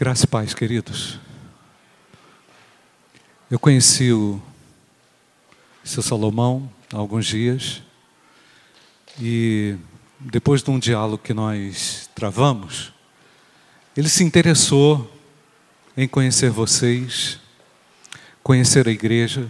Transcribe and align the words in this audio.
Graça 0.00 0.24
e 0.24 0.28
paz, 0.28 0.54
queridos. 0.54 1.18
Eu 3.50 3.58
conheci 3.58 4.10
o 4.10 4.40
seu 5.84 6.02
Salomão 6.02 6.72
há 6.90 6.96
alguns 6.96 7.26
dias 7.26 7.82
e 9.20 9.76
depois 10.18 10.62
de 10.62 10.70
um 10.70 10.78
diálogo 10.78 11.22
que 11.22 11.34
nós 11.34 12.08
travamos, 12.14 12.94
ele 13.94 14.08
se 14.08 14.24
interessou 14.24 15.06
em 15.94 16.08
conhecer 16.08 16.48
vocês, 16.48 17.38
conhecer 18.42 18.88
a 18.88 18.90
igreja. 18.90 19.46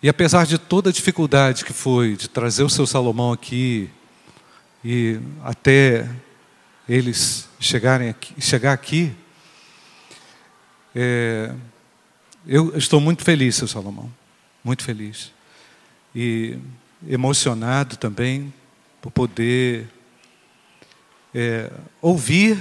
E 0.00 0.08
apesar 0.08 0.46
de 0.46 0.58
toda 0.58 0.90
a 0.90 0.92
dificuldade 0.92 1.64
que 1.64 1.72
foi 1.72 2.14
de 2.14 2.28
trazer 2.28 2.62
o 2.62 2.70
seu 2.70 2.86
Salomão 2.86 3.32
aqui 3.32 3.90
e 4.84 5.18
até 5.42 6.08
eles 6.88 7.48
chegarem 7.58 8.08
aqui, 8.08 8.40
chegar 8.40 8.72
aqui, 8.72 9.14
é, 10.94 11.52
eu 12.46 12.76
estou 12.76 13.00
muito 13.00 13.24
feliz, 13.24 13.56
seu 13.56 13.66
Salomão, 13.66 14.12
muito 14.62 14.84
feliz. 14.84 15.32
E 16.14 16.58
emocionado 17.08 17.96
também 17.96 18.52
por 19.00 19.10
poder 19.10 19.88
é, 21.34 21.70
ouvir 22.00 22.58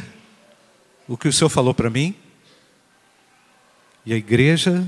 o 1.08 1.16
que 1.16 1.28
o 1.28 1.34
Senhor 1.34 1.50
falou 1.50 1.74
para 1.74 1.90
mim. 1.90 2.16
E 4.06 4.14
a 4.14 4.18
igreja 4.18 4.86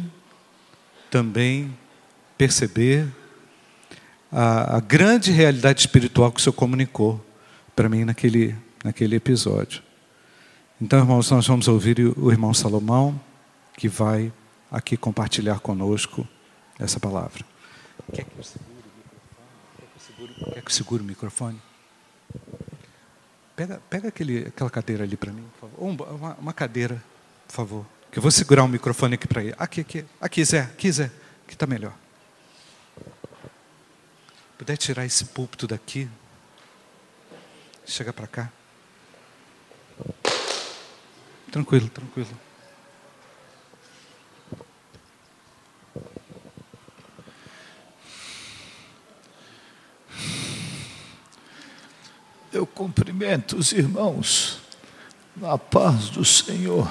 também 1.11 1.77
perceber 2.37 3.07
a, 4.31 4.77
a 4.77 4.79
grande 4.79 5.31
realidade 5.31 5.81
espiritual 5.81 6.31
que 6.31 6.39
o 6.39 6.43
Senhor 6.43 6.53
comunicou 6.53 7.23
para 7.75 7.87
mim 7.87 8.03
naquele, 8.03 8.55
naquele 8.85 9.15
episódio. 9.15 9.81
Então, 10.79 10.99
irmãos, 10.99 11.31
nós 11.31 11.47
vamos 11.47 11.67
ouvir 11.67 11.99
o 11.99 12.31
irmão 12.31 12.53
Salomão, 12.53 13.19
que 13.75 13.89
vai 13.89 14.31
aqui 14.69 14.95
compartilhar 14.95 15.59
conosco 15.59 16.27
essa 16.77 16.99
palavra. 16.99 17.43
Quer 18.13 18.25
que 18.25 18.37
eu 18.37 18.43
segure 18.43 18.83
o 18.83 18.93
microfone? 18.93 20.53
Quer 20.53 20.61
que 20.61 20.67
eu 20.67 20.71
segure, 20.71 21.01
o 21.01 21.05
microfone? 21.05 21.61
Pega, 23.55 23.81
pega 23.89 24.09
aquele, 24.09 24.47
aquela 24.47 24.69
cadeira 24.69 25.03
ali 25.03 25.17
para 25.17 25.31
mim, 25.31 25.45
por 25.59 25.69
favor. 25.69 25.87
Uma, 25.89 26.33
uma, 26.35 26.53
cadeira, 26.53 27.03
por 27.47 27.53
favor. 27.53 27.85
Que 28.11 28.19
eu 28.19 28.21
vou 28.21 28.29
segurar 28.29 28.63
o 28.63 28.67
microfone 28.67 29.15
aqui 29.15 29.27
para 29.27 29.43
ele. 29.43 29.55
Aqui, 29.57 29.81
aqui, 29.81 30.05
aqui, 30.21 30.45
Zé, 30.45 30.59
aqui, 30.59 30.91
Zé, 30.91 31.11
que 31.47 31.53
está 31.53 31.65
melhor. 31.65 31.93
Puder 34.59 34.77
tirar 34.77 35.05
esse 35.05 35.25
púlpito 35.25 35.65
daqui, 35.65 36.07
Chega 37.87 38.11
para 38.11 38.25
cá. 38.25 38.51
Tranquilo, 41.51 41.89
tranquilo. 41.89 42.27
Eu 52.51 52.65
cumprimento 52.65 53.57
os 53.57 53.71
irmãos 53.71 54.59
na 55.35 55.57
paz 55.57 56.09
do 56.09 56.23
Senhor. 56.23 56.89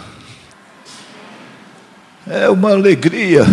É 2.27 2.49
uma 2.49 2.73
alegria 2.73 3.45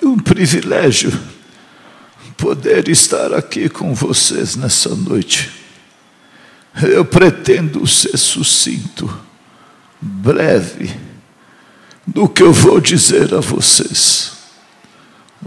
e 0.00 0.04
um 0.04 0.18
privilégio 0.18 1.10
poder 2.36 2.88
estar 2.88 3.32
aqui 3.32 3.68
com 3.68 3.94
vocês 3.94 4.56
nessa 4.56 4.94
noite. 4.94 5.61
Eu 6.80 7.04
pretendo 7.04 7.86
ser 7.86 8.16
sucinto, 8.16 9.14
breve, 10.00 10.94
do 12.06 12.28
que 12.28 12.42
eu 12.42 12.52
vou 12.52 12.80
dizer 12.80 13.34
a 13.34 13.40
vocês. 13.40 14.32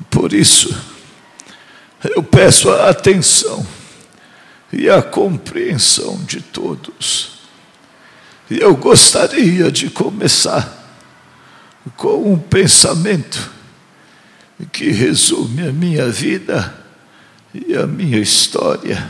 Por 0.09 0.33
isso, 0.33 0.75
eu 2.03 2.21
peço 2.21 2.69
a 2.69 2.89
atenção 2.89 3.65
e 4.71 4.89
a 4.89 5.01
compreensão 5.01 6.17
de 6.25 6.41
todos. 6.41 7.39
E 8.49 8.59
eu 8.59 8.75
gostaria 8.75 9.71
de 9.71 9.89
começar 9.89 10.83
com 11.95 12.33
um 12.33 12.37
pensamento 12.37 13.51
que 14.71 14.91
resume 14.91 15.67
a 15.67 15.71
minha 15.71 16.09
vida 16.09 16.73
e 17.53 17.75
a 17.75 17.87
minha 17.87 18.19
história, 18.19 19.07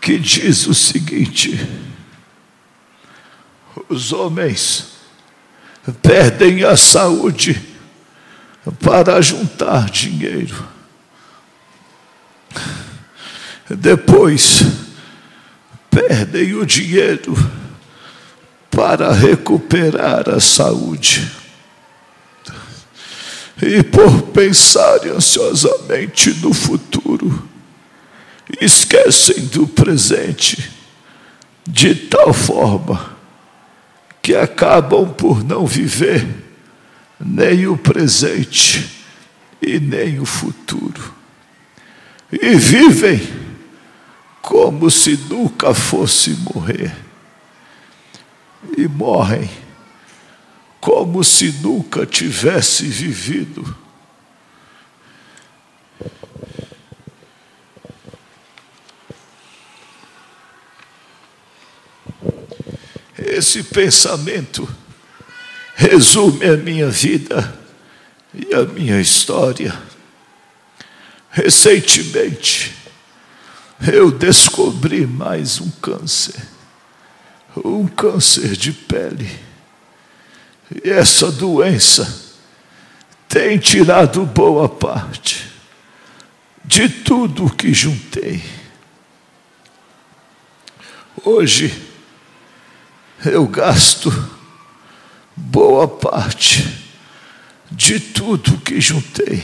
que 0.00 0.18
diz 0.18 0.66
o 0.66 0.74
seguinte: 0.74 1.68
os 3.88 4.12
homens 4.12 4.86
perdem 6.02 6.64
a 6.64 6.76
saúde 6.76 7.60
para 8.80 9.20
juntar 9.20 9.90
dinheiro. 9.90 10.68
Depois, 13.68 14.64
perdem 15.90 16.54
o 16.54 16.66
dinheiro 16.66 17.34
para 18.70 19.12
recuperar 19.12 20.28
a 20.28 20.40
saúde 20.40 21.30
e 23.62 23.82
por 23.82 24.22
pensar 24.28 25.06
ansiosamente 25.06 26.32
no 26.40 26.52
futuro, 26.52 27.49
esquecem 28.60 29.46
do 29.46 29.66
presente 29.66 30.70
de 31.66 31.94
tal 31.94 32.32
forma 32.32 33.16
que 34.22 34.34
acabam 34.34 35.12
por 35.12 35.44
não 35.44 35.66
viver 35.66 36.26
nem 37.18 37.66
o 37.66 37.76
presente 37.76 39.04
e 39.60 39.78
nem 39.78 40.18
o 40.18 40.24
futuro. 40.24 41.14
E 42.32 42.54
vivem 42.54 43.20
como 44.40 44.90
se 44.90 45.16
nunca 45.28 45.74
fosse 45.74 46.30
morrer. 46.30 46.94
E 48.76 48.86
morrem 48.88 49.50
como 50.80 51.22
se 51.22 51.52
nunca 51.60 52.06
tivesse 52.06 52.84
vivido. 52.84 53.76
Esse 63.30 63.62
pensamento 63.62 64.68
resume 65.76 66.44
a 66.46 66.56
minha 66.56 66.90
vida 66.90 67.56
e 68.34 68.52
a 68.52 68.64
minha 68.64 69.00
história. 69.00 69.72
Recentemente, 71.30 72.74
eu 73.92 74.10
descobri 74.10 75.06
mais 75.06 75.60
um 75.60 75.70
câncer, 75.70 76.42
um 77.64 77.86
câncer 77.86 78.56
de 78.56 78.72
pele 78.72 79.30
e 80.84 80.90
essa 80.90 81.30
doença 81.30 82.12
tem 83.28 83.58
tirado 83.58 84.26
boa 84.26 84.68
parte 84.68 85.48
de 86.64 86.88
tudo 86.88 87.48
que 87.48 87.72
juntei. 87.72 88.42
Hoje 91.24 91.89
eu 93.24 93.46
gasto 93.46 94.10
boa 95.36 95.86
parte 95.86 96.86
de 97.70 98.00
tudo 98.00 98.58
que 98.58 98.80
juntei 98.80 99.42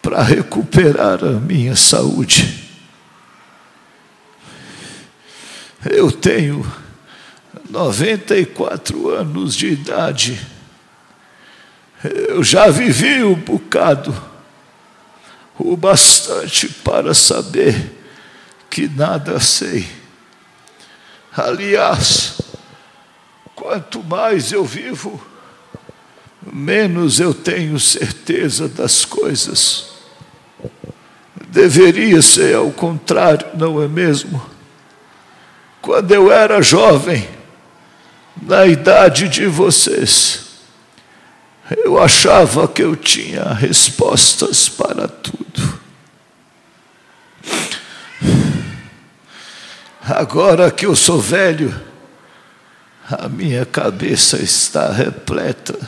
para 0.00 0.22
recuperar 0.22 1.22
a 1.24 1.32
minha 1.32 1.76
saúde. 1.76 2.70
Eu 5.84 6.10
tenho 6.10 6.70
94 7.70 9.10
anos 9.10 9.54
de 9.54 9.68
idade. 9.68 10.40
Eu 12.02 12.42
já 12.42 12.68
vivi 12.68 13.22
um 13.22 13.34
bocado, 13.34 14.14
o 15.58 15.76
bastante 15.76 16.68
para 16.68 17.14
saber 17.14 18.00
que 18.68 18.88
nada 18.88 19.38
sei. 19.38 20.01
Aliás, 21.36 22.40
quanto 23.54 24.02
mais 24.02 24.52
eu 24.52 24.64
vivo, 24.64 25.20
menos 26.52 27.20
eu 27.20 27.32
tenho 27.32 27.78
certeza 27.80 28.68
das 28.68 29.04
coisas. 29.04 29.92
Deveria 31.48 32.20
ser 32.22 32.56
ao 32.56 32.70
contrário, 32.70 33.46
não 33.54 33.82
é 33.82 33.88
mesmo? 33.88 34.44
Quando 35.80 36.12
eu 36.12 36.30
era 36.30 36.62
jovem, 36.62 37.28
na 38.40 38.66
idade 38.66 39.28
de 39.28 39.46
vocês, 39.46 40.46
eu 41.84 42.02
achava 42.02 42.68
que 42.68 42.82
eu 42.82 42.96
tinha 42.96 43.52
respostas 43.52 44.68
para 44.68 45.08
tudo. 45.08 45.51
Agora 50.04 50.68
que 50.72 50.84
eu 50.84 50.96
sou 50.96 51.20
velho, 51.20 51.72
a 53.08 53.28
minha 53.28 53.64
cabeça 53.64 54.42
está 54.42 54.90
repleta 54.90 55.78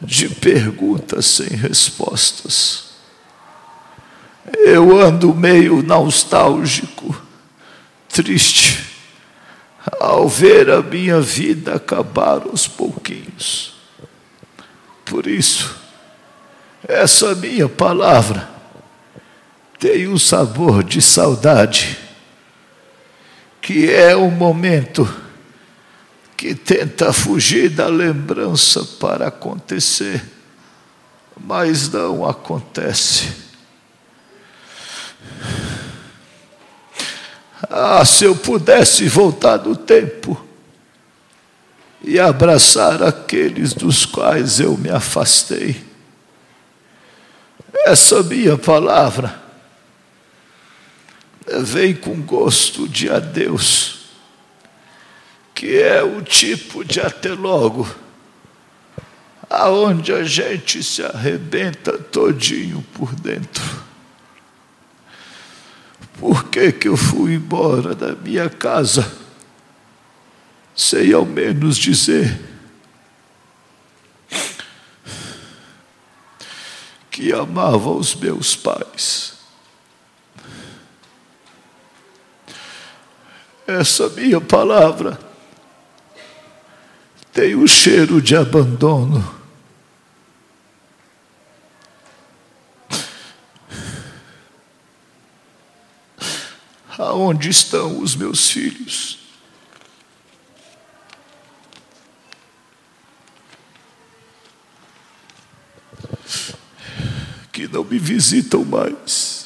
de 0.00 0.28
perguntas 0.28 1.26
sem 1.26 1.48
respostas. 1.48 2.90
Eu 4.64 5.00
ando 5.00 5.34
meio 5.34 5.82
nostálgico, 5.82 7.20
triste, 8.08 8.86
ao 10.00 10.28
ver 10.28 10.70
a 10.70 10.80
minha 10.80 11.20
vida 11.20 11.74
acabar 11.74 12.42
aos 12.42 12.68
pouquinhos. 12.68 13.74
Por 15.04 15.26
isso, 15.26 15.74
essa 16.86 17.34
minha 17.34 17.68
palavra 17.68 18.48
tem 19.80 20.06
um 20.06 20.18
sabor 20.18 20.84
de 20.84 21.02
saudade 21.02 22.03
que 23.64 23.90
é 23.90 24.14
o 24.14 24.30
momento 24.30 25.08
que 26.36 26.54
tenta 26.54 27.14
fugir 27.14 27.70
da 27.70 27.86
lembrança 27.86 28.84
para 29.00 29.28
acontecer, 29.28 30.22
mas 31.40 31.88
não 31.88 32.28
acontece. 32.28 33.32
Ah, 37.70 38.04
se 38.04 38.26
eu 38.26 38.36
pudesse 38.36 39.08
voltar 39.08 39.56
no 39.60 39.74
tempo 39.74 40.38
e 42.02 42.20
abraçar 42.20 43.02
aqueles 43.02 43.72
dos 43.72 44.04
quais 44.04 44.60
eu 44.60 44.76
me 44.76 44.90
afastei. 44.90 45.82
Essa 47.86 48.22
minha 48.22 48.58
palavra 48.58 49.43
vem 51.46 51.94
com 51.94 52.20
gosto 52.22 52.88
de 52.88 53.10
adeus, 53.10 53.98
que 55.54 55.78
é 55.78 56.02
o 56.02 56.22
tipo 56.22 56.84
de 56.84 57.00
até 57.00 57.30
logo, 57.30 57.88
aonde 59.48 60.12
a 60.12 60.24
gente 60.24 60.82
se 60.82 61.02
arrebenta 61.02 61.98
todinho 61.98 62.84
por 62.94 63.14
dentro. 63.14 63.84
Por 66.18 66.44
que, 66.44 66.72
que 66.72 66.88
eu 66.88 66.96
fui 66.96 67.34
embora 67.34 67.94
da 67.94 68.14
minha 68.14 68.48
casa 68.48 69.12
sem 70.74 71.12
ao 71.12 71.24
menos 71.24 71.76
dizer 71.76 72.40
que 77.10 77.32
amava 77.32 77.90
os 77.90 78.14
meus 78.14 78.56
pais? 78.56 79.33
Essa 83.66 84.08
minha 84.10 84.40
palavra 84.40 85.18
tem 87.32 87.56
o 87.56 87.66
cheiro 87.66 88.22
de 88.22 88.36
abandono. 88.36 89.42
Aonde 96.96 97.48
estão 97.48 97.98
os 97.98 98.14
meus 98.14 98.48
filhos? 98.48 99.18
Que 107.52 107.66
não 107.66 107.82
me 107.82 107.98
visitam 107.98 108.64
mais. 108.64 109.43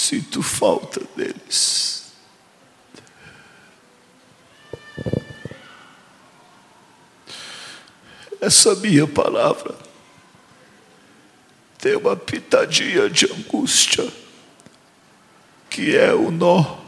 Sinto 0.00 0.42
falta 0.42 1.02
deles. 1.14 2.10
Essa 8.40 8.74
minha 8.76 9.06
palavra 9.06 9.76
tem 11.78 11.96
uma 11.96 12.16
pitadinha 12.16 13.10
de 13.10 13.30
angústia, 13.30 14.10
que 15.68 15.94
é 15.94 16.14
o 16.14 16.30
nó 16.30 16.78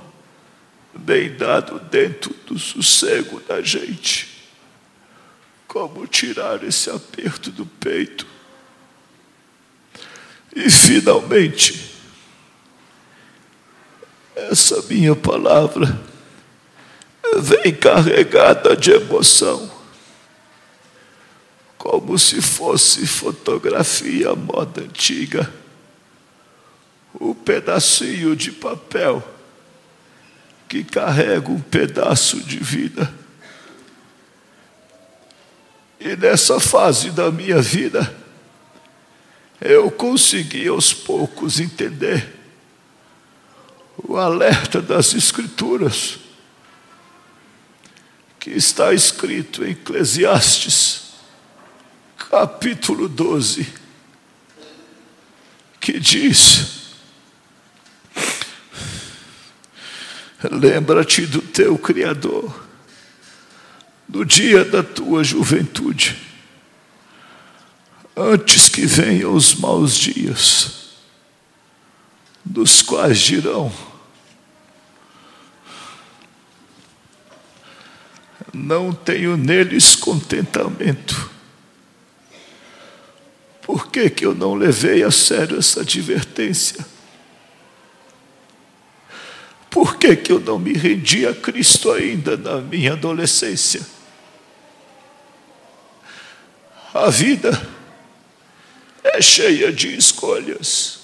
bem 0.94 1.36
dado 1.36 1.78
dentro 1.80 2.32
do 2.46 2.58
sossego 2.58 3.40
da 3.40 3.60
gente. 3.60 4.48
Como 5.68 6.06
tirar 6.06 6.64
esse 6.64 6.88
aperto 6.88 7.50
do 7.50 7.66
peito? 7.66 8.26
E 10.56 10.70
finalmente, 10.70 11.91
essa 14.50 14.82
minha 14.82 15.14
palavra 15.14 16.00
vem 17.38 17.74
carregada 17.74 18.76
de 18.76 18.90
emoção, 18.90 19.70
como 21.78 22.18
se 22.18 22.40
fosse 22.40 23.06
fotografia 23.06 24.34
moda 24.34 24.82
antiga, 24.82 25.52
o 27.14 27.30
um 27.30 27.34
pedacinho 27.34 28.34
de 28.36 28.52
papel 28.52 29.22
que 30.68 30.82
carrega 30.82 31.50
um 31.50 31.60
pedaço 31.60 32.40
de 32.40 32.58
vida. 32.58 33.12
E 36.00 36.16
nessa 36.16 36.58
fase 36.58 37.10
da 37.10 37.30
minha 37.30 37.60
vida, 37.60 38.14
eu 39.60 39.90
consegui 39.90 40.66
aos 40.66 40.92
poucos 40.92 41.60
entender 41.60 42.41
o 44.02 44.16
alerta 44.16 44.80
das 44.80 45.14
Escrituras, 45.14 46.18
que 48.38 48.50
está 48.50 48.92
escrito 48.92 49.64
em 49.64 49.70
Eclesiastes, 49.70 51.12
capítulo 52.16 53.08
12, 53.08 53.66
que 55.80 56.00
diz: 56.00 56.82
Lembra-te 60.50 61.26
do 61.26 61.40
teu 61.40 61.78
Criador, 61.78 62.66
no 64.08 64.24
dia 64.24 64.64
da 64.64 64.82
tua 64.82 65.22
juventude, 65.22 66.16
antes 68.16 68.68
que 68.68 68.84
venham 68.84 69.34
os 69.34 69.54
maus 69.54 69.94
dias 69.94 70.82
dos 72.44 72.82
quais 72.82 73.18
dirão: 73.20 73.72
Não 78.52 78.92
tenho 78.92 79.36
neles 79.36 79.94
contentamento. 79.94 81.30
Por 83.62 83.90
que, 83.90 84.10
que 84.10 84.26
eu 84.26 84.34
não 84.34 84.54
levei 84.54 85.02
a 85.02 85.10
sério 85.10 85.58
essa 85.58 85.80
advertência? 85.80 86.84
Por 89.70 89.96
que, 89.96 90.14
que 90.16 90.30
eu 90.30 90.38
não 90.38 90.58
me 90.58 90.74
rendi 90.74 91.26
a 91.26 91.34
Cristo 91.34 91.90
ainda 91.90 92.36
na 92.36 92.60
minha 92.60 92.92
adolescência? 92.92 93.80
A 96.92 97.08
vida 97.08 97.66
é 99.02 99.22
cheia 99.22 99.72
de 99.72 99.96
escolhas. 99.96 101.00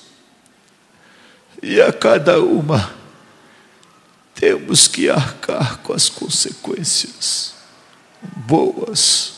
E 1.62 1.80
a 1.80 1.90
cada 1.92 2.42
uma 2.42 2.97
temos 4.38 4.86
que 4.86 5.10
arcar 5.10 5.78
com 5.78 5.92
as 5.92 6.08
consequências, 6.08 7.54
boas 8.22 9.32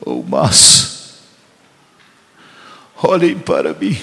ou 0.00 0.24
más. 0.24 1.20
Olhem 2.96 3.38
para 3.38 3.72
mim. 3.72 3.96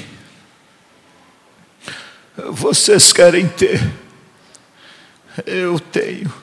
Vocês 2.38 3.12
querem 3.12 3.50
ter, 3.50 3.82
eu 5.46 5.78
tenho. 5.78 6.34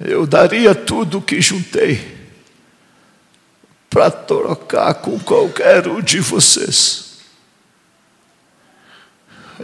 Eu 0.00 0.26
daria 0.26 0.74
tudo 0.74 1.18
o 1.18 1.22
que 1.22 1.38
juntei 1.42 2.16
para 3.90 4.10
trocar 4.10 4.94
com 4.94 5.20
qualquer 5.20 5.86
um 5.86 6.00
de 6.00 6.18
vocês. 6.18 7.11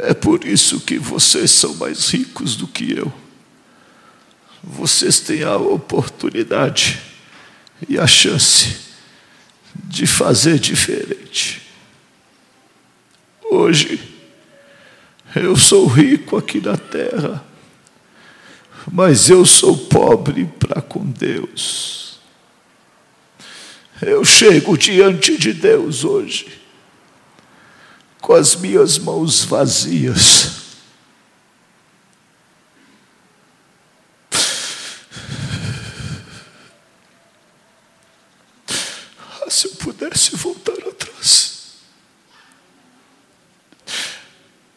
É 0.03 0.15
por 0.15 0.45
isso 0.45 0.81
que 0.81 0.99
vocês 0.99 1.51
são 1.51 1.75
mais 1.75 2.11
ricos 2.11 2.55
do 2.55 2.67
que 2.67 2.97
eu. 2.97 3.13
Vocês 4.63 5.21
têm 5.21 5.43
a 5.43 5.57
oportunidade 5.57 7.01
e 7.89 7.99
a 7.99 8.07
chance 8.07 8.77
de 9.75 10.07
fazer 10.07 10.59
diferente. 10.59 11.63
Hoje, 13.51 14.01
eu 15.35 15.57
sou 15.57 15.87
rico 15.87 16.37
aqui 16.37 16.61
na 16.61 16.77
terra, 16.77 17.45
mas 18.91 19.31
eu 19.31 19.45
sou 19.45 19.77
pobre 19.77 20.45
para 20.59 20.81
com 20.81 21.05
Deus. 21.05 22.19
Eu 24.01 24.25
chego 24.25 24.77
diante 24.77 25.37
de 25.37 25.53
Deus 25.53 26.05
hoje 26.05 26.59
com 28.21 28.35
as 28.35 28.55
minhas 28.57 28.99
mãos 28.99 29.45
vazias. 29.45 30.57
Ah, 39.19 39.51
se 39.51 39.67
eu 39.67 39.73
pudesse 39.77 40.37
voltar 40.37 40.73
atrás. 40.89 41.79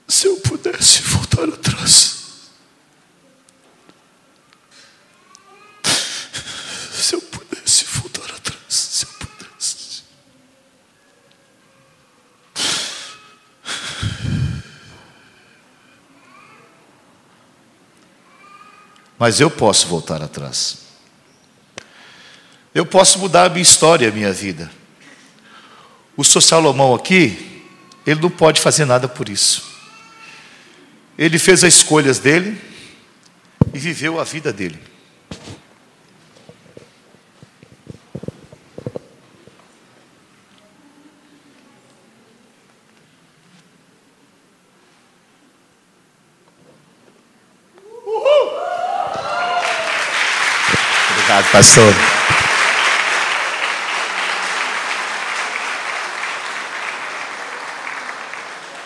Se 0.07 0.27
eu 0.27 0.37
pudesse 0.37 1.01
voltar 1.01 1.49
atrás. 1.49 2.17
Se 6.91 7.15
eu 7.15 7.21
pudesse 7.21 7.85
voltar 7.85 8.31
atrás. 8.35 8.61
Se 8.69 9.05
eu 9.05 9.09
pudesse. 9.19 10.03
Mas 19.21 19.39
eu 19.39 19.51
posso 19.51 19.85
voltar 19.85 20.19
atrás. 20.23 20.79
Eu 22.73 22.87
posso 22.87 23.19
mudar 23.19 23.45
a 23.45 23.49
minha 23.49 23.61
história, 23.61 24.09
a 24.09 24.11
minha 24.11 24.33
vida. 24.33 24.71
O 26.17 26.23
seu 26.23 26.41
Salomão 26.41 26.95
aqui, 26.95 27.63
ele 28.03 28.19
não 28.19 28.31
pode 28.31 28.59
fazer 28.59 28.83
nada 28.83 29.07
por 29.07 29.29
isso. 29.29 29.63
Ele 31.19 31.37
fez 31.37 31.63
as 31.63 31.75
escolhas 31.75 32.17
dele 32.17 32.59
e 33.71 33.77
viveu 33.77 34.19
a 34.19 34.23
vida 34.23 34.51
dele. 34.51 34.79
Obrigado, 51.31 51.45
pastor. 51.61 51.93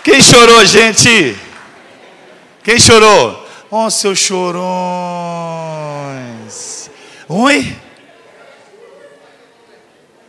Quem 0.04 0.22
chorou, 0.22 0.66
gente? 0.66 1.38
Quem 2.66 2.78
chorou? 2.78 3.48
Oh, 3.72 3.90
seus 3.90 4.20
chorões. 4.20 4.60
Oi? 7.30 7.78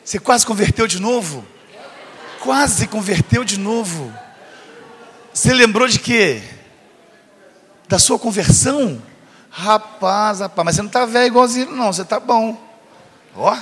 Você 0.05 0.21
quase 0.21 0.47
converteu 0.47 0.87
de 0.87 1.01
novo? 1.01 1.45
Quase 2.39 2.87
converteu 2.87 3.43
de 3.43 3.59
novo. 3.59 4.15
Você 5.35 5.53
lembrou 5.53 5.89
de 5.89 5.99
quê? 5.99 6.41
Da 7.89 7.99
sua 7.99 8.21
conversão? 8.21 9.03
Rapaz, 9.59 10.41
rapaz, 10.41 10.67
mas 10.67 10.75
você 10.77 10.83
não 10.83 10.89
está 10.89 11.07
velho 11.07 11.29
igualzinho, 11.29 11.71
não, 11.71 11.91
você 11.91 12.03
está 12.03 12.21
bom. 12.21 12.63
Ó. 13.35 13.57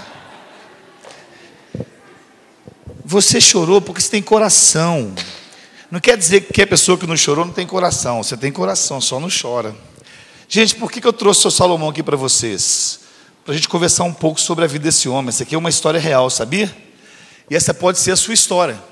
Você 3.05 3.41
chorou 3.41 3.81
porque 3.81 4.01
você 4.01 4.11
tem 4.11 4.21
coração. 4.21 5.15
Não 5.89 6.01
quer 6.01 6.19
dizer 6.19 6.41
que 6.41 6.63
a 6.63 6.67
pessoa 6.67 6.99
que 6.99 7.07
não 7.07 7.17
chorou 7.17 7.45
não 7.45 7.53
tem 7.53 7.65
coração. 7.65 8.25
Você 8.25 8.37
tem 8.37 8.51
coração, 8.51 9.01
só 9.01 9.21
não 9.21 9.29
chora. 9.29 9.73
Gente, 10.49 10.75
por 10.75 10.91
que, 10.91 11.07
eu 11.07 11.13
trouxe 11.13 11.47
o 11.47 11.51
Salomão 11.51 11.91
aqui 11.91 12.03
para 12.03 12.17
vocês? 12.17 12.99
Para 13.45 13.55
a 13.55 13.57
gente 13.57 13.69
conversar 13.69 14.03
um 14.03 14.13
pouco 14.13 14.41
sobre 14.41 14.65
a 14.65 14.67
vida 14.67 14.87
desse 14.87 15.09
homem. 15.09 15.29
Essa 15.29 15.45
aqui 15.45 15.55
é 15.55 15.59
uma 15.59 15.71
história 15.71 16.01
real, 16.01 16.29
sabia? 16.29 16.77
E 17.49 17.55
essa 17.55 17.73
pode 17.73 18.01
ser 18.01 18.11
a 18.11 18.17
sua 18.17 18.35
história. 18.35 18.83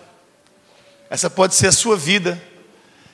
Essa 1.10 1.28
pode 1.28 1.56
ser 1.56 1.66
a 1.66 1.72
sua 1.72 1.96
vida. 1.96 2.40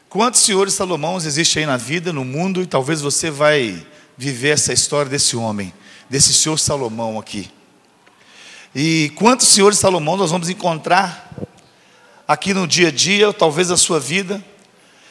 Quantos 0.08 0.40
senhores 0.40 0.72
Salomãos 0.72 1.26
existem 1.26 1.64
aí 1.64 1.66
na 1.66 1.76
vida, 1.76 2.14
no 2.14 2.24
mundo, 2.24 2.62
e 2.62 2.66
talvez 2.66 3.02
você 3.02 3.30
vai 3.30 3.86
viver 4.16 4.48
essa 4.48 4.72
história 4.72 5.10
desse 5.10 5.36
homem, 5.36 5.70
desse 6.08 6.32
senhor 6.32 6.58
Salomão 6.58 7.18
aqui. 7.18 7.50
E 8.74 9.12
quantos 9.16 9.48
senhores 9.48 9.78
Salomão 9.78 10.16
nós 10.16 10.30
vamos 10.30 10.48
encontrar 10.48 11.30
aqui 12.26 12.54
no 12.54 12.66
dia 12.66 12.88
a 12.88 12.90
dia, 12.90 13.26
ou 13.26 13.34
talvez 13.34 13.70
a 13.70 13.76
sua 13.76 14.00
vida. 14.00 14.42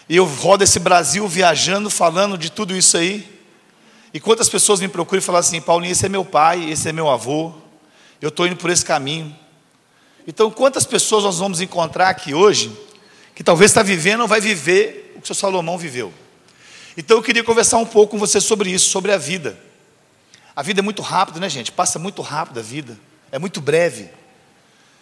E 0.09 0.15
eu 0.15 0.25
rodo 0.25 0.63
esse 0.63 0.79
Brasil 0.79 1.27
viajando, 1.27 1.91
falando 1.91 2.35
de 2.35 2.51
tudo 2.51 2.75
isso 2.75 2.97
aí. 2.97 3.39
E 4.11 4.19
quantas 4.19 4.49
pessoas 4.49 4.79
me 4.79 4.87
procuram 4.87 5.19
e 5.19 5.23
falam 5.23 5.41
assim: 5.41 5.61
Paulinho, 5.61 5.91
esse 5.91 6.07
é 6.07 6.09
meu 6.09 6.25
pai, 6.25 6.71
esse 6.71 6.89
é 6.89 6.91
meu 6.91 7.07
avô, 7.07 7.53
eu 8.19 8.29
estou 8.29 8.47
indo 8.47 8.55
por 8.55 8.71
esse 8.71 8.83
caminho. 8.83 9.35
Então, 10.25 10.49
quantas 10.49 10.87
pessoas 10.87 11.23
nós 11.23 11.37
vamos 11.37 11.61
encontrar 11.61 12.09
aqui 12.09 12.33
hoje 12.33 12.86
que 13.37 13.43
talvez 13.43 13.69
está 13.69 13.83
vivendo 13.83 14.21
ou 14.21 14.27
vai 14.27 14.41
viver 14.41 15.13
o 15.15 15.19
que 15.19 15.25
o 15.25 15.27
seu 15.27 15.35
Salomão 15.35 15.77
viveu. 15.77 16.11
Então 16.97 17.17
eu 17.17 17.21
queria 17.21 17.43
conversar 17.43 17.77
um 17.77 17.85
pouco 17.85 18.13
com 18.13 18.17
você 18.17 18.41
sobre 18.41 18.71
isso, 18.71 18.89
sobre 18.89 19.11
a 19.11 19.17
vida. 19.19 19.55
A 20.55 20.63
vida 20.63 20.79
é 20.79 20.81
muito 20.81 21.03
rápida, 21.03 21.39
né, 21.39 21.47
gente? 21.47 21.71
Passa 21.71 21.99
muito 21.99 22.23
rápido 22.23 22.59
a 22.59 22.63
vida. 22.63 22.97
É 23.31 23.37
muito 23.37 23.61
breve. 23.61 24.09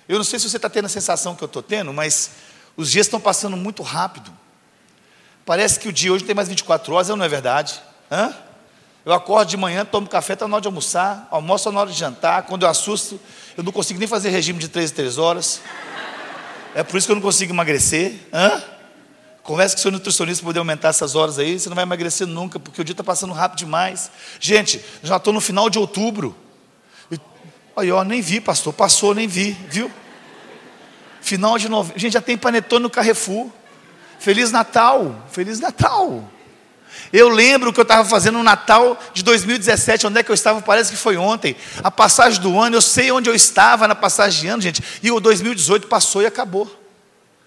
Eu 0.06 0.18
não 0.18 0.25
sei 0.25 0.38
se 0.38 0.50
você 0.50 0.58
está 0.58 0.70
tendo 0.70 0.84
a 0.84 0.89
sensação 0.89 1.34
que 1.34 1.46
eu 1.46 1.46
estou 1.46 1.63
tendo, 1.63 1.94
mas 1.94 2.32
os 2.75 2.92
dias 2.92 3.08
estão 3.08 3.22
passando 3.22 3.56
muito 3.56 3.82
rápido. 3.82 4.30
Parece 5.46 5.80
que 5.80 5.88
o 5.88 5.94
dia 5.94 6.12
hoje 6.12 6.25
tem 6.25 6.36
mais 6.36 6.50
24 6.50 6.94
horas, 6.94 7.08
não 7.08 7.24
é 7.24 7.30
verdade? 7.30 7.82
Hã? 8.12 8.36
Eu 9.06 9.13
acordo 9.13 9.48
de 9.48 9.56
manhã, 9.56 9.86
tomo 9.86 10.10
café, 10.10 10.34
está 10.34 10.46
na 10.46 10.56
hora 10.58 10.62
de 10.62 10.68
almoçar, 10.68 11.25
almoço 11.32 11.72
na 11.72 11.80
hora 11.80 11.89
de 11.89 11.98
jantar. 11.98 12.44
Quando 12.44 12.63
eu 12.63 12.70
assusto, 12.70 13.18
eu 13.56 13.63
não 13.63 13.72
consigo 13.72 13.98
nem 13.98 14.10
fazer 14.10 14.27
regime 14.27 14.60
de 14.60 14.68
3 14.68 14.92
em 14.92 14.94
3 14.94 15.18
horas. 15.18 15.62
É 16.75 16.84
por 16.84 16.98
isso 16.98 17.08
que 17.08 17.12
eu 17.13 17.15
não 17.15 17.24
consigo 17.24 17.53
emagrecer. 17.53 18.15
Hã? 18.34 18.62
Conversa 19.41 19.77
com 19.77 19.82
seu 19.82 19.91
nutricionista 19.91 20.41
para 20.41 20.50
poder 20.50 20.60
aumentar 20.60 20.89
essas 20.89 21.15
horas 21.15 21.39
aí. 21.39 21.58
Você 21.58 21.70
não 21.70 21.75
vai 21.75 21.84
emagrecer 21.84 22.27
nunca, 22.27 22.60
porque 22.60 22.82
o 22.82 22.84
dia 22.84 22.91
está 22.91 23.03
passando 23.03 23.32
rápido 23.32 23.60
demais. 23.60 24.12
Gente, 24.41 24.84
já 25.01 25.15
estou 25.15 25.32
no 25.32 25.39
final 25.39 25.70
de 25.70 25.79
outubro. 25.79 26.36
Aí, 27.77 27.89
ó, 27.94 28.03
nem 28.03 28.22
vi, 28.22 28.41
pastor. 28.41 28.74
Passou, 28.74 29.15
nem 29.15 29.25
vi, 29.25 29.55
viu? 29.70 29.89
Final 31.22 31.58
de 31.58 31.70
novembro. 31.70 31.98
Gente, 31.98 32.12
já 32.12 32.22
tem 32.22 32.38
panetone 32.38 32.84
no 32.84 32.89
Carrefour. 32.89 33.50
Feliz 34.20 34.51
Natal. 34.51 35.24
Feliz 35.32 35.62
Natal. 35.62 36.29
Eu 37.14 37.30
lembro 37.30 37.72
que 37.72 37.80
eu 37.80 37.84
estava 37.84 38.08
fazendo 38.08 38.38
no 38.38 38.44
Natal 38.44 39.00
de 39.14 39.24
2017, 39.24 40.08
onde 40.08 40.20
é 40.20 40.24
que 40.24 40.32
eu 40.32 40.34
estava? 40.34 40.62
Parece 40.62 40.92
que 40.92 40.98
foi 40.98 41.18
ontem. 41.18 41.56
A 41.84 41.92
passagem 41.92 42.42
do 42.42 42.60
ano, 42.60 42.76
eu 42.76 42.82
sei 42.82 43.12
onde 43.12 43.30
eu 43.30 43.36
estava 43.36 43.88
na 43.88 43.96
passagem 43.96 44.42
de 44.42 44.48
ano, 44.48 44.62
gente. 44.62 44.84
E 45.02 45.12
o 45.12 45.20
2018 45.20 45.88
passou 45.88 46.22
e 46.22 46.26
acabou. 46.26 46.84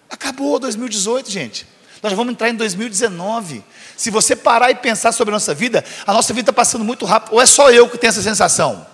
Acabou 0.09 0.59
2018, 0.59 1.31
gente. 1.31 1.67
Nós 2.03 2.13
vamos 2.13 2.33
entrar 2.33 2.49
em 2.49 2.55
2019. 2.55 3.65
Se 3.97 4.11
você 4.11 4.37
parar 4.37 4.71
e 4.71 4.75
pensar 4.75 5.13
sobre 5.13 5.33
a 5.33 5.37
nossa 5.37 5.55
vida, 5.55 5.85
a 6.07 6.13
nossa 6.13 6.33
vida 6.33 6.51
está 6.51 6.53
passando 6.53 6.85
muito 6.85 7.05
rápido. 7.05 7.35
Ou 7.35 7.41
é 7.41 7.47
só 7.47 7.71
eu 7.71 7.89
que 7.89 7.99
tenho 7.99 8.11
essa 8.11 8.23
sensação? 8.23 8.87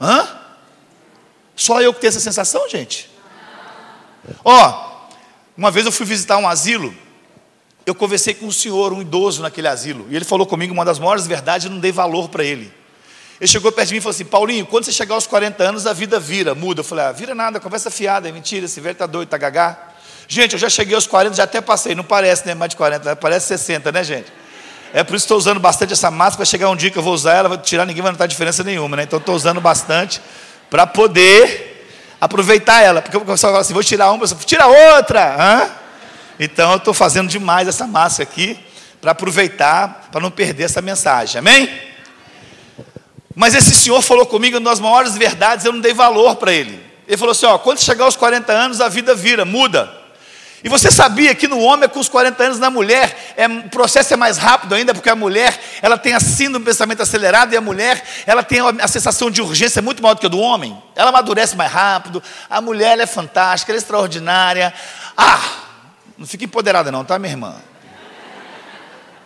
Hã? 0.00 0.28
Só 1.56 1.82
eu 1.82 1.92
que 1.92 2.00
tenho 2.00 2.08
essa 2.08 2.20
sensação, 2.20 2.68
gente? 2.68 3.10
Ó, 4.44 5.08
uma 5.56 5.70
vez 5.70 5.84
eu 5.84 5.92
fui 5.92 6.06
visitar 6.06 6.38
um 6.38 6.48
asilo 6.48 6.94
eu 7.86 7.94
conversei 7.94 8.34
com 8.34 8.46
um 8.46 8.52
senhor, 8.52 8.92
um 8.92 9.00
idoso 9.00 9.42
naquele 9.42 9.68
asilo, 9.68 10.06
e 10.10 10.16
ele 10.16 10.24
falou 10.24 10.46
comigo 10.46 10.72
uma 10.72 10.84
das 10.84 10.98
maiores 10.98 11.26
verdades, 11.26 11.66
eu 11.66 11.70
não 11.70 11.80
dei 11.80 11.92
valor 11.92 12.28
para 12.28 12.44
ele. 12.44 12.72
Ele 13.40 13.50
chegou 13.50 13.72
perto 13.72 13.88
de 13.88 13.94
mim 13.94 13.98
e 13.98 14.00
falou 14.02 14.14
assim: 14.14 14.24
Paulinho, 14.24 14.66
quando 14.66 14.84
você 14.84 14.92
chegar 14.92 15.14
aos 15.14 15.26
40 15.26 15.64
anos, 15.64 15.86
a 15.86 15.94
vida 15.94 16.20
vira, 16.20 16.54
muda. 16.54 16.80
Eu 16.80 16.84
falei: 16.84 17.06
ah, 17.06 17.12
vira 17.12 17.34
nada, 17.34 17.58
conversa 17.58 17.90
fiada, 17.90 18.28
é 18.28 18.32
mentira, 18.32 18.66
esse 18.66 18.80
velho 18.80 18.92
está 18.92 19.06
doido, 19.06 19.28
está 19.28 19.38
gagá. 19.38 19.78
Gente, 20.28 20.52
eu 20.52 20.58
já 20.58 20.68
cheguei 20.68 20.94
aos 20.94 21.06
40, 21.06 21.36
já 21.36 21.44
até 21.44 21.60
passei, 21.60 21.94
não 21.94 22.04
parece, 22.04 22.46
né? 22.46 22.54
Mais 22.54 22.68
de 22.68 22.76
40, 22.76 23.16
parece 23.16 23.46
60, 23.46 23.90
né, 23.90 24.04
gente? 24.04 24.30
É 24.92 25.02
por 25.02 25.16
isso 25.16 25.24
que 25.24 25.26
estou 25.26 25.38
usando 25.38 25.58
bastante 25.58 25.92
essa 25.94 26.10
máscara. 26.10 26.38
Vai 26.38 26.46
chegar 26.46 26.68
um 26.68 26.76
dia 26.76 26.90
que 26.90 26.98
eu 26.98 27.02
vou 27.02 27.14
usar 27.14 27.34
ela, 27.34 27.48
vou 27.48 27.58
tirar, 27.58 27.86
ninguém 27.86 28.02
vai 28.02 28.12
notar 28.12 28.28
diferença 28.28 28.62
nenhuma, 28.62 28.96
né? 28.96 29.04
Então 29.04 29.18
estou 29.18 29.34
usando 29.34 29.60
bastante 29.60 30.20
para 30.68 30.86
poder 30.86 31.86
aproveitar 32.20 32.82
ela. 32.82 33.00
Porque 33.00 33.16
o 33.16 33.22
pessoal 33.22 33.52
fala 33.52 33.62
assim: 33.62 33.72
vou 33.72 33.82
tirar 33.82 34.12
uma, 34.12 34.26
tira 34.26 34.66
outra. 34.66 35.36
Hã? 35.38 35.79
Então 36.42 36.70
eu 36.70 36.78
estou 36.78 36.94
fazendo 36.94 37.28
demais 37.28 37.68
essa 37.68 37.86
massa 37.86 38.22
aqui 38.22 38.58
para 38.98 39.10
aproveitar, 39.10 40.08
para 40.10 40.22
não 40.22 40.30
perder 40.30 40.64
essa 40.64 40.80
mensagem. 40.80 41.38
Amém? 41.38 41.70
Mas 43.36 43.54
esse 43.54 43.74
senhor 43.74 44.00
falou 44.00 44.24
comigo 44.24 44.56
uma 44.56 44.70
das 44.70 44.80
maiores 44.80 45.18
verdades, 45.18 45.66
eu 45.66 45.72
não 45.72 45.80
dei 45.80 45.92
valor 45.92 46.36
para 46.36 46.50
ele. 46.50 46.82
Ele 47.06 47.16
falou 47.18 47.32
assim: 47.32 47.44
ó, 47.44 47.58
quando 47.58 47.80
chegar 47.80 48.06
aos 48.06 48.16
40 48.16 48.50
anos, 48.54 48.80
a 48.80 48.88
vida 48.88 49.14
vira, 49.14 49.44
muda. 49.44 50.00
E 50.64 50.68
você 50.70 50.90
sabia 50.90 51.34
que 51.34 51.46
no 51.46 51.58
homem, 51.58 51.88
com 51.90 52.00
os 52.00 52.08
40 52.08 52.42
anos, 52.42 52.58
na 52.58 52.70
mulher, 52.70 53.34
é, 53.36 53.46
o 53.46 53.68
processo 53.68 54.14
é 54.14 54.16
mais 54.16 54.38
rápido 54.38 54.74
ainda, 54.74 54.94
porque 54.94 55.10
a 55.10 55.16
mulher, 55.16 55.58
ela 55.82 55.98
tem 55.98 56.14
a 56.14 56.20
síndrome 56.20 56.64
do 56.64 56.68
pensamento 56.68 57.02
acelerado, 57.02 57.52
e 57.52 57.56
a 57.56 57.60
mulher, 57.60 58.02
ela 58.26 58.42
tem 58.42 58.60
a, 58.60 58.88
sensação 58.88 59.30
de 59.30 59.42
urgência 59.42 59.82
muito 59.82 60.02
maior 60.02 60.14
do 60.14 60.20
que 60.20 60.26
a 60.26 60.30
do 60.30 60.38
homem. 60.38 60.76
Ela 60.96 61.10
amadurece 61.10 61.54
mais 61.54 61.70
rápido, 61.70 62.22
a 62.48 62.60
mulher 62.62 62.98
é 62.98 63.06
fantástica, 63.06 63.72
ela 63.72 63.78
é 63.78 63.80
extraordinária. 63.80 64.72
Ah, 65.16 65.69
não 66.20 66.26
fica 66.26 66.44
empoderada, 66.44 66.92
não, 66.92 67.02
tá, 67.02 67.18
minha 67.18 67.32
irmã? 67.32 67.54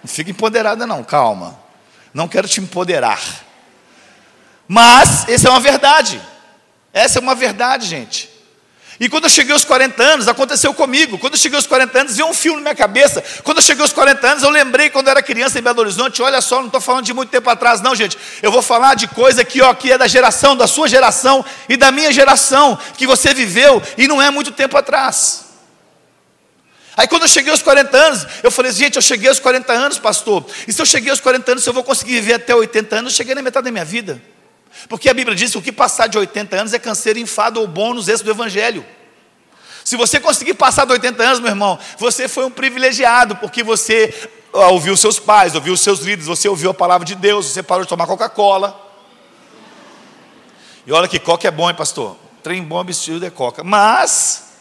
Não 0.01 0.09
fica 0.09 0.31
empoderada, 0.31 0.87
não, 0.87 1.03
calma. 1.03 1.59
Não 2.15 2.29
quero 2.29 2.47
te 2.47 2.61
empoderar. 2.61 3.21
Mas, 4.69 5.29
essa 5.29 5.49
é 5.49 5.51
uma 5.51 5.59
verdade. 5.59 6.23
Essa 6.93 7.19
é 7.19 7.21
uma 7.21 7.35
verdade, 7.35 7.89
gente. 7.89 8.31
E 9.01 9.09
quando 9.09 9.25
eu 9.25 9.31
cheguei 9.31 9.53
aos 9.53 9.65
40 9.65 10.01
anos, 10.05 10.29
aconteceu 10.29 10.73
comigo. 10.73 11.19
Quando 11.19 11.33
eu 11.33 11.39
cheguei 11.39 11.57
aos 11.57 11.67
40 11.67 11.99
anos, 11.99 12.15
veio 12.15 12.29
um 12.29 12.33
filme 12.33 12.59
na 12.59 12.63
minha 12.63 12.75
cabeça. 12.77 13.25
Quando 13.43 13.57
eu 13.59 13.63
cheguei 13.65 13.83
aos 13.83 13.93
40 13.93 14.25
anos, 14.29 14.43
eu 14.45 14.51
lembrei 14.51 14.89
quando 14.89 15.09
eu 15.09 15.11
era 15.11 15.21
criança 15.21 15.59
em 15.59 15.63
Belo 15.63 15.81
Horizonte. 15.81 16.23
Olha 16.23 16.41
só, 16.41 16.61
não 16.61 16.67
estou 16.67 16.81
falando 16.81 17.05
de 17.05 17.13
muito 17.13 17.29
tempo 17.29 17.51
atrás, 17.51 17.81
não, 17.81 17.97
gente. 17.97 18.17
Eu 18.41 18.53
vou 18.53 18.63
falar 18.63 18.95
de 18.95 19.09
coisa 19.09 19.45
que, 19.45 19.61
ó, 19.61 19.75
que 19.75 19.91
é 19.91 19.99
da 19.99 20.07
geração, 20.07 20.57
da 20.57 20.69
sua 20.69 20.87
geração 20.87 21.45
e 21.69 21.77
da 21.77 21.91
minha 21.91 22.13
geração, 22.13 22.79
que 22.97 23.05
você 23.05 23.35
viveu 23.35 23.83
e 23.99 24.07
não 24.07 24.23
é 24.23 24.31
muito 24.31 24.53
tempo 24.53 24.77
atrás. 24.77 25.44
Aí 26.97 27.09
quando 27.09 27.23
eu 27.23 27.29
cheguei 27.29 27.51
aos 27.51 27.63
40 27.63 27.97
anos, 27.97 28.27
eu 28.43 28.51
falei, 28.51 28.71
gente, 28.71 28.97
eu 28.97 29.03
cheguei 29.03 29.29
aos 29.29 29.41
40 29.41 29.73
anos, 29.73 29.99
pastor. 29.99 30.45
E 30.67 30.73
se 30.73 30.81
eu 30.81 30.87
cheguei 30.87 31.11
aos 31.11 31.21
40 31.21 31.53
anos, 31.53 31.65
se 31.65 31.69
eu 31.69 31.75
vou 31.75 31.83
conseguir 31.83 32.15
viver 32.15 32.35
até 32.35 32.55
80 32.55 32.97
anos, 32.97 33.13
eu 33.13 33.17
cheguei 33.17 33.35
na 33.35 33.43
metade 33.43 33.65
da 33.65 33.71
minha 33.71 33.85
vida. 33.85 34.23
Porque 34.89 35.09
a 35.09 35.15
Bíblia 35.15 35.37
diz 35.37 35.51
que 35.53 35.59
o 35.59 35.63
que 35.63 35.73
passar 35.73 36.07
de 36.07 36.19
80 36.19 36.57
anos 36.57 36.75
é 36.75 36.79
canseiro, 36.79 37.19
enfado 37.19 37.61
ou 37.61 37.67
bônus 37.67 38.09
esse 38.09 38.23
do 38.23 38.31
Evangelho. 38.31 38.85
Se 39.85 39.97
você 39.97 40.19
conseguir 40.19 40.55
passar 40.55 40.87
de 40.87 40.93
80 40.93 41.23
anos, 41.23 41.41
meu 41.41 41.51
irmão, 41.51 41.79
você 41.99 42.27
foi 42.29 42.45
um 42.45 42.51
privilegiado, 42.51 43.37
porque 43.37 43.63
você 43.63 44.13
ouviu 44.53 44.97
seus 44.97 45.19
pais, 45.19 45.55
ouviu 45.55 45.77
seus 45.77 46.01
líderes, 46.01 46.27
você 46.27 46.49
ouviu 46.49 46.71
a 46.71 46.75
palavra 46.75 47.05
de 47.05 47.15
Deus, 47.15 47.47
você 47.47 47.63
parou 47.63 47.85
de 47.85 47.89
tomar 47.89 48.07
Coca-Cola. 48.07 48.81
E 50.87 50.93
olha 50.93 51.09
que 51.09 51.19
coca 51.19 51.49
é 51.49 51.51
bom, 51.51 51.69
hein, 51.69 51.77
pastor? 51.77 52.17
Trem 52.43 52.63
bom 52.63 52.79
absurdo 52.79 53.25
é 53.25 53.31
coca. 53.31 53.65
Mas, 53.65 54.54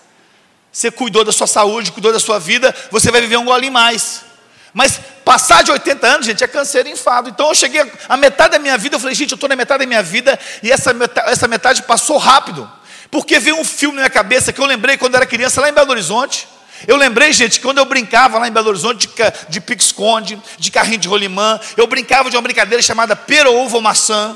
você 0.73 0.89
cuidou 0.89 1.23
da 1.23 1.31
sua 1.31 1.45
saúde, 1.45 1.91
cuidou 1.91 2.11
da 2.11 2.19
sua 2.19 2.39
vida, 2.39 2.75
você 2.89 3.11
vai 3.11 3.21
viver 3.21 3.37
um 3.37 3.45
golinho 3.45 3.71
mais. 3.71 4.25
Mas 4.73 4.99
passar 5.23 5.63
de 5.63 5.71
80 5.71 6.07
anos, 6.07 6.25
gente, 6.25 6.43
é 6.43 6.47
câncer 6.47 6.87
e 6.87 6.89
enfado. 6.89 7.29
Então 7.29 7.49
eu 7.49 7.53
cheguei 7.53 7.85
a 8.09 8.17
metade 8.17 8.53
da 8.53 8.59
minha 8.59 8.75
vida, 8.75 8.95
eu 8.95 8.99
falei, 8.99 9.13
gente, 9.13 9.31
eu 9.31 9.35
estou 9.35 9.47
na 9.47 9.55
metade 9.55 9.81
da 9.81 9.85
minha 9.85 10.01
vida 10.01 10.37
e 10.63 10.71
essa 10.71 10.91
metade, 10.91 11.29
essa 11.29 11.47
metade 11.47 11.83
passou 11.83 12.17
rápido. 12.17 12.69
Porque 13.11 13.37
veio 13.37 13.55
um 13.59 13.63
filme 13.63 13.97
na 13.97 14.01
minha 14.01 14.09
cabeça 14.09 14.51
que 14.51 14.59
eu 14.59 14.65
lembrei 14.65 14.97
quando 14.97 15.13
eu 15.13 15.17
era 15.17 15.27
criança 15.27 15.61
lá 15.61 15.69
em 15.69 15.73
Belo 15.73 15.91
Horizonte. 15.91 16.47
Eu 16.87 16.97
lembrei, 16.97 17.31
gente, 17.31 17.59
quando 17.59 17.77
eu 17.77 17.85
brincava 17.85 18.39
lá 18.39 18.47
em 18.47 18.51
Belo 18.51 18.69
Horizonte 18.69 19.07
de, 19.07 19.13
de 19.49 19.61
pique-esconde, 19.61 20.41
de 20.57 20.71
carrinho 20.71 20.97
de 20.97 21.07
rolimã, 21.07 21.59
eu 21.77 21.85
brincava 21.85 22.31
de 22.31 22.35
uma 22.35 22.41
brincadeira 22.41 22.81
chamada 22.81 23.15
pera, 23.15 23.51
ovo 23.51 23.79
maçã. 23.79 24.35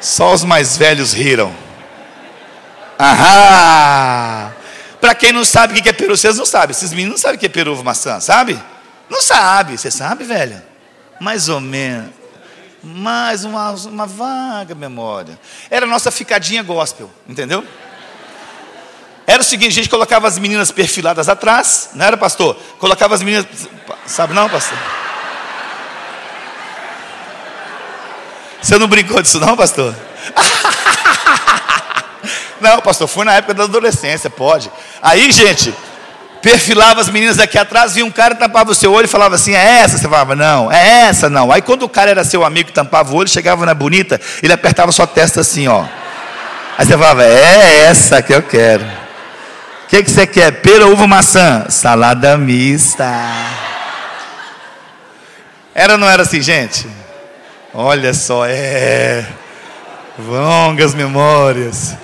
Só 0.00 0.32
os 0.32 0.42
mais 0.42 0.78
velhos 0.78 1.12
riram. 1.12 1.65
Ahá! 2.98 4.52
Para 5.00 5.14
quem 5.14 5.32
não 5.32 5.44
sabe 5.44 5.78
o 5.78 5.82
que 5.82 5.88
é 5.88 5.92
peru, 5.92 6.16
vocês 6.16 6.36
não 6.36 6.46
sabem. 6.46 6.70
Esses 6.70 6.90
meninos 6.90 7.12
não 7.12 7.18
sabem 7.18 7.36
o 7.36 7.38
que 7.38 7.46
é 7.46 7.48
peru, 7.48 7.82
maçã, 7.84 8.18
sabe? 8.20 8.60
Não 9.08 9.22
sabe. 9.22 9.76
Você 9.76 9.90
sabe, 9.90 10.24
velho? 10.24 10.60
Mais 11.20 11.48
ou 11.48 11.60
menos. 11.60 12.10
Mais 12.82 13.44
uma, 13.44 13.70
uma 13.70 14.06
vaga 14.06 14.74
memória. 14.74 15.38
Era 15.70 15.86
a 15.86 15.88
nossa 15.88 16.10
ficadinha 16.10 16.62
gospel, 16.62 17.10
entendeu? 17.28 17.64
Era 19.26 19.42
o 19.42 19.44
seguinte, 19.44 19.72
a 19.72 19.74
gente 19.74 19.88
colocava 19.88 20.28
as 20.28 20.38
meninas 20.38 20.70
perfiladas 20.70 21.28
atrás, 21.28 21.90
não 21.94 22.04
era, 22.04 22.16
pastor? 22.16 22.54
Colocava 22.78 23.14
as 23.14 23.22
meninas. 23.22 23.46
Sabe 24.06 24.32
não, 24.32 24.48
pastor? 24.48 24.78
Você 28.62 28.78
não 28.78 28.86
brincou 28.86 29.20
disso, 29.20 29.40
não, 29.40 29.56
pastor? 29.56 29.94
Não, 32.60 32.80
pastor, 32.80 33.08
foi 33.08 33.24
na 33.24 33.34
época 33.34 33.54
da 33.54 33.64
adolescência, 33.64 34.30
pode. 34.30 34.70
Aí, 35.02 35.30
gente, 35.30 35.74
perfilava 36.46 37.00
as 37.00 37.08
meninas 37.08 37.40
aqui 37.40 37.58
atrás, 37.58 37.94
via 37.94 38.04
um 38.04 38.10
cara 38.10 38.34
tampava 38.34 38.70
o 38.70 38.74
seu 38.74 38.92
olho 38.92 39.06
e 39.06 39.08
falava 39.08 39.34
assim: 39.34 39.54
é 39.54 39.80
essa? 39.80 39.98
Você 39.98 40.08
falava, 40.08 40.36
não, 40.36 40.70
é 40.70 41.08
essa 41.08 41.28
não. 41.28 41.50
Aí 41.50 41.60
quando 41.60 41.82
o 41.82 41.88
cara 41.88 42.10
era 42.10 42.22
seu 42.22 42.44
amigo 42.44 42.68
que 42.68 42.72
tampava 42.72 43.12
o 43.12 43.16
olho, 43.16 43.28
chegava 43.28 43.66
na 43.66 43.74
bonita, 43.74 44.20
ele 44.42 44.52
apertava 44.52 44.92
sua 44.92 45.06
testa 45.06 45.40
assim, 45.40 45.66
ó. 45.66 45.84
Aí 46.78 46.86
você 46.86 46.92
falava, 46.92 47.24
é 47.24 47.86
essa 47.86 48.22
que 48.22 48.32
eu 48.32 48.42
quero. 48.42 48.84
O 48.84 49.88
que, 49.88 50.02
que 50.02 50.10
você 50.10 50.26
quer? 50.26 50.52
Pera, 50.62 50.86
uva, 50.86 51.06
maçã? 51.06 51.66
Salada 51.68 52.36
mista. 52.36 53.10
Era 55.74 55.94
ou 55.94 55.98
não 55.98 56.08
era 56.08 56.22
assim, 56.22 56.40
gente? 56.40 56.86
Olha 57.74 58.14
só, 58.14 58.46
é. 58.46 59.26
Longas 60.18 60.94
memórias. 60.94 61.96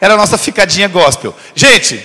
Era 0.00 0.14
a 0.14 0.16
nossa 0.16 0.38
ficadinha 0.38 0.88
gospel. 0.88 1.34
Gente, 1.54 2.04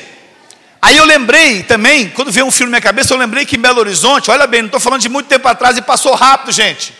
aí 0.81 0.97
eu 0.97 1.05
lembrei 1.05 1.63
também, 1.63 2.09
quando 2.09 2.31
veio 2.31 2.45
um 2.45 2.51
filme 2.51 2.71
na 2.71 2.77
minha 2.77 2.81
cabeça, 2.81 3.13
eu 3.13 3.17
lembrei 3.17 3.45
que 3.45 3.55
em 3.55 3.59
Belo 3.59 3.79
Horizonte, 3.79 4.31
olha 4.31 4.47
bem, 4.47 4.61
não 4.61 4.67
estou 4.67 4.79
falando 4.79 5.01
de 5.01 5.09
muito 5.09 5.27
tempo 5.27 5.47
atrás 5.47 5.77
e 5.77 5.81
passou 5.81 6.13
rápido, 6.15 6.51
gente. 6.51 6.93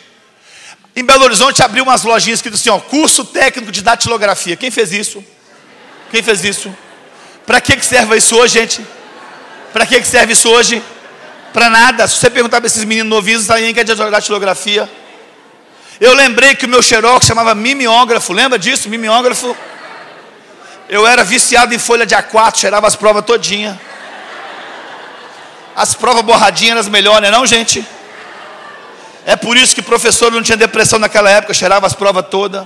Em 0.96 1.04
Belo 1.04 1.24
Horizonte 1.24 1.64
abriu 1.64 1.84
umas 1.84 2.04
lojinhas 2.04 2.42
que 2.42 2.50
assim, 2.50 2.70
ó, 2.70 2.80
curso 2.80 3.26
técnico 3.26 3.72
de 3.72 3.82
datilografia. 3.82 4.56
Quem 4.56 4.70
fez 4.70 4.92
isso? 4.92 5.24
Quem 6.12 6.22
fez 6.22 6.44
isso? 6.44 6.76
Para 7.48 7.60
que, 7.60 7.84
serve 7.84 8.16
isso 8.18 8.38
hoje, 8.38 8.54
gente? 8.54 8.86
Para 9.74 9.88
que, 9.88 10.04
serve 10.04 10.34
isso 10.34 10.48
hoje? 10.50 10.84
Para 11.52 11.70
nada. 11.70 12.08
Se 12.08 12.18
você 12.18 12.30
perguntar 12.30 12.62
para 12.62 12.68
esses 12.68 12.84
meninos 12.84 13.10
novinhos, 13.10 13.44
sabem 13.44 13.74
que 13.74 13.80
é 13.80 13.84
de 13.84 13.96
datilografia. 13.96 14.90
Eu 16.00 16.14
lembrei 16.14 16.56
que 16.56 16.66
o 16.66 16.70
meu 16.70 16.82
xerox 16.82 17.26
chamava 17.26 17.56
mimeógrafo. 17.56 18.32
Lembra 18.32 18.60
disso? 18.60 18.90
Mimeógrafo. 18.90 19.56
Eu 20.94 21.08
era 21.08 21.24
viciado 21.24 21.74
em 21.74 21.80
folha 21.80 22.06
de 22.06 22.14
A4, 22.14 22.56
cheirava 22.56 22.86
as 22.86 22.96
provas 22.96 23.26
todinha. 23.26 23.82
As 25.76 25.96
provas 25.96 26.22
borradinhas 26.22 26.74
eram 26.74 26.82
as 26.82 26.88
melhores, 26.88 27.32
não, 27.32 27.44
é 27.44 27.48
gente? 27.48 27.84
É 29.26 29.36
por 29.36 29.58
isso 29.58 29.74
que 29.74 29.82
professor 29.82 30.32
não 30.32 30.44
tinha 30.44 30.56
depressão 30.56 31.00
naquela 31.00 31.32
época, 31.32 31.52
cheirava 31.52 31.88
as 31.88 31.96
provas 31.96 32.28
todas. 32.30 32.64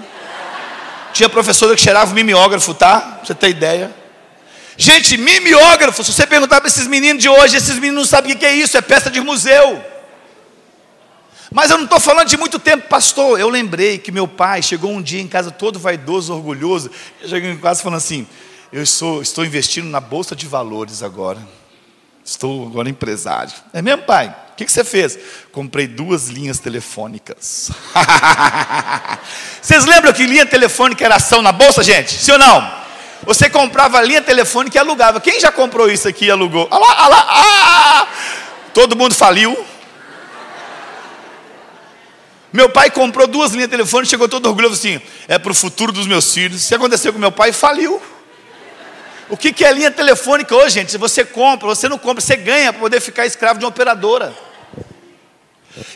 Tinha 1.14 1.30
professora 1.30 1.74
que 1.74 1.82
cheirava 1.82 2.12
o 2.12 2.14
mimeógrafo, 2.14 2.74
tá? 2.74 3.00
Pra 3.00 3.26
você 3.28 3.34
ter 3.34 3.48
ideia. 3.48 3.96
Gente, 4.76 5.16
mimeógrafo, 5.16 6.04
se 6.04 6.12
você 6.12 6.28
perguntar 6.28 6.60
para 6.60 6.68
esses 6.68 6.86
meninos 6.86 7.24
de 7.24 7.30
hoje, 7.30 7.56
esses 7.56 7.76
meninos 7.76 7.96
não 7.96 8.06
sabem 8.06 8.34
o 8.34 8.38
que 8.38 8.46
é 8.46 8.54
isso, 8.54 8.78
é 8.78 8.82
peça 8.82 9.10
de 9.10 9.22
museu. 9.22 9.82
Mas 11.58 11.72
eu 11.72 11.78
não 11.78 11.86
estou 11.86 12.00
falando 12.00 12.28
de 12.28 12.38
muito 12.38 12.60
tempo, 12.60 12.88
pastor. 12.88 13.40
Eu 13.40 13.50
lembrei 13.50 13.98
que 13.98 14.12
meu 14.12 14.28
pai 14.28 14.62
chegou 14.62 14.92
um 14.92 15.02
dia 15.02 15.20
em 15.20 15.28
casa 15.28 15.50
todo 15.50 15.80
vaidoso, 15.80 16.32
orgulhoso. 16.32 16.92
Cheguei 17.26 17.50
em 17.50 17.58
casa 17.58 17.82
falando 17.82 17.98
assim: 17.98 18.28
Eu 18.72 18.86
sou, 18.86 19.24
estou 19.24 19.44
investindo 19.44 19.90
na 19.90 20.00
bolsa 20.00 20.36
de 20.36 20.46
valores 20.46 21.02
agora. 21.02 21.40
Estou 22.24 22.68
agora 22.68 22.88
empresário. 22.88 23.52
É 23.74 23.82
mesmo, 23.82 24.04
pai? 24.04 24.28
O 24.52 24.56
que, 24.56 24.66
que 24.66 24.72
você 24.72 24.84
fez? 24.84 25.18
Comprei 25.52 25.88
duas 25.88 26.28
linhas 26.28 26.60
telefônicas. 26.60 27.72
Vocês 29.60 29.84
lembram 29.86 30.14
que 30.14 30.28
linha 30.28 30.46
telefônica 30.46 31.04
era 31.04 31.16
ação 31.16 31.42
na 31.42 31.52
bolsa, 31.52 31.82
gente? 31.82 32.14
Sim 32.14 32.34
ou 32.34 32.38
não? 32.38 32.72
Você 33.24 33.50
comprava 33.50 34.00
linha 34.04 34.22
telefônica 34.22 34.78
e 34.78 34.80
alugava. 34.80 35.20
Quem 35.20 35.40
já 35.40 35.52
comprou 35.52 35.90
isso 35.90 36.08
aqui 36.08 36.26
e 36.26 36.30
alugou? 36.30 36.68
Ah 36.70 36.78
lá, 36.78 36.96
ah 37.00 37.08
lá, 37.08 37.26
ah! 37.30 38.08
Todo 38.76 38.96
mundo 38.96 39.16
faliu. 39.16 39.58
Meu 42.52 42.70
pai 42.70 42.90
comprou 42.90 43.28
duas 43.28 43.52
linhas 43.52 43.68
de 43.68 43.72
telefone, 43.72 44.06
chegou 44.06 44.28
todo 44.30 44.46
orgulhoso 44.48 44.76
assim: 44.76 45.02
é 45.28 45.38
para 45.38 45.52
o 45.52 45.56
futuro 45.56 45.92
dos 45.92 46.08
meus 46.08 46.34
filhos. 46.34 46.62
Se 46.64 46.74
aconteceu 46.74 47.12
com 47.12 47.20
meu 47.20 47.32
pai, 47.32 47.52
faliu. 47.52 48.02
O 49.30 49.36
que, 49.36 49.52
que 49.52 49.66
é 49.66 49.72
linha 49.74 49.92
telefônica 49.92 50.56
hoje, 50.56 50.76
gente? 50.76 50.98
Você 50.98 51.26
compra, 51.26 51.68
você 51.68 51.90
não 51.90 51.98
compra, 51.98 52.22
você 52.22 52.38
ganha 52.38 52.72
para 52.72 52.80
poder 52.80 53.02
ficar 53.02 53.26
escravo 53.26 53.60
de 53.60 53.66
uma 53.66 53.70
operadora. 53.70 54.34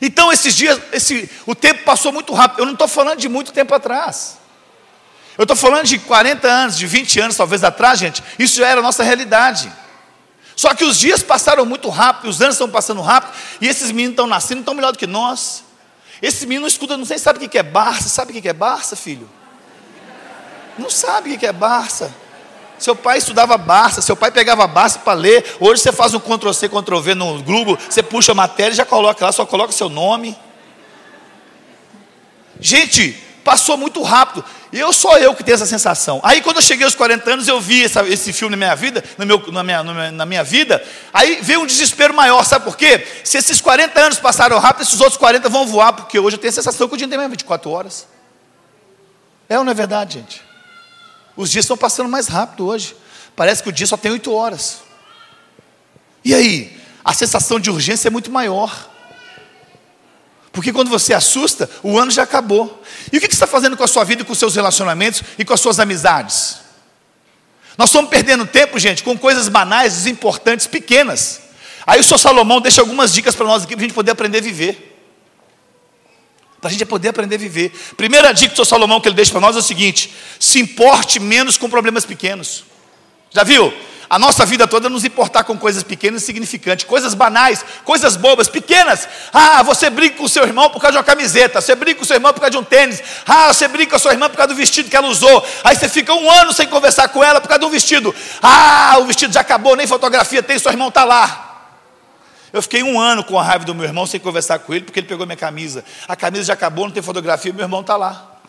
Então, 0.01 0.31
esses 0.31 0.53
dias, 0.53 0.79
esse, 0.91 1.29
o 1.45 1.55
tempo 1.55 1.83
passou 1.83 2.11
muito 2.11 2.33
rápido. 2.33 2.59
Eu 2.59 2.65
não 2.65 2.73
estou 2.73 2.87
falando 2.87 3.19
de 3.19 3.29
muito 3.29 3.53
tempo 3.53 3.73
atrás. 3.73 4.37
Eu 5.37 5.43
estou 5.43 5.55
falando 5.55 5.85
de 5.85 5.97
40 5.97 6.47
anos, 6.47 6.77
de 6.77 6.85
20 6.85 7.19
anos 7.21 7.37
talvez 7.37 7.63
atrás, 7.63 7.97
gente. 7.97 8.21
Isso 8.37 8.57
já 8.57 8.67
era 8.67 8.81
a 8.81 8.83
nossa 8.83 9.01
realidade. 9.01 9.71
Só 10.55 10.73
que 10.73 10.83
os 10.83 10.99
dias 10.99 11.23
passaram 11.23 11.65
muito 11.65 11.89
rápido, 11.89 12.29
os 12.29 12.41
anos 12.41 12.55
estão 12.55 12.69
passando 12.69 13.01
rápido, 13.01 13.33
e 13.61 13.67
esses 13.67 13.87
meninos 13.87 14.11
estão 14.11 14.27
nascendo, 14.27 14.59
estão 14.59 14.73
melhor 14.73 14.91
do 14.91 14.97
que 14.99 15.07
nós. 15.07 15.63
Esse 16.21 16.45
menino 16.45 16.67
escuta, 16.67 16.95
não 16.95 17.05
sei, 17.05 17.17
sabe 17.17 17.43
o 17.43 17.49
que 17.49 17.57
é 17.57 17.63
Barça? 17.63 18.07
Sabe 18.07 18.37
o 18.37 18.41
que 18.41 18.47
é 18.47 18.53
Barça, 18.53 18.95
filho? 18.95 19.27
Não 20.77 20.89
sabe 20.89 21.33
o 21.33 21.39
que 21.39 21.45
é 21.45 21.51
Barça. 21.51 22.13
Seu 22.77 22.95
pai 22.95 23.19
estudava 23.19 23.57
Barça, 23.57 24.01
seu 24.01 24.15
pai 24.15 24.31
pegava 24.31 24.65
Barça 24.67 24.99
para 24.99 25.13
ler. 25.13 25.57
Hoje 25.59 25.81
você 25.81 25.91
faz 25.91 26.13
um 26.13 26.19
Ctrl-C, 26.19 26.67
Ctrl-V 26.67 27.15
no 27.15 27.41
Google, 27.43 27.77
você 27.77 28.01
puxa 28.01 28.31
a 28.31 28.35
matéria 28.35 28.73
e 28.73 28.75
já 28.75 28.85
coloca 28.85 29.25
lá, 29.25 29.31
só 29.31 29.45
coloca 29.45 29.71
seu 29.71 29.87
nome. 29.87 30.35
Gente, 32.59 33.11
passou 33.43 33.77
muito 33.77 34.01
rápido. 34.01 34.43
E 34.71 34.79
eu 34.79 34.93
sou 34.93 35.17
eu 35.17 35.35
que 35.35 35.43
tenho 35.43 35.55
essa 35.55 35.65
sensação. 35.65 36.21
Aí 36.23 36.41
quando 36.41 36.57
eu 36.57 36.61
cheguei 36.61 36.85
aos 36.85 36.95
40 36.95 37.29
anos, 37.29 37.47
eu 37.47 37.59
vi 37.59 37.83
essa, 37.83 38.07
esse 38.07 38.31
filme 38.31 38.55
na 38.55 38.57
minha 38.57 38.75
vida, 38.75 39.03
no 39.17 39.25
meu, 39.25 39.51
na, 39.51 39.63
minha, 39.63 39.83
na 39.83 40.25
minha 40.25 40.43
vida, 40.43 40.81
aí 41.13 41.39
veio 41.41 41.61
um 41.61 41.65
desespero 41.65 42.13
maior, 42.13 42.43
sabe 42.45 42.63
por 42.63 42.77
quê? 42.77 43.05
Se 43.23 43.37
esses 43.37 43.59
40 43.59 43.99
anos 43.99 44.19
passaram 44.19 44.57
rápido, 44.59 44.83
esses 44.83 44.99
outros 45.01 45.17
40 45.17 45.49
vão 45.49 45.67
voar, 45.67 45.91
porque 45.91 46.17
hoje 46.17 46.37
eu 46.37 46.39
tenho 46.39 46.51
a 46.51 46.53
sensação 46.53 46.87
que 46.87 46.93
o 46.93 46.97
dia 46.97 47.07
tem 47.07 47.17
mais 47.17 47.29
24 47.29 47.69
horas. 47.69 48.07
É 49.49 49.57
ou 49.57 49.65
não 49.65 49.71
é 49.71 49.75
verdade, 49.75 50.19
gente? 50.19 50.41
Os 51.35 51.51
dias 51.51 51.65
estão 51.65 51.75
passando 51.75 52.07
mais 52.07 52.27
rápido 52.27 52.65
hoje. 52.65 52.95
Parece 53.35 53.61
que 53.61 53.69
o 53.69 53.71
dia 53.71 53.87
só 53.87 53.97
tem 53.97 54.11
8 54.11 54.33
horas. 54.33 54.81
E 56.23 56.33
aí? 56.33 56.79
A 57.03 57.13
sensação 57.13 57.59
de 57.59 57.69
urgência 57.69 58.07
é 58.07 58.11
muito 58.11 58.31
maior. 58.31 58.90
Porque 60.51 60.73
quando 60.73 60.89
você 60.89 61.13
assusta, 61.13 61.69
o 61.81 61.97
ano 61.97 62.11
já 62.11 62.23
acabou. 62.23 62.83
E 63.11 63.17
o 63.17 63.21
que 63.21 63.27
você 63.27 63.33
está 63.33 63.47
fazendo 63.47 63.77
com 63.77 63.83
a 63.83 63.87
sua 63.87 64.03
vida, 64.03 64.23
com 64.25 64.33
os 64.33 64.39
seus 64.39 64.55
relacionamentos 64.55 65.23
e 65.37 65.45
com 65.45 65.53
as 65.53 65.61
suas 65.61 65.79
amizades? 65.79 66.57
Nós 67.77 67.89
estamos 67.89 68.09
perdendo 68.09 68.45
tempo, 68.45 68.77
gente, 68.77 69.01
com 69.01 69.17
coisas 69.17 69.47
banais, 69.47 69.93
desimportantes, 69.93 70.67
pequenas. 70.67 71.41
Aí 71.87 71.99
o 71.99 72.03
senhor 72.03 72.17
Salomão 72.17 72.59
deixa 72.59 72.81
algumas 72.81 73.13
dicas 73.13 73.33
para 73.33 73.45
nós 73.45 73.63
aqui 73.63 73.75
para 73.75 73.83
a 73.83 73.87
gente 73.87 73.95
poder 73.95 74.11
aprender 74.11 74.39
a 74.39 74.41
viver. 74.41 74.87
Para 76.59 76.69
a 76.69 76.71
gente 76.71 76.85
poder 76.85 77.09
aprender 77.09 77.35
a 77.35 77.39
viver. 77.39 77.71
Primeira 77.95 78.31
dica 78.33 78.53
do 78.53 78.65
Salomão 78.65 79.01
que 79.01 79.07
ele 79.07 79.15
deixa 79.15 79.31
para 79.31 79.41
nós 79.41 79.55
é 79.55 79.59
o 79.59 79.63
seguinte: 79.63 80.13
se 80.39 80.59
importe 80.59 81.19
menos 81.19 81.57
com 81.57 81.69
problemas 81.69 82.05
pequenos. 82.05 82.65
Já 83.31 83.43
viu? 83.43 83.73
A 84.11 84.19
nossa 84.19 84.45
vida 84.45 84.67
toda 84.67 84.89
nos 84.89 85.05
importar 85.05 85.45
com 85.45 85.57
coisas 85.57 85.83
pequenas 85.83 86.21
e 86.21 86.25
insignificantes, 86.25 86.83
coisas 86.83 87.13
banais, 87.13 87.63
coisas 87.85 88.17
bobas, 88.17 88.49
pequenas. 88.49 89.07
Ah, 89.31 89.63
você 89.63 89.89
brinca 89.89 90.17
com 90.17 90.25
o 90.25 90.29
seu 90.29 90.43
irmão 90.43 90.69
por 90.69 90.81
causa 90.81 90.91
de 90.91 90.97
uma 90.97 91.03
camiseta, 91.05 91.61
você 91.61 91.73
brinca 91.75 91.99
com 91.99 92.03
o 92.03 92.05
seu 92.05 92.17
irmão 92.17 92.33
por 92.33 92.41
causa 92.41 92.51
de 92.51 92.57
um 92.57 92.63
tênis, 92.63 93.01
ah, 93.25 93.53
você 93.53 93.69
brinca 93.69 93.91
com 93.91 93.95
a 93.95 93.99
sua 93.99 94.11
irmã 94.11 94.29
por 94.29 94.35
causa 94.35 94.49
do 94.49 94.55
vestido 94.55 94.89
que 94.89 94.97
ela 94.97 95.07
usou, 95.07 95.47
aí 95.63 95.77
você 95.77 95.87
fica 95.87 96.13
um 96.13 96.29
ano 96.29 96.51
sem 96.51 96.67
conversar 96.67 97.07
com 97.07 97.23
ela 97.23 97.39
por 97.39 97.47
causa 97.47 97.61
de 97.61 97.65
um 97.65 97.69
vestido. 97.69 98.13
Ah, 98.41 98.97
o 98.99 99.05
vestido 99.05 99.33
já 99.33 99.39
acabou, 99.39 99.77
nem 99.77 99.87
fotografia 99.87 100.43
tem, 100.43 100.59
seu 100.59 100.69
irmão 100.69 100.89
está 100.89 101.05
lá. 101.05 101.69
Eu 102.51 102.61
fiquei 102.61 102.83
um 102.83 102.99
ano 102.99 103.23
com 103.23 103.39
a 103.39 103.43
raiva 103.43 103.63
do 103.63 103.73
meu 103.73 103.85
irmão 103.85 104.05
sem 104.05 104.19
conversar 104.19 104.59
com 104.59 104.73
ele, 104.73 104.83
porque 104.83 104.99
ele 104.99 105.07
pegou 105.07 105.25
minha 105.25 105.37
camisa. 105.37 105.85
A 106.05 106.17
camisa 106.17 106.43
já 106.43 106.53
acabou, 106.53 106.83
não 106.83 106.91
tem 106.91 107.01
fotografia, 107.01 107.53
meu 107.53 107.63
irmão 107.63 107.79
está 107.79 107.95
lá. 107.95 108.41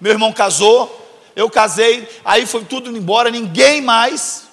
Meu 0.00 0.12
irmão 0.12 0.32
casou, 0.32 1.03
eu 1.36 1.50
casei, 1.50 2.08
aí 2.24 2.46
foi 2.46 2.64
tudo 2.64 2.96
embora, 2.96 3.30
ninguém 3.30 3.80
mais 3.80 4.44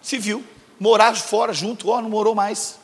se 0.00 0.18
viu. 0.18 0.44
Morar 0.78 1.14
fora 1.14 1.52
junto, 1.52 1.88
ó, 1.90 2.02
não 2.02 2.10
morou 2.10 2.34
mais. 2.34 2.78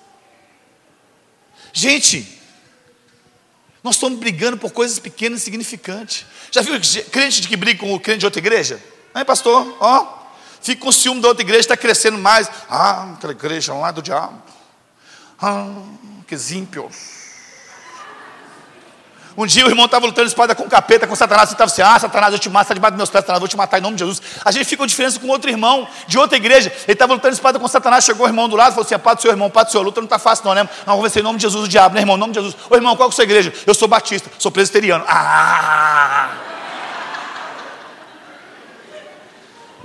Gente, 1.72 2.40
nós 3.82 3.96
estamos 3.96 4.18
brigando 4.18 4.56
por 4.56 4.72
coisas 4.72 4.98
pequenas 4.98 5.40
e 5.40 5.42
insignificantes. 5.42 6.24
Já 6.50 6.62
viu 6.62 6.74
crente 7.10 7.46
que 7.46 7.56
briga 7.56 7.80
com 7.80 7.92
o 7.92 8.00
crente 8.00 8.20
de 8.20 8.26
outra 8.26 8.38
igreja? 8.38 8.82
Aí, 9.12 9.24
pastor, 9.24 9.76
ó, 9.80 10.18
fica 10.62 10.82
com 10.82 10.92
ciúme 10.92 11.20
da 11.20 11.28
outra 11.28 11.42
igreja, 11.42 11.60
está 11.60 11.76
crescendo 11.76 12.18
mais. 12.18 12.48
Ah, 12.68 13.14
aquela 13.14 13.32
igreja 13.32 13.74
lá 13.74 13.90
do 13.90 14.00
diabo. 14.00 14.40
Ah, 15.40 15.72
que 16.26 16.34
ímpios. 16.54 17.17
Um 19.38 19.46
dia 19.46 19.64
o 19.64 19.68
irmão 19.68 19.84
estava 19.84 20.04
lutando 20.04 20.26
espada 20.26 20.52
com 20.52 20.68
capeta, 20.68 21.06
com 21.06 21.14
Satanás, 21.14 21.50
e 21.50 21.52
estava 21.52 21.70
assim: 21.70 21.80
Ah, 21.80 21.96
Satanás, 21.96 22.32
eu 22.32 22.40
te 22.40 22.50
mato, 22.50 22.64
está 22.64 22.74
debaixo 22.74 22.94
dos 22.94 22.98
meus 22.98 23.08
pés, 23.08 23.22
Satanás, 23.22 23.38
vou 23.38 23.46
te 23.46 23.56
matar 23.56 23.78
em 23.78 23.80
nome 23.80 23.94
de 23.94 24.00
Jesus. 24.00 24.20
A 24.44 24.50
gente 24.50 24.64
fica 24.64 24.82
com 24.82 24.86
diferença 24.88 25.20
com 25.20 25.28
outro 25.28 25.48
irmão 25.48 25.86
de 26.08 26.18
outra 26.18 26.36
igreja. 26.36 26.72
Ele 26.82 26.92
estava 26.92 27.14
lutando 27.14 27.34
espada 27.34 27.56
com 27.56 27.68
Satanás, 27.68 28.04
chegou 28.04 28.26
o 28.26 28.28
irmão 28.28 28.48
do 28.48 28.56
lado, 28.56 28.70
falou 28.70 28.84
assim: 28.84 28.98
Pá 28.98 29.14
do 29.14 29.22
seu 29.22 29.30
irmão, 29.30 29.48
pá 29.48 29.62
do 29.62 29.70
seu, 29.70 29.80
luta 29.80 30.00
não 30.00 30.06
está 30.06 30.18
fácil, 30.18 30.44
não, 30.44 30.54
né? 30.56 30.68
Não, 30.84 31.00
vencer 31.00 31.20
em 31.20 31.22
nome 31.22 31.38
de 31.38 31.42
Jesus 31.42 31.66
o 31.66 31.68
diabo, 31.68 31.94
né, 31.94 32.00
irmão? 32.00 32.16
Em 32.16 32.18
nome 32.18 32.32
de 32.32 32.40
Jesus. 32.40 32.56
Ô 32.68 32.74
irmão, 32.74 32.96
qual 32.96 33.08
é 33.08 33.12
a 33.12 33.14
sua 33.14 33.22
igreja? 33.22 33.52
Eu 33.64 33.74
sou 33.74 33.86
batista, 33.86 34.28
sou 34.40 34.50
presbiteriano. 34.50 35.04
Ah! 35.06 36.30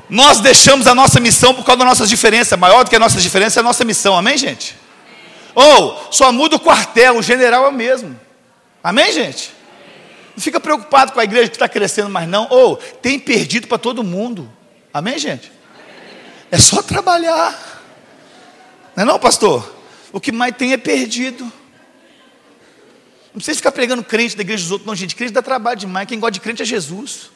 Nós 0.10 0.40
deixamos 0.40 0.88
a 0.88 0.96
nossa 0.96 1.20
missão 1.20 1.54
por 1.54 1.64
causa 1.64 1.78
das 1.78 1.88
nossas 1.90 2.10
diferenças. 2.10 2.58
Maior 2.58 2.84
do 2.84 2.90
que 2.90 2.96
a 2.96 3.00
nossa 3.00 3.22
diferença 3.22 3.60
é 3.60 3.62
a 3.62 3.64
nossa 3.64 3.86
missão. 3.86 4.18
Amém, 4.18 4.36
gente? 4.36 4.76
Ou 5.54 6.08
só 6.10 6.32
muda 6.32 6.56
o 6.56 6.60
quartel, 6.60 7.20
o 7.20 7.22
general 7.22 7.66
é 7.66 7.70
o 7.70 7.72
mesmo. 7.72 8.23
Amém, 8.84 9.14
gente? 9.14 9.54
Não 10.36 10.44
fica 10.44 10.60
preocupado 10.60 11.14
com 11.14 11.20
a 11.20 11.24
igreja 11.24 11.48
que 11.48 11.56
está 11.56 11.70
crescendo 11.70 12.10
mais, 12.10 12.28
não. 12.28 12.48
Ou 12.50 12.76
tem 12.76 13.18
perdido 13.18 13.68
para 13.68 13.78
todo 13.78 14.04
mundo. 14.04 14.52
Amém, 14.94 15.18
gente? 15.18 15.50
É 16.52 16.58
só 16.58 16.82
trabalhar. 16.82 17.82
Não 18.96 19.04
é 19.04 19.06
não, 19.06 19.18
pastor? 19.18 19.74
O 20.12 20.20
que 20.20 20.32
mais 20.32 20.56
tem 20.56 20.74
é 20.74 20.78
perdido. 20.78 21.46
Não 23.34 23.36
precisa 23.40 23.56
ficar 23.56 23.72
pregando 23.72 24.04
crente 24.04 24.36
da 24.36 24.42
igreja 24.42 24.64
dos 24.64 24.72
outros, 24.72 24.86
não, 24.86 24.96
gente. 24.96 25.16
Crente 25.16 25.34
dá 25.34 25.42
trabalho 25.42 25.80
demais. 25.80 26.08
Quem 26.08 26.20
gosta 26.20 26.34
de 26.34 26.40
crente 26.42 26.62
é 26.62 26.66
Jesus. 26.66 27.32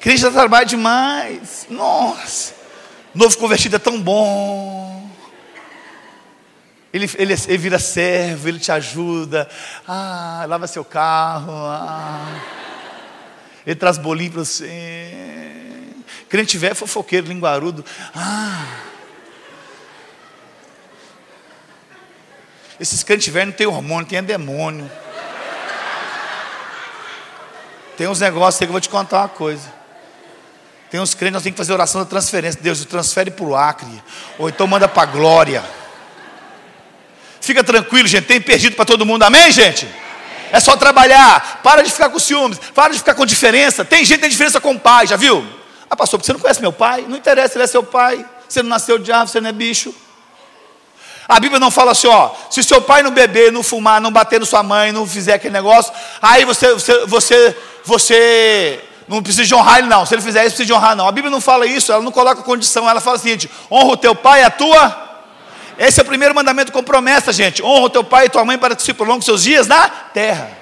Crente 0.00 0.22
dá 0.22 0.30
trabalho 0.30 0.66
demais. 0.66 1.66
Nossa. 1.70 2.54
Novo 3.14 3.36
convertido 3.38 3.76
é 3.76 3.78
tão 3.78 4.00
bom. 4.00 4.99
Ele, 6.92 7.08
ele, 7.16 7.34
ele, 7.34 7.58
vira 7.58 7.78
servo, 7.78 8.48
ele 8.48 8.58
te 8.58 8.72
ajuda. 8.72 9.48
Ah, 9.86 10.44
lava 10.48 10.66
seu 10.66 10.84
carro. 10.84 11.52
Ah. 11.52 12.40
Ele 13.64 13.76
traz 13.76 13.96
bolinho 13.96 14.32
para 14.32 14.44
você. 14.44 14.68
Crente 16.28 16.58
velho, 16.58 16.74
fofoqueiro, 16.74 17.28
linguarudo. 17.28 17.84
Ah. 18.14 18.66
Esses 22.80 23.02
crentes 23.02 23.32
velhos 23.32 23.50
não 23.50 23.56
tem 23.56 23.66
hormônio, 23.66 24.08
tem 24.08 24.22
demônio. 24.22 24.90
Tem 27.96 28.08
uns 28.08 28.20
negócios 28.20 28.62
aí 28.62 28.66
que 28.66 28.70
eu 28.70 28.72
vou 28.72 28.80
te 28.80 28.88
contar 28.88 29.18
uma 29.18 29.28
coisa. 29.28 29.70
Tem 30.90 30.98
uns 30.98 31.14
crentes, 31.14 31.34
nós 31.34 31.42
temos 31.42 31.54
que 31.54 31.58
fazer 31.58 31.72
oração 31.72 32.00
da 32.00 32.06
transferência. 32.06 32.60
Deus, 32.60 32.84
transfere 32.84 33.30
para 33.30 33.44
o 33.44 33.54
Acre. 33.54 34.02
Ou 34.38 34.48
então 34.48 34.66
manda 34.66 34.88
para 34.88 35.02
a 35.02 35.06
glória. 35.06 35.62
Fica 37.50 37.64
tranquilo, 37.64 38.06
gente, 38.06 38.26
tem 38.26 38.40
perdido 38.40 38.76
para 38.76 38.84
todo 38.84 39.04
mundo, 39.04 39.24
amém, 39.24 39.50
gente? 39.50 39.84
É 40.52 40.60
só 40.60 40.76
trabalhar, 40.76 41.58
para 41.64 41.82
de 41.82 41.90
ficar 41.90 42.08
com 42.08 42.16
ciúmes, 42.16 42.60
para 42.72 42.92
de 42.92 42.98
ficar 42.98 43.12
com 43.12 43.26
diferença. 43.26 43.84
Tem 43.84 44.04
gente 44.04 44.18
que 44.18 44.20
tem 44.20 44.30
diferença 44.30 44.60
com 44.60 44.70
o 44.70 44.78
pai, 44.78 45.08
já 45.08 45.16
viu? 45.16 45.44
Ah, 45.90 45.96
pastor, 45.96 46.20
porque 46.20 46.26
você 46.28 46.32
não 46.32 46.38
conhece 46.38 46.60
meu 46.60 46.72
pai? 46.72 47.04
Não 47.08 47.16
interessa, 47.16 47.56
ele 47.56 47.64
é 47.64 47.66
seu 47.66 47.82
pai. 47.82 48.24
Você 48.48 48.62
não 48.62 48.70
nasceu 48.70 49.00
de 49.00 49.10
árvore, 49.10 49.32
você 49.32 49.40
não 49.40 49.50
é 49.50 49.52
bicho. 49.52 49.92
A 51.26 51.40
Bíblia 51.40 51.58
não 51.58 51.72
fala 51.72 51.90
assim, 51.90 52.06
ó, 52.06 52.30
se 52.48 52.62
seu 52.62 52.80
pai 52.80 53.02
não 53.02 53.10
beber, 53.10 53.50
não 53.50 53.64
fumar, 53.64 54.00
não 54.00 54.12
bater 54.12 54.38
na 54.38 54.46
sua 54.46 54.62
mãe, 54.62 54.92
não 54.92 55.04
fizer 55.04 55.34
aquele 55.34 55.52
negócio, 55.52 55.92
aí 56.22 56.44
você, 56.44 56.72
você, 56.72 57.04
você, 57.06 57.56
você 57.84 58.80
não 59.08 59.20
precisa 59.20 59.44
de 59.44 59.54
honrar 59.56 59.78
ele, 59.78 59.88
não. 59.88 60.06
Se 60.06 60.14
ele 60.14 60.22
fizer 60.22 60.42
isso, 60.46 60.54
precisa 60.54 60.66
de 60.66 60.72
honrar, 60.72 60.94
não. 60.94 61.08
A 61.08 61.12
Bíblia 61.12 61.32
não 61.32 61.40
fala 61.40 61.66
isso, 61.66 61.90
ela 61.90 62.00
não 62.00 62.12
coloca 62.12 62.42
condição, 62.42 62.88
ela 62.88 63.00
fala 63.00 63.16
o 63.16 63.18
seguinte: 63.18 63.50
honra 63.68 63.88
o 63.88 63.96
teu 63.96 64.14
pai 64.14 64.42
e 64.42 64.44
a 64.44 64.50
tua 64.50 65.09
esse 65.80 65.98
é 65.98 66.02
o 66.02 66.06
primeiro 66.06 66.34
mandamento 66.34 66.70
com 66.72 66.82
promessa, 66.82 67.32
gente. 67.32 67.62
Honra 67.62 67.86
o 67.86 67.88
teu 67.88 68.04
pai 68.04 68.26
e 68.26 68.28
tua 68.28 68.44
mãe 68.44 68.58
para 68.58 68.76
que 68.76 68.82
se 68.82 68.92
prolongue 68.92 69.24
seus 69.24 69.42
dias 69.42 69.66
na 69.66 69.88
terra. 69.88 70.54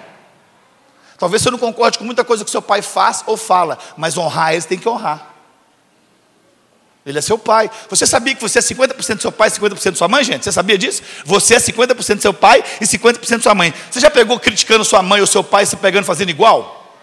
Talvez 1.19 1.43
você 1.43 1.51
não 1.51 1.59
concorde 1.59 1.99
com 1.99 2.05
muita 2.05 2.23
coisa 2.23 2.45
que 2.45 2.51
seu 2.53 2.63
pai 2.63 2.83
faz 2.83 3.25
ou 3.27 3.37
fala, 3.37 3.77
mas 3.97 4.17
honrar 4.17 4.53
eles 4.53 4.65
tem 4.65 4.79
que 4.79 4.89
honrar. 4.89 5.27
Ele 7.05 7.19
é 7.19 7.21
seu 7.21 7.37
pai. 7.37 7.69
Você 7.91 8.07
sabia 8.07 8.33
que 8.33 8.41
você 8.41 8.61
é 8.61 8.63
50% 8.63 9.17
do 9.17 9.23
seu 9.23 9.33
pai 9.33 9.49
e 9.49 9.51
50% 9.51 9.91
da 9.91 9.97
sua 9.97 10.07
mãe, 10.07 10.23
gente? 10.23 10.45
Você 10.45 10.53
sabia 10.53 10.79
disso? 10.79 11.03
Você 11.25 11.57
é 11.57 11.59
50% 11.59 12.15
do 12.15 12.23
seu 12.23 12.33
pai 12.33 12.63
e 12.81 12.85
50% 12.85 13.31
da 13.39 13.41
sua 13.41 13.57
mãe. 13.57 13.75
Você 13.91 13.99
já 13.99 14.13
pegou 14.13 14.39
criticando 14.39 14.85
sua 14.85 15.03
mãe 15.03 15.21
ou 15.21 15.27
seu 15.27 15.43
pai 15.43 15.67
se 15.67 15.75
pegando 15.75 16.05
fazendo 16.05 16.29
igual? 16.29 16.97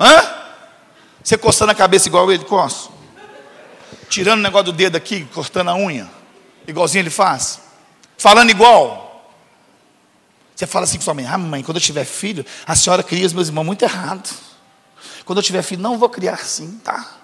Hã? 0.00 0.34
Você 1.22 1.38
coçando 1.38 1.70
a 1.70 1.76
cabeça 1.76 2.08
igual 2.08 2.32
ele 2.32 2.44
coça? 2.44 2.88
Tirando 4.08 4.40
o 4.40 4.42
negócio 4.42 4.64
do 4.64 4.72
dedo 4.72 4.96
aqui, 4.96 5.28
cortando 5.32 5.68
a 5.68 5.76
unha? 5.76 6.21
Igualzinho 6.66 7.02
ele 7.02 7.10
faz, 7.10 7.60
falando 8.16 8.50
igual. 8.50 9.10
Você 10.54 10.66
fala 10.66 10.84
assim 10.84 10.98
com 10.98 11.04
sua 11.04 11.14
mãe: 11.14 11.26
Ah, 11.26 11.38
mãe, 11.38 11.62
quando 11.62 11.78
eu 11.78 11.82
tiver 11.82 12.04
filho, 12.04 12.44
a 12.66 12.76
senhora 12.76 13.02
cria 13.02 13.26
os 13.26 13.32
meus 13.32 13.48
irmãos 13.48 13.64
muito 13.64 13.82
errado. 13.82 14.28
Quando 15.24 15.38
eu 15.38 15.42
tiver 15.42 15.62
filho, 15.62 15.82
não 15.82 15.98
vou 15.98 16.08
criar 16.08 16.34
assim, 16.34 16.80
tá? 16.84 17.16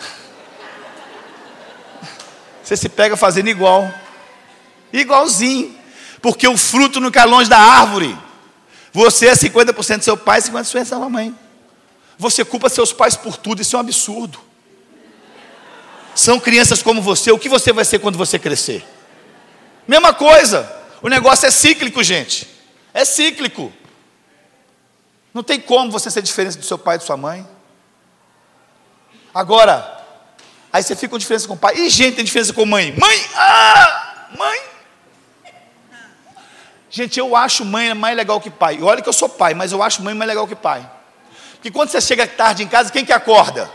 Você 2.62 2.76
se 2.76 2.88
pega 2.88 3.16
fazendo 3.16 3.48
igual, 3.48 3.92
igualzinho, 4.92 5.76
porque 6.22 6.46
o 6.46 6.56
fruto 6.56 7.00
não 7.00 7.10
cai 7.10 7.26
longe 7.26 7.48
da 7.48 7.58
árvore. 7.58 8.16
Você 8.92 9.26
é 9.26 9.34
50% 9.34 9.98
do 9.98 10.04
seu 10.04 10.16
pai, 10.16 10.40
50% 10.40 10.78
da 10.78 10.84
sua 10.84 11.08
mãe. 11.08 11.36
Você 12.16 12.44
culpa 12.44 12.68
seus 12.68 12.92
pais 12.92 13.16
por 13.16 13.36
tudo, 13.36 13.62
isso 13.62 13.76
é 13.76 13.78
um 13.78 13.80
absurdo 13.80 14.47
são 16.18 16.40
crianças 16.40 16.82
como 16.82 17.00
você, 17.00 17.30
o 17.30 17.38
que 17.38 17.48
você 17.48 17.72
vai 17.72 17.84
ser 17.84 18.00
quando 18.00 18.18
você 18.18 18.40
crescer? 18.40 18.84
Mesma 19.86 20.12
coisa, 20.12 20.68
o 21.00 21.08
negócio 21.08 21.46
é 21.46 21.50
cíclico, 21.50 22.02
gente. 22.02 22.48
É 22.92 23.04
cíclico. 23.04 23.72
Não 25.32 25.44
tem 25.44 25.60
como 25.60 25.92
você 25.92 26.10
ser 26.10 26.20
diferente 26.20 26.58
do 26.58 26.64
seu 26.64 26.76
pai 26.76 26.96
e 26.96 26.98
de 26.98 27.04
sua 27.04 27.16
mãe. 27.16 27.46
Agora, 29.32 30.04
aí 30.72 30.82
você 30.82 30.96
fica 30.96 31.10
com 31.10 31.18
diferença 31.18 31.46
com 31.46 31.54
o 31.54 31.56
pai. 31.56 31.76
E 31.76 31.88
gente 31.88 32.16
tem 32.16 32.24
diferença 32.24 32.52
com 32.52 32.66
mãe. 32.66 32.92
Mãe, 32.98 33.24
ah, 33.36 34.26
mãe. 34.36 34.60
Gente, 36.90 37.20
eu 37.20 37.36
acho 37.36 37.64
mãe 37.64 37.94
mais 37.94 38.16
legal 38.16 38.40
que 38.40 38.50
pai. 38.50 38.78
E 38.80 38.82
olha 38.82 39.00
que 39.00 39.08
eu 39.08 39.12
sou 39.12 39.28
pai, 39.28 39.54
mas 39.54 39.70
eu 39.70 39.80
acho 39.84 40.02
mãe 40.02 40.14
mais 40.14 40.28
legal 40.28 40.48
que 40.48 40.56
pai. 40.56 40.90
Porque 41.52 41.70
quando 41.70 41.90
você 41.90 42.00
chega 42.00 42.26
tarde 42.26 42.64
em 42.64 42.68
casa, 42.68 42.90
quem 42.90 43.04
que 43.04 43.12
acorda? 43.12 43.70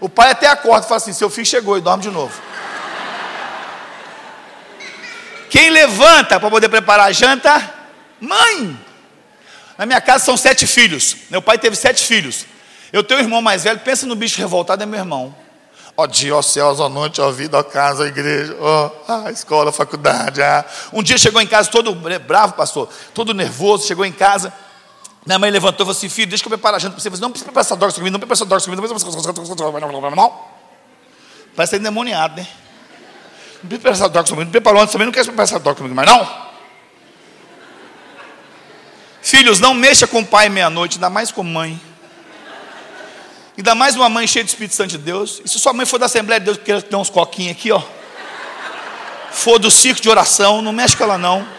O 0.00 0.08
pai 0.08 0.30
até 0.30 0.46
acorda 0.46 0.86
e 0.86 0.88
fala 0.88 0.98
assim: 0.98 1.12
seu 1.12 1.28
filho 1.28 1.46
chegou 1.46 1.76
e 1.76 1.80
dorme 1.80 2.02
de 2.02 2.10
novo. 2.10 2.40
Quem 5.50 5.70
levanta 5.70 6.38
para 6.38 6.50
poder 6.50 6.68
preparar 6.68 7.08
a 7.08 7.12
janta? 7.12 7.74
Mãe. 8.20 8.78
Na 9.76 9.86
minha 9.86 10.00
casa 10.00 10.24
são 10.24 10.36
sete 10.36 10.66
filhos. 10.66 11.16
Meu 11.30 11.40
pai 11.40 11.58
teve 11.58 11.76
sete 11.76 12.04
filhos. 12.04 12.46
Eu 12.92 13.02
tenho 13.02 13.20
um 13.20 13.22
irmão 13.22 13.40
mais 13.40 13.64
velho, 13.64 13.78
pensa 13.80 14.06
no 14.06 14.14
bicho 14.14 14.38
revoltado, 14.38 14.82
é 14.82 14.86
meu 14.86 14.98
irmão. 14.98 15.34
Ó 15.96 16.06
dia, 16.06 16.34
ó 16.34 16.42
céus, 16.42 16.78
ó 16.78 16.88
noite, 16.88 17.20
ó 17.20 17.30
vida, 17.30 17.58
ó 17.58 17.62
casa, 17.62 18.04
ó 18.04 18.06
igreja, 18.06 18.56
ó 18.60 18.90
a 19.08 19.30
escola, 19.32 19.70
a 19.70 19.72
faculdade. 19.72 20.40
Um 20.92 21.02
dia 21.02 21.18
chegou 21.18 21.40
em 21.40 21.46
casa 21.46 21.70
todo 21.70 21.92
bravo, 22.20 22.52
pastor, 22.52 22.88
todo 23.12 23.34
nervoso, 23.34 23.86
chegou 23.86 24.04
em 24.04 24.12
casa. 24.12 24.52
Minha 25.28 25.38
mãe 25.38 25.50
levantou 25.50 25.84
e 25.84 25.84
falou 25.84 25.92
assim: 25.92 26.08
Filho, 26.08 26.30
deixa 26.30 26.42
eu 26.42 26.48
preparar 26.48 26.76
a 26.76 26.78
janta 26.78 26.94
para 26.94 27.02
você. 27.02 27.10
Falei, 27.10 27.20
não 27.20 27.30
precisa 27.30 27.44
preparar 27.44 27.66
essa 27.66 27.76
droga 27.76 27.92
comigo, 27.92 28.10
não 28.10 28.18
precisa 28.18 28.46
preparar 28.46 28.62
essa 28.62 28.80
droga 28.80 30.00
comigo. 30.00 30.16
Não. 30.16 30.40
Parece 31.54 31.76
endemoniado, 31.76 32.36
né? 32.36 32.48
Não 33.62 33.68
precisa 33.68 34.08
preparar 34.08 34.22
essa 34.22 34.24
comigo. 34.24 34.44
Não 34.44 34.50
preparou 34.50 34.80
antes 34.80 34.92
também, 34.92 35.04
não 35.04 35.12
quer 35.12 35.24
preparar 35.24 35.44
essa 35.44 35.60
comigo, 35.60 35.94
mas 35.94 36.06
não. 36.06 36.48
Filhos, 39.20 39.60
não 39.60 39.74
mexa 39.74 40.06
com 40.06 40.20
o 40.20 40.24
pai 40.24 40.48
meia-noite, 40.48 40.96
ainda 40.96 41.10
mais 41.10 41.30
com 41.30 41.42
mãe. 41.42 41.78
Ainda 43.54 43.74
mais 43.74 43.96
uma 43.96 44.08
mãe 44.08 44.26
cheia 44.26 44.42
de 44.42 44.50
Espírito 44.50 44.74
Santo 44.76 44.92
de 44.92 44.98
Deus. 44.98 45.42
E 45.44 45.48
se 45.48 45.58
sua 45.58 45.74
mãe 45.74 45.84
for 45.84 45.98
da 45.98 46.06
Assembleia 46.06 46.40
de 46.40 46.46
Deus, 46.46 46.56
que 46.56 46.88
tem 46.88 46.98
uns 46.98 47.10
coquinhos 47.10 47.52
aqui, 47.52 47.70
ó. 47.70 47.82
For 49.30 49.58
do 49.58 49.70
circo 49.70 50.00
de 50.00 50.08
oração, 50.08 50.62
não 50.62 50.72
mexe 50.72 50.96
com 50.96 51.04
ela 51.04 51.18
não. 51.18 51.57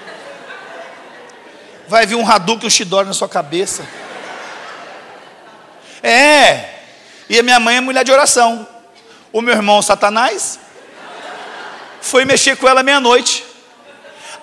Vai 1.89 2.05
vir 2.05 2.15
um 2.15 2.29
Hadouken, 2.29 2.67
um 2.67 2.69
Shidori 2.69 3.07
na 3.07 3.13
sua 3.13 3.27
cabeça. 3.27 3.83
É. 6.03 6.81
E 7.27 7.39
a 7.39 7.43
minha 7.43 7.59
mãe 7.59 7.77
é 7.77 7.81
mulher 7.81 8.05
de 8.05 8.11
oração. 8.11 8.67
O 9.33 9.41
meu 9.41 9.55
irmão 9.55 9.81
Satanás 9.81 10.59
foi 11.99 12.25
mexer 12.25 12.55
com 12.57 12.67
ela 12.67 12.83
meia-noite. 12.83 13.43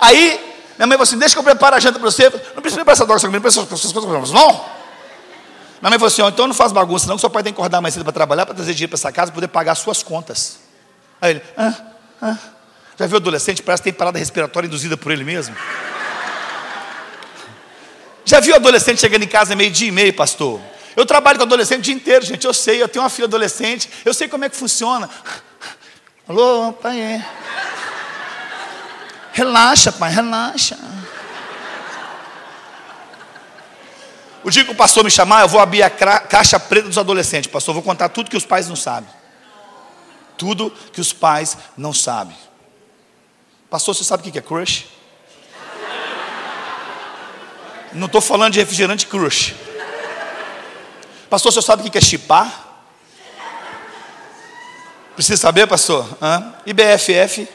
Aí, 0.01 0.41
minha 0.77 0.89
mãe 0.89 0.99
falou 0.99 1.05
assim: 1.05 1.19
Deixa 1.19 1.37
que 1.37 1.39
eu 1.39 1.45
prepare 1.45 1.77
a 1.77 1.79
janta 1.79 2.01
para 2.01 2.11
você. 2.11 2.25
Não 2.25 2.61
precisa 2.61 2.85
preparar 2.85 2.95
essa 2.95 3.07
droga, 3.07 3.29
não 3.29 3.41
precisa 3.41 3.63
essas 3.73 3.93
coisas, 3.93 4.33
não. 4.33 4.77
Minha 5.81 5.91
mãe 5.91 5.99
falou 6.01 6.09
assim: 6.09 6.23
oh, 6.23 6.29
então 6.29 6.49
não 6.49 6.55
faz 6.55 6.73
bagunça, 6.73 7.07
não, 7.07 7.15
que 7.15 7.21
seu 7.21 7.31
pai 7.31 7.45
tem 7.45 7.53
que 7.53 7.61
acordar 7.61 7.81
mais 7.81 7.95
cedo 7.95 8.03
para 8.03 8.13
trabalhar, 8.13 8.45
para 8.45 8.57
trazer 8.57 8.75
dinheiro 8.75 8.91
para 8.91 8.97
essa 8.97 9.13
casa, 9.13 9.31
para 9.31 9.37
poder 9.37 9.49
pagar 9.49 9.73
as 9.73 9.79
suas 9.79 10.03
contas. 10.03 10.59
Aí 11.21 11.31
ele, 11.31 11.43
ah, 11.57 11.75
ah. 12.21 12.37
Já 12.99 13.07
viu 13.07 13.19
adolescente? 13.19 13.63
Parece 13.63 13.83
que 13.83 13.91
tem 13.91 13.93
parada 13.93 14.19
respiratória 14.19 14.67
induzida 14.67 14.97
por 14.97 15.13
ele 15.13 15.23
mesmo. 15.23 15.55
Já 18.27 18.41
viu 18.41 18.57
adolescente 18.57 19.01
chegando 19.01 19.23
em 19.23 19.29
casa 19.29 19.55
meio 19.55 19.71
dia 19.71 19.87
e 19.87 19.93
meio, 19.93 20.13
pastor? 20.13 20.61
Eu 20.97 21.07
trabalho 21.07 21.39
com 21.39 21.45
adolescente 21.45 21.79
o 21.79 21.83
dia 21.83 21.95
inteiro, 21.95 22.27
gente. 22.27 22.45
Eu 22.45 22.53
sei, 22.53 22.83
eu 22.83 22.89
tenho 22.89 23.05
uma 23.05 23.09
filha 23.09 23.27
adolescente, 23.27 23.89
eu 24.05 24.13
sei 24.13 24.27
como 24.27 24.45
é 24.45 24.49
que 24.49 24.57
funciona. 24.57 25.09
Alô, 26.27 26.73
pai, 26.73 27.01
é. 27.01 27.25
Relaxa, 29.33 29.93
pai, 29.93 30.11
relaxa. 30.13 30.77
O 34.43 34.51
dia 34.51 34.65
que 34.65 34.73
o 34.73 34.75
pastor 34.75 35.05
me 35.05 35.11
chamar, 35.11 35.43
eu 35.43 35.49
vou 35.49 35.61
abrir 35.61 35.85
a 35.85 35.91
caixa 35.91 36.59
preta 36.59 36.89
dos 36.89 36.99
adolescentes. 36.99 37.49
Pastor, 37.49 37.71
eu 37.71 37.75
vou 37.75 37.83
contar 37.85 38.09
tudo 38.09 38.29
que 38.29 38.37
os 38.37 38.45
pais 38.45 38.69
não 38.69 38.77
sabem. 38.77 39.09
Tudo 40.37 40.73
que 40.93 41.01
os 41.01 41.13
pais 41.13 41.57
não 41.77 41.93
sabem. 41.93 42.37
Pastor, 43.71 43.95
você 43.95 44.03
sabe 44.03 44.29
o 44.29 44.33
que 44.33 44.39
é 44.39 44.43
crush? 44.43 44.96
Não 47.93 48.07
estou 48.07 48.21
falando 48.21 48.53
de 48.53 48.59
refrigerante 48.59 49.07
crush. 49.07 49.55
Pastor, 51.31 51.53
você 51.53 51.63
sabe 51.63 51.87
o 51.87 51.91
que 51.91 51.99
é 51.99 52.01
chipar? 52.01 52.65
Precisa 55.15 55.41
saber, 55.41 55.67
pastor? 55.67 56.07
Hã? 56.21 56.55
IBFF? 56.67 57.49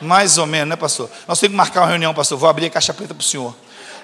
Mais 0.00 0.38
ou 0.38 0.46
menos, 0.46 0.68
né, 0.68 0.76
pastor? 0.76 1.10
Nós 1.26 1.38
temos 1.40 1.52
que 1.52 1.56
marcar 1.56 1.80
uma 1.80 1.88
reunião, 1.88 2.14
pastor. 2.14 2.38
Vou 2.38 2.48
abrir 2.48 2.66
a 2.66 2.70
caixa 2.70 2.94
preta 2.94 3.12
para 3.12 3.20
o 3.20 3.24
senhor. 3.24 3.54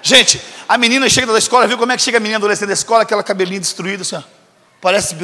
Gente, 0.03 0.41
a 0.67 0.77
menina 0.77 1.07
chega 1.09 1.31
da 1.31 1.37
escola, 1.37 1.67
viu 1.67 1.77
como 1.77 1.91
é 1.91 1.97
que 1.97 2.03
chega 2.03 2.17
a 2.17 2.19
menina 2.19 2.37
adolescente 2.37 2.67
da 2.67 2.73
escola, 2.73 3.03
aquela 3.03 3.23
cabelinho 3.23 3.61
destruído, 3.61 4.01
assim, 4.01 4.15
ó. 4.15 4.21
Parece 4.81 5.15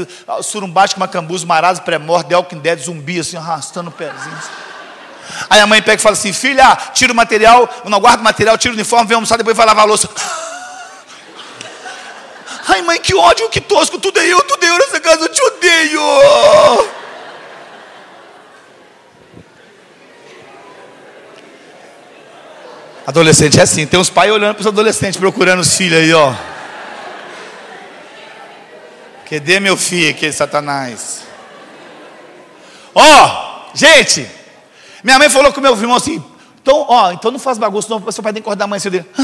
surumbático, 0.44 1.00
macambuzo, 1.00 1.48
marado, 1.48 1.82
pré-morte, 1.82 2.32
Elkin 2.32 2.60
Dead, 2.60 2.80
zumbi, 2.80 3.20
assim, 3.20 3.38
arrastando 3.38 3.90
o 3.90 3.92
pezinho. 3.92 4.36
Assim. 4.36 4.67
Aí 5.50 5.60
a 5.60 5.68
mãe 5.68 5.82
pega 5.82 6.00
e 6.00 6.04
fala 6.04 6.14
assim: 6.14 6.34
Filha, 6.34 6.76
tira 6.94 7.12
o 7.12 7.16
material, 7.16 7.70
não 7.86 8.00
guarda 8.00 8.22
o 8.22 8.24
material, 8.24 8.58
tira 8.58 8.74
o 8.74 8.76
uniforme, 8.76 9.08
vem 9.08 9.16
almoçar, 9.16 9.38
depois 9.38 9.56
vai 9.56 9.66
lavar 9.66 9.84
a 9.84 9.88
louça. 9.88 10.10
Ai, 12.68 12.82
mãe, 12.82 13.00
que 13.00 13.16
ódio, 13.16 13.50
que 13.50 13.62
tosco, 13.62 13.98
tudo 13.98 14.20
é 14.20 14.28
eu, 14.28 14.42
tudo 14.44 14.64
é 14.66 14.70
eu 14.70 14.78
nessa 14.78 15.00
casa, 15.00 15.24
eu 15.26 15.30
te 15.30 15.42
odeio. 15.42 16.02
Adolescente 23.08 23.58
é 23.58 23.64
assim, 23.64 23.88
tem 23.88 23.98
uns 23.98 24.10
pais 24.10 24.30
olhando 24.30 24.56
para 24.56 24.62
os 24.62 24.68
adolescentes, 24.68 25.18
procurando 25.18 25.62
os 25.62 25.78
filhos 25.78 25.98
aí, 25.98 26.14
ó. 26.14 26.34
Cadê 29.30 29.62
meu 29.62 29.78
filho 29.78 30.10
aquele 30.10 30.34
Satanás? 30.34 31.22
Ó, 32.94 33.02
oh, 33.02 33.78
gente, 33.78 34.30
minha 35.08 35.18
mãe 35.20 35.30
falou 35.30 35.54
com 35.54 35.62
meu 35.62 35.74
irmão 35.74 35.96
assim, 35.96 36.22
então, 36.62 36.86
ó, 36.90 37.14
então 37.14 37.32
não 37.32 37.40
faz 37.40 37.58
bagunça, 37.58 37.88
não, 37.88 38.12
seu 38.12 38.22
pai 38.22 38.34
tem 38.34 38.42
que 38.42 38.46
acordar 38.46 38.66
amanhã 38.66 38.78
cedo. 38.82 39.06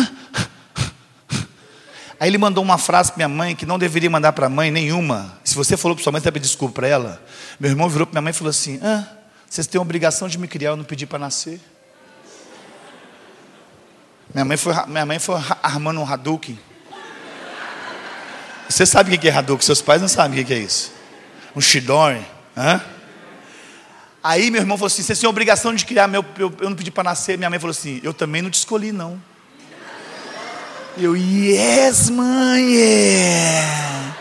Aí 2.18 2.30
ele 2.30 2.38
mandou 2.38 2.64
uma 2.64 2.78
frase 2.78 3.12
para 3.12 3.18
minha 3.18 3.28
mãe 3.28 3.54
que 3.54 3.66
não 3.66 3.78
deveria 3.78 4.10
mandar 4.10 4.32
para 4.32 4.46
a 4.46 4.50
mãe 4.50 4.72
nenhuma. 4.72 5.38
Se 5.44 5.54
você 5.56 5.76
falou 5.76 5.94
para 5.94 6.02
sua 6.02 6.14
mãe, 6.14 6.22
você 6.22 6.24
vai 6.24 6.32
pedir 6.32 6.48
desculpa 6.48 6.76
para 6.76 6.88
ela. 6.88 7.22
Meu 7.60 7.70
irmão 7.70 7.90
virou 7.90 8.08
para 8.08 8.14
minha 8.14 8.22
mãe 8.22 8.30
e 8.32 8.34
falou 8.34 8.50
assim: 8.50 8.80
ah, 8.82 9.04
vocês 9.50 9.68
têm 9.68 9.78
a 9.78 9.82
obrigação 9.82 10.30
de 10.30 10.38
me 10.38 10.48
criar, 10.48 10.70
eu 10.70 10.78
não 10.78 10.86
pedi 10.86 11.06
para 11.06 11.20
nascer. 11.20 11.60
Minha 14.34 14.46
mãe 14.46 14.56
foi, 14.56 14.74
minha 14.88 15.06
mãe 15.06 15.20
foi 15.20 15.36
armando 15.62 16.00
um 16.00 16.10
Hadouken. 16.10 16.58
Você 18.70 18.86
sabe 18.86 19.14
o 19.14 19.20
que 19.20 19.28
é 19.28 19.34
Hadouken? 19.34 19.66
Seus 19.66 19.82
pais 19.82 20.00
não 20.00 20.08
sabem 20.08 20.42
o 20.42 20.46
que 20.46 20.54
é 20.54 20.60
isso. 20.60 20.94
Um 21.54 21.60
Shidori. 21.60 22.26
Hã? 22.56 22.82
Aí 24.24 24.50
meu 24.50 24.62
irmão 24.62 24.78
falou 24.78 24.88
assim: 24.88 25.04
Você 25.04 25.16
tem 25.16 25.30
obrigação 25.30 25.76
de 25.76 25.86
criar 25.86 26.08
meu. 26.08 26.24
Eu, 26.40 26.54
eu 26.62 26.70
não 26.70 26.78
pedi 26.78 26.90
para 26.90 27.04
nascer. 27.04 27.38
Minha 27.38 27.50
mãe 27.50 27.60
falou 27.60 27.72
assim: 27.72 28.00
Eu 28.02 28.14
também 28.14 28.42
não 28.42 28.50
te 28.50 28.58
escolhi, 28.58 28.94
não. 28.94 29.22
Eu, 30.98 31.18
yes, 31.18 32.10
mãe. 32.10 32.64
Yeah. 32.74 34.16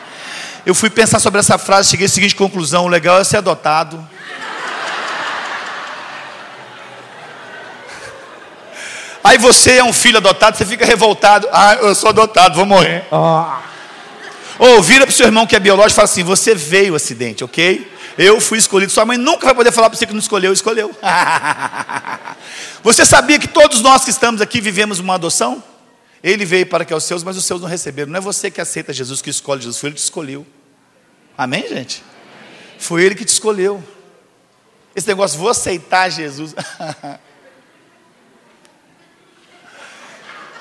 Eu 0.67 0.75
fui 0.75 0.91
pensar 0.91 1.21
sobre 1.21 1.39
essa 1.39 1.59
frase, 1.59 1.91
cheguei 1.91 2.07
à 2.07 2.09
seguinte 2.09 2.35
conclusão: 2.35 2.85
o 2.87 2.89
legal 2.89 3.21
é 3.21 3.25
ser 3.25 3.37
adotado. 3.37 4.05
Aí 9.23 9.39
você 9.39 9.77
é 9.77 9.85
um 9.85 9.93
filho 9.93 10.17
adotado, 10.17 10.57
você 10.57 10.65
fica 10.65 10.85
revoltado. 10.85 11.49
Ah, 11.53 11.75
eu 11.75 11.95
sou 11.95 12.09
adotado, 12.09 12.57
vou 12.57 12.67
morrer. 12.67 13.05
Ah. 13.13 13.61
Ou 14.59 14.83
vira 14.83 15.07
para 15.07 15.13
o 15.13 15.17
seu 15.17 15.27
irmão 15.27 15.47
que 15.47 15.55
é 15.55 15.61
biológico 15.61 15.93
e 15.93 15.97
fala 15.97 16.07
assim: 16.07 16.25
Você 16.25 16.57
veio 16.57 16.97
acidente, 16.97 17.45
ok? 17.45 17.93
Eu 18.17 18.41
fui 18.41 18.59
escolhido. 18.59 18.93
Sua 18.93 19.05
mãe 19.05 19.17
nunca 19.17 19.47
vai 19.47 19.55
poder 19.55 19.73
falar 19.73 19.89
para 19.89 19.99
você 19.99 20.07
que 20.07 20.13
não 20.13 20.21
escolheu, 20.21 20.53
escolheu. 20.53 20.95
você 22.83 23.05
sabia 23.05 23.39
que 23.39 23.49
todos 23.49 23.81
nós 23.81 24.05
que 24.05 24.11
estamos 24.11 24.41
aqui 24.41 24.61
vivemos 24.61 24.99
uma 24.99 25.15
adoção? 25.15 25.63
Ele 26.23 26.45
veio 26.45 26.67
para 26.67 26.85
que 26.85 26.95
os 26.95 27.05
seus, 27.05 27.25
mas 27.25 27.37
os 27.37 27.45
seus 27.45 27.61
não 27.61 27.69
receberam. 27.69 28.13
Não 28.13 28.19
é 28.19 28.21
você 28.21 28.51
que 28.51 28.61
aceita 28.61 28.93
Jesus, 28.93 29.21
que 29.21 29.31
escolhe 29.31 29.61
Jesus, 29.61 29.79
foi 29.79 29.89
ele 29.89 29.95
que 29.95 30.01
te 30.01 30.05
escolheu. 30.05 30.47
Amém, 31.37 31.69
gente? 31.69 32.03
Foi 32.79 33.03
ele 33.03 33.15
que 33.15 33.25
te 33.25 33.33
escolheu. 33.33 33.83
Esse 34.95 35.09
negócio, 35.09 35.39
vou 35.39 35.49
aceitar 35.49 36.11
Jesus. 36.11 36.55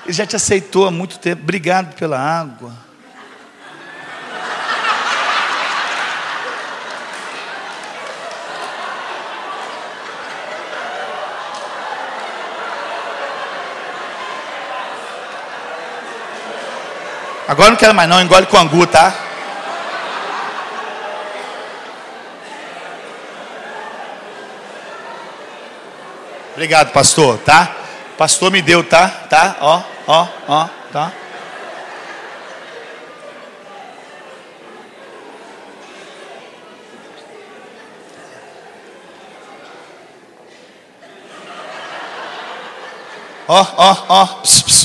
Ele 0.04 0.12
já 0.12 0.26
te 0.26 0.34
aceitou 0.34 0.86
há 0.86 0.90
muito 0.90 1.18
tempo. 1.18 1.42
Obrigado 1.42 1.94
pela 1.94 2.18
água. 2.18 2.76
Agora 17.52 17.68
não 17.68 17.76
quero 17.76 17.94
mais 17.94 18.08
não, 18.08 18.18
engole 18.18 18.46
com 18.46 18.56
angu, 18.56 18.86
tá? 18.86 19.12
Obrigado, 26.52 26.92
pastor, 26.92 27.36
tá? 27.40 27.70
Pastor 28.16 28.50
me 28.50 28.62
deu, 28.62 28.82
tá? 28.82 29.06
Tá? 29.28 29.56
Ó 29.60 29.82
ó, 30.06 30.26
ó, 30.48 30.68
tá? 30.90 31.12
Ó, 43.46 43.66
ó, 43.76 43.96
ó. 44.08 44.26
Pss, 44.40 44.62
pss. 44.62 44.81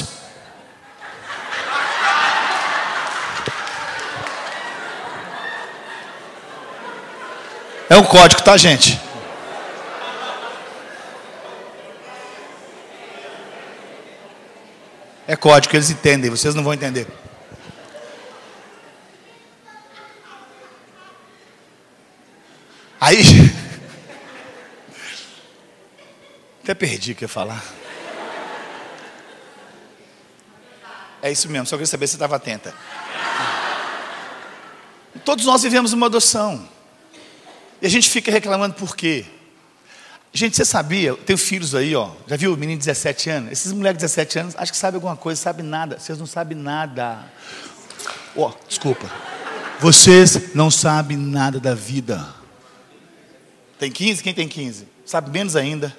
É 7.89 7.95
um 7.95 8.03
código, 8.03 8.43
tá, 8.43 8.57
gente? 8.57 8.99
É 15.25 15.35
código, 15.35 15.75
eles 15.75 15.89
entendem, 15.89 16.29
vocês 16.29 16.53
não 16.53 16.63
vão 16.63 16.73
entender. 16.73 17.07
Aí. 22.99 23.23
Até 26.63 26.73
perdi 26.73 27.13
o 27.13 27.15
que 27.15 27.23
ia 27.23 27.29
falar. 27.29 27.63
É 31.21 31.31
isso 31.31 31.49
mesmo, 31.49 31.65
só 31.65 31.75
queria 31.75 31.87
saber 31.87 32.07
se 32.07 32.11
você 32.11 32.17
estava 32.17 32.35
atenta. 32.35 32.73
Todos 35.25 35.45
nós 35.45 35.63
vivemos 35.63 35.93
uma 35.93 36.05
adoção. 36.07 36.76
E 37.81 37.85
a 37.85 37.89
gente 37.89 38.09
fica 38.09 38.31
reclamando 38.31 38.75
por 38.75 38.95
quê? 38.95 39.25
Gente, 40.33 40.55
você 40.55 40.65
sabia? 40.65 41.09
Eu 41.09 41.17
tenho 41.17 41.37
filhos 41.37 41.73
aí, 41.73 41.95
ó. 41.95 42.11
Já 42.27 42.35
viu 42.35 42.53
o 42.53 42.57
menino 42.57 42.79
de 42.79 42.85
17 42.85 43.29
anos? 43.29 43.51
Esses 43.51 43.71
moleques 43.71 43.97
de 43.97 44.05
17 44.05 44.39
anos, 44.39 44.55
acho 44.57 44.71
que 44.71 44.77
sabem 44.77 44.97
alguma 44.97 45.15
coisa, 45.15 45.41
sabem 45.41 45.65
nada. 45.65 45.97
Vocês 45.99 46.19
não 46.19 46.25
sabem 46.25 46.57
nada. 46.57 47.19
Ó, 48.35 48.49
oh, 48.49 48.67
desculpa. 48.67 49.09
Vocês 49.79 50.53
não 50.53 50.69
sabem 50.69 51.17
nada 51.17 51.59
da 51.59 51.73
vida. 51.73 52.27
Tem 53.79 53.91
15? 53.91 54.23
Quem 54.23 54.33
tem 54.33 54.47
15? 54.47 54.87
Sabe 55.05 55.29
menos 55.31 55.55
ainda. 55.55 55.95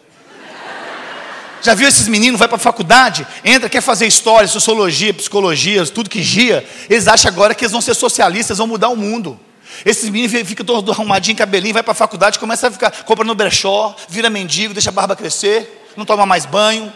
Já 1.62 1.74
viu 1.74 1.88
esses 1.88 2.06
meninos, 2.06 2.38
vai 2.38 2.46
para 2.46 2.56
a 2.56 2.60
faculdade, 2.60 3.26
entra, 3.44 3.68
quer 3.68 3.80
fazer 3.80 4.06
história, 4.06 4.46
sociologia, 4.46 5.12
psicologia, 5.12 5.84
tudo 5.86 6.08
que 6.08 6.22
gia. 6.22 6.64
Eles 6.88 7.08
acham 7.08 7.28
agora 7.30 7.54
que 7.54 7.64
eles 7.64 7.72
vão 7.72 7.80
ser 7.80 7.94
socialistas, 7.94 8.58
vão 8.58 8.66
mudar 8.66 8.88
o 8.88 8.96
mundo. 8.96 9.38
Esses 9.84 10.08
meninos 10.10 10.48
ficam 10.48 10.64
todos 10.64 10.94
arrumadinho, 10.94 11.36
cabelinho, 11.36 11.74
vai 11.74 11.82
para 11.82 11.92
a 11.92 11.94
faculdade, 11.94 12.38
começa 12.38 12.68
a 12.68 12.70
ficar, 12.70 12.90
compra 13.04 13.24
no 13.24 13.34
brechó, 13.34 13.94
vira 14.08 14.28
mendigo, 14.30 14.72
deixa 14.72 14.90
a 14.90 14.92
barba 14.92 15.14
crescer, 15.14 15.90
não 15.96 16.04
toma 16.04 16.26
mais 16.26 16.46
banho. 16.46 16.92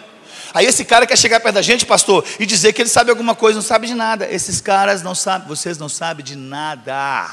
Aí 0.55 0.67
esse 0.67 0.85
cara 0.85 1.07
quer 1.07 1.17
chegar 1.17 1.41
perto 1.41 1.55
da 1.55 1.63
gente, 1.63 1.87
pastor, 1.87 2.25
e 2.39 2.45
dizer 2.45 2.73
que 2.73 2.83
ele 2.83 2.89
sabe 2.89 3.11
alguma 3.11 3.35
coisa, 3.35 3.57
não 3.57 3.63
sabe 3.63 3.87
de 3.87 3.95
nada. 3.95 4.27
Esses 4.31 4.61
caras 4.61 5.03
não 5.03 5.15
sabem, 5.15 5.49
vocês 5.49 5.79
não 5.79 5.89
sabem 5.89 6.25
de 6.25 6.37
nada. 6.37 7.27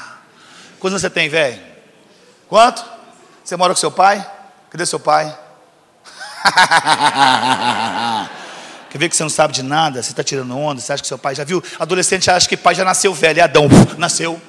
Quantos 0.78 1.02
você 1.02 1.10
tem, 1.10 1.28
velho? 1.28 1.60
Quanto? 2.48 2.82
Você 3.44 3.56
mora 3.56 3.74
com 3.74 3.80
seu 3.80 3.90
pai? 3.90 4.24
Cadê 4.70 4.86
seu 4.86 4.98
pai? 4.98 5.36
Quer 8.90 8.98
ver 8.98 9.08
que 9.08 9.16
você 9.16 9.22
não 9.22 9.30
sabe 9.30 9.52
de 9.52 9.62
nada? 9.62 10.02
Você 10.02 10.10
está 10.10 10.24
tirando 10.24 10.56
onda? 10.56 10.80
Você 10.80 10.92
acha 10.92 11.02
que 11.02 11.06
seu 11.06 11.18
pai 11.18 11.34
já 11.34 11.44
viu? 11.44 11.62
Adolescente 11.78 12.28
acha 12.30 12.48
que 12.48 12.56
pai 12.56 12.74
já 12.74 12.84
nasceu 12.84 13.14
velho. 13.14 13.38
É 13.38 13.42
Adão, 13.42 13.68
nasceu. 13.98 14.40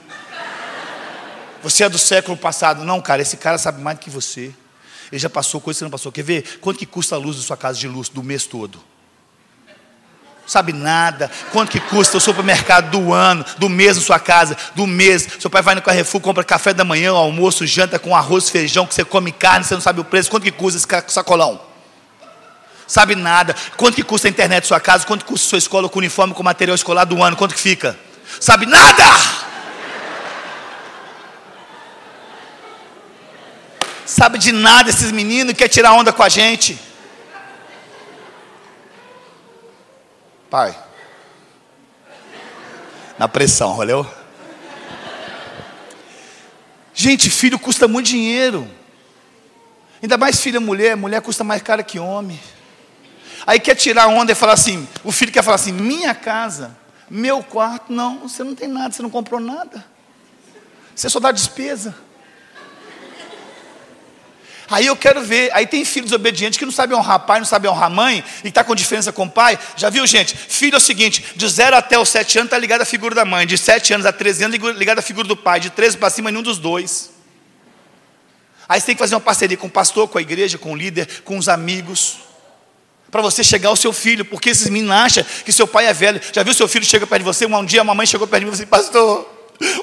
Você 1.63 1.83
é 1.83 1.89
do 1.89 1.97
século 1.97 2.37
passado. 2.37 2.83
Não, 2.83 3.01
cara, 3.01 3.21
esse 3.21 3.37
cara 3.37 3.57
sabe 3.57 3.81
mais 3.81 3.97
do 3.97 4.01
que 4.01 4.09
você. 4.09 4.53
Ele 5.11 5.19
já 5.19 5.29
passou 5.29 5.59
coisa 5.59 5.77
que 5.77 5.79
você 5.79 5.83
não 5.85 5.91
passou. 5.91 6.11
Quer 6.11 6.23
ver? 6.23 6.59
Quanto 6.61 6.79
que 6.79 6.85
custa 6.85 7.15
a 7.15 7.17
luz 7.17 7.37
da 7.37 7.43
sua 7.43 7.57
casa 7.57 7.77
de 7.77 7.87
luz 7.87 8.09
do 8.09 8.23
mês 8.23 8.45
todo? 8.45 8.81
Sabe 10.47 10.73
nada. 10.73 11.29
Quanto 11.51 11.71
que 11.71 11.79
custa 11.79 12.17
o 12.17 12.21
supermercado 12.21 12.89
do 12.91 13.13
ano, 13.13 13.45
do 13.57 13.69
mês 13.69 13.95
na 13.95 14.03
sua 14.03 14.19
casa, 14.19 14.57
do 14.75 14.87
mês. 14.87 15.27
Seu 15.39 15.49
pai 15.49 15.61
vai 15.61 15.75
no 15.75 15.81
Carrefour, 15.81 16.19
compra 16.19 16.43
café 16.43 16.73
da 16.73 16.83
manhã, 16.83 17.11
almoço, 17.11 17.65
janta 17.65 17.99
com 17.99 18.15
arroz, 18.15 18.49
feijão, 18.49 18.85
que 18.85 18.93
você 18.93 19.05
come 19.05 19.31
carne, 19.31 19.63
você 19.63 19.73
não 19.73 19.81
sabe 19.81 20.01
o 20.01 20.03
preço. 20.03 20.29
Quanto 20.29 20.43
que 20.43 20.51
custa 20.51 20.77
esse 20.77 21.13
sacolão? 21.13 21.61
Sabe 22.87 23.15
nada. 23.15 23.55
Quanto 23.77 23.95
que 23.95 24.03
custa 24.03 24.27
a 24.27 24.29
internet 24.29 24.63
da 24.63 24.67
sua 24.67 24.79
casa? 24.79 25.05
Quanto 25.05 25.23
custa 25.23 25.45
a 25.45 25.49
sua 25.51 25.57
escola 25.57 25.87
com 25.87 25.99
uniforme, 25.99 26.33
com 26.33 26.43
material 26.43 26.75
escolar 26.75 27.05
do 27.05 27.23
ano? 27.23 27.37
Quanto 27.37 27.55
que 27.55 27.61
fica? 27.61 27.97
Sabe 28.39 28.65
nada! 28.65 29.50
Sabe 34.11 34.37
de 34.37 34.51
nada 34.51 34.89
esses 34.89 35.09
meninos 35.09 35.53
quer 35.53 35.69
tirar 35.69 35.93
onda 35.93 36.11
com 36.11 36.21
a 36.21 36.27
gente. 36.27 36.77
Pai. 40.49 40.77
Na 43.17 43.29
pressão, 43.29 43.77
valeu? 43.77 44.05
Gente, 46.93 47.29
filho 47.29 47.57
custa 47.57 47.87
muito 47.87 48.07
dinheiro. 48.07 48.69
Ainda 50.03 50.17
mais 50.17 50.41
filha 50.41 50.59
mulher, 50.59 50.97
mulher 50.97 51.21
custa 51.21 51.45
mais 51.45 51.61
cara 51.61 51.81
que 51.81 51.97
homem. 51.97 52.37
Aí 53.47 53.61
quer 53.61 53.75
tirar 53.75 54.07
onda 54.07 54.33
e 54.33 54.35
falar 54.35 54.53
assim: 54.53 54.85
o 55.05 55.11
filho 55.13 55.31
quer 55.31 55.41
falar 55.41 55.55
assim, 55.55 55.71
minha 55.71 56.13
casa, 56.13 56.77
meu 57.09 57.41
quarto, 57.41 57.93
não, 57.93 58.27
você 58.27 58.43
não 58.43 58.55
tem 58.55 58.67
nada, 58.67 58.93
você 58.93 59.01
não 59.01 59.09
comprou 59.09 59.39
nada. 59.39 59.85
Você 60.93 61.07
só 61.07 61.17
dá 61.17 61.31
despesa. 61.31 61.95
Aí 64.71 64.85
eu 64.85 64.95
quero 64.95 65.21
ver, 65.21 65.51
aí 65.53 65.67
tem 65.67 65.83
filhos 65.83 66.13
obedientes 66.13 66.57
que 66.57 66.63
não 66.63 66.71
sabem 66.71 66.97
honrar 66.97 67.19
pai, 67.19 67.39
não 67.39 67.45
sabem 67.45 67.69
honrar 67.69 67.89
mãe, 67.89 68.23
e 68.41 68.47
está 68.47 68.63
com 68.63 68.73
diferença 68.73 69.11
com 69.11 69.25
o 69.25 69.29
pai. 69.29 69.59
Já 69.75 69.89
viu, 69.89 70.07
gente? 70.07 70.33
Filho 70.35 70.75
é 70.75 70.77
o 70.77 70.79
seguinte: 70.79 71.33
de 71.35 71.45
0 71.45 71.75
até 71.75 71.99
os 71.99 72.07
7 72.07 72.39
anos 72.39 72.47
está 72.47 72.57
ligado 72.57 72.79
à 72.79 72.85
figura 72.85 73.13
da 73.13 73.25
mãe, 73.25 73.45
de 73.45 73.57
7 73.57 73.93
anos 73.93 74.05
a 74.05 74.13
13 74.13 74.45
anos 74.45 74.57
ligado 74.77 74.99
à 74.99 75.01
figura 75.01 75.27
do 75.27 75.35
pai, 75.35 75.59
de 75.59 75.69
13 75.69 75.97
para 75.97 76.09
cima 76.09 76.31
nenhum 76.31 76.41
dos 76.41 76.57
dois. 76.57 77.11
Aí 78.69 78.79
você 78.79 78.85
tem 78.85 78.95
que 78.95 78.99
fazer 78.99 79.13
uma 79.13 79.21
parceria 79.21 79.57
com 79.57 79.67
o 79.67 79.69
pastor, 79.69 80.07
com 80.07 80.17
a 80.17 80.21
igreja, 80.21 80.57
com 80.57 80.71
o 80.71 80.75
líder, 80.75 81.21
com 81.25 81.37
os 81.37 81.49
amigos 81.49 82.19
para 83.11 83.21
você 83.21 83.43
chegar 83.43 83.67
ao 83.67 83.75
seu 83.75 83.91
filho, 83.91 84.23
porque 84.23 84.51
esses 84.51 84.69
meninos 84.69 84.95
acham 84.95 85.25
que 85.43 85.51
seu 85.51 85.67
pai 85.67 85.87
é 85.87 85.93
velho. 85.93 86.21
Já 86.31 86.43
viu 86.43 86.53
seu 86.53 86.69
filho 86.69 86.85
chega 86.85 87.05
perto 87.05 87.23
de 87.23 87.25
você? 87.25 87.45
Um 87.45 87.65
dia 87.65 87.81
uma 87.81 87.93
mãe 87.93 88.07
chegou 88.07 88.25
perto 88.25 88.45
de 88.45 88.49
mim 88.49 88.53
e 88.53 88.65
falou 88.65 88.79
assim, 88.79 88.89
pastor, 88.89 89.40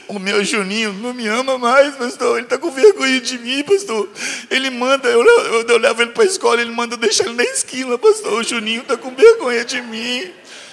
o 0.08 0.18
meu 0.18 0.44
Juninho 0.44 0.92
não 0.92 1.14
me 1.14 1.26
ama 1.28 1.58
mais, 1.58 1.94
pastor. 1.94 2.36
Ele 2.36 2.46
está 2.46 2.58
com 2.58 2.70
vergonha 2.70 3.20
de 3.20 3.38
mim, 3.38 3.62
pastor. 3.62 4.08
Ele 4.50 4.70
manda, 4.70 5.08
eu, 5.08 5.24
eu, 5.24 5.62
eu 5.66 5.78
levo 5.78 6.02
ele 6.02 6.12
para 6.12 6.22
a 6.22 6.26
escola, 6.26 6.60
ele 6.60 6.70
manda 6.70 6.96
deixar 6.96 7.24
ele 7.24 7.34
na 7.34 7.44
esquina, 7.44 7.96
pastor. 7.98 8.32
O 8.32 8.42
Juninho 8.42 8.82
está 8.82 8.96
com 8.96 9.14
vergonha 9.14 9.64
de 9.64 9.80
mim. 9.80 10.30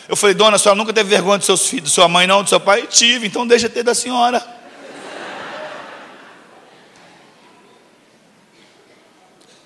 Eu 0.07 0.15
falei, 0.15 0.35
dona, 0.35 0.55
a 0.55 0.59
senhora 0.59 0.77
nunca 0.77 0.93
teve 0.93 1.09
vergonha 1.09 1.37
dos 1.37 1.45
seus 1.45 1.67
filhos, 1.67 1.91
sua 1.91 2.07
mãe 2.07 2.27
não, 2.27 2.43
do 2.43 2.49
seu 2.49 2.59
pai? 2.59 2.87
Tive, 2.87 3.25
então 3.27 3.45
deixa 3.45 3.67
ter 3.67 3.83
da 3.83 3.95
senhora. 3.95 4.55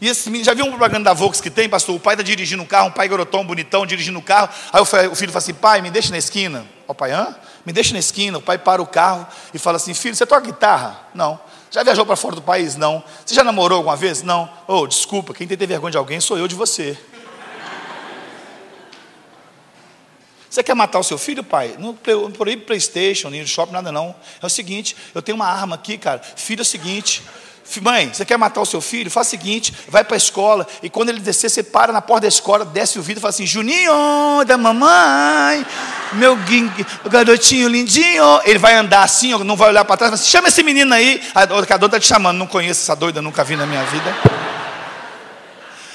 E 0.02 0.08
esse 0.08 0.30
menino, 0.30 0.46
já 0.46 0.54
viu 0.54 0.66
um 0.66 0.70
propaganda 0.70 1.06
da 1.06 1.14
Vox 1.14 1.42
que 1.42 1.50
tem, 1.50 1.68
pastor? 1.68 1.96
O 1.96 2.00
pai 2.00 2.14
está 2.14 2.24
dirigindo 2.24 2.64
um 2.64 2.66
carro, 2.66 2.88
um 2.88 2.92
pai 2.92 3.10
garotão, 3.10 3.44
bonitão, 3.44 3.86
dirigindo 3.86 4.18
o 4.18 4.22
um 4.22 4.24
carro. 4.24 4.50
Aí 4.72 4.82
o 4.82 5.16
filho 5.16 5.32
fala 5.32 5.40
assim: 5.40 5.54
pai, 5.54 5.82
me 5.82 5.92
deixa 5.92 6.10
na 6.10 6.18
esquina. 6.18 6.66
O 6.88 6.96
pai, 6.96 7.12
hã? 7.12 7.36
Me 7.70 7.74
deixa 7.74 7.94
na 7.94 8.00
esquina. 8.00 8.40
O 8.40 8.42
pai 8.42 8.58
para 8.58 8.82
o 8.82 8.88
carro 8.88 9.28
e 9.54 9.60
fala 9.60 9.78
assim: 9.78 9.94
filho, 9.94 10.16
você 10.16 10.26
toca 10.26 10.42
guitarra? 10.42 11.08
Não. 11.14 11.40
Já 11.70 11.84
viajou 11.84 12.04
para 12.04 12.16
fora 12.16 12.34
do 12.34 12.42
país? 12.42 12.76
Não. 12.76 13.04
Você 13.24 13.36
já 13.36 13.44
namorou 13.44 13.78
alguma 13.78 13.96
vez? 13.96 14.24
Não. 14.24 14.50
Oh, 14.66 14.88
desculpa, 14.88 15.36
quem 15.36 15.48
tem 15.48 15.56
que 15.56 15.60
ter 15.60 15.68
vergonha 15.68 15.92
de 15.92 15.98
alguém 16.00 16.20
sou 16.20 16.36
eu 16.36 16.48
de 16.48 16.56
você. 16.56 16.98
Você 20.50 20.64
quer 20.64 20.74
matar 20.74 20.98
o 20.98 21.04
seu 21.04 21.20
filho, 21.20 21.44
pai? 21.44 21.76
Não 21.78 21.94
proíbe 21.94 22.64
Playstation, 22.64 23.30
nem 23.30 23.46
shopping, 23.46 23.74
nada 23.74 23.92
não. 23.92 24.16
É 24.42 24.46
o 24.48 24.50
seguinte, 24.50 24.98
eu 25.14 25.22
tenho 25.22 25.36
uma 25.36 25.46
arma 25.46 25.76
aqui, 25.76 25.96
cara. 25.96 26.24
Filho 26.24 26.62
é 26.62 26.64
o 26.64 26.66
seguinte, 26.66 27.22
Mãe, 27.82 28.12
você 28.12 28.26
quer 28.26 28.38
matar 28.38 28.62
o 28.62 28.66
seu 28.66 28.82
filho? 28.82 29.12
Faz 29.12 29.28
o 29.28 29.30
seguinte: 29.30 29.74
vai 29.88 30.04
para 30.04 30.16
a 30.16 30.18
escola 30.18 30.68
e 30.82 30.90
quando 30.90 31.10
ele 31.10 31.20
descer, 31.20 31.50
você 31.50 31.62
para 31.62 31.94
na 31.94 32.02
porta 32.02 32.22
da 32.22 32.28
escola, 32.28 32.66
desce 32.66 32.98
o 32.98 33.02
vidro 33.02 33.20
e 33.20 33.22
fala 33.22 33.30
assim: 33.30 33.46
Juninho 33.46 33.94
da 34.48 34.58
mamãe, 34.58 35.66
meu 36.14 36.38
garotinho 37.10 37.68
lindinho. 37.68 38.42
Ele 38.44 38.58
vai 38.58 38.76
andar 38.76 39.04
assim, 39.04 39.38
não 39.44 39.56
vai 39.56 39.70
olhar 39.70 39.86
para 39.86 39.98
trás, 39.98 40.14
assim, 40.14 40.30
chama 40.30 40.48
esse 40.48 40.64
menino 40.64 40.94
aí. 40.94 41.22
A 41.36 41.44
educadora 41.44 41.90
está 41.90 42.00
te 42.00 42.08
chamando, 42.08 42.38
não 42.38 42.48
conheço 42.48 42.82
essa 42.82 42.96
doida, 42.96 43.22
nunca 43.22 43.44
vi 43.44 43.56
na 43.56 43.66
minha 43.66 43.84
vida. 43.84 44.16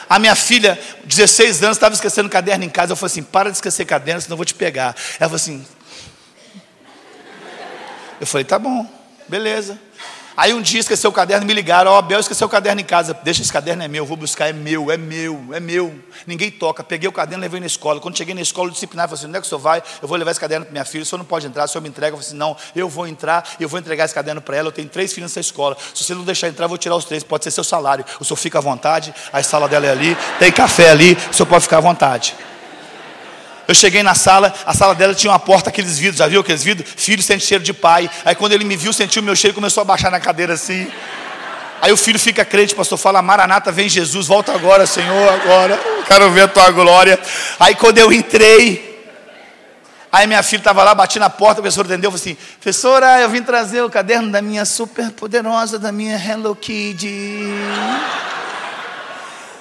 A 0.09 0.19
minha 0.19 0.35
filha, 0.35 0.79
16 1.05 1.65
anos, 1.65 1.77
estava 1.77 1.95
esquecendo 1.95 2.29
caderno 2.29 2.65
em 2.65 2.69
casa. 2.69 2.93
Eu 2.93 2.97
falei 2.97 3.11
assim: 3.11 3.23
para 3.23 3.51
de 3.51 3.57
esquecer 3.57 3.85
caderno, 3.85 4.21
senão 4.21 4.35
eu 4.35 4.37
vou 4.39 4.47
te 4.47 4.55
pegar. 4.55 4.95
Ela 5.19 5.29
falou 5.29 5.37
assim. 5.37 5.67
Eu 8.21 8.27
falei: 8.27 8.45
tá 8.45 8.59
bom, 8.59 8.87
beleza. 9.29 9.79
Aí 10.37 10.53
um 10.53 10.61
dia 10.61 10.81
esqueceu 10.81 11.11
o 11.11 11.13
caderno, 11.13 11.47
me 11.47 11.55
ligaram, 11.55 11.93
ó, 11.93 11.95
oh, 11.95 11.99
Abel 11.99 12.19
esqueceu 12.19 12.49
o 12.49 12.51
caderno 12.51 12.81
em 12.81 12.85
casa. 12.85 13.17
Deixa 13.23 13.41
esse 13.41 13.53
caderno 13.53 13.85
é 13.85 13.89
meu, 13.89 14.05
vou 14.05 14.17
buscar, 14.17 14.49
é 14.49 14.53
meu, 14.53 14.91
é 14.91 14.97
meu, 14.97 15.51
é 15.53 15.61
meu. 15.61 15.95
Ninguém 16.27 16.51
toca. 16.51 16.83
Peguei 16.83 17.09
o 17.09 17.13
caderno, 17.13 17.41
levei 17.41 17.61
na 17.61 17.67
escola. 17.67 18.01
Quando 18.01 18.19
cheguei 18.19 18.35
na 18.35 18.41
escola, 18.41 18.69
o 18.69 18.73
disciplinar 18.73 19.07
falou 19.07 19.19
assim: 19.19 19.29
onde 19.29 19.39
é 19.39 19.41
que 19.41 19.47
o 19.47 19.49
senhor 19.49 19.61
vai? 19.61 19.81
Eu 20.03 20.09
vou 20.09 20.19
levar 20.19 20.33
esse 20.33 20.41
caderno 20.41 20.67
para 20.67 20.73
minha 20.73 20.85
filha, 20.85 21.03
o 21.03 21.07
senhor 21.07 21.19
não 21.19 21.25
pode 21.25 21.47
entrar, 21.47 21.67
o 21.67 21.69
senhor 21.69 21.83
me 21.83 21.89
entrega. 21.89 22.15
Eu 22.15 22.19
falei 22.19 22.27
assim: 22.27 22.37
não, 22.37 22.57
eu 22.75 22.89
vou 22.89 23.07
entrar, 23.07 23.49
eu 23.61 23.69
vou 23.69 23.79
entregar 23.79 24.07
esse 24.07 24.15
caderno 24.15 24.41
para 24.41 24.57
ela. 24.57 24.69
Eu 24.69 24.73
tenho 24.73 24.89
três 24.89 25.13
filhos 25.13 25.31
nessa 25.31 25.41
escola. 25.41 25.77
Se 25.95 26.03
você 26.03 26.15
não 26.15 26.25
deixar 26.25 26.49
entrar, 26.49 26.65
eu 26.65 26.69
vou 26.69 26.79
tirar 26.79 26.97
os 26.97 27.05
três, 27.05 27.23
pode 27.23 27.45
ser 27.45 27.53
seu 27.53 27.63
salário. 27.63 28.05
O 28.19 28.25
senhor 28.25 28.37
fica 28.37 28.59
à 28.59 28.61
vontade, 28.61 29.15
a 29.33 29.41
sala 29.41 29.69
dela 29.69 29.87
é 29.87 29.91
ali, 29.91 30.17
tem 30.41 30.51
café 30.51 30.91
ali, 30.91 31.17
o 31.31 31.35
senhor 31.35 31.47
pode 31.47 31.63
ficar 31.63 31.79
à 31.79 31.81
vontade. 31.81 32.35
Eu 33.67 33.75
cheguei 33.75 34.03
na 34.03 34.15
sala, 34.15 34.53
a 34.67 34.75
sala 34.75 34.95
dela 34.95 35.15
tinha 35.15 35.31
uma 35.31 35.39
porta, 35.39 35.71
aqueles 35.71 35.99
vidros, 35.99 36.19
já 36.19 36.27
viu 36.27 36.41
aqueles 36.41 36.63
vidros? 36.63 36.91
Filho 36.97 37.23
sente 37.23 37.45
cheiro 37.45 37.65
de 37.65 37.73
pai. 37.73 38.11
Aí 38.25 38.35
quando 38.35 38.53
ele 38.53 38.65
me 38.65 38.77
viu, 38.77 38.93
sentiu 38.93 39.23
o 39.23 39.25
meu 39.25 39.35
cheiro 39.35 39.55
e 39.55 39.55
começou 39.55 39.81
a 39.81 39.85
baixar 39.85 40.11
na 40.11 40.21
cadeira 40.21 40.53
assim. 40.55 40.87
Aí 41.81 41.93
o 41.93 41.97
filho 41.97 42.19
fica 42.19 42.45
crente, 42.45 42.75
pastor, 42.75 42.99
fala, 42.99 43.23
Maranata, 43.23 43.73
vem 43.73 43.89
Jesus, 43.89 44.27
volta 44.27 44.53
agora, 44.53 44.87
Senhor, 44.87 45.33
agora. 45.33 45.79
Quero 46.07 46.31
ver 46.31 46.43
a 46.43 46.49
tua 46.49 46.71
glória. 46.71 47.19
Aí 47.59 47.75
quando 47.75 47.99
eu 47.99 48.13
entrei, 48.13 49.03
aí 50.13 50.27
minha 50.27 50.43
filha 50.43 50.61
estava 50.61 50.83
lá, 50.83 50.95
bati 50.95 51.19
na 51.19 51.31
porta, 51.31 51.61
a 51.61 51.63
professora 51.63 51.89
atendeu, 51.89 52.11
falou 52.11 52.21
assim, 52.21 52.37
professora, 52.61 53.21
eu 53.21 53.31
vim 53.31 53.43
trazer 53.43 53.83
o 53.83 53.89
caderno 53.89 54.31
da 54.31 54.43
minha 54.43 54.65
super 54.67 55.11
poderosa, 55.11 55.79
da 55.79 55.91
minha 55.91 56.17
Hello 56.17 56.55
Kitty. 56.55 57.51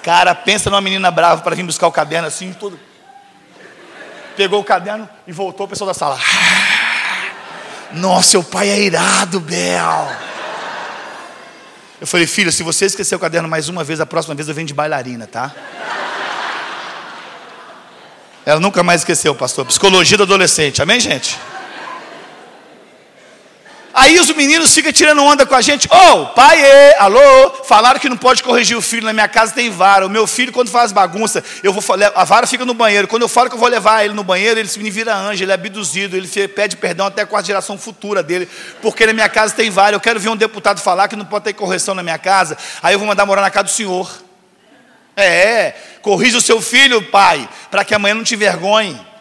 Cara, 0.02 0.34
pensa 0.34 0.68
numa 0.68 0.82
menina 0.82 1.10
brava 1.10 1.40
para 1.40 1.56
vir 1.56 1.62
buscar 1.62 1.86
o 1.86 1.92
caderno 1.92 2.28
assim, 2.28 2.52
tudo 2.52 2.78
pegou 4.36 4.60
o 4.60 4.64
caderno 4.64 5.08
e 5.26 5.32
voltou, 5.32 5.66
o 5.66 5.68
pessoal 5.68 5.88
da 5.88 5.94
sala. 5.94 6.18
Nossa, 7.92 8.30
seu 8.30 8.42
pai 8.42 8.68
é 8.68 8.80
irado, 8.80 9.40
Bel. 9.40 10.12
Eu 12.00 12.06
falei, 12.06 12.26
filho, 12.26 12.52
se 12.52 12.62
você 12.62 12.86
esquecer 12.86 13.14
o 13.14 13.18
caderno 13.18 13.48
mais 13.48 13.68
uma 13.68 13.84
vez, 13.84 14.00
a 14.00 14.06
próxima 14.06 14.34
vez 14.34 14.48
eu 14.48 14.54
venho 14.54 14.66
de 14.66 14.74
bailarina, 14.74 15.26
tá? 15.26 15.52
Ela 18.44 18.60
nunca 18.60 18.82
mais 18.82 19.00
esqueceu, 19.00 19.34
pastor. 19.34 19.64
Psicologia 19.64 20.16
do 20.18 20.24
adolescente, 20.24 20.82
amém, 20.82 21.00
gente? 21.00 21.38
Aí 23.94 24.18
os 24.18 24.28
meninos 24.30 24.74
ficam 24.74 24.90
tirando 24.90 25.22
onda 25.22 25.46
com 25.46 25.54
a 25.54 25.60
gente. 25.60 25.86
Ô, 25.88 26.12
oh, 26.12 26.26
pai, 26.26 26.60
é, 26.60 26.98
alô, 26.98 27.62
falaram 27.62 28.00
que 28.00 28.08
não 28.08 28.16
pode 28.16 28.42
corrigir 28.42 28.76
o 28.76 28.82
filho. 28.82 29.06
Na 29.06 29.12
minha 29.12 29.28
casa 29.28 29.54
tem 29.54 29.70
vara. 29.70 30.04
O 30.04 30.10
meu 30.10 30.26
filho, 30.26 30.52
quando 30.52 30.68
faz 30.68 30.90
bagunça, 30.90 31.44
eu 31.62 31.72
vou 31.72 31.80
a 32.12 32.24
vara 32.24 32.44
fica 32.44 32.64
no 32.64 32.74
banheiro. 32.74 33.06
Quando 33.06 33.22
eu 33.22 33.28
falo 33.28 33.48
que 33.48 33.54
eu 33.54 33.60
vou 33.60 33.68
levar 33.68 34.04
ele 34.04 34.12
no 34.12 34.24
banheiro, 34.24 34.58
ele 34.58 34.68
se 34.68 34.80
me 34.80 34.90
vira 34.90 35.14
anjo, 35.14 35.44
ele 35.44 35.52
é 35.52 35.54
abduzido, 35.54 36.16
ele 36.16 36.26
pede 36.48 36.76
perdão 36.76 37.06
até 37.06 37.24
com 37.24 37.36
a 37.36 37.42
geração 37.42 37.78
futura 37.78 38.20
dele, 38.20 38.48
porque 38.82 39.06
na 39.06 39.12
minha 39.12 39.28
casa 39.28 39.54
tem 39.54 39.70
vara. 39.70 39.94
Eu 39.94 40.00
quero 40.00 40.18
ver 40.18 40.28
um 40.28 40.36
deputado 40.36 40.80
falar 40.80 41.06
que 41.06 41.14
não 41.14 41.24
pode 41.24 41.44
ter 41.44 41.52
correção 41.52 41.94
na 41.94 42.02
minha 42.02 42.18
casa. 42.18 42.58
Aí 42.82 42.96
eu 42.96 42.98
vou 42.98 43.06
mandar 43.06 43.24
morar 43.24 43.42
na 43.42 43.50
casa 43.50 43.66
do 43.66 43.70
senhor. 43.70 44.10
É, 45.16 45.72
corrija 46.02 46.36
o 46.36 46.40
seu 46.40 46.60
filho, 46.60 47.00
pai, 47.00 47.48
para 47.70 47.84
que 47.84 47.94
amanhã 47.94 48.16
não 48.16 48.24
te 48.24 48.34
vergonhe. 48.34 49.13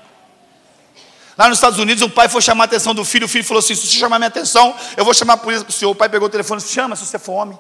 Lá 1.38 1.50
nos 1.50 1.58
Estados 1.58 1.80
Unidos, 1.80 2.04
um 2.04 2.10
pai 2.10 2.30
foi 2.30 2.42
chamar 2.42 2.66
a 2.66 2.66
atenção 2.66 2.94
do 2.94 3.04
filho, 3.04 3.26
o 3.26 3.30
filho 3.30 3.44
falou 3.44 3.60
assim: 3.60 3.74
se 3.74 3.88
você 3.88 3.98
chamar 3.98 4.20
minha 4.20 4.28
atenção, 4.28 4.76
eu 4.96 5.04
vou 5.04 5.14
chamar 5.14 5.34
a 5.34 5.38
polícia 5.38 5.66
para 5.66 5.72
o 5.72 5.74
senhor. 5.74 5.92
O 5.92 5.96
pai 5.96 6.10
pegou 6.10 6.28
o 6.28 6.32
telefone 6.32 6.60
e 6.60 6.64
disse: 6.64 6.76
chama 6.76 6.96
se 6.96 7.06
você 7.06 7.18
for 7.18 7.34
homem. 7.34 7.58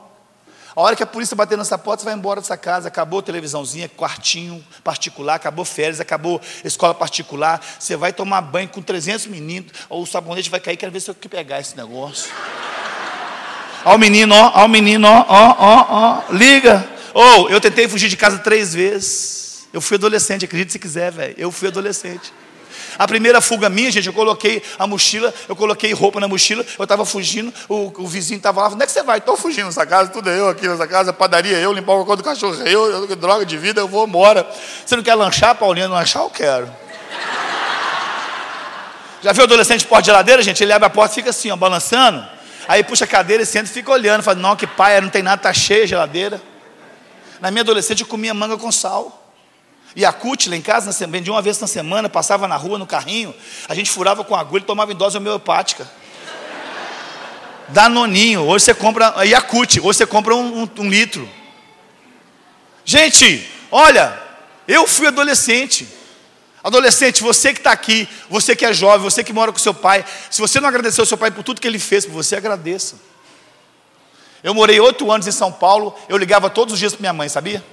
A 0.76 0.82
hora 0.82 0.95
que 0.95 1.03
a 1.03 1.05
polícia 1.05 1.36
bater 1.36 1.55
nessa 1.55 1.78
porta, 1.78 2.01
você 2.01 2.05
vai 2.05 2.15
embora 2.15 2.41
dessa 2.41 2.57
casa. 2.57 2.88
Acabou 2.88 3.21
televisãozinha, 3.21 3.88
quartinho 3.89 4.63
particular, 4.84 5.36
acabou 5.36 5.63
férias, 5.63 5.99
acabou 5.99 6.41
escola 6.63 6.95
particular. 6.95 7.63
Você 7.78 7.95
vai 7.95 8.11
tomar 8.11 8.41
banho 8.41 8.67
com 8.67 8.82
300 8.82 9.28
meninos, 9.28 9.71
ou 9.88 10.01
o 10.01 10.07
sabonete 10.07 10.49
vai 10.49 10.59
cair, 10.59 10.76
quero 10.76 10.91
ver 10.91 10.99
se 10.99 11.11
eu 11.11 11.15
que 11.15 11.30
pegar 11.30 11.59
esse 11.59 11.78
negócio. 11.78 12.32
Ó 13.86 13.95
o 13.95 13.99
menino, 13.99 14.34
ó, 14.34 14.61
ó 14.61 14.65
o 14.65 14.67
menino, 14.67 15.07
ó, 15.07 15.26
ó, 15.28 15.55
ó, 15.59 15.86
ó, 15.89 16.34
liga. 16.34 16.88
Ou, 17.13 17.43
oh, 17.43 17.49
eu 17.49 17.61
tentei 17.61 17.88
fugir 17.88 18.09
de 18.09 18.17
casa 18.17 18.39
três 18.39 18.74
vezes. 18.74 19.67
Eu 19.71 19.82
fui 19.82 19.97
adolescente, 19.97 20.45
acredite 20.45 20.71
se 20.71 20.80
quiser, 20.80 21.11
velho. 21.11 21.36
Eu 21.38 21.51
fui 21.51 21.67
adolescente. 21.67 22.34
A 22.97 23.07
primeira 23.07 23.41
fuga 23.41 23.69
minha, 23.69 23.91
gente, 23.91 24.07
eu 24.07 24.13
coloquei 24.13 24.61
a 24.78 24.86
mochila, 24.86 25.34
eu 25.47 25.55
coloquei 25.55 25.93
roupa 25.93 26.19
na 26.19 26.28
mochila, 26.28 26.65
eu 26.78 26.84
estava 26.84 27.05
fugindo, 27.05 27.53
o, 27.67 27.91
o 27.97 28.07
vizinho 28.07 28.38
estava 28.38 28.61
lá, 28.61 28.69
onde 28.69 28.84
é 28.84 28.86
que 28.86 28.91
você 28.91 29.03
vai? 29.03 29.17
Estou 29.17 29.36
fugindo 29.36 29.65
nessa 29.65 29.86
casa, 29.86 30.09
tudo 30.09 30.30
é 30.30 30.39
eu 30.39 30.49
aqui 30.49 30.67
nessa 30.67 30.88
casa, 30.88 31.13
padaria 31.13 31.57
eu, 31.57 31.74
limpar 31.74 31.93
o 31.93 31.99
cocô 31.99 32.15
do 32.15 32.24
cachorro, 32.24 32.55
eu, 32.65 33.07
eu, 33.09 33.15
droga 33.15 33.45
de 33.45 33.57
vida, 33.57 33.82
eu 33.82 33.88
vou 33.88 34.07
embora. 34.07 34.47
Você 34.86 34.95
não 34.95 35.03
quer 35.03 35.15
lanchar, 35.15 35.55
Paulinho? 35.55 35.89
Lanchar 35.89 36.24
eu 36.24 36.30
quero. 36.30 36.69
Já 39.21 39.32
viu 39.32 39.45
adolescente 39.45 39.86
porta 39.86 40.01
de 40.01 40.05
geladeira, 40.07 40.41
gente? 40.41 40.61
Ele 40.61 40.74
abre 40.74 40.86
a 40.86 40.89
porta 40.89 41.13
e 41.13 41.15
fica 41.15 41.30
assim, 41.30 41.49
ó, 41.49 41.55
balançando. 41.55 42.28
Aí 42.67 42.84
puxa 42.84 43.05
a 43.05 43.07
cadeira 43.07 43.41
e 43.43 43.45
senta 43.45 43.69
e 43.69 43.74
fica 43.74 43.89
olhando. 43.89 44.21
Fala, 44.21 44.38
não, 44.38 44.55
que 44.55 44.67
pai, 44.67 44.99
não 44.99 45.09
tem 45.09 45.24
nada, 45.24 45.41
tá 45.41 45.53
cheia 45.53 45.84
a 45.84 45.88
geladeira. 45.88 46.41
Na 47.39 47.49
minha 47.49 47.61
adolescente 47.61 48.01
eu 48.01 48.07
comia 48.07 48.34
manga 48.34 48.57
com 48.57 48.69
sal. 48.71 49.22
A 50.03 50.11
CUT 50.11 50.49
lá 50.49 50.55
em 50.55 50.61
casa, 50.61 50.91
de 51.07 51.29
uma 51.29 51.41
vez 51.41 51.59
na 51.59 51.67
semana, 51.67 52.09
passava 52.09 52.47
na 52.47 52.55
rua 52.55 52.79
no 52.79 52.87
carrinho, 52.87 53.33
a 53.69 53.75
gente 53.75 53.91
furava 53.91 54.23
com 54.23 54.35
agulha 54.35 54.63
e 54.63 54.65
tomava 54.65 54.91
em 54.91 54.95
dose 54.95 55.17
homeopática. 55.17 55.87
Danoninho, 57.69 58.41
hoje 58.41 58.65
você 58.65 58.73
compra, 58.73 59.23
Yakut, 59.23 59.79
hoje 59.79 59.97
você 59.97 60.05
compra 60.05 60.35
um, 60.35 60.63
um, 60.63 60.69
um 60.79 60.89
litro. 60.89 61.29
Gente, 62.83 63.47
olha, 63.71 64.19
eu 64.67 64.87
fui 64.87 65.07
adolescente. 65.07 65.87
Adolescente, 66.63 67.21
você 67.21 67.53
que 67.53 67.59
está 67.59 67.71
aqui, 67.71 68.07
você 68.29 68.55
que 68.55 68.65
é 68.65 68.73
jovem, 68.73 69.03
você 69.03 69.23
que 69.23 69.33
mora 69.33 69.51
com 69.51 69.59
seu 69.59 69.73
pai, 69.73 70.03
se 70.31 70.39
você 70.39 70.59
não 70.59 70.69
agradeceu 70.69 71.01
ao 71.01 71.05
seu 71.05 71.17
pai 71.17 71.29
por 71.29 71.43
tudo 71.43 71.59
que 71.59 71.67
ele 71.67 71.79
fez 71.79 72.05
por 72.05 72.13
você, 72.13 72.35
agradeça. 72.35 72.95
Eu 74.41 74.53
morei 74.53 74.79
oito 74.79 75.09
anos 75.11 75.27
em 75.27 75.31
São 75.31 75.51
Paulo, 75.51 75.95
eu 76.07 76.17
ligava 76.17 76.49
todos 76.49 76.73
os 76.73 76.79
dias 76.79 76.93
para 76.93 77.01
minha 77.01 77.13
mãe, 77.13 77.29
sabia? 77.29 77.63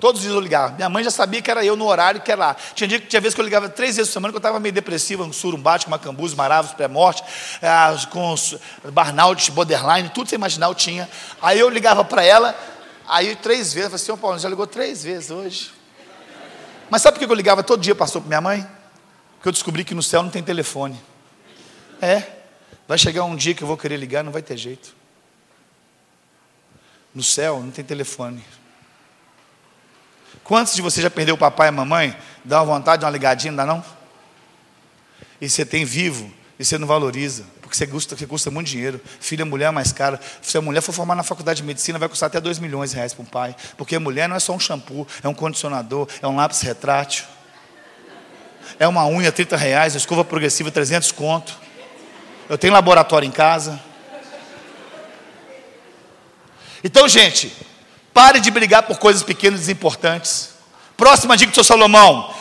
Todos 0.00 0.20
os 0.20 0.22
dias 0.22 0.34
eu 0.34 0.40
ligava. 0.40 0.74
Minha 0.74 0.88
mãe 0.88 1.02
já 1.02 1.10
sabia 1.10 1.42
que 1.42 1.50
era 1.50 1.64
eu 1.64 1.74
no 1.74 1.86
horário 1.86 2.20
que 2.20 2.30
era 2.30 2.46
lá. 2.46 2.56
Tinha, 2.74 2.86
dia, 2.86 3.00
tinha 3.00 3.20
vezes 3.20 3.34
que 3.34 3.40
eu 3.40 3.44
ligava 3.44 3.68
três 3.68 3.96
vezes 3.96 4.10
por 4.10 4.14
semana, 4.14 4.32
que 4.32 4.36
eu 4.36 4.38
estava 4.38 4.60
meio 4.60 4.72
depressivo, 4.72 5.24
um 5.24 5.32
surumbate, 5.32 5.90
macambus, 5.90 6.34
maravos, 6.34 6.72
pré-morte, 6.72 7.22
ah, 7.62 7.94
com 8.10 8.34
burnout, 8.92 9.50
borderline, 9.50 10.08
tudo 10.10 10.28
você 10.28 10.36
imaginar 10.36 10.66
eu 10.68 10.74
tinha. 10.74 11.08
Aí 11.42 11.58
eu 11.58 11.68
ligava 11.68 12.04
para 12.04 12.22
ela, 12.22 12.56
aí 13.08 13.34
três 13.36 13.72
vezes, 13.72 13.92
eu 13.92 13.98
falei 13.98 14.12
assim, 14.14 14.20
Paulo, 14.20 14.38
já 14.38 14.48
ligou 14.48 14.66
três 14.66 15.02
vezes 15.02 15.30
hoje. 15.30 15.72
Mas 16.90 17.02
sabe 17.02 17.18
por 17.18 17.26
que 17.26 17.32
eu 17.32 17.36
ligava 17.36 17.62
todo 17.62 17.80
dia, 17.80 17.94
pastor, 17.94 18.22
para 18.22 18.28
minha 18.28 18.40
mãe? 18.40 18.66
Porque 19.34 19.48
eu 19.48 19.52
descobri 19.52 19.84
que 19.84 19.94
no 19.94 20.02
céu 20.02 20.22
não 20.22 20.30
tem 20.30 20.42
telefone. 20.42 21.00
É, 22.00 22.22
vai 22.86 22.96
chegar 22.96 23.24
um 23.24 23.36
dia 23.36 23.54
que 23.54 23.62
eu 23.62 23.68
vou 23.68 23.76
querer 23.76 23.96
ligar, 23.96 24.22
não 24.22 24.32
vai 24.32 24.42
ter 24.42 24.56
jeito. 24.56 24.94
No 27.14 27.22
céu 27.22 27.60
não 27.60 27.70
tem 27.70 27.84
telefone. 27.84 28.44
Quantos 30.48 30.74
de 30.74 30.80
vocês 30.80 31.02
já 31.02 31.10
perdeu 31.10 31.34
o 31.34 31.38
papai 31.38 31.66
e 31.66 31.68
a 31.68 31.72
mamãe? 31.72 32.16
Dá 32.42 32.62
uma 32.62 32.74
vontade 32.78 33.00
de 33.00 33.04
uma 33.04 33.10
ligadinha, 33.10 33.52
não 33.52 33.56
dá 33.58 33.66
não? 33.66 33.84
E 35.38 35.46
você 35.46 35.62
tem 35.62 35.84
vivo, 35.84 36.32
e 36.58 36.64
você 36.64 36.78
não 36.78 36.86
valoriza, 36.88 37.44
porque 37.60 37.76
você 37.76 37.86
custa, 37.86 38.16
você 38.16 38.26
custa 38.26 38.50
muito 38.50 38.68
dinheiro. 38.68 38.98
Filha, 39.20 39.44
mulher 39.44 39.66
é 39.66 39.70
mais 39.70 39.92
cara. 39.92 40.18
Se 40.40 40.56
a 40.56 40.62
mulher 40.62 40.80
for 40.80 40.92
formar 40.94 41.14
na 41.14 41.22
faculdade 41.22 41.60
de 41.60 41.66
medicina, 41.66 41.98
vai 41.98 42.08
custar 42.08 42.28
até 42.28 42.40
2 42.40 42.60
milhões 42.60 42.92
de 42.92 42.96
reais 42.96 43.12
para 43.12 43.22
um 43.22 43.26
pai. 43.26 43.54
Porque 43.76 43.94
a 43.94 44.00
mulher 44.00 44.26
não 44.26 44.36
é 44.36 44.40
só 44.40 44.54
um 44.54 44.58
shampoo, 44.58 45.06
é 45.22 45.28
um 45.28 45.34
condicionador, 45.34 46.08
é 46.22 46.26
um 46.26 46.36
lápis 46.36 46.62
retrátil. 46.62 47.26
É 48.78 48.88
uma 48.88 49.06
unha 49.06 49.30
30 49.30 49.54
reais, 49.54 49.94
a 49.94 49.98
escova 49.98 50.24
progressiva 50.24 50.70
300 50.70 51.12
conto. 51.12 51.58
Eu 52.48 52.56
tenho 52.56 52.72
laboratório 52.72 53.26
em 53.26 53.30
casa. 53.30 53.78
Então, 56.82 57.06
gente, 57.06 57.54
Pare 58.18 58.40
de 58.40 58.50
brigar 58.50 58.82
por 58.82 58.98
coisas 58.98 59.22
pequenas 59.22 59.60
e 59.60 59.62
desimportantes. 59.62 60.48
Próxima 60.96 61.36
dica 61.36 61.52
do 61.52 61.54
seu 61.54 61.62
Salomão. 61.62 62.34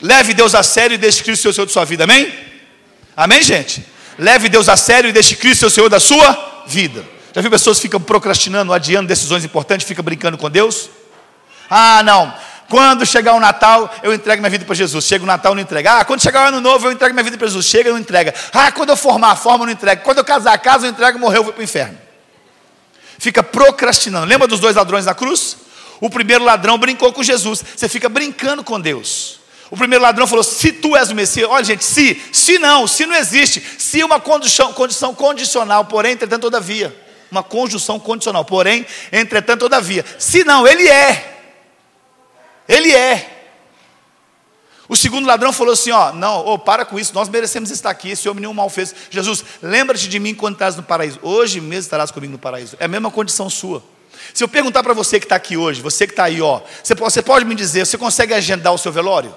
Leve 0.00 0.32
Deus 0.32 0.54
a 0.54 0.62
sério 0.62 0.94
e 0.94 0.96
deixe 0.96 1.22
Cristo 1.22 1.42
ser 1.42 1.48
o 1.50 1.52
Senhor 1.52 1.66
da 1.66 1.72
sua 1.74 1.84
vida. 1.84 2.04
Amém? 2.04 2.32
Amém, 3.14 3.42
gente? 3.42 3.86
Leve 4.18 4.48
Deus 4.48 4.66
a 4.66 4.78
sério 4.78 5.10
e 5.10 5.12
deixe 5.12 5.36
Cristo 5.36 5.60
ser 5.60 5.66
o 5.66 5.70
Senhor 5.70 5.90
da 5.90 6.00
sua 6.00 6.64
vida. 6.66 7.04
Já 7.34 7.42
viu 7.42 7.50
pessoas 7.50 7.76
que 7.76 7.82
ficam 7.82 8.00
procrastinando, 8.00 8.72
adiando 8.72 9.06
decisões 9.06 9.44
importantes, 9.44 9.86
ficam 9.86 10.02
brincando 10.02 10.38
com 10.38 10.48
Deus? 10.48 10.88
Ah, 11.68 12.02
não. 12.02 12.32
Quando 12.70 13.04
chegar 13.04 13.34
o 13.34 13.40
Natal, 13.40 13.94
eu 14.02 14.14
entrego 14.14 14.40
minha 14.40 14.48
vida 14.50 14.64
para 14.64 14.74
Jesus. 14.74 15.04
Chega 15.04 15.22
o 15.22 15.26
Natal, 15.26 15.54
não 15.54 15.60
entrega. 15.60 15.98
Ah, 15.98 16.04
quando 16.06 16.22
chegar 16.22 16.46
o 16.46 16.48
Ano 16.48 16.62
Novo, 16.62 16.86
eu 16.86 16.92
entrego 16.92 17.12
minha 17.12 17.24
vida 17.24 17.36
para 17.36 17.46
Jesus. 17.46 17.66
Chega, 17.66 17.90
não 17.90 17.98
entrega. 17.98 18.32
Ah, 18.54 18.72
quando 18.72 18.88
eu 18.88 18.96
formar 18.96 19.32
a 19.32 19.36
forma, 19.36 19.64
eu 19.64 19.66
não 19.66 19.72
entrego. 19.74 20.00
Quando 20.00 20.16
eu 20.16 20.24
casar 20.24 20.54
a 20.54 20.58
casa, 20.58 20.86
eu 20.86 20.90
entrego, 20.90 21.18
morreu, 21.18 21.40
eu 21.40 21.44
vou 21.44 21.52
para 21.52 21.60
o 21.60 21.62
inferno 21.62 21.98
fica 23.24 23.42
procrastinando. 23.42 24.26
Lembra 24.26 24.46
dos 24.46 24.60
dois 24.60 24.76
ladrões 24.76 25.06
na 25.06 25.14
cruz? 25.14 25.56
O 26.00 26.10
primeiro 26.10 26.44
ladrão 26.44 26.76
brincou 26.76 27.12
com 27.12 27.22
Jesus. 27.22 27.64
Você 27.74 27.88
fica 27.88 28.08
brincando 28.08 28.62
com 28.62 28.78
Deus. 28.78 29.40
O 29.70 29.76
primeiro 29.76 30.04
ladrão 30.04 30.26
falou: 30.26 30.44
Se 30.44 30.70
tu 30.70 30.94
és 30.94 31.10
o 31.10 31.14
Messias, 31.14 31.48
olha, 31.48 31.64
gente, 31.64 31.84
se, 31.84 32.20
se 32.30 32.58
não, 32.58 32.86
se 32.86 33.06
não 33.06 33.14
existe, 33.16 33.62
se 33.78 34.04
uma 34.04 34.20
condição, 34.20 34.72
condição 34.72 35.14
condicional, 35.14 35.86
porém, 35.86 36.12
entretanto, 36.12 36.42
todavia. 36.42 36.94
Uma 37.30 37.42
conjunção 37.42 37.98
condicional, 37.98 38.44
porém, 38.44 38.86
entretanto, 39.10 39.60
todavia. 39.60 40.04
Se 40.18 40.44
não, 40.44 40.66
ele 40.68 40.86
é. 40.86 41.40
Ele 42.68 42.94
é. 42.94 43.33
O 44.88 44.96
segundo 44.96 45.26
ladrão 45.26 45.52
falou 45.52 45.72
assim: 45.72 45.90
ó, 45.90 46.12
não, 46.12 46.46
oh, 46.46 46.58
para 46.58 46.84
com 46.84 46.98
isso, 46.98 47.14
nós 47.14 47.28
merecemos 47.28 47.70
estar 47.70 47.90
aqui, 47.90 48.10
esse 48.10 48.28
homem 48.28 48.42
nenhum 48.42 48.54
mal 48.54 48.68
fez. 48.68 48.94
Jesus, 49.10 49.44
lembra-te 49.62 50.08
de 50.08 50.18
mim 50.18 50.34
quando 50.34 50.54
estás 50.54 50.76
no 50.76 50.82
paraíso. 50.82 51.18
Hoje 51.22 51.60
mesmo 51.60 51.80
estarás 51.80 52.10
comigo 52.10 52.32
no 52.32 52.38
paraíso. 52.38 52.76
É 52.78 52.84
a 52.84 52.88
mesma 52.88 53.10
condição 53.10 53.48
sua. 53.48 53.82
Se 54.32 54.42
eu 54.42 54.48
perguntar 54.48 54.82
para 54.82 54.94
você 54.94 55.18
que 55.18 55.26
está 55.26 55.36
aqui 55.36 55.56
hoje, 55.56 55.80
você 55.80 56.06
que 56.06 56.12
está 56.12 56.24
aí, 56.24 56.40
ó, 56.40 56.60
você 56.82 56.94
pode, 56.94 57.12
você 57.12 57.22
pode 57.22 57.44
me 57.44 57.54
dizer, 57.54 57.86
você 57.86 57.98
consegue 57.98 58.34
agendar 58.34 58.72
o 58.72 58.78
seu 58.78 58.92
velório? 58.92 59.34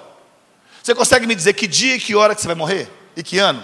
Você 0.82 0.94
consegue 0.94 1.26
me 1.26 1.34
dizer 1.34 1.52
que 1.52 1.66
dia 1.66 1.96
e 1.96 2.00
que 2.00 2.14
hora 2.14 2.34
que 2.34 2.40
você 2.40 2.46
vai 2.46 2.56
morrer? 2.56 2.90
E 3.16 3.22
que 3.22 3.38
ano? 3.38 3.62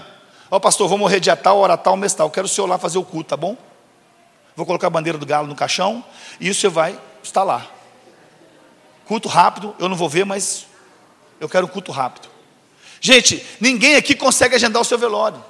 Ó, 0.51 0.57
oh, 0.57 0.61
pastor, 0.61 0.89
vou 0.89 0.99
morrer 0.99 1.21
dia 1.21 1.37
tal, 1.37 1.59
hora 1.59 1.77
tal, 1.77 1.97
mês 1.97 2.13
tal. 2.15 2.31
Quero 2.31 2.47
o 2.47 2.49
senhor 2.49 2.67
lá 2.67 2.79
fazer 2.79 2.99
o 2.99 3.05
culto, 3.05 3.31
tá 3.31 3.37
bom? 3.37 3.57
Vou 4.57 4.67
colocar 4.67 4.87
a 4.87 4.91
bandeira 4.91 5.19
do 5.19 5.27
galo 5.27 5.47
no 5.47 5.55
caixão 5.55 6.05
e 6.39 6.51
o 6.51 6.55
senhor 6.55 6.73
vai 6.73 6.99
estar 7.23 7.43
lá. 7.43 7.67
Culto 9.07 9.29
rápido, 9.29 9.75
eu 9.79 9.89
não 9.89 9.97
vou 9.97 10.09
ver, 10.09 10.25
mas 10.25 10.67
eu 11.45 11.49
quero 11.49 11.67
um 11.67 11.69
culto 11.69 11.93
rápido. 11.93 12.29
Gente, 13.01 13.45
ninguém 13.61 13.97
aqui 13.97 14.15
consegue 14.15 14.55
agendar 14.55 14.81
o 14.81 14.85
seu 14.85 14.99
velório. 14.99 15.45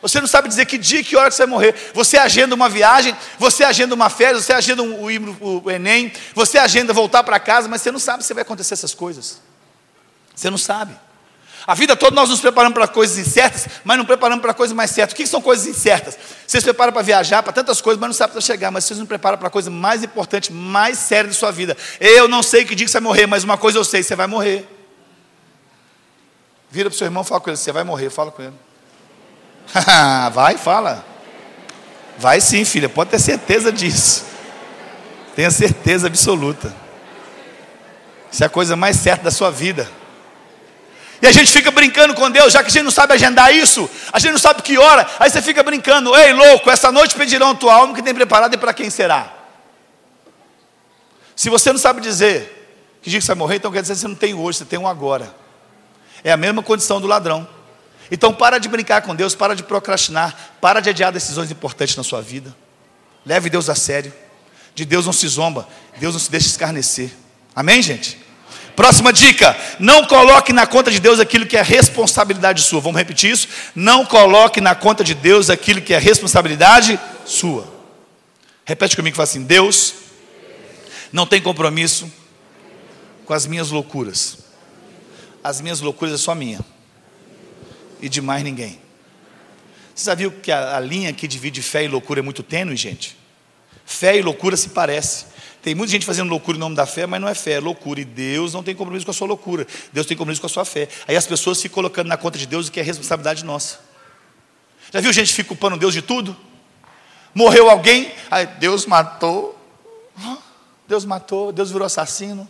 Você 0.00 0.20
não 0.20 0.28
sabe 0.28 0.48
dizer 0.48 0.64
que 0.66 0.78
dia, 0.78 1.02
que 1.02 1.16
hora 1.16 1.28
você 1.28 1.38
vai 1.38 1.48
morrer. 1.48 1.74
Você 1.92 2.16
agenda 2.16 2.54
uma 2.54 2.68
viagem, 2.68 3.16
você 3.36 3.64
agenda 3.64 3.96
uma 3.96 4.08
férias, 4.08 4.44
você 4.44 4.52
agenda 4.52 4.82
o, 4.82 5.64
o, 5.64 5.70
Enem, 5.70 6.12
você 6.34 6.56
agenda 6.56 6.92
voltar 6.92 7.24
para 7.24 7.40
casa, 7.40 7.68
mas 7.68 7.82
você 7.82 7.90
não 7.90 7.98
sabe 7.98 8.24
se 8.24 8.32
vai 8.32 8.42
acontecer 8.42 8.74
essas 8.74 8.94
coisas. 8.94 9.40
Você 10.36 10.48
não 10.50 10.58
sabe. 10.58 10.96
A 11.66 11.74
vida 11.74 11.96
toda 11.96 12.14
nós 12.14 12.30
nos 12.30 12.40
preparamos 12.40 12.74
para 12.74 12.86
coisas 12.86 13.18
incertas, 13.18 13.66
mas 13.84 13.98
não 13.98 14.04
preparamos 14.04 14.40
para 14.40 14.54
coisas 14.54 14.74
mais 14.74 14.92
certas. 14.92 15.14
O 15.14 15.16
que 15.16 15.26
são 15.26 15.42
coisas 15.42 15.66
incertas? 15.66 16.16
Vocês 16.46 16.62
se 16.62 16.64
preparam 16.64 16.92
para 16.92 17.02
viajar, 17.02 17.42
para 17.42 17.52
tantas 17.52 17.80
coisas, 17.80 18.00
mas 18.00 18.08
não 18.08 18.14
sabem 18.14 18.34
para 18.34 18.40
chegar. 18.40 18.70
Mas 18.70 18.84
vocês 18.84 19.00
não 19.00 19.04
preparam 19.04 19.36
para 19.36 19.48
a 19.48 19.50
coisa 19.50 19.68
mais 19.68 20.04
importante, 20.04 20.52
mais 20.52 20.96
séria 20.96 21.28
da 21.28 21.34
sua 21.34 21.50
vida. 21.50 21.76
Eu 22.00 22.28
não 22.28 22.42
sei 22.42 22.64
que 22.64 22.76
dia 22.76 22.86
que 22.86 22.90
você 22.90 23.00
vai 23.00 23.02
morrer, 23.02 23.26
mas 23.26 23.42
uma 23.42 23.58
coisa 23.58 23.78
eu 23.78 23.84
sei: 23.84 24.04
você 24.04 24.14
vai 24.14 24.28
morrer. 24.28 24.77
Vira 26.70 26.90
para 26.90 26.94
o 26.94 26.98
seu 26.98 27.06
irmão 27.06 27.22
e 27.22 27.26
fala 27.26 27.40
com 27.40 27.50
ele: 27.50 27.56
Você 27.56 27.72
vai 27.72 27.84
morrer, 27.84 28.10
fala 28.10 28.30
com 28.30 28.42
ele. 28.42 28.54
vai, 30.32 30.56
fala. 30.56 31.04
Vai 32.18 32.40
sim, 32.40 32.64
filha, 32.64 32.88
pode 32.88 33.10
ter 33.10 33.18
certeza 33.18 33.70
disso. 33.70 34.24
Tenha 35.36 35.50
certeza 35.50 36.08
absoluta. 36.08 36.74
Isso 38.30 38.42
é 38.42 38.46
a 38.46 38.50
coisa 38.50 38.74
mais 38.76 38.96
certa 38.96 39.24
da 39.24 39.30
sua 39.30 39.50
vida. 39.50 39.88
E 41.22 41.26
a 41.26 41.32
gente 41.32 41.50
fica 41.50 41.70
brincando 41.70 42.14
com 42.14 42.30
Deus, 42.30 42.52
já 42.52 42.62
que 42.62 42.68
a 42.68 42.70
gente 42.70 42.84
não 42.84 42.90
sabe 42.90 43.12
agendar 43.12 43.52
isso, 43.52 43.88
a 44.12 44.18
gente 44.18 44.32
não 44.32 44.38
sabe 44.38 44.62
que 44.62 44.78
hora, 44.78 45.06
aí 45.18 45.28
você 45.28 45.42
fica 45.42 45.62
brincando, 45.64 46.14
ei 46.16 46.32
louco, 46.32 46.70
essa 46.70 46.92
noite 46.92 47.16
pedirão 47.16 47.56
tua 47.56 47.74
alma 47.74 47.94
que 47.94 48.02
tem 48.02 48.14
preparado 48.14 48.54
e 48.54 48.56
para 48.56 48.72
quem 48.72 48.88
será? 48.88 49.32
Se 51.34 51.50
você 51.50 51.72
não 51.72 51.78
sabe 51.78 52.00
dizer 52.00 52.98
que 53.02 53.10
dia 53.10 53.18
que 53.18 53.24
você 53.24 53.32
vai 53.32 53.38
morrer, 53.38 53.56
então 53.56 53.72
quer 53.72 53.82
dizer 53.82 53.94
que 53.94 54.00
você 54.00 54.08
não 54.08 54.14
tem 54.14 54.34
hoje, 54.34 54.58
você 54.58 54.64
tem 54.64 54.78
um 54.78 54.86
agora. 54.86 55.32
É 56.24 56.32
a 56.32 56.36
mesma 56.36 56.62
condição 56.62 57.00
do 57.00 57.06
ladrão. 57.06 57.46
Então 58.10 58.32
para 58.32 58.58
de 58.58 58.68
brincar 58.68 59.02
com 59.02 59.14
Deus, 59.14 59.34
para 59.34 59.54
de 59.54 59.62
procrastinar, 59.62 60.54
para 60.60 60.80
de 60.80 60.90
adiar 60.90 61.12
decisões 61.12 61.50
importantes 61.50 61.96
na 61.96 62.02
sua 62.02 62.22
vida. 62.22 62.54
Leve 63.24 63.50
Deus 63.50 63.68
a 63.68 63.74
sério. 63.74 64.12
De 64.74 64.84
Deus 64.84 65.06
não 65.06 65.12
se 65.12 65.26
zomba, 65.26 65.68
Deus 65.98 66.14
não 66.14 66.20
se 66.20 66.30
deixa 66.30 66.46
escarnecer. 66.46 67.10
Amém, 67.54 67.82
gente? 67.82 68.16
Próxima 68.76 69.12
dica: 69.12 69.56
não 69.80 70.04
coloque 70.04 70.52
na 70.52 70.64
conta 70.64 70.88
de 70.88 71.00
Deus 71.00 71.18
aquilo 71.18 71.44
que 71.44 71.56
é 71.56 71.62
responsabilidade 71.62 72.62
sua. 72.62 72.80
Vamos 72.80 72.96
repetir 72.96 73.32
isso? 73.32 73.48
Não 73.74 74.06
coloque 74.06 74.60
na 74.60 74.76
conta 74.76 75.02
de 75.02 75.14
Deus 75.14 75.50
aquilo 75.50 75.82
que 75.82 75.92
é 75.92 75.98
responsabilidade 75.98 76.98
sua. 77.26 77.66
Repete 78.64 78.94
comigo, 78.94 79.16
fala 79.16 79.24
assim: 79.24 79.42
Deus 79.42 79.94
não 81.12 81.26
tem 81.26 81.40
compromisso 81.42 82.08
com 83.26 83.34
as 83.34 83.46
minhas 83.46 83.70
loucuras. 83.70 84.47
As 85.48 85.62
minhas 85.62 85.80
loucuras 85.80 86.12
é 86.12 86.18
só 86.18 86.34
minha 86.34 86.60
e 88.02 88.06
de 88.06 88.20
mais 88.20 88.44
ninguém. 88.44 88.78
Você 89.94 90.10
já 90.10 90.14
viu 90.14 90.30
que 90.30 90.52
a, 90.52 90.76
a 90.76 90.80
linha 90.80 91.10
que 91.10 91.26
divide 91.26 91.62
fé 91.62 91.84
e 91.84 91.88
loucura 91.88 92.20
é 92.20 92.22
muito 92.22 92.42
tênue, 92.42 92.76
gente? 92.76 93.16
Fé 93.86 94.18
e 94.18 94.20
loucura 94.20 94.58
se 94.58 94.68
parecem. 94.68 95.26
Tem 95.62 95.74
muita 95.74 95.90
gente 95.90 96.04
fazendo 96.04 96.28
loucura 96.28 96.58
em 96.58 96.60
nome 96.60 96.76
da 96.76 96.84
fé, 96.84 97.06
mas 97.06 97.18
não 97.18 97.26
é 97.26 97.34
fé, 97.34 97.52
é 97.52 97.60
loucura. 97.60 97.98
E 97.98 98.04
Deus 98.04 98.52
não 98.52 98.62
tem 98.62 98.74
compromisso 98.74 99.06
com 99.06 99.10
a 99.10 99.14
sua 99.14 99.26
loucura. 99.26 99.66
Deus 99.90 100.06
tem 100.06 100.14
compromisso 100.14 100.42
com 100.42 100.48
a 100.48 100.50
sua 100.50 100.66
fé. 100.66 100.86
Aí 101.08 101.16
as 101.16 101.26
pessoas 101.26 101.62
ficam 101.62 101.76
colocando 101.76 102.08
na 102.08 102.18
conta 102.18 102.36
de 102.36 102.46
Deus 102.46 102.68
o 102.68 102.70
que 102.70 102.78
é 102.78 102.82
responsabilidade 102.82 103.42
nossa. 103.42 103.80
Já 104.92 105.00
viu 105.00 105.10
gente 105.14 105.32
fica 105.32 105.48
culpando 105.48 105.78
Deus 105.78 105.94
de 105.94 106.02
tudo? 106.02 106.36
Morreu 107.34 107.70
alguém, 107.70 108.12
aí 108.30 108.46
Deus 108.46 108.84
matou. 108.84 109.58
Deus 110.86 111.06
matou, 111.06 111.52
Deus 111.52 111.70
virou 111.70 111.86
assassino. 111.86 112.46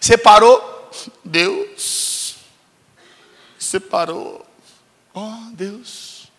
Separou, 0.00 0.75
Deus. 1.24 2.36
Separou. 3.58 4.44
Oh, 5.14 5.50
Deus. 5.52 6.30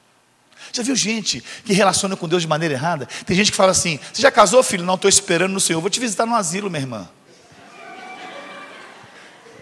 Já 0.72 0.84
viu 0.84 0.96
gente 0.96 1.44
que 1.66 1.74
relaciona 1.74 2.16
com 2.16 2.28
Deus 2.28 2.44
de 2.44 2.48
maneira 2.48 2.74
errada? 2.74 3.08
Tem 3.26 3.36
gente 3.36 3.52
que 3.52 3.58
fala 3.58 3.72
assim: 3.72 4.00
Você 4.14 4.22
já 4.22 4.32
casou, 4.32 4.62
filho? 4.62 4.86
Não, 4.86 4.96
estou 4.96 5.10
esperando 5.10 5.52
no 5.52 5.60
Senhor. 5.60 5.82
Vou 5.82 5.90
te 5.90 6.00
visitar 6.00 6.26
no 6.26 6.36
asilo, 6.36 6.70
minha 6.70 6.82
irmã. 6.82 7.10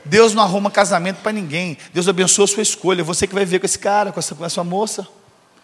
Deus 0.03 0.33
não 0.33 0.43
arruma 0.43 0.69
casamento 0.69 1.17
para 1.17 1.31
ninguém. 1.31 1.77
Deus 1.93 2.07
abençoa 2.07 2.45
a 2.45 2.47
sua 2.47 2.61
escolha. 2.61 3.03
Você 3.03 3.25
que 3.25 3.33
vai 3.33 3.45
ver 3.45 3.59
com 3.59 3.65
esse 3.65 3.79
cara, 3.79 4.11
com 4.11 4.19
essa, 4.19 4.35
com 4.35 4.45
essa 4.45 4.63
moça. 4.63 5.07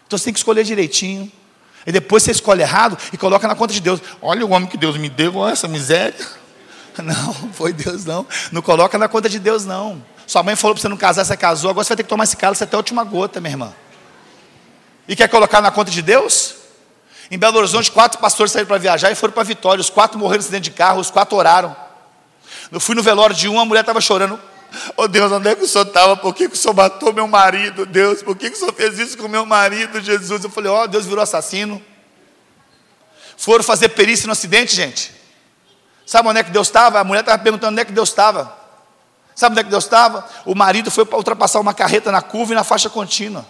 Então 0.06 0.18
você 0.18 0.24
tem 0.24 0.32
que 0.32 0.40
escolher 0.40 0.64
direitinho. 0.64 1.30
E 1.86 1.92
depois 1.92 2.22
você 2.22 2.30
escolhe 2.30 2.62
errado 2.62 2.96
e 3.12 3.16
coloca 3.16 3.46
na 3.46 3.54
conta 3.54 3.72
de 3.72 3.80
Deus. 3.80 4.00
Olha 4.20 4.44
o 4.44 4.50
homem 4.50 4.68
que 4.68 4.76
Deus 4.76 4.96
me 4.96 5.08
deu, 5.08 5.36
olha 5.36 5.52
essa 5.52 5.68
miséria. 5.68 6.14
Não, 7.02 7.34
foi 7.52 7.72
Deus 7.72 8.04
não. 8.04 8.26
Não 8.50 8.60
coloca 8.60 8.98
na 8.98 9.08
conta 9.08 9.28
de 9.28 9.38
Deus, 9.38 9.64
não. 9.64 10.04
Sua 10.26 10.42
mãe 10.42 10.54
falou 10.54 10.74
para 10.74 10.82
você 10.82 10.88
não 10.88 10.96
casar, 10.96 11.24
você 11.24 11.36
casou, 11.36 11.70
agora 11.70 11.84
você 11.84 11.88
vai 11.90 11.96
ter 11.96 12.02
que 12.02 12.08
tomar 12.08 12.24
esse 12.24 12.36
cálice 12.36 12.62
até 12.62 12.76
a 12.76 12.78
última 12.78 13.02
gota, 13.02 13.40
minha 13.40 13.52
irmã. 13.52 13.74
E 15.08 15.16
quer 15.16 15.28
colocar 15.28 15.60
na 15.60 15.70
conta 15.70 15.90
de 15.90 16.02
Deus? 16.02 16.54
Em 17.30 17.38
Belo 17.38 17.58
Horizonte, 17.58 17.90
quatro 17.90 18.20
pastores 18.20 18.52
saíram 18.52 18.68
para 18.68 18.78
viajar 18.78 19.10
e 19.10 19.14
foram 19.14 19.32
para 19.32 19.42
Vitória. 19.42 19.80
Os 19.80 19.90
quatro 19.90 20.18
morreram 20.18 20.42
dentro 20.44 20.60
de 20.60 20.70
carro, 20.70 21.00
os 21.00 21.10
quatro 21.10 21.36
oraram. 21.36 21.74
Eu 22.70 22.78
fui 22.78 22.94
no 22.94 23.02
velório 23.02 23.34
de 23.34 23.48
um, 23.48 23.58
a 23.58 23.64
mulher 23.64 23.80
estava 23.80 24.00
chorando. 24.00 24.38
Oh 24.96 25.08
Deus, 25.08 25.30
onde 25.32 25.48
é 25.48 25.54
que 25.54 25.64
o 25.64 25.68
senhor 25.68 25.86
estava? 25.86 26.16
Por 26.16 26.34
que, 26.34 26.48
que 26.48 26.54
o 26.54 26.58
senhor 26.58 26.74
matou 26.74 27.12
meu 27.12 27.26
marido, 27.26 27.84
Deus? 27.84 28.22
Por 28.22 28.36
que, 28.36 28.50
que 28.50 28.56
o 28.56 28.58
senhor 28.58 28.72
fez 28.72 28.98
isso 28.98 29.18
com 29.18 29.28
meu 29.28 29.44
marido, 29.44 30.00
Jesus? 30.00 30.44
Eu 30.44 30.50
falei, 30.50 30.70
ó, 30.70 30.84
oh, 30.84 30.86
Deus 30.86 31.04
virou 31.04 31.22
assassino. 31.22 31.82
Foram 33.36 33.64
fazer 33.64 33.90
perícia 33.90 34.26
no 34.26 34.32
acidente, 34.32 34.74
gente. 34.74 35.21
Sabe 36.04 36.28
onde 36.28 36.40
é 36.40 36.42
que 36.42 36.50
Deus 36.50 36.68
estava? 36.68 37.00
A 37.00 37.04
mulher 37.04 37.20
estava 37.20 37.42
perguntando 37.42 37.72
onde 37.72 37.82
é 37.82 37.84
que 37.84 37.92
Deus 37.92 38.08
estava. 38.08 38.56
Sabe 39.34 39.52
onde 39.52 39.60
é 39.60 39.64
que 39.64 39.70
Deus 39.70 39.84
estava? 39.84 40.28
O 40.44 40.54
marido 40.54 40.90
foi 40.90 41.04
para 41.04 41.16
ultrapassar 41.16 41.60
uma 41.60 41.72
carreta 41.72 42.12
na 42.12 42.20
curva 42.20 42.52
e 42.52 42.54
na 42.54 42.64
faixa 42.64 42.90
contínua. 42.90 43.46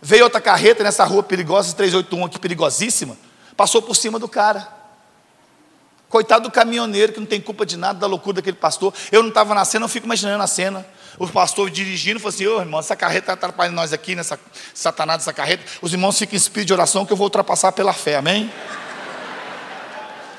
Veio 0.00 0.24
outra 0.24 0.40
carreta 0.40 0.82
nessa 0.82 1.04
rua 1.04 1.22
perigosa, 1.22 1.74
381 1.74 2.24
aqui, 2.24 2.38
perigosíssima, 2.38 3.16
passou 3.56 3.80
por 3.80 3.94
cima 3.94 4.18
do 4.18 4.26
cara. 4.26 4.66
Coitado 6.08 6.48
do 6.48 6.50
caminhoneiro 6.50 7.12
que 7.12 7.20
não 7.20 7.26
tem 7.26 7.40
culpa 7.40 7.64
de 7.64 7.76
nada 7.76 8.00
da 8.00 8.06
loucura 8.06 8.36
daquele 8.36 8.56
pastor. 8.56 8.92
Eu 9.10 9.22
não 9.22 9.28
estava 9.28 9.54
na 9.54 9.64
cena, 9.64 9.84
eu 9.84 9.88
fico 9.88 10.04
imaginando 10.04 10.42
a 10.42 10.46
cena. 10.46 10.84
O 11.18 11.28
pastor 11.28 11.70
dirigindo 11.70 12.18
falou 12.18 12.34
assim: 12.34 12.46
Ô 12.46 12.58
oh, 12.58 12.60
irmão, 12.60 12.80
essa 12.80 12.96
carreta 12.96 13.20
está 13.20 13.32
atrapalhando 13.32 13.76
nós 13.76 13.92
aqui, 13.92 14.14
nessa 14.14 14.38
satanás 14.74 15.18
dessa 15.18 15.32
carreta. 15.32 15.64
Os 15.80 15.92
irmãos 15.92 16.18
ficam 16.18 16.34
em 16.34 16.36
espírito 16.36 16.66
de 16.66 16.72
oração 16.72 17.06
que 17.06 17.12
eu 17.12 17.16
vou 17.16 17.26
ultrapassar 17.26 17.72
pela 17.72 17.92
fé, 17.92 18.16
amém? 18.16 18.52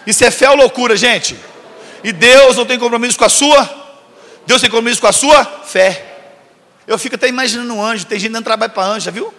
Isso 0.06 0.24
é 0.24 0.32
fé 0.32 0.50
ou 0.50 0.56
loucura, 0.56 0.96
gente? 0.96 1.38
E 2.04 2.12
Deus 2.12 2.58
não 2.58 2.66
tem 2.66 2.78
compromisso 2.78 3.18
com 3.18 3.26
a 3.26 3.30
sua? 3.30 3.84
Deus 4.46 4.62
tem 4.62 4.70
compromisso 4.70 5.00
com 5.00 5.08
a 5.08 5.14
sua 5.14 5.46
fé. 5.46 6.10
Eu 6.86 6.98
fico 6.98 7.16
até 7.16 7.28
imaginando 7.28 7.74
um 7.74 7.84
anjo, 7.84 8.06
tem 8.06 8.20
gente 8.20 8.32
dando 8.32 8.44
trabalho 8.44 8.74
para 8.74 8.84
anjo, 8.84 9.06
já 9.06 9.12
viu? 9.12 9.34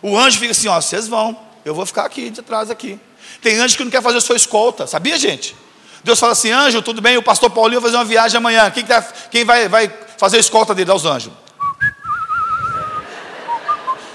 O 0.00 0.16
anjo 0.16 0.38
fica 0.38 0.52
assim: 0.52 0.68
ó, 0.68 0.80
vocês 0.80 1.08
vão, 1.08 1.36
eu 1.64 1.74
vou 1.74 1.84
ficar 1.84 2.04
aqui 2.04 2.30
de 2.30 2.42
trás 2.42 2.70
aqui. 2.70 2.98
Tem 3.42 3.58
anjo 3.58 3.76
que 3.76 3.84
não 3.84 3.90
quer 3.90 4.02
fazer 4.02 4.20
sua 4.20 4.36
escolta, 4.36 4.86
sabia, 4.86 5.18
gente? 5.18 5.56
Deus 6.04 6.20
fala 6.20 6.32
assim: 6.32 6.50
anjo, 6.52 6.80
tudo 6.80 7.00
bem, 7.00 7.16
o 7.16 7.22
pastor 7.22 7.50
Paulinho 7.50 7.80
vai 7.80 7.90
fazer 7.90 7.98
uma 7.98 8.04
viagem 8.04 8.38
amanhã. 8.38 8.70
Quem, 8.70 8.84
tá, 8.84 9.02
quem 9.30 9.44
vai, 9.44 9.68
vai 9.68 9.92
fazer 10.16 10.36
a 10.36 10.40
escolta 10.40 10.74
dele 10.74 10.90
aos 10.90 11.04
anjos? 11.04 11.32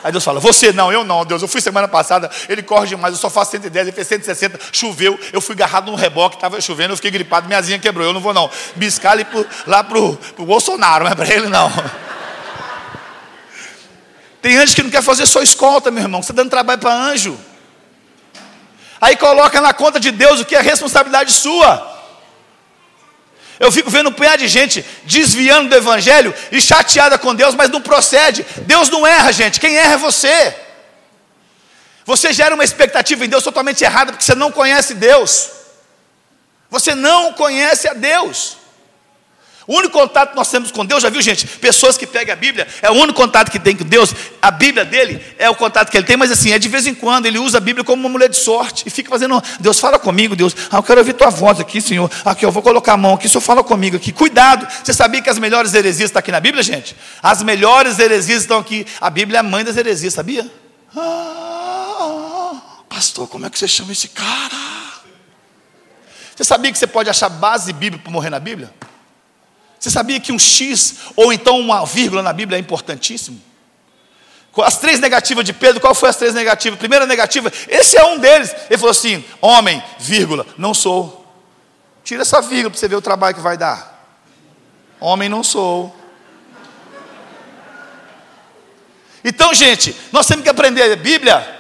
Aí 0.04 0.12
Deus 0.12 0.24
fala, 0.24 0.40
você 0.40 0.74
não, 0.74 0.92
eu 0.92 1.04
não, 1.04 1.24
Deus, 1.26 1.42
eu 1.42 1.48
fui 1.48 1.62
semana 1.62 1.88
passada, 1.88 2.30
ele 2.50 2.62
corre 2.62 2.88
demais, 2.88 3.14
eu 3.14 3.20
só 3.20 3.30
faço 3.30 3.52
110, 3.52 3.88
ele 3.88 3.96
fez 3.96 4.08
160, 4.08 4.60
choveu, 4.72 5.18
eu 5.32 5.40
fui 5.40 5.56
agarrado 5.56 5.90
num 5.90 5.96
reboque, 5.96 6.36
estava 6.36 6.60
chovendo, 6.60 6.92
eu 6.92 6.98
fiquei 6.98 7.12
gripado, 7.12 7.48
minha 7.48 7.60
asinha 7.60 7.80
quebrou, 7.80 8.06
eu 8.06 8.14
não 8.14 8.20
vou 8.20 8.34
não. 8.34 8.50
Pro, 9.32 9.48
lá 9.66 9.84
pro, 9.84 10.16
pro 10.36 10.46
Bolsonaro, 10.46 11.06
não 11.06 11.12
é 11.12 11.16
para 11.16 11.34
ele 11.34 11.48
não. 11.48 11.72
Tem 14.42 14.58
anjo 14.58 14.76
que 14.76 14.84
não 14.84 14.90
quer 14.90 15.02
fazer 15.02 15.26
só 15.26 15.42
escolta, 15.42 15.90
meu 15.90 16.04
irmão. 16.04 16.22
Você 16.22 16.34
está 16.34 16.42
dando 16.42 16.50
trabalho 16.50 16.78
para 16.78 16.94
anjo. 16.94 17.40
Aí 19.00 19.16
coloca 19.16 19.62
na 19.62 19.74
conta 19.74 20.02
de 20.02 20.12
Deus 20.12 20.42
o 20.42 20.46
que 20.46 20.54
é 20.54 20.62
responsabilidade 20.62 21.32
sua. 21.32 21.93
Eu 23.60 23.72
fico 23.72 23.90
vendo 23.90 24.10
um 24.10 24.14
punhado 24.14 24.40
de 24.40 24.48
gente 24.48 24.86
desviando 25.04 25.70
do 25.70 25.76
Evangelho 25.76 26.34
e 26.52 26.62
chateada 26.62 27.18
com 27.18 27.36
Deus, 27.36 27.56
mas 27.56 27.70
não 27.70 27.82
procede. 27.82 28.46
Deus 28.66 28.90
não 28.90 29.06
erra, 29.06 29.32
gente. 29.32 29.60
Quem 29.60 29.78
erra 29.78 29.94
é 29.94 29.98
você. 29.98 30.56
Você 32.06 32.34
gera 32.34 32.56
uma 32.56 32.64
expectativa 32.64 33.24
em 33.26 33.30
Deus 33.30 33.44
totalmente 33.44 33.84
errada 33.84 34.12
porque 34.12 34.26
você 34.26 34.36
não 34.36 34.52
conhece 34.52 34.94
Deus. 34.94 35.50
Você 36.70 36.96
não 36.96 37.34
conhece 37.34 37.88
a 37.88 37.94
Deus. 37.94 38.58
O 39.66 39.78
único 39.78 39.98
contato 39.98 40.32
que 40.32 40.36
nós 40.36 40.50
temos 40.50 40.72
com 40.72 40.86
Deus, 40.86 41.02
já 41.02 41.10
viu 41.10 41.22
gente? 41.22 41.48
Pessoas 41.48 41.98
que 41.98 42.06
pegam 42.06 42.34
a 42.34 42.36
Bíblia, 42.36 42.68
é 42.82 42.92
o 42.92 42.94
único 42.94 43.14
contato 43.14 43.50
que 43.50 43.60
tem 43.60 43.76
com 43.76 43.86
Deus. 43.86 44.14
A 44.42 44.52
Bíblia 44.52 44.84
dele 44.84 45.24
é 45.38 45.50
o 45.50 45.56
contato 45.56 45.90
que 45.90 45.98
ele 45.98 46.06
tem, 46.06 46.18
mas 46.18 46.32
assim, 46.32 46.52
é 46.52 46.60
de 46.60 46.68
vez 46.68 46.86
em 46.86 46.94
quando, 46.94 47.26
ele 47.26 47.40
usa 47.40 47.60
a 47.60 47.62
Bíblia 47.62 47.84
como 47.84 48.02
uma 48.02 48.10
mulher 48.10 48.28
de 48.28 48.36
sorte 48.36 48.84
e 48.86 48.90
fica 48.90 49.10
fazendo, 49.10 49.42
Deus 49.60 49.80
fala 49.80 49.98
comigo, 49.98 50.36
Deus, 50.36 50.56
ah, 50.70 50.78
eu 50.78 50.84
quero 50.84 51.00
ouvir 51.00 51.14
tua 51.14 51.30
voz 51.30 51.60
aqui, 51.60 51.80
Senhor. 51.80 52.12
Aqui, 52.26 52.46
eu 52.46 52.52
vou 52.52 52.62
colocar 52.62 52.94
a 52.94 52.98
mão 52.98 53.14
aqui, 53.14 53.28
o 53.28 53.30
Senhor 53.30 53.42
fala 53.42 53.64
comigo 53.64 53.96
aqui. 53.96 54.12
Cuidado, 54.12 54.68
você 54.84 54.94
sabia 54.94 55.22
que 55.22 55.30
as 55.30 55.40
melhores 55.40 55.74
heresias 55.74 56.10
estão 56.10 56.20
aqui 56.20 56.32
na 56.32 56.40
Bíblia, 56.40 56.62
gente? 56.62 56.96
As 57.22 57.42
melhores 57.42 58.00
heresias 58.00 58.42
estão 58.42 58.60
aqui. 58.60 58.86
A 59.00 59.10
Bíblia 59.10 59.38
é 59.38 59.40
a 59.40 59.44
mãe 59.44 59.64
das 59.64 59.78
heresias, 59.78 60.14
sabia? 60.14 60.50
Ah, 60.96 62.62
pastor, 62.90 63.28
como 63.28 63.46
é 63.46 63.50
que 63.50 63.58
você 63.58 63.68
chama 63.68 63.94
esse 63.94 64.10
cara? 64.10 64.74
Você 66.36 66.44
sabia 66.44 66.72
que 66.72 66.78
você 66.78 66.88
pode 66.88 67.10
achar 67.10 67.30
base 67.30 67.72
bíblica 67.72 68.04
para 68.04 68.12
morrer 68.12 68.30
na 68.30 68.40
Bíblia? 68.40 68.74
Você 69.84 69.92
sabia 69.92 70.18
que 70.18 70.32
um 70.32 70.40
X 70.40 70.96
ou 71.14 71.34
então 71.34 71.60
uma 71.60 71.86
vírgula 71.86 72.22
na 72.22 72.32
Bíblia 72.32 72.58
é 72.58 72.60
importantíssimo? 72.62 73.38
As 74.64 74.78
três 74.78 74.98
negativas 74.98 75.44
de 75.44 75.52
Pedro, 75.52 75.82
qual 75.82 75.94
foi 75.94 76.08
as 76.08 76.16
três 76.16 76.34
negativas? 76.34 76.80
Primeira 76.80 77.06
negativa, 77.06 77.52
esse 77.68 77.98
é 77.98 78.04
um 78.06 78.18
deles. 78.18 78.56
Ele 78.70 78.78
falou 78.78 78.92
assim: 78.92 79.22
homem, 79.42 79.84
vírgula, 80.00 80.46
não 80.58 80.74
sou. 80.74 81.28
Tira 82.02 82.22
essa 82.22 82.42
vírgula 82.42 82.70
para 82.70 82.80
você 82.80 82.88
ver 82.88 82.96
o 82.96 83.02
trabalho 83.02 83.36
que 83.36 83.42
vai 83.42 83.58
dar. 83.58 84.08
Homem 85.02 85.28
não 85.28 85.44
sou. 85.44 85.94
Então, 89.22 89.54
gente, 89.54 89.94
nós 90.14 90.26
temos 90.26 90.44
que 90.44 90.50
aprender 90.50 90.94
a 90.94 90.96
Bíblia. 90.96 91.60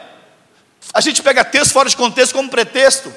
A 0.93 1.01
gente 1.01 1.21
pega 1.21 1.43
texto 1.43 1.73
fora 1.73 1.89
de 1.89 1.97
contexto 1.97 2.31
como 2.31 2.49
pretexto. 2.49 3.13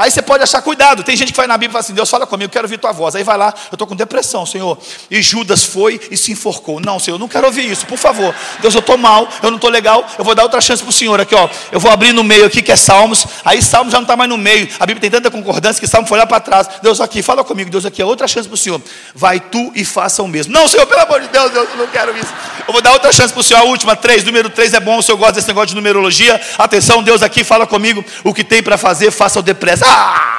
Aí 0.00 0.10
você 0.10 0.22
pode 0.22 0.42
achar 0.42 0.62
cuidado. 0.62 1.02
Tem 1.02 1.14
gente 1.14 1.30
que 1.30 1.36
vai 1.36 1.46
na 1.46 1.58
Bíblia 1.58 1.68
e 1.68 1.72
fala 1.72 1.80
assim: 1.84 1.92
Deus 1.92 2.08
fala 2.08 2.26
comigo, 2.26 2.50
quero 2.50 2.64
ouvir 2.64 2.78
tua 2.78 2.90
voz. 2.90 3.14
Aí 3.14 3.22
vai 3.22 3.36
lá, 3.36 3.52
eu 3.70 3.74
estou 3.74 3.86
com 3.86 3.94
depressão, 3.94 4.46
Senhor. 4.46 4.78
E 5.10 5.20
Judas 5.20 5.62
foi 5.62 6.00
e 6.10 6.16
se 6.16 6.32
enforcou. 6.32 6.80
Não, 6.80 6.98
Senhor, 6.98 7.16
eu 7.16 7.18
não 7.18 7.28
quero 7.28 7.46
ouvir 7.46 7.70
isso, 7.70 7.84
por 7.84 7.98
favor. 7.98 8.34
Deus, 8.60 8.74
eu 8.74 8.80
estou 8.80 8.96
mal, 8.96 9.28
eu 9.42 9.50
não 9.50 9.56
estou 9.56 9.68
legal, 9.68 10.06
eu 10.18 10.24
vou 10.24 10.34
dar 10.34 10.42
outra 10.44 10.58
chance 10.58 10.82
para 10.82 10.88
o 10.88 10.92
Senhor 10.92 11.20
aqui, 11.20 11.34
ó. 11.34 11.46
Eu 11.70 11.78
vou 11.78 11.90
abrir 11.90 12.14
no 12.14 12.24
meio 12.24 12.46
aqui, 12.46 12.62
que 12.62 12.72
é 12.72 12.76
Salmos. 12.76 13.26
Aí 13.44 13.60
Salmos 13.60 13.92
já 13.92 13.98
não 13.98 14.04
está 14.04 14.16
mais 14.16 14.30
no 14.30 14.38
meio. 14.38 14.70
A 14.80 14.86
Bíblia 14.86 15.02
tem 15.02 15.10
tanta 15.10 15.30
concordância 15.30 15.78
que 15.78 15.86
Salmo 15.86 16.08
foi 16.08 16.16
lá 16.16 16.26
para 16.26 16.40
trás. 16.40 16.66
Deus 16.80 16.98
aqui, 16.98 17.20
fala 17.20 17.44
comigo, 17.44 17.68
Deus 17.68 17.84
aqui, 17.84 18.00
é 18.00 18.04
outra 18.06 18.26
chance 18.26 18.48
para 18.48 18.54
o 18.54 18.58
Senhor. 18.58 18.80
Vai 19.14 19.38
tu 19.38 19.70
e 19.74 19.84
faça 19.84 20.22
o 20.22 20.28
mesmo. 20.28 20.50
Não, 20.50 20.66
Senhor, 20.66 20.86
pelo 20.86 21.02
amor 21.02 21.20
de 21.20 21.28
Deus, 21.28 21.50
Deus, 21.50 21.68
eu 21.72 21.76
não 21.76 21.86
quero 21.88 22.16
isso. 22.16 22.32
Eu 22.66 22.72
vou 22.72 22.80
dar 22.80 22.92
outra 22.92 23.12
chance 23.12 23.34
para 23.34 23.40
o 23.40 23.44
Senhor, 23.44 23.60
a 23.60 23.64
última, 23.64 23.94
três. 23.94 24.24
Número 24.24 24.48
três 24.48 24.72
é 24.72 24.80
bom, 24.80 24.96
o 24.96 25.02
Senhor 25.02 25.18
gosta 25.18 25.34
desse 25.34 25.48
negócio 25.48 25.68
de 25.68 25.74
numerologia. 25.74 26.40
Atenção, 26.56 27.02
Deus 27.02 27.22
aqui, 27.22 27.44
fala 27.44 27.66
comigo. 27.66 28.02
O 28.24 28.32
que 28.32 28.42
tem 28.42 28.62
para 28.62 28.78
fazer, 28.78 29.10
faça 29.10 29.38
o 29.38 29.42
depressa. 29.42 29.89
Ah! 29.90 30.30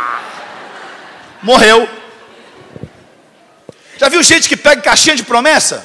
morreu. 1.41 1.89
Já 3.97 4.09
viu 4.09 4.23
gente 4.23 4.47
que 4.47 4.57
pega 4.57 4.81
caixinha 4.81 5.15
de 5.15 5.23
promessa? 5.23 5.83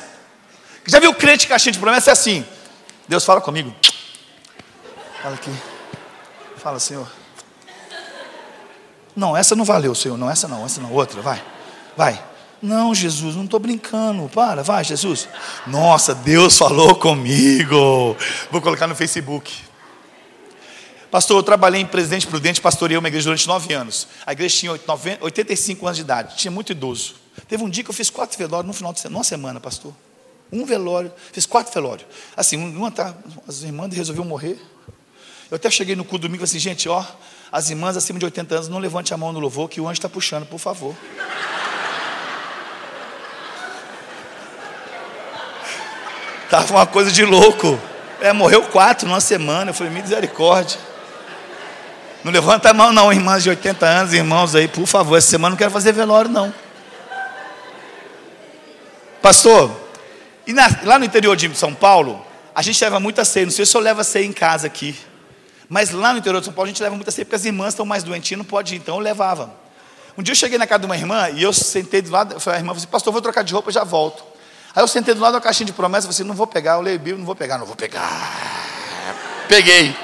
Já 0.86 0.98
viu 0.98 1.12
crente 1.14 1.46
caixinha 1.46 1.72
de 1.72 1.78
promessa? 1.78 2.10
É 2.10 2.12
assim. 2.12 2.46
Deus 3.08 3.24
fala 3.24 3.40
comigo. 3.40 3.74
Fala 5.22 5.34
aqui. 5.34 5.50
Fala, 6.56 6.78
Senhor. 6.78 7.10
Não, 9.14 9.36
essa 9.36 9.56
não 9.56 9.64
valeu, 9.64 9.94
Senhor. 9.94 10.16
Não, 10.16 10.30
essa 10.30 10.46
não, 10.46 10.64
essa 10.64 10.80
não. 10.80 10.92
Outra, 10.92 11.20
vai. 11.20 11.42
Vai. 11.96 12.22
Não, 12.60 12.94
Jesus, 12.94 13.36
não 13.36 13.44
estou 13.44 13.60
brincando. 13.60 14.28
Para, 14.28 14.62
vai, 14.62 14.82
Jesus. 14.82 15.28
Nossa, 15.66 16.14
Deus 16.14 16.56
falou 16.56 16.94
comigo. 16.94 18.16
Vou 18.50 18.60
colocar 18.60 18.86
no 18.86 18.94
Facebook. 18.94 19.52
Pastor, 21.16 21.38
eu 21.38 21.42
trabalhei 21.42 21.80
em 21.80 21.86
Presidente 21.86 22.26
Prudente, 22.26 22.60
pastoreei 22.60 22.98
uma 22.98 23.08
igreja 23.08 23.24
durante 23.24 23.48
nove 23.48 23.72
anos. 23.72 24.06
A 24.26 24.32
igreja 24.32 24.54
tinha 24.54 24.72
85 25.18 25.86
anos 25.86 25.96
de 25.96 26.02
idade, 26.02 26.36
tinha 26.36 26.50
muito 26.50 26.72
idoso. 26.72 27.14
Teve 27.48 27.64
um 27.64 27.70
dia 27.70 27.82
que 27.82 27.88
eu 27.88 27.94
fiz 27.94 28.10
quatro 28.10 28.36
velórios 28.36 28.66
no 28.66 28.74
final 28.74 28.92
de 28.92 29.00
semana, 29.00 29.16
uma 29.16 29.24
semana, 29.24 29.58
pastor. 29.58 29.94
Um 30.52 30.66
velório, 30.66 31.10
fiz 31.32 31.46
quatro 31.46 31.72
velórios. 31.72 32.06
Assim, 32.36 32.58
uma 32.58 32.90
tá, 32.90 33.14
as 33.48 33.62
irmãs 33.62 33.94
resolveram 33.94 34.28
morrer. 34.28 34.60
Eu 35.50 35.56
até 35.56 35.70
cheguei 35.70 35.96
no 35.96 36.04
cu 36.04 36.18
domingo 36.18 36.44
e 36.44 36.46
falei 36.46 36.50
assim, 36.50 36.58
gente, 36.58 36.86
ó, 36.86 37.02
as 37.50 37.70
irmãs 37.70 37.96
acima 37.96 38.18
de 38.18 38.26
80 38.26 38.54
anos, 38.54 38.68
não 38.68 38.78
levante 38.78 39.14
a 39.14 39.16
mão 39.16 39.32
no 39.32 39.40
louvor, 39.40 39.70
que 39.70 39.80
o 39.80 39.84
anjo 39.84 39.94
está 39.94 40.10
puxando, 40.10 40.44
por 40.44 40.58
favor. 40.58 40.94
Estava 46.44 46.74
uma 46.74 46.86
coisa 46.86 47.10
de 47.10 47.24
louco. 47.24 47.80
É, 48.20 48.34
morreu 48.34 48.64
quatro 48.64 49.08
numa 49.08 49.22
semana. 49.22 49.70
Eu 49.70 49.74
falei, 49.74 49.94
misericórdia. 49.94 50.85
Não 52.26 52.32
levanta 52.32 52.70
a 52.70 52.74
mão, 52.74 52.92
não, 52.92 53.12
irmãs 53.12 53.44
de 53.44 53.50
80 53.50 53.86
anos, 53.86 54.12
irmãos 54.12 54.56
aí, 54.56 54.66
por 54.66 54.84
favor, 54.84 55.16
essa 55.16 55.28
semana 55.28 55.50
não 55.50 55.56
quero 55.56 55.70
fazer 55.70 55.92
velório, 55.92 56.28
não. 56.28 56.52
Pastor, 59.22 59.70
e 60.44 60.52
na, 60.52 60.68
lá 60.82 60.98
no 60.98 61.04
interior 61.04 61.36
de 61.36 61.54
São 61.56 61.72
Paulo, 61.72 62.26
a 62.52 62.62
gente 62.62 62.82
leva 62.82 62.98
muita 62.98 63.24
ceia. 63.24 63.46
Não 63.46 63.52
sei 63.52 63.64
se 63.64 63.76
eu 63.76 63.80
levo 63.80 64.00
a 64.00 64.04
ceia 64.04 64.26
em 64.26 64.32
casa 64.32 64.66
aqui. 64.66 64.98
Mas 65.68 65.92
lá 65.92 66.12
no 66.12 66.18
interior 66.18 66.40
de 66.40 66.46
São 66.46 66.52
Paulo 66.52 66.66
a 66.66 66.72
gente 66.72 66.82
leva 66.82 66.96
muita 66.96 67.12
ceia 67.12 67.24
porque 67.24 67.36
as 67.36 67.44
irmãs 67.44 67.68
estão 67.68 67.86
mais 67.86 68.02
doentinhas, 68.02 68.38
não 68.38 68.44
pode 68.44 68.74
ir, 68.74 68.78
então 68.78 68.96
eu 68.96 69.00
levava. 69.00 69.54
Um 70.18 70.22
dia 70.24 70.32
eu 70.32 70.36
cheguei 70.36 70.58
na 70.58 70.66
casa 70.66 70.80
de 70.80 70.86
uma 70.86 70.96
irmã 70.96 71.30
e 71.30 71.44
eu 71.44 71.52
sentei 71.52 72.02
do 72.02 72.10
lado, 72.10 72.34
a 72.34 72.56
irmã 72.56 72.70
falou 72.70 72.76
assim, 72.78 72.88
pastor, 72.88 73.12
vou 73.12 73.22
trocar 73.22 73.44
de 73.44 73.54
roupa, 73.54 73.70
já 73.70 73.84
volto. 73.84 74.24
Aí 74.74 74.82
eu 74.82 74.88
sentei 74.88 75.14
do 75.14 75.20
lado 75.20 75.34
da 75.34 75.40
caixinha 75.40 75.66
de 75.66 75.72
promessa, 75.72 76.08
falei 76.08 76.16
assim, 76.16 76.24
não 76.24 76.34
vou 76.34 76.48
pegar, 76.48 76.72
eu 76.72 76.80
leio 76.80 76.98
Bíblia, 76.98 77.18
não 77.18 77.24
vou 77.24 77.36
pegar, 77.36 77.56
não 77.56 77.66
vou 77.66 77.76
pegar. 77.76 78.32
Peguei. 79.48 79.94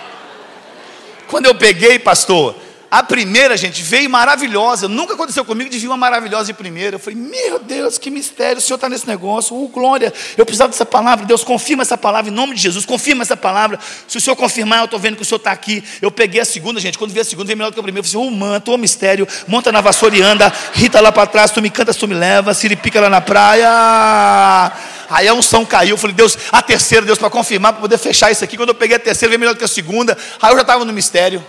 Quando 1.32 1.46
eu 1.46 1.54
peguei, 1.54 1.98
pastor, 1.98 2.54
a 2.90 3.02
primeira, 3.02 3.56
gente, 3.56 3.82
veio 3.82 4.10
maravilhosa. 4.10 4.86
Nunca 4.86 5.14
aconteceu 5.14 5.46
comigo 5.46 5.70
de 5.70 5.78
vir 5.78 5.86
uma 5.86 5.96
maravilhosa 5.96 6.44
de 6.48 6.52
primeira. 6.52 6.96
Eu 6.96 6.98
falei, 6.98 7.18
meu 7.18 7.58
Deus, 7.58 7.96
que 7.96 8.10
mistério, 8.10 8.58
o 8.58 8.60
Senhor 8.60 8.74
está 8.74 8.86
nesse 8.86 9.08
negócio. 9.08 9.56
Oh, 9.56 9.66
glória, 9.66 10.12
eu 10.36 10.44
precisava 10.44 10.70
dessa 10.70 10.84
palavra. 10.84 11.24
Deus, 11.24 11.42
confirma 11.42 11.84
essa 11.84 11.96
palavra 11.96 12.30
em 12.30 12.34
nome 12.34 12.54
de 12.54 12.60
Jesus. 12.60 12.84
Confirma 12.84 13.22
essa 13.22 13.34
palavra. 13.34 13.78
Se 14.06 14.18
o 14.18 14.20
Senhor 14.20 14.36
confirmar, 14.36 14.80
eu 14.80 14.84
estou 14.84 15.00
vendo 15.00 15.16
que 15.16 15.22
o 15.22 15.24
Senhor 15.24 15.38
está 15.38 15.52
aqui. 15.52 15.82
Eu 16.02 16.10
peguei 16.10 16.42
a 16.42 16.44
segunda, 16.44 16.78
gente. 16.78 16.98
Quando 16.98 17.12
vi 17.12 17.20
a 17.20 17.24
segunda, 17.24 17.46
veio 17.46 17.56
melhor 17.56 17.70
do 17.70 17.74
que 17.74 17.80
a 17.80 17.82
primeira. 17.82 18.06
Eu 18.06 18.12
falei, 18.12 18.28
oh, 18.28 18.30
manto, 18.30 18.70
oh, 18.70 18.76
mistério. 18.76 19.26
Monta 19.48 19.72
na 19.72 19.80
vassoura 19.80 20.14
e 20.14 20.20
anda. 20.20 20.52
Rita 20.74 21.00
lá 21.00 21.10
para 21.10 21.26
trás, 21.26 21.50
tu 21.50 21.62
me 21.62 21.70
cantas, 21.70 21.96
tu 21.96 22.06
me 22.06 22.14
leva. 22.14 22.52
Siripica 22.52 23.00
lá 23.00 23.08
na 23.08 23.22
praia. 23.22 24.70
Aí 25.12 25.28
a 25.28 25.34
unção 25.34 25.62
caiu. 25.62 25.90
Eu 25.90 25.98
falei, 25.98 26.16
Deus, 26.16 26.38
a 26.50 26.62
terceira, 26.62 27.04
Deus, 27.04 27.18
para 27.18 27.28
confirmar, 27.28 27.74
para 27.74 27.82
poder 27.82 27.98
fechar 27.98 28.32
isso 28.32 28.42
aqui. 28.42 28.56
Quando 28.56 28.70
eu 28.70 28.74
peguei 28.74 28.96
a 28.96 28.98
terceira, 28.98 29.28
veio 29.28 29.38
melhor 29.38 29.52
do 29.52 29.58
que 29.58 29.64
a 29.64 29.68
segunda. 29.68 30.16
Aí 30.40 30.50
eu 30.50 30.56
já 30.56 30.62
estava 30.62 30.86
no 30.86 30.92
mistério. 30.92 31.44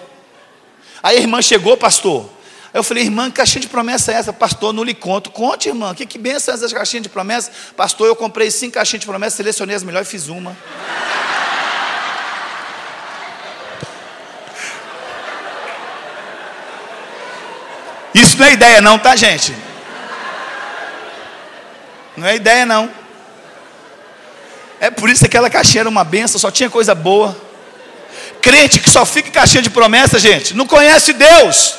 Aí 1.02 1.18
a 1.18 1.20
irmã 1.22 1.42
chegou, 1.42 1.78
pastor. 1.78 2.30
Aí 2.74 2.80
eu 2.80 2.84
falei, 2.84 3.06
irmã, 3.06 3.30
que 3.30 3.38
caixinha 3.38 3.62
de 3.62 3.70
promessa 3.70 4.12
é 4.12 4.16
essa? 4.16 4.34
Pastor, 4.34 4.74
não 4.74 4.84
lhe 4.84 4.94
conto. 4.94 5.32
Conte, 5.32 5.70
irmã, 5.70 5.96
que, 5.96 6.06
que 6.06 6.18
benção 6.18 6.54
é 6.54 6.58
essa 6.58 6.76
caixinha 6.76 7.02
de 7.02 7.08
promessa? 7.08 7.52
Pastor, 7.78 8.06
eu 8.06 8.18
comprei 8.18 8.52
cinco 8.52 8.74
caixinhas 8.74 9.00
de 9.00 9.08
promessa, 9.08 9.38
selecionei 9.38 9.78
as 9.78 9.84
melhores 9.84 10.10
e 10.10 10.12
fiz 10.12 10.28
uma. 10.28 10.58
Isso 18.14 18.38
não 18.38 18.46
é 18.46 18.52
ideia 18.52 18.82
não, 18.82 19.00
tá 19.00 19.16
gente? 19.16 19.56
Não 22.18 22.28
é 22.28 22.36
ideia 22.36 22.66
não. 22.66 23.03
É 24.84 24.92
por 24.92 25.10
isso 25.10 25.22
que 25.22 25.28
aquela 25.28 25.50
caixinha 25.50 25.84
era 25.84 25.90
uma 25.90 26.04
benção, 26.04 26.38
só 26.38 26.52
tinha 26.52 26.70
coisa 26.70 26.94
boa. 26.94 27.34
Crente 28.42 28.82
que 28.82 28.90
só 28.90 29.06
fica 29.06 29.30
em 29.30 29.32
caixinha 29.32 29.64
de 29.64 29.70
promessa, 29.70 30.20
gente, 30.20 30.54
não 30.54 30.68
conhece 30.68 31.14
Deus. 31.14 31.76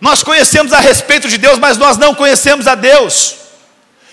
Nós 0.00 0.22
conhecemos 0.22 0.72
a 0.72 0.80
respeito 0.80 1.28
de 1.28 1.36
Deus, 1.36 1.58
mas 1.58 1.76
nós 1.76 1.98
não 1.98 2.14
conhecemos 2.14 2.66
a 2.66 2.74
Deus. 2.74 3.34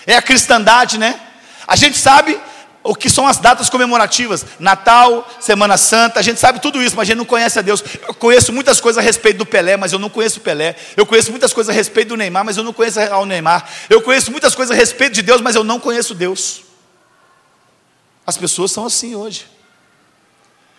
É 0.06 0.14
a 0.14 0.20
cristandade, 0.20 0.98
né? 0.98 1.18
A 1.66 1.74
gente 1.74 1.96
sabe 1.96 2.38
o 2.82 2.94
que 2.94 3.08
são 3.08 3.26
as 3.26 3.38
datas 3.38 3.70
comemorativas, 3.70 4.44
Natal, 4.58 5.26
Semana 5.40 5.78
Santa, 5.78 6.20
a 6.20 6.22
gente 6.22 6.38
sabe 6.38 6.60
tudo 6.60 6.82
isso, 6.82 6.94
mas 6.94 7.04
a 7.04 7.06
gente 7.06 7.16
não 7.16 7.24
conhece 7.24 7.58
a 7.58 7.62
Deus. 7.62 7.82
Eu 8.06 8.12
conheço 8.12 8.52
muitas 8.52 8.78
coisas 8.78 8.98
a 8.98 9.02
respeito 9.02 9.38
do 9.38 9.46
Pelé, 9.46 9.78
mas 9.78 9.94
eu 9.94 9.98
não 9.98 10.10
conheço 10.10 10.38
o 10.38 10.42
Pelé. 10.42 10.76
Eu 10.98 11.06
conheço 11.06 11.30
muitas 11.30 11.54
coisas 11.54 11.74
a 11.74 11.74
respeito 11.74 12.08
do 12.08 12.16
Neymar, 12.18 12.44
mas 12.44 12.58
eu 12.58 12.62
não 12.62 12.74
conheço 12.74 13.00
o 13.00 13.24
Neymar. 13.24 13.66
Eu 13.88 14.02
conheço 14.02 14.30
muitas 14.30 14.54
coisas 14.54 14.76
a 14.76 14.78
respeito 14.78 15.14
de 15.14 15.22
Deus, 15.22 15.40
mas 15.40 15.56
eu 15.56 15.64
não 15.64 15.80
conheço 15.80 16.14
Deus. 16.14 16.65
As 18.26 18.36
pessoas 18.36 18.72
são 18.72 18.84
assim 18.84 19.14
hoje. 19.14 19.46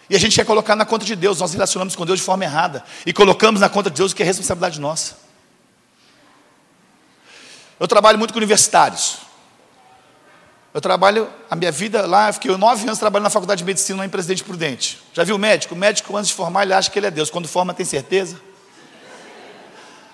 E 0.10 0.16
a 0.16 0.20
gente 0.20 0.36
quer 0.36 0.46
colocar 0.46 0.76
na 0.76 0.86
conta 0.86 1.06
de 1.06 1.16
Deus, 1.16 1.40
nós 1.40 1.54
relacionamos 1.54 1.96
com 1.96 2.06
Deus 2.06 2.20
de 2.20 2.26
forma 2.26 2.44
errada. 2.44 2.84
E 3.06 3.14
colocamos 3.14 3.62
na 3.62 3.70
conta 3.70 3.90
de 3.90 3.98
Deus 3.98 4.12
o 4.12 4.16
que 4.16 4.24
é 4.24 4.26
responsabilidade 4.26 4.80
nossa. 4.80 5.18
Eu 7.80 7.88
trabalho 7.88 8.18
muito 8.18 8.34
com 8.34 8.38
universitários. 8.40 9.18
Eu 10.74 10.82
trabalho, 10.82 11.30
a 11.50 11.56
minha 11.56 11.72
vida 11.72 12.06
lá, 12.06 12.32
fiquei 12.32 12.56
nove 12.56 12.84
anos 12.84 13.00
trabalhando 13.00 13.24
na 13.24 13.30
faculdade 13.30 13.60
de 13.60 13.66
medicina 13.66 14.00
lá 14.00 14.06
em 14.06 14.10
Presidente 14.10 14.44
Prudente. 14.44 15.00
Já 15.14 15.24
viu 15.24 15.36
o 15.36 15.40
médico? 15.40 15.74
O 15.74 15.78
médico, 15.78 16.16
antes 16.16 16.30
de 16.30 16.36
formar, 16.36 16.64
ele 16.64 16.74
acha 16.74 16.90
que 16.92 17.00
ele 17.00 17.08
é 17.08 17.12
Deus. 17.12 17.30
Quando 17.30 17.48
forma, 17.48 17.74
tem 17.74 17.86
certeza. 17.86 18.40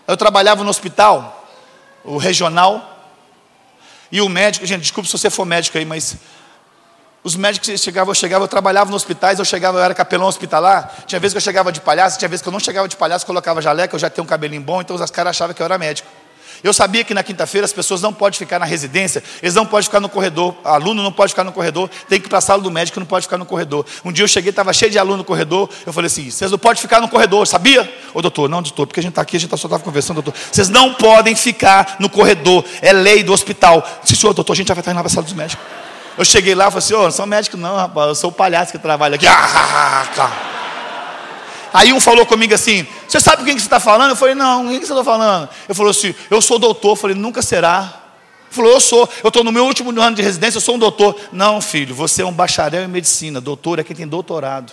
Eu 0.07 0.17
trabalhava 0.17 0.63
no 0.63 0.69
hospital, 0.69 1.47
o 2.03 2.17
regional, 2.17 3.11
e 4.11 4.21
o 4.21 4.29
médico, 4.29 4.65
gente, 4.65 4.81
desculpe 4.81 5.09
se 5.09 5.17
você 5.17 5.29
for 5.29 5.45
médico 5.45 5.77
aí, 5.77 5.85
mas 5.85 6.17
os 7.23 7.35
médicos 7.35 7.79
chegavam, 7.79 8.11
eu 8.11 8.15
chegava, 8.15 8.43
eu 8.43 8.47
trabalhava 8.47 8.91
nos 8.91 9.01
hospitais, 9.01 9.39
eu 9.39 9.45
chegava, 9.45 9.77
eu 9.77 9.83
era 9.83 9.93
capelão 9.93 10.27
hospitalar. 10.27 10.93
Tinha 11.07 11.19
vezes 11.19 11.33
que 11.33 11.37
eu 11.37 11.41
chegava 11.41 11.71
de 11.71 11.79
palhaço, 11.79 12.19
tinha 12.19 12.27
vezes 12.27 12.41
que 12.41 12.49
eu 12.49 12.51
não 12.51 12.59
chegava 12.59 12.87
de 12.87 12.97
palhaço, 12.97 13.25
colocava 13.25 13.61
jaleca, 13.61 13.95
eu 13.95 13.99
já 13.99 14.09
tenho 14.09 14.25
um 14.25 14.27
cabelinho 14.27 14.61
bom, 14.61 14.81
então 14.81 14.95
os 14.95 15.11
caras 15.11 15.31
achavam 15.31 15.53
que 15.53 15.61
eu 15.61 15.65
era 15.65 15.77
médico. 15.77 16.07
Eu 16.61 16.73
sabia 16.73 17.03
que 17.03 17.13
na 17.13 17.23
quinta-feira 17.23 17.65
as 17.65 17.73
pessoas 17.73 18.01
não 18.01 18.13
podem 18.13 18.37
ficar 18.37 18.57
na 18.57 18.65
residência, 18.65 19.21
eles 19.41 19.53
não 19.53 19.65
podem 19.65 19.83
ficar 19.83 19.99
no 19.99 20.07
corredor, 20.07 20.55
aluno 20.63 21.03
não 21.03 21.11
pode 21.11 21.33
ficar 21.33 21.43
no 21.43 21.51
corredor, 21.51 21.89
tem 22.07 22.21
que 22.21 22.27
ir 22.27 22.29
para 22.29 22.37
a 22.37 22.41
sala 22.41 22.61
do 22.61 22.71
médico, 22.71 22.99
não 22.99 23.07
pode 23.07 23.23
ficar 23.23 23.37
no 23.37 23.45
corredor. 23.45 23.85
Um 24.03 24.13
dia 24.13 24.23
eu 24.23 24.27
cheguei, 24.29 24.49
estava 24.49 24.71
cheio 24.71 24.89
de 24.89 24.97
aluno 24.97 25.17
no 25.17 25.23
corredor, 25.25 25.69
eu 25.85 25.91
falei 25.91 26.07
assim: 26.07 26.29
vocês 26.29 26.49
não 26.51 26.57
podem 26.57 26.81
ficar 26.81 27.01
no 27.01 27.09
corredor, 27.09 27.45
sabia? 27.47 27.91
Ô 28.13 28.21
doutor, 28.21 28.49
não, 28.49 28.61
doutor, 28.61 28.87
porque 28.87 29.01
a 29.01 29.03
gente 29.03 29.11
está 29.11 29.21
aqui, 29.21 29.35
a 29.35 29.39
gente 29.39 29.49
só 29.49 29.55
estava 29.55 29.79
conversando, 29.79 30.21
doutor. 30.21 30.39
Vocês 30.51 30.69
não 30.69 30.93
podem 30.93 31.35
ficar 31.35 31.97
no 31.99 32.09
corredor, 32.09 32.63
é 32.81 32.93
lei 32.93 33.23
do 33.23 33.33
hospital. 33.33 33.85
Sim, 34.03 34.15
senhor, 34.15 34.33
doutor, 34.33 34.53
a 34.53 34.55
gente 34.55 34.67
já 34.69 34.73
vai 34.73 34.81
estar 34.81 34.91
indo 34.91 34.99
para 34.99 35.07
a 35.07 35.09
sala 35.09 35.25
dos 35.25 35.33
médicos. 35.33 35.65
Eu 36.17 36.25
cheguei 36.25 36.53
lá 36.53 36.67
e 36.67 36.71
falei 36.71 36.79
assim: 36.79 36.93
oh, 36.93 37.03
não 37.03 37.11
sou 37.11 37.25
médico, 37.25 37.57
não, 37.57 37.75
rapaz, 37.75 38.07
eu 38.09 38.15
sou 38.15 38.29
o 38.29 38.33
palhaço 38.33 38.71
que 38.71 38.77
trabalha 38.77 39.15
aqui. 39.15 39.25
Aí 41.73 41.91
um 41.91 41.99
falou 41.99 42.25
comigo 42.25 42.53
assim: 42.53 42.85
Você 43.07 43.19
sabe 43.19 43.37
com 43.37 43.45
quem 43.45 43.55
que 43.55 43.61
você 43.61 43.67
está 43.67 43.79
falando? 43.79 44.11
Eu 44.11 44.15
falei: 44.15 44.35
Não, 44.35 44.67
quem 44.67 44.79
que 44.79 44.85
você 44.85 44.93
está 44.93 45.03
falando? 45.03 45.49
Eu 45.67 45.73
falou 45.73 45.89
assim: 45.89 46.13
Eu 46.29 46.39
sou 46.39 46.59
doutor. 46.59 46.91
Eu 46.91 46.95
falei: 46.95 47.15
Nunca 47.15 47.41
será. 47.41 48.01
Ele 48.45 48.55
falou: 48.55 48.71
Eu 48.71 48.79
sou. 48.79 49.09
Eu 49.23 49.29
estou 49.29 49.43
no 49.43 49.51
meu 49.51 49.65
último 49.65 49.89
ano 49.99 50.15
de 50.15 50.21
residência, 50.21 50.57
eu 50.57 50.61
sou 50.61 50.75
um 50.75 50.79
doutor. 50.79 51.19
Não, 51.31 51.59
filho, 51.59 51.95
você 51.95 52.21
é 52.21 52.25
um 52.25 52.31
bacharel 52.31 52.83
em 52.83 52.87
medicina. 52.87 53.41
Doutor 53.41 53.79
é 53.79 53.83
quem 53.83 53.95
tem 53.95 54.07
doutorado. 54.07 54.71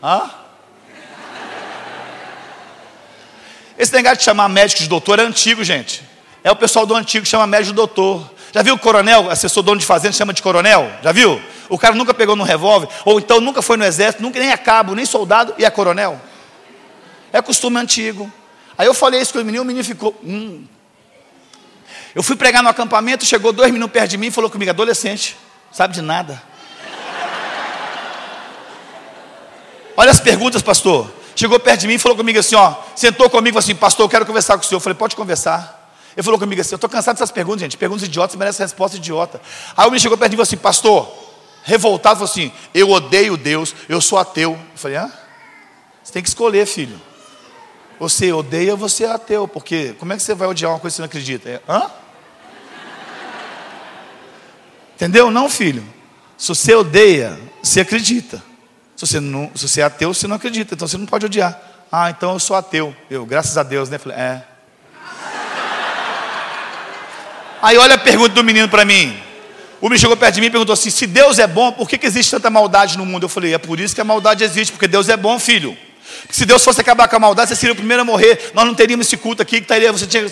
Hã? 0.00 0.30
Esse 3.76 3.92
negócio 3.92 4.18
de 4.18 4.24
chamar 4.24 4.48
médico 4.48 4.80
de 4.80 4.88
doutor 4.88 5.18
é 5.18 5.22
antigo, 5.22 5.64
gente. 5.64 6.02
É 6.44 6.52
o 6.52 6.56
pessoal 6.56 6.86
do 6.86 6.94
antigo 6.94 7.24
que 7.24 7.28
chama 7.28 7.46
médico 7.48 7.72
de 7.72 7.76
doutor. 7.76 8.30
Já 8.56 8.62
viu 8.62 8.74
o 8.74 8.78
coronel, 8.78 9.30
assessor 9.30 9.62
dono 9.62 9.78
de 9.78 9.84
fazenda, 9.84 10.14
chama 10.14 10.32
de 10.32 10.40
coronel? 10.40 10.90
Já 11.02 11.12
viu? 11.12 11.38
O 11.68 11.76
cara 11.76 11.94
nunca 11.94 12.14
pegou 12.14 12.34
no 12.34 12.42
revólver, 12.42 12.88
ou 13.04 13.18
então 13.18 13.38
nunca 13.38 13.60
foi 13.60 13.76
no 13.76 13.84
exército, 13.84 14.22
nunca 14.22 14.40
nem 14.40 14.50
é 14.50 14.56
cabo, 14.56 14.94
nem 14.94 15.04
soldado, 15.04 15.52
e 15.58 15.64
é 15.66 15.68
coronel. 15.68 16.18
É 17.30 17.42
costume 17.42 17.76
antigo. 17.76 18.32
Aí 18.78 18.86
eu 18.86 18.94
falei 18.94 19.20
isso 19.20 19.34
com 19.34 19.40
o 19.40 19.44
menino, 19.44 19.62
o 19.62 19.66
menino 19.66 19.84
ficou. 19.84 20.18
Hum. 20.24 20.64
Eu 22.14 22.22
fui 22.22 22.34
pregar 22.34 22.62
no 22.62 22.70
acampamento, 22.70 23.26
chegou 23.26 23.52
dois 23.52 23.70
meninos 23.70 23.92
perto 23.92 24.12
de 24.12 24.16
mim 24.16 24.28
e 24.28 24.30
falou 24.30 24.48
comigo, 24.48 24.70
adolescente, 24.70 25.36
sabe 25.70 25.92
de 25.92 26.00
nada. 26.00 26.42
Olha 29.98 30.10
as 30.10 30.20
perguntas, 30.20 30.62
pastor. 30.62 31.12
Chegou 31.34 31.60
perto 31.60 31.80
de 31.80 31.88
mim 31.88 31.96
e 31.96 31.98
falou 31.98 32.16
comigo 32.16 32.38
assim, 32.38 32.54
ó, 32.54 32.74
sentou 32.94 33.28
comigo 33.28 33.58
assim, 33.58 33.74
pastor, 33.74 34.06
eu 34.06 34.08
quero 34.08 34.24
conversar 34.24 34.56
com 34.56 34.64
o 34.64 34.66
senhor. 34.66 34.78
Eu 34.78 34.80
falei, 34.80 34.96
pode 34.96 35.14
conversar. 35.14 35.75
Ele 36.16 36.24
falou 36.24 36.40
comigo 36.40 36.60
assim, 36.60 36.72
eu 36.72 36.76
estou 36.76 36.88
cansado 36.88 37.16
dessas 37.16 37.30
perguntas, 37.30 37.60
gente. 37.60 37.76
Perguntas 37.76 38.06
idiotas 38.06 38.36
merecem 38.36 38.64
resposta 38.64 38.96
idiota. 38.96 39.40
Aí 39.76 39.84
o 39.84 39.90
menino 39.90 40.00
chegou 40.00 40.16
perto 40.16 40.30
de 40.30 40.36
mim 40.36 40.42
e 40.42 40.46
falou 40.46 40.48
assim, 40.48 40.56
pastor, 40.56 41.12
revoltado, 41.62 42.16
falou 42.16 42.30
assim, 42.30 42.50
eu 42.72 42.88
odeio 42.90 43.36
Deus, 43.36 43.74
eu 43.88 44.00
sou 44.00 44.18
ateu. 44.18 44.52
Eu 44.52 44.78
falei, 44.78 44.96
hã? 44.96 45.12
Você 46.02 46.12
tem 46.12 46.22
que 46.22 46.28
escolher, 46.28 46.64
filho. 46.66 46.98
Você 48.00 48.32
odeia, 48.32 48.74
você 48.74 49.04
é 49.04 49.10
ateu, 49.10 49.46
porque 49.46 49.94
como 49.98 50.12
é 50.12 50.16
que 50.16 50.22
você 50.22 50.34
vai 50.34 50.48
odiar 50.48 50.70
uma 50.70 50.80
coisa 50.80 50.94
que 50.94 50.96
você 50.96 51.02
não 51.02 51.06
acredita? 51.06 51.48
É, 51.50 51.60
hã? 51.68 51.90
Entendeu? 54.94 55.30
Não, 55.30 55.50
filho. 55.50 55.84
Se 56.38 56.48
você 56.48 56.74
odeia, 56.74 57.38
você 57.62 57.80
acredita. 57.80 58.42
Se 58.96 59.06
você, 59.06 59.20
não, 59.20 59.50
se 59.54 59.68
você 59.68 59.82
é 59.82 59.84
ateu, 59.84 60.14
você 60.14 60.26
não 60.26 60.36
acredita. 60.36 60.74
Então 60.74 60.88
você 60.88 60.96
não 60.96 61.04
pode 61.04 61.26
odiar. 61.26 61.60
Ah, 61.92 62.08
então 62.08 62.32
eu 62.32 62.38
sou 62.38 62.56
ateu. 62.56 62.96
Eu, 63.10 63.26
graças 63.26 63.58
a 63.58 63.62
Deus, 63.62 63.90
né? 63.90 63.98
Falei, 63.98 64.16
é. 64.16 64.55
Aí 67.62 67.76
olha 67.76 67.94
a 67.94 67.98
pergunta 67.98 68.30
do 68.30 68.44
menino 68.44 68.68
para 68.68 68.84
mim. 68.84 69.18
O 69.80 69.86
menino 69.86 70.00
chegou 70.00 70.16
perto 70.16 70.34
de 70.34 70.40
mim 70.40 70.46
e 70.46 70.50
perguntou 70.50 70.72
assim: 70.72 70.90
se 70.90 71.06
Deus 71.06 71.38
é 71.38 71.46
bom, 71.46 71.72
por 71.72 71.88
que, 71.88 71.98
que 71.98 72.06
existe 72.06 72.30
tanta 72.30 72.50
maldade 72.50 72.96
no 72.96 73.04
mundo? 73.04 73.24
Eu 73.24 73.28
falei: 73.28 73.54
é 73.54 73.58
por 73.58 73.78
isso 73.78 73.94
que 73.94 74.00
a 74.00 74.04
maldade 74.04 74.42
existe, 74.44 74.72
porque 74.72 74.88
Deus 74.88 75.08
é 75.08 75.16
bom, 75.16 75.38
filho. 75.38 75.76
Se 76.30 76.46
Deus 76.46 76.64
fosse 76.64 76.80
acabar 76.80 77.08
com 77.08 77.16
a 77.16 77.18
maldade, 77.18 77.50
você 77.50 77.56
seria 77.56 77.72
o 77.72 77.76
primeiro 77.76 78.02
a 78.02 78.04
morrer. 78.04 78.52
Nós 78.54 78.64
não 78.64 78.74
teríamos 78.74 79.06
esse 79.06 79.16
culto 79.16 79.42
aqui 79.42 79.56
que 79.56 79.62
estaria, 79.62 79.92
você 79.92 80.06
tinha 80.06 80.24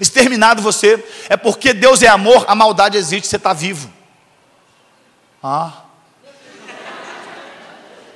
exterminado 0.00 0.62
você. 0.62 1.02
É 1.28 1.36
porque 1.36 1.72
Deus 1.72 2.02
é 2.02 2.08
amor, 2.08 2.44
a 2.48 2.54
maldade 2.54 2.96
existe, 2.96 3.28
você 3.28 3.36
está 3.36 3.52
vivo. 3.52 3.90
Ah. 5.42 5.84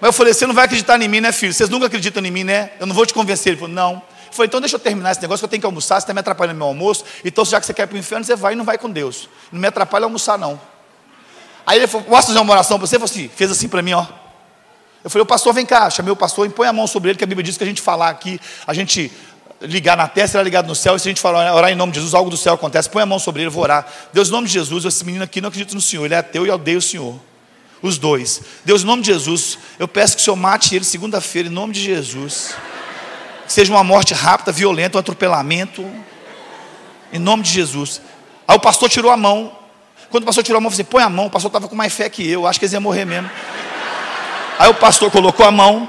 Mas 0.01 0.09
eu 0.09 0.13
falei, 0.13 0.35
você 0.35 0.47
não 0.47 0.55
vai 0.55 0.65
acreditar 0.65 1.01
em 1.01 1.07
mim, 1.07 1.21
né, 1.21 1.31
filho? 1.31 1.53
Vocês 1.53 1.71
nunca 1.71 1.87
acreditam 1.87 2.25
em 2.25 2.31
mim, 2.31 2.43
né? 2.43 2.71
Eu 2.81 2.87
não 2.87 2.95
vou 2.95 3.07
te 3.07 3.15
convencer. 3.15 3.53
Ele 3.53 3.61
falou, 3.61 3.73
não. 3.73 4.03
Falei, 4.33 4.47
então 4.47 4.61
deixa 4.61 4.77
eu 4.77 4.81
terminar 4.81 5.13
esse 5.13 5.21
negócio, 5.21 5.41
que 5.41 5.45
eu 5.45 5.49
tenho 5.49 5.61
que 5.61 5.67
almoçar, 5.67 5.97
você 5.97 6.05
está 6.05 6.15
me 6.15 6.21
atrapalhando 6.21 6.57
meu 6.57 6.67
almoço. 6.67 7.05
Então, 7.25 7.45
já 7.45 7.61
que 7.61 7.67
você 7.67 7.75
quer 7.75 7.83
ir 7.83 7.87
para 7.87 7.97
o 7.97 7.99
inferno, 7.99 8.25
você 8.25 8.35
vai 8.35 8.55
e 8.55 8.57
não 8.57 8.65
vai 8.65 8.79
com 8.79 8.91
Deus. 8.91 9.29
Não 9.53 9.61
me 9.61 9.67
atrapalha 9.67 10.05
almoçar, 10.05 10.39
não. 10.39 10.59
Aí 11.67 11.79
ele 11.79 11.87
falou, 11.87 12.07
posso 12.07 12.29
fazer 12.29 12.39
uma 12.41 12.53
oração 12.53 12.79
para 12.79 12.87
você? 12.87 12.97
Ele 12.97 13.05
assim, 13.05 13.29
fez 13.29 13.51
assim 13.51 13.69
para 13.69 13.83
mim, 13.83 13.93
ó. 13.93 14.07
Eu 15.05 15.11
falei, 15.11 15.23
o 15.23 15.27
pastor, 15.27 15.53
vem 15.53 15.67
cá, 15.67 15.91
chamei 15.91 16.13
o 16.13 16.17
pastor 16.17 16.49
põe 16.51 16.67
a 16.67 16.73
mão 16.73 16.87
sobre 16.87 17.11
ele, 17.11 17.19
que 17.19 17.25
a 17.25 17.27
Bíblia 17.27 17.45
diz 17.45 17.57
que 17.57 17.65
a 17.65 17.67
gente 17.67 17.83
falar 17.83 18.09
aqui, 18.09 18.41
a 18.67 18.73
gente 18.73 19.13
ligar 19.61 19.97
na 19.97 20.09
testa, 20.09 20.33
será 20.33 20.43
ligado 20.43 20.67
no 20.67 20.75
céu, 20.75 20.97
e 20.97 21.01
se 21.01 21.09
a 21.09 21.11
gente 21.11 21.21
falar, 21.21 21.55
orar 21.55 21.71
em 21.71 21.75
nome 21.75 21.93
de 21.93 21.99
Jesus, 21.99 22.15
algo 22.15 22.31
do 22.31 22.37
céu 22.37 22.55
acontece, 22.55 22.89
põe 22.89 23.03
a 23.03 23.07
mão 23.07 23.19
sobre 23.19 23.43
ele, 23.43 23.49
eu 23.49 23.53
vou 23.53 23.63
orar. 23.63 23.87
Deus, 24.13 24.29
em 24.29 24.33
nome 24.33 24.47
de 24.47 24.55
Jesus, 24.55 24.85
esse 24.85 25.05
menino 25.05 25.25
aqui 25.25 25.41
não 25.41 25.49
acredita 25.49 25.75
no 25.75 25.81
Senhor, 25.81 26.05
ele 26.05 26.15
é 26.15 26.19
ateu 26.19 26.47
e 26.47 26.51
odeia 26.51 26.79
o 26.79 26.83
Senhor 26.83 27.21
os 27.83 27.99
dois. 27.99 28.41
Deus, 28.65 28.83
em 28.83 28.87
nome 28.87 29.03
de 29.03 29.13
Jesus, 29.13 29.59
eu 29.79 29.89
peço 29.89 30.15
que 30.15 30.23
o 30.23 30.25
Senhor 30.25 30.37
mate 30.37 30.75
ele 30.75 30.85
segunda-feira, 30.85 31.49
em 31.49 31.53
nome 31.53 31.75
de 31.75 31.83
Jesus. 31.83 32.55
Seja 33.53 33.71
uma 33.71 33.85
morte 33.85 34.15
rápida, 34.15 34.51
violenta, 34.51 34.97
um 34.97 35.01
atropelamento, 35.01 35.85
em 37.13 37.19
nome 37.19 37.43
de 37.43 37.51
Jesus. 37.51 38.01
Aí 38.49 38.57
o 38.57 38.59
pastor 38.59 38.89
tirou 38.89 39.11
a 39.11 39.17
mão. 39.17 39.53
Quando 40.09 40.23
o 40.23 40.27
pastor 40.27 40.43
tirou 40.43 40.57
a 40.57 40.61
mão, 40.63 40.69
eu 40.69 40.71
falei: 40.71 40.85
assim, 40.85 40.91
põe 40.91 41.03
a 41.03 41.11
mão. 41.11 41.27
O 41.27 41.31
pastor 41.31 41.51
estava 41.51 41.69
com 41.69 41.77
mais 41.77 41.93
fé 41.93 42.09
que 42.09 42.27
eu, 42.27 42.47
acho 42.47 42.59
que 42.59 42.65
eles 42.65 42.73
iam 42.73 42.81
morrer 42.81 43.05
mesmo. 43.05 43.31
Aí 44.59 44.71
o 44.71 44.75
pastor 44.75 45.11
colocou 45.11 45.45
a 45.45 45.51
mão, 45.51 45.87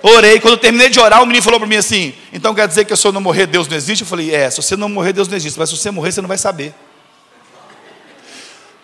orei. 0.00 0.38
Quando 0.38 0.52
eu 0.52 0.58
terminei 0.58 0.88
de 0.88 1.00
orar, 1.00 1.20
o 1.20 1.26
menino 1.26 1.42
falou 1.42 1.58
para 1.58 1.68
mim 1.68 1.74
assim: 1.74 2.14
então 2.32 2.54
quer 2.54 2.68
dizer 2.68 2.84
que 2.84 2.94
se 2.94 3.04
eu 3.04 3.10
não 3.10 3.20
morrer, 3.20 3.48
Deus 3.48 3.66
não 3.66 3.76
existe? 3.76 4.02
Eu 4.02 4.06
falei: 4.06 4.32
é, 4.32 4.48
se 4.48 4.62
você 4.62 4.76
não 4.76 4.88
morrer, 4.88 5.12
Deus 5.12 5.26
não 5.26 5.36
existe, 5.36 5.58
mas 5.58 5.70
se 5.70 5.76
você 5.76 5.90
morrer, 5.90 6.12
você 6.12 6.20
não 6.20 6.28
vai 6.28 6.38
saber. 6.38 6.72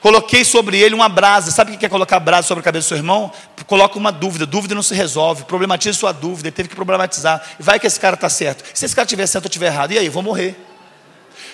Coloquei 0.06 0.44
sobre 0.44 0.78
ele 0.78 0.94
uma 0.94 1.08
brasa. 1.08 1.50
Sabe 1.50 1.72
o 1.72 1.76
que 1.76 1.84
é 1.84 1.88
colocar 1.88 2.20
brasa 2.20 2.46
sobre 2.46 2.60
a 2.60 2.62
cabeça 2.62 2.86
do 2.86 2.88
seu 2.90 2.96
irmão? 2.96 3.28
Coloca 3.66 3.98
uma 3.98 4.12
dúvida. 4.12 4.46
Dúvida 4.46 4.72
não 4.72 4.80
se 4.80 4.94
resolve. 4.94 5.42
Problematiza 5.42 5.98
sua 5.98 6.12
dúvida. 6.12 6.46
Ele 6.46 6.54
teve 6.54 6.68
que 6.68 6.76
problematizar. 6.76 7.44
Vai 7.58 7.80
que 7.80 7.88
esse 7.88 7.98
cara 7.98 8.14
está 8.14 8.28
certo. 8.28 8.62
Se 8.72 8.84
esse 8.84 8.94
cara 8.94 9.04
estiver 9.04 9.26
certo 9.26 9.46
ou 9.46 9.48
estiver 9.48 9.66
errado, 9.66 9.90
e 9.90 9.98
aí? 9.98 10.08
Vou 10.08 10.22
morrer. 10.22 10.54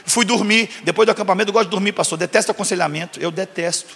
Fui 0.04 0.26
dormir. 0.26 0.68
Depois 0.84 1.06
do 1.06 1.12
acampamento, 1.12 1.48
eu 1.48 1.52
gosto 1.54 1.64
de 1.64 1.70
dormir, 1.70 1.92
pastor. 1.92 2.18
Detesto 2.18 2.50
aconselhamento. 2.50 3.18
Eu 3.18 3.30
detesto. 3.30 3.94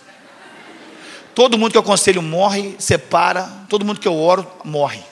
Todo 1.34 1.58
mundo 1.58 1.72
que 1.72 1.76
eu 1.76 1.82
aconselho 1.82 2.22
morre, 2.22 2.76
separa. 2.78 3.46
Todo 3.68 3.84
mundo 3.84 4.00
que 4.00 4.08
eu 4.08 4.16
oro, 4.16 4.50
morre. 4.64 5.02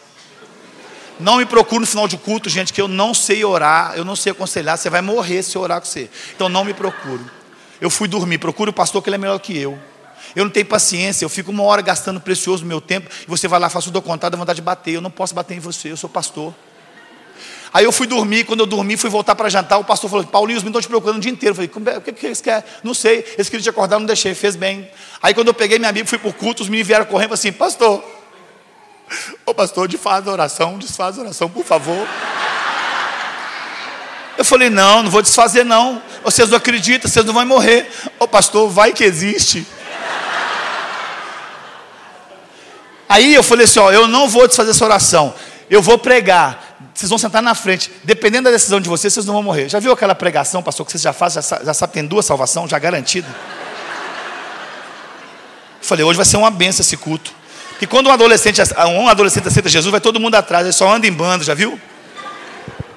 Não 1.20 1.36
me 1.36 1.44
procure 1.44 1.80
no 1.80 1.86
final 1.86 2.08
de 2.08 2.16
culto, 2.16 2.48
gente, 2.48 2.72
que 2.72 2.80
eu 2.80 2.88
não 2.88 3.12
sei 3.12 3.44
orar, 3.44 3.92
eu 3.94 4.06
não 4.06 4.16
sei 4.16 4.32
aconselhar. 4.32 4.78
Você 4.78 4.88
vai 4.88 5.02
morrer 5.02 5.42
se 5.42 5.54
eu 5.54 5.60
orar 5.60 5.82
com 5.82 5.86
você. 5.86 6.08
Então 6.34 6.48
não 6.48 6.64
me 6.64 6.72
procure. 6.72 7.43
Eu 7.80 7.90
fui 7.90 8.08
dormir, 8.08 8.38
procure 8.38 8.70
o 8.70 8.72
pastor 8.72 9.02
que 9.02 9.08
ele 9.08 9.16
é 9.16 9.18
melhor 9.18 9.38
que 9.38 9.56
eu. 9.56 9.78
Eu 10.34 10.44
não 10.44 10.50
tenho 10.50 10.66
paciência, 10.66 11.24
eu 11.24 11.28
fico 11.28 11.50
uma 11.50 11.62
hora 11.62 11.82
gastando 11.82 12.20
precioso 12.20 12.64
meu 12.64 12.80
tempo, 12.80 13.08
e 13.22 13.26
você 13.26 13.46
vai 13.46 13.60
lá, 13.60 13.68
faço 13.68 13.90
o 13.90 14.02
contado, 14.02 14.32
dá 14.32 14.38
vontade 14.38 14.56
de 14.56 14.62
bater. 14.62 14.94
Eu 14.94 15.00
não 15.00 15.10
posso 15.10 15.34
bater 15.34 15.56
em 15.56 15.60
você, 15.60 15.90
eu 15.90 15.96
sou 15.96 16.08
pastor. 16.08 16.54
Aí 17.72 17.84
eu 17.84 17.90
fui 17.90 18.06
dormir, 18.06 18.44
quando 18.44 18.60
eu 18.60 18.66
dormi, 18.66 18.96
fui 18.96 19.10
voltar 19.10 19.34
para 19.34 19.48
jantar, 19.48 19.78
o 19.78 19.84
pastor 19.84 20.08
falou, 20.08 20.24
Paulinho, 20.24 20.56
os 20.56 20.62
meninos 20.62 20.78
estão 20.78 20.88
te 20.88 20.88
procurando 20.88 21.16
o 21.16 21.20
dia 21.20 21.32
inteiro. 21.32 21.60
Eu 21.60 21.68
falei, 21.68 21.94
é, 21.96 21.98
o 21.98 22.00
que, 22.00 22.12
que 22.12 22.26
eles 22.26 22.40
querem? 22.40 22.62
Não 22.84 22.94
sei, 22.94 23.24
eles 23.34 23.48
queriam 23.48 23.64
te 23.64 23.68
acordar, 23.68 23.98
não 23.98 24.06
deixei, 24.06 24.32
fez 24.32 24.54
bem. 24.54 24.88
Aí 25.20 25.34
quando 25.34 25.48
eu 25.48 25.54
peguei 25.54 25.76
minha 25.78 25.90
Bíblia, 25.90 26.08
fui 26.08 26.18
para 26.18 26.30
o 26.30 26.32
culto, 26.32 26.62
os 26.62 26.68
meninos 26.68 26.86
vieram 26.86 27.04
correndo 27.04 27.34
assim, 27.34 27.52
pastor, 27.52 28.04
ô 29.44 29.52
pastor, 29.52 29.88
desfaz 29.88 30.26
a 30.28 30.30
oração, 30.30 30.78
desfaz 30.78 31.18
a 31.18 31.22
oração, 31.22 31.50
por 31.50 31.64
favor. 31.64 32.06
Eu 34.36 34.44
falei, 34.44 34.68
não, 34.68 35.02
não 35.02 35.10
vou 35.10 35.22
desfazer 35.22 35.64
não. 35.64 36.02
Vocês 36.22 36.48
não 36.50 36.56
acreditam, 36.56 37.10
vocês 37.10 37.24
não 37.24 37.32
vão 37.32 37.46
morrer. 37.46 37.88
Ô 38.18 38.26
pastor, 38.26 38.68
vai 38.68 38.92
que 38.92 39.04
existe. 39.04 39.66
Aí 43.08 43.34
eu 43.34 43.42
falei 43.42 43.64
assim, 43.64 43.78
ó, 43.78 43.92
eu 43.92 44.08
não 44.08 44.28
vou 44.28 44.48
desfazer 44.48 44.70
essa 44.70 44.84
oração. 44.84 45.34
Eu 45.70 45.80
vou 45.80 45.98
pregar. 45.98 46.76
Vocês 46.92 47.08
vão 47.08 47.18
sentar 47.18 47.42
na 47.42 47.54
frente. 47.54 47.90
Dependendo 48.02 48.44
da 48.44 48.50
decisão 48.50 48.80
de 48.80 48.88
vocês, 48.88 49.12
vocês 49.12 49.26
não 49.26 49.34
vão 49.34 49.42
morrer. 49.42 49.68
Já 49.68 49.78
viu 49.78 49.92
aquela 49.92 50.14
pregação, 50.14 50.62
pastor, 50.62 50.84
que 50.86 50.92
vocês 50.92 51.02
já 51.02 51.12
fazem, 51.12 51.42
já, 51.42 51.60
já 51.64 51.74
sabe, 51.74 51.92
tem 51.92 52.04
duas 52.04 52.24
salvação, 52.24 52.66
já 52.68 52.78
garantida? 52.78 53.28
falei, 55.84 56.04
hoje 56.04 56.16
vai 56.16 56.24
ser 56.24 56.38
uma 56.38 56.50
benção 56.50 56.82
esse 56.82 56.96
culto. 56.96 57.32
Que 57.78 57.86
quando 57.86 58.08
um 58.08 58.12
adolescente, 58.12 58.60
um 58.88 59.08
adolescente 59.08 59.48
aceita 59.48 59.68
Jesus, 59.68 59.90
vai 59.90 60.00
todo 60.00 60.18
mundo 60.18 60.34
atrás, 60.34 60.64
ele 60.64 60.72
só 60.72 60.90
anda 60.90 61.06
em 61.06 61.12
bando, 61.12 61.44
já 61.44 61.54
viu? 61.54 61.78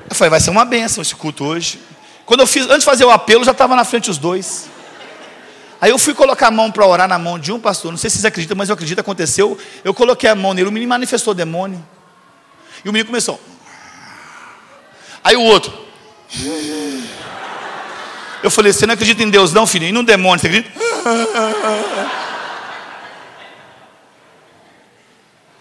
Eu 0.09 0.15
falei, 0.15 0.29
vai 0.29 0.39
ser 0.39 0.49
uma 0.49 0.65
benção 0.65 1.01
esse 1.01 1.15
culto 1.15 1.43
hoje. 1.43 1.79
Quando 2.25 2.41
eu 2.41 2.47
fiz, 2.47 2.65
antes 2.65 2.79
de 2.79 2.85
fazer 2.85 3.05
o 3.05 3.09
apelo, 3.09 3.43
já 3.43 3.51
estava 3.51 3.75
na 3.75 3.83
frente 3.83 4.09
os 4.09 4.17
dois. 4.17 4.69
Aí 5.79 5.91
eu 5.91 5.99
fui 5.99 6.13
colocar 6.13 6.47
a 6.47 6.51
mão 6.51 6.71
para 6.71 6.85
orar 6.85 7.07
na 7.07 7.19
mão 7.19 7.37
de 7.37 7.51
um 7.51 7.59
pastor. 7.59 7.91
Não 7.91 7.97
sei 7.97 8.09
se 8.09 8.15
vocês 8.15 8.25
acreditam, 8.25 8.57
mas 8.57 8.69
eu 8.69 8.73
acredito, 8.73 8.99
aconteceu. 8.99 9.57
Eu 9.83 9.93
coloquei 9.93 10.29
a 10.29 10.35
mão 10.35 10.53
nele, 10.53 10.69
o 10.69 10.71
menino 10.71 10.89
manifestou 10.89 11.33
demônio. 11.33 11.85
E 12.83 12.89
o 12.89 12.93
menino 12.93 13.07
começou. 13.07 13.39
Aí 15.23 15.35
o 15.35 15.41
outro. 15.41 15.73
Eu 18.41 18.49
falei, 18.49 18.71
você 18.73 18.85
não 18.85 18.93
acredita 18.93 19.23
em 19.23 19.29
Deus, 19.29 19.53
não, 19.53 19.67
filho? 19.67 19.85
E 19.85 19.91
no 19.91 20.03
demônio, 20.03 20.39
você 20.39 20.47
acredita? 20.47 20.79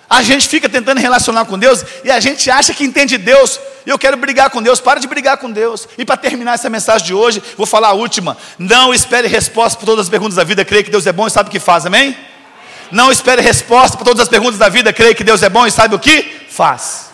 A 0.08 0.22
gente 0.22 0.46
fica 0.46 0.68
tentando 0.68 1.00
relacionar 1.00 1.44
com 1.46 1.58
Deus 1.58 1.84
e 2.04 2.10
a 2.10 2.20
gente 2.20 2.48
acha 2.48 2.72
que 2.72 2.84
entende 2.84 3.18
Deus. 3.18 3.58
Eu 3.84 3.98
quero 3.98 4.16
brigar 4.16 4.50
com 4.50 4.62
Deus. 4.62 4.80
Para 4.80 5.00
de 5.00 5.08
brigar 5.08 5.36
com 5.38 5.50
Deus. 5.50 5.88
E 5.98 6.04
para 6.04 6.16
terminar 6.16 6.54
essa 6.54 6.70
mensagem 6.70 7.06
de 7.06 7.14
hoje, 7.14 7.42
vou 7.56 7.66
falar 7.66 7.88
a 7.88 7.92
última. 7.92 8.36
Não 8.58 8.94
espere 8.94 9.26
resposta 9.26 9.76
para 9.76 9.86
todas 9.86 10.06
as 10.06 10.10
perguntas 10.10 10.36
da 10.36 10.44
vida. 10.44 10.64
Creia 10.64 10.84
que 10.84 10.90
Deus 10.90 11.06
é 11.06 11.12
bom 11.12 11.26
e 11.26 11.30
sabe 11.30 11.48
o 11.48 11.52
que 11.52 11.58
faz. 11.58 11.86
Amém? 11.86 12.16
Não 12.92 13.10
espere 13.10 13.42
resposta 13.42 13.96
para 13.96 14.04
todas 14.04 14.22
as 14.22 14.28
perguntas 14.28 14.58
da 14.58 14.68
vida. 14.68 14.92
Creia 14.92 15.14
que 15.14 15.24
Deus 15.24 15.42
é 15.42 15.48
bom 15.48 15.66
e 15.66 15.72
sabe 15.72 15.96
o 15.96 15.98
que 15.98 16.46
faz. 16.48 17.06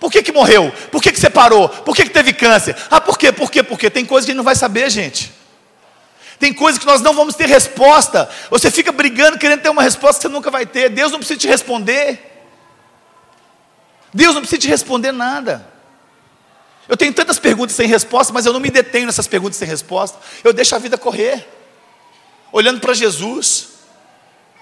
Por 0.00 0.10
que, 0.10 0.22
que 0.22 0.32
morreu? 0.32 0.72
Por 0.90 1.02
que, 1.02 1.12
que 1.12 1.20
separou? 1.20 1.68
Por 1.68 1.94
que, 1.94 2.04
que 2.04 2.10
teve 2.10 2.32
câncer? 2.32 2.74
Ah, 2.90 3.00
por 3.00 3.18
quê? 3.18 3.30
Por 3.30 3.50
quê? 3.50 3.62
Porque 3.62 3.90
tem 3.90 4.06
coisa 4.06 4.24
que 4.24 4.30
a 4.30 4.32
gente 4.32 4.38
não 4.38 4.44
vai 4.44 4.54
saber, 4.54 4.88
gente. 4.88 5.32
Tem 6.38 6.54
coisas 6.54 6.78
que 6.78 6.86
nós 6.86 7.02
não 7.02 7.12
vamos 7.12 7.34
ter 7.34 7.46
resposta. 7.46 8.28
Você 8.48 8.70
fica 8.70 8.92
brigando, 8.92 9.38
querendo 9.38 9.60
ter 9.60 9.68
uma 9.68 9.82
resposta 9.82 10.16
que 10.16 10.22
você 10.22 10.28
nunca 10.28 10.50
vai 10.50 10.64
ter. 10.64 10.88
Deus 10.88 11.10
não 11.10 11.18
precisa 11.18 11.38
te 11.38 11.48
responder. 11.48 12.27
Deus 14.12 14.34
não 14.34 14.40
precisa 14.42 14.60
te 14.60 14.68
responder 14.68 15.12
nada. 15.12 15.66
Eu 16.88 16.96
tenho 16.96 17.12
tantas 17.12 17.38
perguntas 17.38 17.76
sem 17.76 17.86
resposta, 17.86 18.32
mas 18.32 18.46
eu 18.46 18.52
não 18.52 18.60
me 18.60 18.70
detenho 18.70 19.06
nessas 19.06 19.28
perguntas 19.28 19.58
sem 19.58 19.68
resposta. 19.68 20.18
Eu 20.42 20.52
deixo 20.52 20.74
a 20.74 20.78
vida 20.78 20.96
correr, 20.96 21.46
olhando 22.50 22.80
para 22.80 22.94
Jesus. 22.94 23.68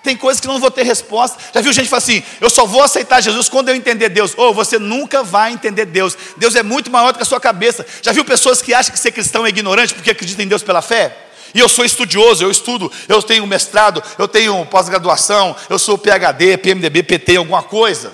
Tem 0.03 0.16
coisas 0.16 0.40
que 0.40 0.47
não 0.47 0.59
vou 0.59 0.70
ter 0.70 0.82
resposta. 0.82 1.38
Já 1.55 1.61
viu 1.61 1.72
gente 1.72 1.84
que 1.84 1.90
fala 1.90 2.03
assim: 2.03 2.22
eu 2.40 2.51
só 2.51 2.66
vou 2.66 2.82
aceitar 2.82 3.20
Jesus 3.20 3.49
quando 3.49 3.68
eu 3.68 3.76
entender 3.76 4.09
Deus. 4.09 4.34
Ou 4.36 4.51
oh, 4.51 4.55
você 4.55 4.78
nunca 4.78 5.22
vai 5.22 5.53
entender 5.53 5.84
Deus. 5.84 6.16
Deus 6.36 6.55
é 6.57 6.62
muito 6.62 6.90
maior 6.90 7.12
do 7.12 7.16
que 7.16 7.22
a 7.22 7.26
sua 7.26 7.40
cabeça. 7.40 7.86
Já 8.03 8.12
viu 8.12 8.24
pessoas 8.24 8.61
que 8.61 8.74
acham 8.74 8.92
que 8.92 8.99
ser 8.99 9.12
cristão 9.12 9.47
é 9.47 9.49
ignorante 9.49 9.94
porque 9.94 10.11
acreditam 10.11 10.44
em 10.44 10.49
Deus 10.49 10.62
pela 10.62 10.82
fé? 10.82 11.16
E 11.55 11.59
eu 11.59 11.68
sou 11.68 11.84
estudioso, 11.84 12.44
eu 12.44 12.51
estudo, 12.51 12.92
eu 13.09 13.22
tenho 13.22 13.47
mestrado, 13.47 14.03
eu 14.18 14.28
tenho 14.28 14.66
pós-graduação, 14.66 15.57
eu 15.70 15.78
sou 15.78 15.97
PhD, 15.97 16.57
PMDB, 16.59 17.03
PT, 17.03 17.36
alguma 17.36 17.62
coisa. 17.62 18.12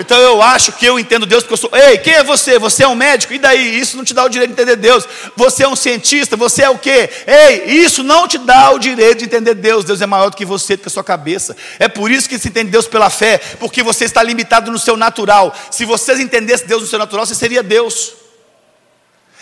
Então 0.00 0.18
eu 0.18 0.40
acho 0.40 0.72
que 0.72 0.86
eu 0.86 0.98
entendo 0.98 1.26
Deus 1.26 1.42
porque 1.42 1.52
eu 1.52 1.58
sou. 1.58 1.70
Ei, 1.74 1.98
quem 1.98 2.14
é 2.14 2.24
você? 2.24 2.58
Você 2.58 2.84
é 2.84 2.88
um 2.88 2.94
médico? 2.94 3.34
E 3.34 3.38
daí? 3.38 3.78
Isso 3.78 3.98
não 3.98 4.04
te 4.04 4.14
dá 4.14 4.24
o 4.24 4.30
direito 4.30 4.54
de 4.54 4.62
entender 4.62 4.76
Deus. 4.76 5.06
Você 5.36 5.64
é 5.64 5.68
um 5.68 5.76
cientista? 5.76 6.38
Você 6.38 6.62
é 6.62 6.70
o 6.70 6.78
quê? 6.78 7.10
Ei, 7.26 7.64
isso 7.84 8.02
não 8.02 8.26
te 8.26 8.38
dá 8.38 8.70
o 8.70 8.78
direito 8.78 9.18
de 9.18 9.24
entender 9.26 9.52
Deus. 9.52 9.84
Deus 9.84 10.00
é 10.00 10.06
maior 10.06 10.30
do 10.30 10.36
que 10.38 10.46
você, 10.46 10.74
do 10.74 10.80
que 10.80 10.88
a 10.88 10.90
sua 10.90 11.04
cabeça. 11.04 11.54
É 11.78 11.86
por 11.86 12.10
isso 12.10 12.26
que 12.30 12.38
se 12.38 12.48
entende 12.48 12.70
Deus 12.70 12.88
pela 12.88 13.10
fé, 13.10 13.36
porque 13.60 13.82
você 13.82 14.06
está 14.06 14.22
limitado 14.22 14.72
no 14.72 14.78
seu 14.78 14.96
natural. 14.96 15.54
Se 15.70 15.84
vocês 15.84 16.18
entendessem 16.18 16.66
Deus 16.66 16.80
no 16.80 16.88
seu 16.88 16.98
natural, 16.98 17.26
você 17.26 17.34
seria 17.34 17.62
Deus. 17.62 18.14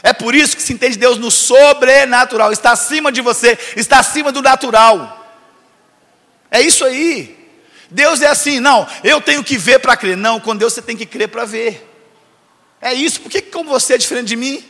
É 0.02 0.12
por 0.12 0.34
isso 0.34 0.56
que 0.56 0.62
se 0.62 0.72
entende 0.72 0.98
Deus 0.98 1.18
no 1.18 1.30
sobrenatural. 1.30 2.50
Está 2.50 2.72
acima 2.72 3.12
de 3.12 3.20
você, 3.20 3.56
está 3.76 4.00
acima 4.00 4.32
do 4.32 4.42
natural. 4.42 5.24
É 6.50 6.60
isso 6.60 6.84
aí. 6.84 7.37
Deus 7.90 8.20
é 8.20 8.26
assim, 8.26 8.60
não, 8.60 8.86
eu 9.02 9.20
tenho 9.20 9.42
que 9.42 9.56
ver 9.56 9.78
para 9.78 9.96
crer. 9.96 10.16
Não, 10.16 10.38
com 10.38 10.54
Deus 10.54 10.72
você 10.72 10.82
tem 10.82 10.96
que 10.96 11.06
crer 11.06 11.28
para 11.28 11.44
ver. 11.44 11.86
É 12.80 12.92
isso, 12.92 13.20
por 13.20 13.30
que 13.30 13.42
como 13.42 13.70
você 13.70 13.94
é 13.94 13.98
diferente 13.98 14.28
de 14.28 14.36
mim? 14.36 14.64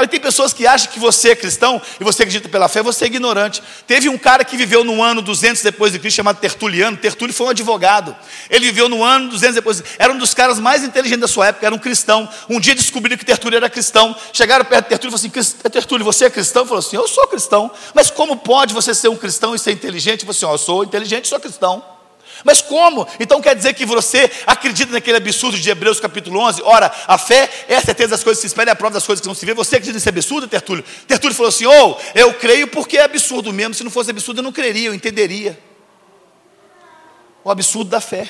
Aí 0.00 0.08
tem 0.08 0.18
pessoas 0.18 0.52
que 0.52 0.66
acham 0.66 0.90
que 0.90 0.98
você 0.98 1.30
é 1.30 1.36
cristão 1.36 1.80
e 2.00 2.04
você 2.04 2.22
acredita 2.22 2.48
pela 2.48 2.68
fé, 2.68 2.82
você 2.82 3.04
é 3.04 3.06
ignorante. 3.06 3.62
Teve 3.86 4.08
um 4.08 4.16
cara 4.16 4.44
que 4.44 4.56
viveu 4.56 4.82
no 4.82 5.02
ano 5.02 5.20
200 5.20 5.62
depois 5.62 5.92
de 5.92 5.98
Cristo, 5.98 6.16
chamado 6.16 6.38
Tertuliano. 6.38 6.96
Tertulio 6.96 7.34
foi 7.34 7.48
um 7.48 7.50
advogado. 7.50 8.16
Ele 8.48 8.64
viveu 8.66 8.88
no 8.88 9.04
ano 9.04 9.28
200 9.28 9.56
depois. 9.56 9.82
Era 9.98 10.10
um 10.10 10.16
dos 10.16 10.32
caras 10.32 10.58
mais 10.58 10.82
inteligentes 10.82 11.20
da 11.20 11.28
sua 11.28 11.48
época, 11.48 11.66
era 11.66 11.74
um 11.74 11.78
cristão. 11.78 12.26
Um 12.48 12.58
dia 12.58 12.74
descobriram 12.74 13.18
que 13.18 13.26
Tertulio 13.26 13.58
era 13.58 13.68
cristão. 13.68 14.16
Chegaram 14.32 14.64
perto 14.64 14.84
de 14.84 14.88
Tertulio 14.88 15.14
e 15.14 15.18
falaram 15.18 15.40
assim: 15.40 15.70
Tertulio, 15.70 16.04
você 16.04 16.24
é 16.24 16.30
cristão? 16.30 16.62
Ele 16.62 16.68
falou 16.68 16.78
assim: 16.78 16.96
Eu 16.96 17.06
sou 17.06 17.26
cristão. 17.26 17.70
Mas 17.94 18.10
como 18.10 18.38
pode 18.38 18.72
você 18.72 18.94
ser 18.94 19.08
um 19.08 19.16
cristão 19.16 19.54
e 19.54 19.58
ser 19.58 19.72
inteligente? 19.72 20.24
Ele 20.24 20.32
falou 20.32 20.36
assim: 20.36 20.46
oh, 20.46 20.54
Eu 20.54 20.58
sou 20.58 20.84
inteligente 20.84 21.28
sou 21.28 21.38
cristão. 21.38 21.99
Mas 22.44 22.60
como? 22.60 23.06
Então 23.18 23.40
quer 23.40 23.54
dizer 23.54 23.74
que 23.74 23.84
você 23.84 24.30
acredita 24.46 24.92
naquele 24.92 25.16
absurdo 25.16 25.58
de 25.58 25.70
Hebreus 25.70 26.00
capítulo 26.00 26.40
11? 26.40 26.62
Ora, 26.62 26.90
a 27.06 27.18
fé 27.18 27.50
é 27.68 27.76
a 27.76 27.82
certeza 27.82 28.10
das 28.10 28.24
coisas 28.24 28.38
que 28.38 28.48
se 28.48 28.52
esperam, 28.52 28.70
é 28.70 28.72
a 28.72 28.76
prova 28.76 28.94
das 28.94 29.06
coisas 29.06 29.20
que 29.20 29.28
não 29.28 29.34
se 29.34 29.44
vê. 29.44 29.54
Você 29.54 29.76
acredita 29.76 29.94
nesse 29.94 30.08
absurdo, 30.08 30.48
Tertúlio? 30.48 30.84
Tertúlio 31.06 31.34
falou 31.34 31.48
assim: 31.48 31.66
ou 31.66 31.98
oh, 31.98 32.18
eu 32.18 32.34
creio 32.34 32.68
porque 32.68 32.96
é 32.96 33.04
absurdo 33.04 33.52
mesmo. 33.52 33.74
Se 33.74 33.84
não 33.84 33.90
fosse 33.90 34.10
absurdo, 34.10 34.38
eu 34.38 34.44
não 34.44 34.52
creria, 34.52 34.88
eu 34.88 34.94
entenderia. 34.94 35.58
O 37.44 37.50
absurdo 37.50 37.90
da 37.90 38.00
fé. 38.00 38.28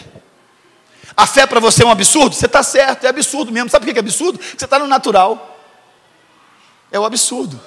A 1.16 1.26
fé 1.26 1.46
para 1.46 1.60
você 1.60 1.82
é 1.82 1.86
um 1.86 1.90
absurdo? 1.90 2.34
Você 2.34 2.46
está 2.46 2.62
certo, 2.62 3.04
é 3.04 3.08
absurdo 3.08 3.52
mesmo. 3.52 3.68
Sabe 3.68 3.84
por 3.84 3.92
que 3.92 3.98
é 3.98 4.00
absurdo? 4.00 4.38
Porque 4.38 4.58
você 4.58 4.64
está 4.64 4.78
no 4.78 4.86
natural. 4.86 5.58
É 6.90 6.98
o 6.98 7.04
absurdo. 7.04 7.60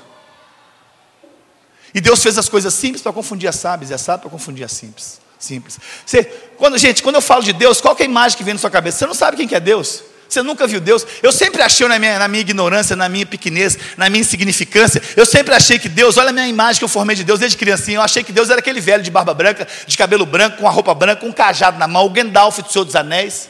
E 1.93 2.01
Deus 2.01 2.21
fez 2.23 2.37
as 2.37 2.49
coisas 2.49 2.73
simples 2.73 3.01
para 3.01 3.13
confundir 3.13 3.47
as 3.47 3.55
sábias, 3.55 3.91
e 3.91 3.93
as 3.93 4.01
sábias 4.01 4.21
para 4.21 4.31
confundir 4.31 4.65
as 4.65 4.71
simples. 4.71 5.21
Simples. 5.43 5.77
Você, 6.05 6.23
quando, 6.57 6.77
gente, 6.77 7.03
quando 7.03 7.15
eu 7.15 7.21
falo 7.21 7.43
de 7.43 7.51
Deus, 7.51 7.81
qual 7.81 7.93
é 7.99 8.03
a 8.03 8.05
imagem 8.05 8.37
que 8.37 8.45
vem 8.45 8.53
na 8.53 8.59
sua 8.61 8.71
cabeça? 8.71 8.99
Você 8.99 9.05
não 9.05 9.13
sabe 9.13 9.35
quem 9.35 9.45
que 9.45 9.53
é 9.53 9.59
Deus. 9.59 10.01
Você 10.29 10.41
nunca 10.41 10.65
viu 10.65 10.79
Deus. 10.79 11.05
Eu 11.21 11.33
sempre 11.33 11.61
achei 11.61 11.85
na 11.85 11.99
minha, 11.99 12.17
na 12.17 12.29
minha 12.29 12.39
ignorância, 12.39 12.95
na 12.95 13.09
minha 13.09 13.25
pequenez, 13.25 13.77
na 13.97 14.09
minha 14.09 14.21
insignificância, 14.21 15.01
eu 15.17 15.25
sempre 15.25 15.53
achei 15.53 15.77
que 15.77 15.89
Deus, 15.89 16.15
olha 16.15 16.29
a 16.29 16.31
minha 16.31 16.47
imagem 16.47 16.79
que 16.79 16.85
eu 16.85 16.89
formei 16.89 17.13
de 17.13 17.25
Deus 17.25 17.41
desde 17.41 17.57
criancinha, 17.57 17.97
eu 17.97 18.01
achei 18.01 18.23
que 18.23 18.31
Deus 18.31 18.49
era 18.49 18.59
aquele 18.59 18.79
velho 18.79 19.03
de 19.03 19.11
barba 19.11 19.33
branca, 19.33 19.67
de 19.85 19.97
cabelo 19.97 20.25
branco, 20.25 20.59
com 20.59 20.67
a 20.67 20.71
roupa 20.71 20.93
branca, 20.93 21.19
com 21.19 21.27
um 21.27 21.33
cajado 21.33 21.77
na 21.77 21.89
mão, 21.89 22.05
o 22.05 22.09
Gandalf 22.09 22.59
do 22.59 22.71
Senhor 22.71 22.85
dos 22.85 22.95
Anéis. 22.95 23.49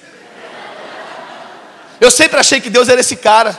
Eu 2.01 2.09
sempre 2.09 2.39
achei 2.39 2.59
que 2.59 2.71
Deus 2.71 2.89
era 2.89 2.99
esse 2.99 3.15
cara. 3.15 3.55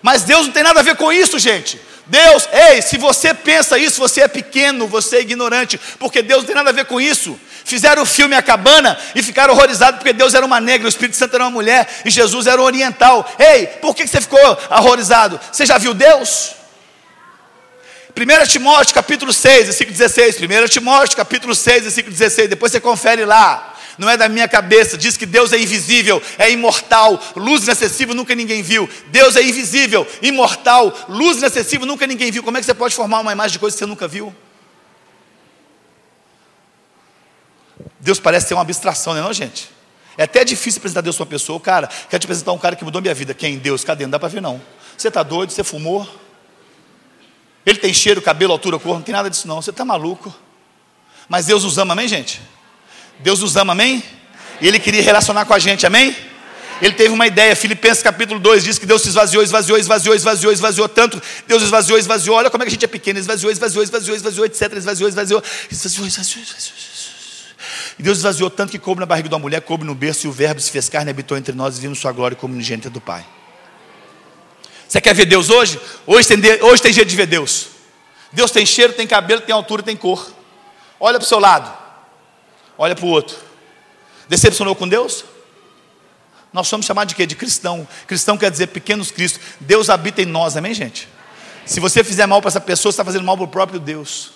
Mas 0.00 0.22
Deus 0.22 0.46
não 0.46 0.52
tem 0.52 0.62
nada 0.62 0.78
a 0.78 0.82
ver 0.84 0.94
com 0.94 1.12
isso, 1.12 1.40
gente. 1.40 1.80
Deus, 2.10 2.48
ei, 2.52 2.82
se 2.82 2.98
você 2.98 3.32
pensa 3.32 3.78
isso, 3.78 4.00
você 4.00 4.22
é 4.22 4.28
pequeno, 4.28 4.88
você 4.88 5.18
é 5.18 5.20
ignorante, 5.20 5.80
porque 5.96 6.22
Deus 6.22 6.40
não 6.40 6.46
tem 6.46 6.56
nada 6.56 6.70
a 6.70 6.72
ver 6.72 6.84
com 6.84 7.00
isso. 7.00 7.38
Fizeram 7.64 8.02
o 8.02 8.06
filme 8.06 8.34
A 8.34 8.42
Cabana 8.42 8.98
e 9.14 9.22
ficaram 9.22 9.54
horrorizados 9.54 10.00
porque 10.00 10.12
Deus 10.12 10.34
era 10.34 10.44
uma 10.44 10.60
negra, 10.60 10.86
o 10.86 10.88
Espírito 10.88 11.16
Santo 11.16 11.36
era 11.36 11.44
uma 11.44 11.52
mulher 11.52 11.88
e 12.04 12.10
Jesus 12.10 12.48
era 12.48 12.60
um 12.60 12.64
oriental. 12.64 13.24
Ei, 13.38 13.68
por 13.68 13.94
que 13.94 14.08
você 14.08 14.20
ficou 14.20 14.40
horrorizado? 14.70 15.40
Você 15.52 15.64
já 15.64 15.78
viu 15.78 15.94
Deus? 15.94 16.56
1 18.10 18.46
Timóteo 18.48 18.92
capítulo 18.92 19.32
6, 19.32 19.66
versículo 19.66 19.96
16. 19.96 20.36
1 20.38 20.68
Timóteo 20.68 21.16
capítulo 21.16 21.54
6, 21.54 21.84
versículo 21.84 22.12
16. 22.12 22.48
Depois 22.50 22.72
você 22.72 22.80
confere 22.80 23.24
lá 23.24 23.69
não 24.00 24.08
é 24.08 24.16
da 24.16 24.30
minha 24.30 24.48
cabeça. 24.48 24.96
Diz 24.96 25.14
que 25.14 25.26
Deus 25.26 25.52
é 25.52 25.58
invisível, 25.58 26.22
é 26.38 26.50
imortal, 26.50 27.22
luz 27.36 27.64
inacessível, 27.64 28.14
nunca 28.14 28.34
ninguém 28.34 28.62
viu. 28.62 28.88
Deus 29.08 29.36
é 29.36 29.42
invisível, 29.42 30.08
imortal, 30.22 30.96
luz 31.06 31.36
inacessível, 31.36 31.86
nunca 31.86 32.06
ninguém 32.06 32.30
viu. 32.30 32.42
Como 32.42 32.56
é 32.56 32.60
que 32.60 32.66
você 32.66 32.72
pode 32.72 32.94
formar 32.94 33.20
uma 33.20 33.30
imagem 33.30 33.52
de 33.52 33.58
coisa 33.58 33.76
que 33.76 33.78
você 33.78 33.84
nunca 33.84 34.08
viu? 34.08 34.34
Deus 38.00 38.18
parece 38.18 38.48
ser 38.48 38.54
uma 38.54 38.62
abstração, 38.62 39.12
não 39.12 39.20
é 39.20 39.24
não, 39.24 39.32
gente? 39.34 39.70
É 40.16 40.22
até 40.22 40.46
difícil 40.46 40.78
apresentar 40.78 41.02
Deus 41.02 41.16
para 41.16 41.24
uma 41.24 41.30
pessoa. 41.30 41.60
Cara, 41.60 41.86
quero 41.86 42.20
te 42.20 42.24
apresentar 42.24 42.52
um 42.52 42.58
cara 42.58 42.74
que 42.74 42.84
mudou 42.84 43.02
minha 43.02 43.14
vida. 43.14 43.34
Quem? 43.34 43.58
Deus. 43.58 43.84
Cadê? 43.84 44.04
Não 44.04 44.10
dá 44.10 44.18
para 44.18 44.28
ver, 44.28 44.40
não. 44.40 44.62
Você 44.96 45.08
está 45.08 45.22
doido? 45.22 45.52
Você 45.52 45.62
fumou? 45.62 46.08
Ele 47.66 47.78
tem 47.78 47.92
cheiro, 47.92 48.22
cabelo, 48.22 48.52
altura, 48.52 48.78
cor. 48.78 48.94
Não 48.94 49.02
tem 49.02 49.12
nada 49.12 49.28
disso, 49.28 49.46
não. 49.46 49.60
Você 49.60 49.70
está 49.70 49.84
maluco. 49.84 50.34
Mas 51.28 51.46
Deus 51.46 51.64
nos 51.64 51.76
ama, 51.76 51.92
amém, 51.92 52.08
gente? 52.08 52.40
Deus 53.22 53.40
nos 53.40 53.56
ama, 53.56 53.72
amém? 53.72 54.02
E 54.60 54.68
Ele 54.68 54.78
queria 54.78 55.02
relacionar 55.02 55.44
com 55.44 55.54
a 55.54 55.58
gente, 55.58 55.86
amém? 55.86 56.14
Ele 56.80 56.94
teve 56.94 57.10
uma 57.10 57.26
ideia, 57.26 57.54
Filipenses 57.54 58.02
capítulo 58.02 58.40
2 58.40 58.64
diz 58.64 58.78
que 58.78 58.86
Deus 58.86 59.02
se 59.02 59.08
esvaziou, 59.08 59.42
esvaziou, 59.42 59.78
esvaziou, 59.78 60.14
esvaziou, 60.14 60.52
esvaziou 60.52 60.88
tanto. 60.88 61.20
Deus 61.46 61.62
esvaziou, 61.62 61.98
esvaziou. 61.98 62.36
Olha 62.36 62.48
como 62.48 62.62
é 62.62 62.66
que 62.66 62.70
a 62.70 62.72
gente 62.72 62.84
é 62.84 62.88
pequeno, 62.88 63.18
esvaziou, 63.18 63.52
esvaziou, 63.52 63.84
esvaziou, 63.84 64.16
esvaziou, 64.16 64.46
etc. 64.46 64.72
Esvaziou, 64.72 65.08
esvaziou, 65.08 65.42
esvaziou, 65.70 66.06
esvaziou, 66.06 66.42
esvaziou. 66.42 66.74
E 67.98 68.02
Deus 68.02 68.18
esvaziou 68.18 68.48
tanto 68.48 68.70
que 68.70 68.78
coube 68.78 69.00
na 69.00 69.04
barriga 69.04 69.28
de 69.28 69.34
uma 69.34 69.40
mulher, 69.40 69.60
coube 69.60 69.84
no 69.84 69.94
berço, 69.94 70.26
e 70.26 70.28
o 70.30 70.32
verbo 70.32 70.58
se 70.58 70.70
fez 70.70 70.88
carne, 70.88 71.10
habitou 71.10 71.36
entre 71.36 71.54
nós 71.54 71.76
e 71.76 71.80
vimos 71.82 71.98
sua 71.98 72.12
glória 72.12 72.34
como 72.34 72.54
unigênita 72.54 72.88
do 72.88 73.00
Pai. 73.00 73.26
Você 74.88 75.02
quer 75.02 75.14
ver 75.14 75.26
Deus 75.26 75.50
hoje? 75.50 75.78
Hoje 76.06 76.26
tem, 76.26 76.62
hoje 76.62 76.82
tem 76.82 76.92
jeito 76.94 77.08
de 77.08 77.16
ver 77.16 77.26
Deus. 77.26 77.66
Deus 78.32 78.50
tem 78.50 78.64
cheiro, 78.64 78.94
tem 78.94 79.06
cabelo, 79.06 79.42
tem 79.42 79.54
altura, 79.54 79.82
tem 79.82 79.96
cor. 79.96 80.32
Olha 80.98 81.18
para 81.18 81.26
o 81.26 81.28
seu 81.28 81.38
lado 81.38 81.79
olha 82.80 82.94
para 82.94 83.04
o 83.04 83.08
outro. 83.08 83.36
Decepcionou 84.26 84.74
com 84.74 84.88
Deus? 84.88 85.26
Nós 86.50 86.66
somos 86.66 86.86
chamados 86.86 87.10
de 87.10 87.14
quê? 87.14 87.26
De 87.26 87.36
cristão. 87.36 87.86
Cristão 88.06 88.38
quer 88.38 88.50
dizer 88.50 88.68
pequenos 88.68 89.10
Cristo. 89.10 89.38
Deus 89.60 89.90
habita 89.90 90.22
em 90.22 90.26
nós, 90.26 90.56
amém, 90.56 90.72
gente? 90.72 91.06
Se 91.66 91.78
você 91.78 92.02
fizer 92.02 92.24
mal 92.24 92.40
para 92.40 92.48
essa 92.48 92.60
pessoa, 92.60 92.90
você 92.90 92.94
está 92.94 93.04
fazendo 93.04 93.22
mal 93.22 93.36
para 93.36 93.44
o 93.44 93.48
próprio 93.48 93.78
Deus. 93.78 94.30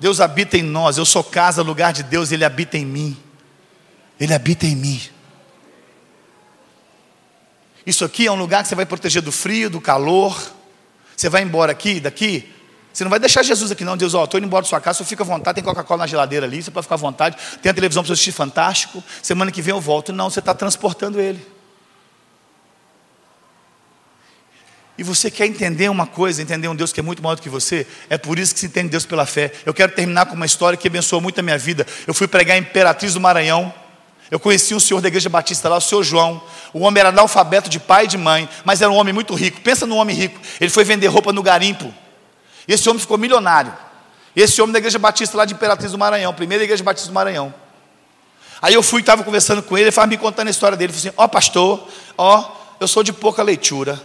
Deus 0.00 0.22
habita 0.22 0.56
em 0.56 0.62
nós. 0.62 0.96
Eu 0.96 1.04
sou 1.04 1.22
casa, 1.22 1.62
lugar 1.62 1.92
de 1.92 2.02
Deus, 2.02 2.32
Ele 2.32 2.46
habita 2.46 2.78
em 2.78 2.86
mim. 2.86 3.14
Ele 4.18 4.32
habita 4.32 4.64
em 4.64 4.74
mim. 4.74 5.02
Isso 7.84 8.06
aqui 8.06 8.26
é 8.26 8.32
um 8.32 8.36
lugar 8.36 8.62
que 8.62 8.70
você 8.70 8.74
vai 8.74 8.86
proteger 8.86 9.20
do 9.20 9.30
frio, 9.30 9.68
do 9.68 9.82
calor. 9.82 10.34
Você 11.14 11.28
vai 11.28 11.42
embora 11.42 11.72
aqui, 11.72 12.00
daqui, 12.00 12.50
você 12.92 13.04
não 13.04 13.10
vai 13.10 13.20
deixar 13.20 13.42
Jesus 13.42 13.70
aqui, 13.70 13.84
não. 13.84 13.96
Deus, 13.96 14.14
ó, 14.14 14.24
estou 14.24 14.38
indo 14.38 14.46
embora 14.46 14.62
da 14.62 14.68
sua 14.68 14.80
casa, 14.80 14.98
você 14.98 15.04
fica 15.04 15.22
à 15.22 15.26
vontade, 15.26 15.56
tem 15.56 15.64
Coca-Cola 15.64 16.00
na 16.00 16.06
geladeira 16.06 16.46
ali, 16.46 16.62
você 16.62 16.70
pode 16.70 16.84
ficar 16.84 16.96
à 16.96 16.98
vontade, 16.98 17.36
tem 17.62 17.70
a 17.70 17.74
televisão 17.74 18.02
para 18.02 18.08
você 18.08 18.14
assistir 18.14 18.32
fantástico, 18.32 19.02
semana 19.22 19.50
que 19.50 19.62
vem 19.62 19.72
eu 19.72 19.80
volto. 19.80 20.12
Não, 20.12 20.28
você 20.28 20.40
está 20.40 20.54
transportando 20.54 21.20
ele. 21.20 21.40
E 25.00 25.02
você 25.02 25.30
quer 25.30 25.46
entender 25.46 25.88
uma 25.88 26.06
coisa, 26.06 26.42
entender 26.42 26.68
um 26.68 26.76
Deus 26.76 26.92
que 26.92 27.00
é 27.00 27.02
muito 27.02 27.22
maior 27.22 27.34
do 27.34 27.40
que 27.40 27.48
você? 27.48 27.86
É 28.10 28.18
por 28.18 28.38
isso 28.38 28.52
que 28.52 28.60
se 28.60 28.66
entende 28.66 28.90
Deus 28.90 29.06
pela 29.06 29.24
fé. 29.24 29.50
Eu 29.64 29.72
quero 29.72 29.92
terminar 29.92 30.26
com 30.26 30.34
uma 30.34 30.44
história 30.44 30.76
que 30.76 30.86
abençoou 30.86 31.22
muito 31.22 31.38
a 31.40 31.42
minha 31.42 31.56
vida. 31.56 31.86
Eu 32.06 32.12
fui 32.12 32.28
pregar 32.28 32.58
em 32.58 32.60
Imperatriz 32.60 33.14
do 33.14 33.20
Maranhão. 33.20 33.72
Eu 34.30 34.38
conheci 34.38 34.74
um 34.74 34.80
senhor 34.80 35.00
da 35.00 35.08
igreja 35.08 35.30
batista 35.30 35.70
lá, 35.70 35.78
o 35.78 35.80
senhor 35.80 36.02
João. 36.02 36.42
O 36.74 36.80
homem 36.80 37.00
era 37.00 37.08
analfabeto 37.08 37.70
de 37.70 37.80
pai 37.80 38.04
e 38.04 38.08
de 38.08 38.18
mãe, 38.18 38.46
mas 38.62 38.82
era 38.82 38.90
um 38.90 38.94
homem 38.94 39.14
muito 39.14 39.34
rico. 39.34 39.62
Pensa 39.62 39.86
num 39.86 39.96
homem 39.96 40.14
rico. 40.14 40.38
Ele 40.60 40.70
foi 40.70 40.84
vender 40.84 41.06
roupa 41.06 41.32
no 41.32 41.42
garimpo. 41.42 41.94
Esse 42.66 42.88
homem 42.88 43.00
ficou 43.00 43.18
milionário. 43.18 43.72
Esse 44.34 44.60
homem 44.62 44.72
da 44.72 44.78
igreja 44.78 44.98
batista 44.98 45.36
lá 45.36 45.44
de 45.44 45.54
Imperatriz 45.54 45.92
do 45.92 45.98
Maranhão, 45.98 46.32
primeira 46.32 46.62
igreja 46.64 46.82
batista 46.84 47.08
do 47.08 47.14
Maranhão. 47.14 47.52
Aí 48.62 48.74
eu 48.74 48.82
fui, 48.82 49.00
estava 49.00 49.24
conversando 49.24 49.62
com 49.62 49.76
ele, 49.76 49.88
ele 49.88 50.06
me 50.06 50.16
contando 50.16 50.48
a 50.48 50.50
história 50.50 50.76
dele. 50.76 50.92
Ele 50.92 50.98
falou 50.98 51.10
assim: 51.10 51.16
Ó, 51.18 51.24
oh, 51.24 51.28
pastor, 51.28 51.88
ó, 52.16 52.52
eu 52.78 52.86
sou 52.86 53.02
de 53.02 53.12
pouca 53.12 53.42
leitura. 53.42 54.00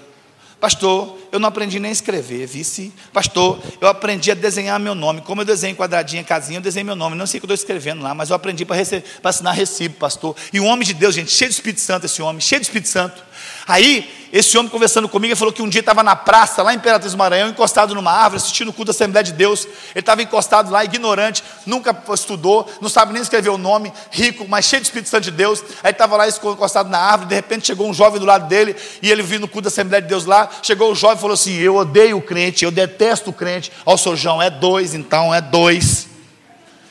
Pastor, 0.59 1.17
eu 1.31 1.39
não 1.39 1.49
aprendi 1.49 1.79
nem 1.79 1.89
a 1.89 1.91
escrever, 1.91 2.47
vice. 2.47 2.91
Pastor, 3.11 3.59
eu 3.79 3.87
aprendi 3.87 4.31
a 4.31 4.33
desenhar 4.33 4.79
meu 4.79 4.95
nome. 4.95 5.21
Como 5.21 5.41
eu 5.41 5.45
desenho 5.45 5.75
quadradinha, 5.75 6.23
casinha, 6.23 6.57
eu 6.57 6.61
desenho 6.61 6.85
meu 6.85 6.95
nome. 6.95 7.15
Não 7.15 7.27
sei 7.27 7.37
o 7.37 7.41
que 7.41 7.45
eu 7.45 7.53
estou 7.53 7.63
escrevendo 7.63 8.01
lá, 8.01 8.15
mas 8.15 8.29
eu 8.29 8.35
aprendi 8.35 8.65
para 8.65 8.77
assinar 9.23 9.53
recibo, 9.53 9.95
pastor. 9.95 10.35
E 10.53 10.59
um 10.59 10.65
homem 10.65 10.83
de 10.83 10.93
Deus, 10.93 11.13
gente, 11.13 11.29
cheio 11.29 11.49
de 11.49 11.55
Espírito 11.55 11.81
Santo, 11.81 12.05
esse 12.05 12.21
homem, 12.21 12.39
cheio 12.39 12.61
de 12.61 12.67
Espírito 12.67 12.87
Santo. 12.87 13.21
Aí, 13.67 14.24
esse 14.31 14.57
homem 14.57 14.69
conversando 14.69 15.07
comigo, 15.07 15.31
ele 15.31 15.35
falou 15.35 15.53
que 15.53 15.61
um 15.61 15.69
dia 15.69 15.79
estava 15.79 16.03
na 16.03 16.15
praça, 16.15 16.61
lá 16.63 16.73
em 16.73 16.77
Imperatriz 16.77 17.13
do 17.13 17.17
Maranhão, 17.17 17.49
encostado 17.49 17.93
numa 17.95 18.11
árvore, 18.11 18.37
assistindo 18.37 18.69
o 18.69 18.73
culto 18.73 18.91
da 18.91 18.95
Assembleia 18.95 19.23
de 19.23 19.31
Deus. 19.31 19.65
Ele 19.65 19.99
estava 19.99 20.21
encostado 20.21 20.71
lá, 20.71 20.83
ignorante, 20.83 21.43
nunca 21.65 21.95
estudou, 22.13 22.69
não 22.81 22.89
sabe 22.89 23.13
nem 23.13 23.21
escrever 23.21 23.49
o 23.49 23.57
nome, 23.57 23.93
rico, 24.11 24.45
mas 24.47 24.65
cheio 24.65 24.81
de 24.81 24.87
Espírito 24.87 25.09
Santo 25.09 25.23
de 25.23 25.31
Deus. 25.31 25.63
Aí 25.83 25.91
estava 25.91 26.17
lá 26.17 26.27
encostado 26.27 26.89
na 26.89 26.99
árvore, 26.99 27.29
de 27.29 27.35
repente 27.35 27.67
chegou 27.67 27.87
um 27.89 27.93
jovem 27.93 28.19
do 28.19 28.25
lado 28.25 28.47
dele, 28.47 28.75
e 29.01 29.11
ele 29.11 29.21
viu 29.21 29.39
no 29.39 29.47
culto 29.47 29.63
da 29.63 29.69
Assembleia 29.69 30.01
de 30.01 30.07
Deus 30.07 30.25
lá. 30.25 30.49
Chegou 30.61 30.91
o 30.91 30.95
jovem 30.95 31.17
e 31.17 31.21
falou 31.21 31.33
assim: 31.33 31.55
Eu 31.55 31.75
odeio 31.75 32.17
o 32.17 32.21
crente, 32.21 32.65
eu 32.65 32.71
detesto 32.71 33.29
o 33.29 33.33
crente. 33.33 33.71
Ó, 33.85 33.93
o 33.93 33.97
seu 33.97 34.15
João, 34.15 34.41
é 34.41 34.49
dois 34.49 34.93
então, 34.93 35.33
é 35.33 35.41
dois. 35.41 36.07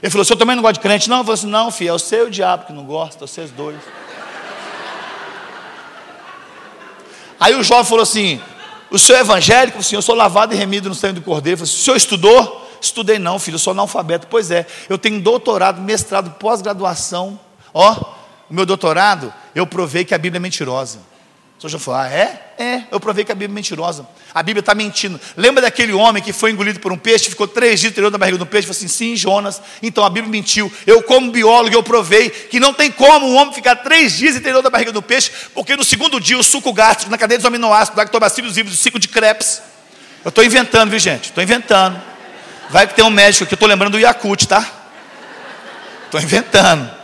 Ele 0.03 0.11
falou: 0.11 0.23
o 0.23 0.25
senhor 0.25 0.39
também 0.39 0.55
não 0.55 0.63
gosta 0.63 0.75
de 0.75 0.81
crente? 0.81 1.09
Não, 1.09 1.19
eu 1.19 1.25
falei 1.25 1.35
assim: 1.35 1.47
não, 1.47 1.71
filho, 1.71 1.91
é 1.91 1.93
o 1.93 1.99
seu 1.99 2.29
diabo 2.29 2.67
que 2.67 2.73
não 2.73 2.85
gosta, 2.85 3.27
vocês 3.27 3.51
dois. 3.51 3.77
Aí 7.45 7.55
o 7.55 7.63
jovem 7.63 7.85
falou 7.85 8.03
assim: 8.03 8.41
o 8.91 8.99
senhor 8.99 9.19
é 9.19 9.21
evangélico? 9.21 9.83
Sim, 9.83 9.97
eu 9.97 10.01
sou 10.01 10.15
lavado 10.15 10.55
e 10.55 10.57
remido 10.57 10.89
no 10.89 10.95
sangue 10.95 11.21
do 11.21 11.23
cordeiro. 11.23 11.59
Falei, 11.59 11.71
o 11.71 11.77
senhor 11.77 11.95
estudou? 11.95 12.67
Estudei 12.81 13.19
não, 13.19 13.39
filho, 13.39 13.57
eu 13.57 13.59
sou 13.59 13.73
analfabeto. 13.73 14.27
Pois 14.31 14.51
é, 14.51 14.67
eu 14.89 14.97
tenho 14.97 15.21
doutorado, 15.21 15.79
mestrado, 15.79 16.31
pós-graduação. 16.39 17.39
Ó, 17.75 18.15
o 18.49 18.55
meu 18.55 18.65
doutorado, 18.65 19.31
eu 19.55 19.67
provei 19.67 20.07
que 20.07 20.15
a 20.15 20.19
Bíblia 20.19 20.39
é 20.39 20.41
mentirosa. 20.41 21.01
O 21.59 21.61
senhor 21.61 21.71
já 21.71 21.79
falou, 21.79 22.01
ah, 22.01 22.09
é? 22.09 22.53
É, 22.59 22.83
eu 22.91 23.01
provei 23.01 23.25
que 23.25 23.33
a 23.33 23.35
Bíblia 23.35 23.53
é 23.53 23.55
mentirosa. 23.55 24.07
A 24.35 24.43
Bíblia 24.43 24.61
está 24.61 24.75
mentindo. 24.75 25.21
Lembra 25.37 25.63
daquele 25.63 25.93
homem 25.93 26.23
que 26.23 26.33
foi 26.33 26.51
engolido 26.51 26.79
por 26.81 26.93
um 26.93 26.99
peixe, 26.99 27.31
ficou 27.31 27.49
três 27.49 27.81
dias 27.81 27.93
interior 27.93 28.11
da 28.11 28.19
barriga 28.19 28.37
do 28.37 28.47
peixe? 28.47 28.67
Falou 28.67 28.77
assim, 28.77 28.89
sim, 28.89 29.17
Jonas. 29.17 29.63
Então 29.83 30.05
a 30.05 30.11
Bíblia 30.11 30.31
mentiu. 30.31 30.71
Eu, 30.87 31.03
como 31.03 31.31
biólogo, 31.31 31.75
eu 31.75 31.83
provei 31.83 32.29
que 32.29 32.61
não 32.61 32.75
tem 32.75 32.91
como 32.91 33.27
um 33.27 33.37
homem 33.37 33.55
ficar 33.55 33.77
três 33.77 34.17
dias 34.17 34.37
interior 34.37 34.63
da 34.63 34.71
barriga 34.71 34.93
do 34.93 35.01
peixe, 35.01 35.31
porque 35.55 35.77
no 35.77 35.85
segundo 35.85 36.21
dia 36.21 36.39
o 36.39 36.43
suco 36.43 36.73
gástrico, 36.73 37.11
na 37.11 37.19
cadeia 37.19 37.39
dos 37.39 37.47
aminoácidos, 37.47 37.97
lactobacillus 37.97 38.57
vivos, 38.57 38.75
o 38.75 38.77
ciclo 38.77 38.99
de 39.01 39.09
Krebs. 39.09 39.63
Eu 40.25 40.31
estou 40.31 40.45
inventando, 40.45 40.91
viu 40.91 40.99
gente? 40.99 41.25
Estou 41.27 41.43
inventando. 41.43 42.01
Vai 42.71 42.87
que 42.87 42.95
tem 42.95 43.05
um 43.05 43.11
médico 43.11 43.45
aqui, 43.45 43.55
eu 43.55 43.57
estou 43.57 43.69
lembrando 43.69 43.93
do 43.93 43.99
Yakut, 43.99 44.49
tá? 44.49 44.69
Estou 46.07 46.21
inventando. 46.21 47.04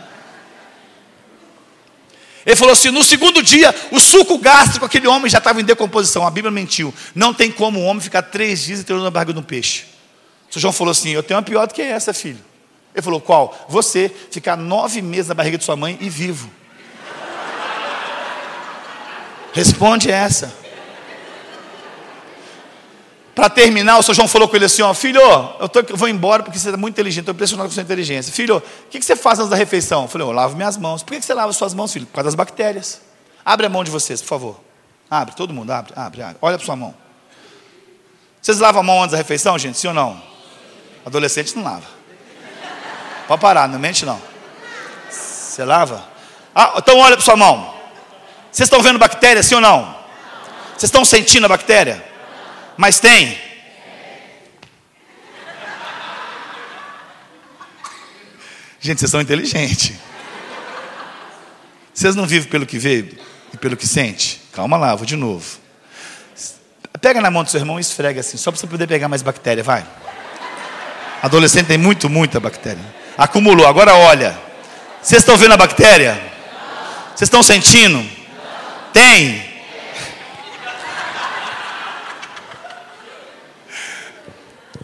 Ele 2.45 2.55
falou 2.55 2.73
assim: 2.73 2.89
no 2.89 3.03
segundo 3.03 3.43
dia, 3.43 3.73
o 3.91 3.99
suco 3.99 4.37
gástrico, 4.37 4.85
aquele 4.85 5.07
homem 5.07 5.29
já 5.29 5.37
estava 5.37 5.61
em 5.61 5.63
decomposição. 5.63 6.25
A 6.25 6.31
Bíblia 6.31 6.51
mentiu. 6.51 6.93
Não 7.13 7.33
tem 7.33 7.51
como 7.51 7.79
um 7.79 7.85
homem 7.85 8.01
ficar 8.01 8.23
três 8.23 8.61
dias 8.61 8.79
inteiro 8.79 9.01
na 9.01 9.11
barriga 9.11 9.33
de 9.33 9.39
um 9.39 9.43
peixe. 9.43 9.85
O 10.55 10.59
João 10.59 10.73
falou 10.73 10.91
assim: 10.91 11.11
Eu 11.11 11.23
tenho 11.23 11.37
uma 11.37 11.43
pior 11.43 11.67
do 11.67 11.73
que 11.73 11.81
essa, 11.81 12.13
filho. 12.13 12.39
Ele 12.93 13.01
falou: 13.01 13.21
Qual? 13.21 13.67
Você 13.69 14.13
ficar 14.31 14.55
nove 14.55 15.01
meses 15.01 15.27
na 15.27 15.33
barriga 15.33 15.57
de 15.57 15.63
sua 15.63 15.75
mãe 15.75 15.97
e 16.01 16.09
vivo. 16.09 16.49
Responde 19.53 20.09
essa. 20.09 20.60
Para 23.33 23.49
terminar, 23.49 23.97
o 23.97 24.03
Sr. 24.03 24.13
João 24.13 24.27
falou 24.27 24.47
com 24.47 24.55
ele 24.55 24.65
assim: 24.65 24.81
ó, 24.81 24.93
Filho, 24.93 25.21
eu, 25.59 25.69
tô, 25.69 25.79
eu 25.79 25.97
vou 25.97 26.09
embora 26.09 26.43
porque 26.43 26.59
você 26.59 26.69
é 26.69 26.77
muito 26.77 26.95
inteligente, 26.95 27.21
estou 27.21 27.33
impressionado 27.33 27.69
com 27.69 27.73
sua 27.73 27.83
inteligência. 27.83 28.31
Filho, 28.33 28.57
o 28.57 28.89
que, 28.89 28.99
que, 28.99 29.05
você 29.05 29.15
faz 29.15 29.39
antes 29.39 29.49
da 29.49 29.55
refeição? 29.55 30.03
Eu 30.03 30.07
falei: 30.07 30.27
Eu 30.27 30.31
lavo 30.31 30.55
minhas 30.55 30.77
mãos. 30.77 31.01
Por 31.01 31.13
que, 31.13 31.19
que 31.19 31.25
você 31.25 31.33
lava 31.33 31.53
suas 31.53 31.73
mãos, 31.73 31.93
filho? 31.93 32.05
Por 32.05 32.15
causa 32.15 32.25
das 32.25 32.35
bactérias. 32.35 33.01
Abre 33.43 33.65
a 33.65 33.69
mão 33.69 33.83
de 33.83 33.89
vocês, 33.89 34.21
por 34.21 34.27
favor. 34.27 34.59
Abre, 35.09 35.33
todo 35.35 35.53
mundo, 35.53 35.71
abre, 35.71 35.93
abre, 35.95 36.21
abre. 36.21 36.37
Olha 36.41 36.57
para 36.57 36.65
sua 36.65 36.75
mão. 36.75 36.93
Vocês 38.41 38.59
lavam 38.59 38.81
a 38.81 38.83
mão 38.83 39.01
antes 39.01 39.11
da 39.11 39.17
refeição, 39.17 39.57
gente? 39.57 39.77
Sim 39.77 39.87
ou 39.87 39.93
não? 39.93 40.21
Adolescente 41.05 41.55
não 41.55 41.63
lava. 41.63 41.85
Pode 43.27 43.41
parar, 43.41 43.67
não 43.67 43.79
mente 43.79 44.05
não. 44.05 44.21
Você 45.09 45.63
lava? 45.63 46.03
Ah, 46.53 46.73
então 46.77 46.99
olha 46.99 47.15
para 47.15 47.23
sua 47.23 47.37
mão. 47.37 47.73
Vocês 48.51 48.67
estão 48.67 48.81
vendo 48.81 48.99
bactéria, 48.99 49.41
sim 49.41 49.55
ou 49.55 49.61
não? 49.61 49.95
Vocês 50.71 50.83
estão 50.83 51.05
sentindo 51.05 51.45
a 51.45 51.49
bactéria? 51.49 52.10
Mas 52.77 52.99
tem? 52.99 53.37
Gente, 58.79 58.99
vocês 58.99 59.11
são 59.11 59.21
inteligentes. 59.21 59.93
Vocês 61.93 62.15
não 62.15 62.25
vivem 62.25 62.49
pelo 62.49 62.65
que 62.65 62.79
vê 62.79 63.13
e 63.53 63.57
pelo 63.57 63.77
que 63.77 63.87
sente? 63.87 64.41
Calma 64.51 64.77
lá, 64.77 64.95
vou 64.95 65.05
de 65.05 65.15
novo. 65.15 65.59
Pega 66.99 67.21
na 67.21 67.29
mão 67.29 67.43
do 67.43 67.49
seu 67.49 67.59
irmão 67.59 67.77
e 67.77 67.81
esfrega 67.81 68.21
assim, 68.21 68.37
só 68.37 68.51
para 68.51 68.59
você 68.59 68.67
poder 68.67 68.87
pegar 68.87 69.07
mais 69.07 69.21
bactéria, 69.21 69.63
vai. 69.63 69.85
Adolescente 71.21 71.67
tem 71.67 71.77
muito, 71.77 72.09
muita 72.09 72.39
bactéria. 72.39 72.83
Acumulou, 73.17 73.67
agora 73.67 73.93
olha. 73.93 74.37
Vocês 75.01 75.21
estão 75.21 75.37
vendo 75.37 75.53
a 75.53 75.57
bactéria? 75.57 76.13
Vocês 77.09 77.27
estão 77.27 77.43
sentindo? 77.43 78.03
Tem? 78.93 79.50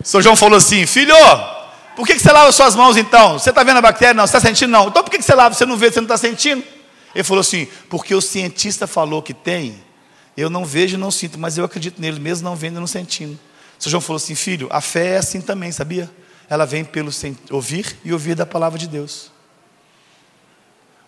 São 0.08 0.22
João 0.22 0.38
falou 0.38 0.56
assim: 0.56 0.86
Filho, 0.86 1.14
por 1.94 2.08
que, 2.08 2.18
você 2.18 2.32
lava 2.32 2.50
suas 2.54 2.78
mãos 2.78 2.96
então? 2.96 3.38
Você 3.38 3.50
está 3.50 3.62
vendo 3.62 3.76
a 3.76 3.82
bactéria? 3.82 4.14
Não. 4.14 4.26
Você 4.26 4.38
está 4.38 4.48
sentindo? 4.48 4.72
Não. 4.72 4.88
Então 4.88 5.04
por 5.04 5.12
que, 5.12 5.22
você 5.22 5.36
lava? 5.36 5.54
Você 5.54 5.66
não 5.66 5.76
vê, 5.76 5.92
você 5.92 6.00
não 6.00 6.06
está 6.06 6.16
sentindo? 6.16 6.64
Ele 7.14 7.24
falou 7.26 7.42
assim: 7.42 7.68
Porque 7.90 8.16
o 8.16 8.22
cientista 8.22 8.88
falou 8.88 9.22
que 9.22 9.34
tem, 9.34 9.84
eu 10.38 10.50
não 10.50 10.64
vejo 10.64 10.98
não 10.98 11.12
sinto, 11.12 11.38
mas 11.38 11.58
eu 11.58 11.66
acredito 11.66 12.00
nele, 12.00 12.22
mesmo 12.22 12.48
não 12.48 12.56
vendo 12.56 12.78
e 12.78 12.80
não 12.80 12.88
sentindo. 12.88 13.38
São 13.78 13.92
João 13.92 14.00
falou 14.00 14.16
assim: 14.16 14.34
Filho, 14.34 14.70
a 14.72 14.80
fé 14.80 15.16
é 15.16 15.18
assim 15.18 15.42
também, 15.42 15.74
sabia? 15.74 16.10
Ela 16.50 16.66
vem 16.66 16.86
pelo 16.86 17.12
ouvir 17.52 17.98
e 18.06 18.14
ouvir 18.14 18.34
da 18.34 18.46
palavra 18.46 18.80
de 18.80 18.88
Deus. 18.88 19.30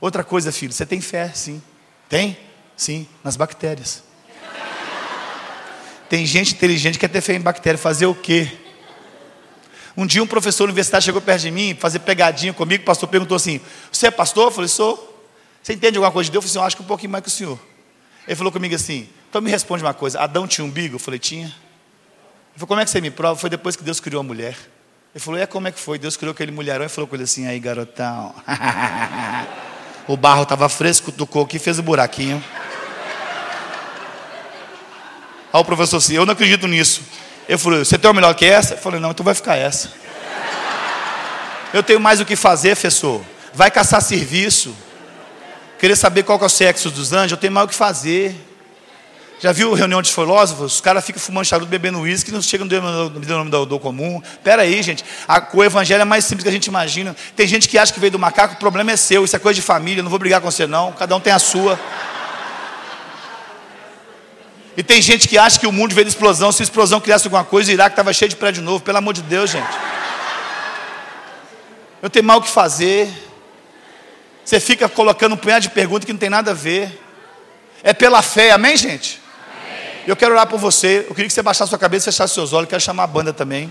Outra 0.01 0.25
coisa, 0.25 0.51
filho, 0.51 0.73
você 0.73 0.85
tem 0.85 0.99
fé, 0.99 1.31
sim. 1.33 1.61
Tem? 2.09 2.37
Sim, 2.75 3.07
nas 3.23 3.37
bactérias. 3.37 4.03
Tem 6.09 6.25
gente 6.25 6.53
inteligente 6.53 6.95
que 6.95 7.07
quer 7.07 7.07
ter 7.07 7.21
fé 7.21 7.35
em 7.35 7.39
bactéria. 7.39 7.77
Fazer 7.77 8.05
o 8.05 8.13
quê? 8.13 8.51
Um 9.97 10.05
dia 10.05 10.23
um 10.23 10.27
professor 10.27 10.65
universitário 10.65 11.03
chegou 11.03 11.21
perto 11.21 11.41
de 11.41 11.51
mim, 11.51 11.75
fazer 11.79 11.99
pegadinha 11.99 12.53
comigo, 12.53 12.83
o 12.83 12.85
pastor 12.85 13.09
perguntou 13.09 13.35
assim: 13.35 13.59
Você 13.91 14.07
é 14.07 14.11
pastor? 14.11 14.47
Eu 14.47 14.51
falei, 14.51 14.67
sou. 14.67 15.07
Você 15.61 15.73
entende 15.73 15.97
alguma 15.97 16.11
coisa 16.11 16.27
de 16.27 16.31
Deus? 16.31 16.45
Eu 16.45 16.49
falei 16.49 16.51
assim, 16.51 16.63
eu 16.63 16.67
acho 16.67 16.75
que 16.77 16.83
um 16.83 16.85
pouquinho 16.85 17.11
mais 17.11 17.23
que 17.23 17.29
o 17.29 17.31
senhor. 17.31 17.59
Ele 18.27 18.35
falou 18.35 18.51
comigo 18.51 18.75
assim: 18.75 19.09
Então 19.29 19.41
me 19.41 19.49
responde 19.49 19.83
uma 19.83 19.93
coisa: 19.93 20.19
Adão 20.19 20.47
tinha 20.47 20.63
umbigo? 20.63 20.95
Eu 20.95 20.99
falei, 20.99 21.19
tinha. 21.19 21.45
Ele 21.45 21.53
falou, 22.55 22.67
como 22.67 22.81
é 22.81 22.85
que 22.85 22.91
você 22.91 23.01
me 23.01 23.11
prova? 23.11 23.39
Foi 23.39 23.49
depois 23.49 23.75
que 23.75 23.83
Deus 23.83 23.99
criou 23.99 24.19
a 24.19 24.23
mulher. 24.23 24.55
Ele 25.13 25.23
falou, 25.23 25.39
é 25.39 25.45
como 25.45 25.67
é 25.67 25.71
que 25.71 25.79
foi? 25.79 25.97
Deus 25.97 26.15
criou 26.15 26.33
aquele 26.33 26.51
mulherão 26.51 26.85
e 26.85 26.89
falou 26.89 27.07
com 27.07 27.15
ele 27.15 27.23
assim, 27.23 27.47
aí 27.47 27.59
garotão. 27.59 28.33
o 30.07 30.15
barro 30.15 30.43
estava 30.43 30.69
fresco, 30.69 31.11
tocou 31.11 31.43
aqui 31.43 31.57
fez 31.57 31.79
o 31.79 31.81
um 31.81 31.85
buraquinho. 31.85 32.43
Aí 35.51 35.59
o 35.59 35.65
professor 35.65 35.97
assim, 35.97 36.13
eu 36.13 36.25
não 36.25 36.33
acredito 36.33 36.67
nisso. 36.67 37.01
Eu 37.49 37.57
falei, 37.57 37.79
você 37.79 37.97
tem 37.97 38.07
uma 38.07 38.13
melhor 38.13 38.35
que 38.35 38.45
essa? 38.45 38.75
Eu 38.75 38.77
falei, 38.77 38.99
não, 38.99 39.09
então 39.09 39.23
vai 39.23 39.33
ficar 39.33 39.55
essa. 39.55 39.91
Eu 41.73 41.81
tenho 41.81 41.99
mais 41.99 42.21
o 42.21 42.25
que 42.25 42.35
fazer, 42.35 42.75
professor. 42.75 43.23
Vai 43.55 43.71
caçar 43.71 44.03
serviço. 44.03 44.71
Querer 45.79 45.95
saber 45.95 46.21
qual 46.21 46.39
é 46.39 46.45
o 46.45 46.49
sexo 46.49 46.91
dos 46.91 47.11
anjos, 47.11 47.31
eu 47.31 47.37
tenho 47.37 47.51
mais 47.51 47.65
o 47.65 47.67
que 47.67 47.73
fazer. 47.73 48.35
Já 49.39 49.51
viu 49.51 49.73
reunião 49.73 49.99
de 49.99 50.11
filósofos? 50.11 50.75
Os 50.75 50.81
caras 50.81 51.03
ficam 51.03 51.19
fumando 51.19 51.45
charuto, 51.45 51.67
bebendo 51.67 51.99
uísque, 52.01 52.31
não 52.31 52.39
chegam 52.39 52.67
no 52.67 53.09
nome 53.09 53.49
do, 53.49 53.65
do 53.65 53.79
comum. 53.79 54.21
Pera 54.43 54.61
aí, 54.61 54.83
gente. 54.83 55.03
A, 55.27 55.43
o 55.51 55.63
evangelho 55.63 56.03
é 56.03 56.05
mais 56.05 56.25
simples 56.25 56.43
que 56.43 56.49
a 56.49 56.51
gente 56.51 56.67
imagina. 56.67 57.15
Tem 57.35 57.47
gente 57.47 57.67
que 57.67 57.79
acha 57.79 57.91
que 57.91 57.99
veio 57.99 58.11
do 58.11 58.19
macaco, 58.19 58.53
o 58.53 58.57
problema 58.57 58.91
é 58.91 58.95
seu. 58.95 59.25
Isso 59.25 59.35
é 59.35 59.39
coisa 59.39 59.55
de 59.55 59.63
família, 59.63 60.03
não 60.03 60.09
vou 60.11 60.19
brigar 60.19 60.39
com 60.39 60.51
você 60.51 60.67
não. 60.67 60.91
Cada 60.91 61.15
um 61.15 61.19
tem 61.19 61.33
a 61.33 61.39
sua. 61.39 61.79
E 64.79 64.83
tem 64.83 65.01
gente 65.01 65.27
que 65.27 65.37
acha 65.37 65.59
que 65.59 65.67
o 65.67 65.73
mundo 65.73 65.93
veio 65.93 66.05
de 66.05 66.11
explosão. 66.11 66.53
Se 66.53 66.63
explosão 66.63 67.01
criasse 67.01 67.27
alguma 67.27 67.43
coisa, 67.43 67.69
o 67.69 67.73
Iraque 67.73 67.91
estava 67.91 68.13
cheio 68.13 68.29
de 68.29 68.37
prédio 68.37 68.63
novo. 68.63 68.81
Pelo 68.81 68.97
amor 68.97 69.13
de 69.13 69.21
Deus, 69.21 69.49
gente. 69.49 69.67
Eu 72.01 72.09
tenho 72.09 72.23
mal 72.23 72.37
o 72.37 72.41
que 72.41 72.47
fazer. 72.47 73.09
Você 74.45 74.57
fica 74.57 74.87
colocando 74.87 75.33
um 75.33 75.37
punhado 75.37 75.63
de 75.63 75.69
perguntas 75.69 76.05
que 76.05 76.13
não 76.13 76.17
tem 76.17 76.29
nada 76.29 76.51
a 76.51 76.53
ver. 76.53 76.97
É 77.83 77.91
pela 77.91 78.21
fé, 78.21 78.51
amém, 78.51 78.77
gente? 78.77 79.19
Amém. 79.51 80.03
Eu 80.07 80.15
quero 80.15 80.31
orar 80.31 80.47
por 80.47 80.57
você. 80.57 81.05
Eu 81.09 81.13
queria 81.13 81.27
que 81.27 81.33
você 81.33 81.41
baixasse 81.41 81.67
sua 81.67 81.77
cabeça 81.77 82.09
e 82.09 82.13
fechasse 82.13 82.33
seus 82.33 82.53
olhos. 82.53 82.63
Eu 82.63 82.69
quero 82.69 82.81
chamar 82.81 83.03
a 83.03 83.07
banda 83.07 83.33
também. 83.33 83.69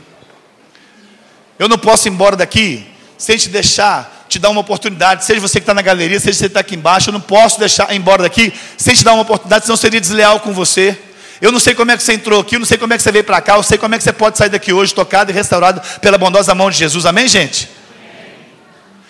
Eu 1.58 1.70
não 1.70 1.78
posso 1.78 2.06
ir 2.06 2.10
embora 2.10 2.36
daqui 2.36 2.86
sem 3.16 3.38
te 3.38 3.48
deixar, 3.48 4.17
te 4.28 4.38
dar 4.38 4.50
uma 4.50 4.60
oportunidade. 4.60 5.24
Seja 5.24 5.40
você 5.40 5.58
que 5.58 5.64
está 5.64 5.74
na 5.74 5.82
galeria, 5.82 6.20
seja 6.20 6.38
você 6.38 6.44
que 6.44 6.46
está 6.48 6.60
aqui 6.60 6.76
embaixo. 6.76 7.08
Eu 7.08 7.12
não 7.12 7.20
posso 7.20 7.58
deixar 7.58 7.94
embora 7.94 8.22
daqui 8.22 8.52
sem 8.76 8.94
te 8.94 9.02
dar 9.02 9.14
uma 9.14 9.22
oportunidade, 9.22 9.64
senão 9.64 9.76
seria 9.76 10.00
desleal 10.00 10.40
com 10.40 10.52
você. 10.52 10.98
Eu 11.40 11.52
não 11.52 11.60
sei 11.60 11.74
como 11.74 11.90
é 11.90 11.96
que 11.96 12.02
você 12.02 12.14
entrou 12.14 12.40
aqui, 12.40 12.56
eu 12.56 12.58
não 12.58 12.66
sei 12.66 12.76
como 12.76 12.92
é 12.92 12.96
que 12.96 13.02
você 13.02 13.12
veio 13.12 13.24
para 13.24 13.40
cá, 13.40 13.56
eu 13.56 13.62
sei 13.62 13.78
como 13.78 13.94
é 13.94 13.98
que 13.98 14.04
você 14.04 14.12
pode 14.12 14.36
sair 14.36 14.48
daqui 14.48 14.72
hoje 14.72 14.92
tocado 14.92 15.30
e 15.30 15.34
restaurado 15.34 15.80
pela 16.00 16.18
bondosa 16.18 16.54
mão 16.54 16.70
de 16.70 16.76
Jesus. 16.76 17.06
Amém, 17.06 17.28
gente? 17.28 17.70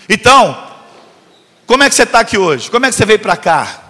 Então, 0.08 0.66
como 1.66 1.82
é 1.82 1.88
que 1.88 1.94
você 1.94 2.02
está 2.02 2.20
aqui 2.20 2.36
hoje? 2.36 2.70
Como 2.70 2.84
é 2.84 2.90
que 2.90 2.94
você 2.94 3.06
veio 3.06 3.18
para 3.18 3.36
cá? 3.36 3.82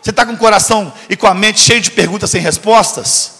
Você 0.00 0.10
está 0.10 0.24
com 0.24 0.32
o 0.32 0.36
coração 0.36 0.92
e 1.10 1.16
com 1.16 1.26
a 1.26 1.34
mente 1.34 1.60
cheio 1.60 1.80
de 1.80 1.90
perguntas 1.90 2.30
sem 2.30 2.40
respostas? 2.40 3.32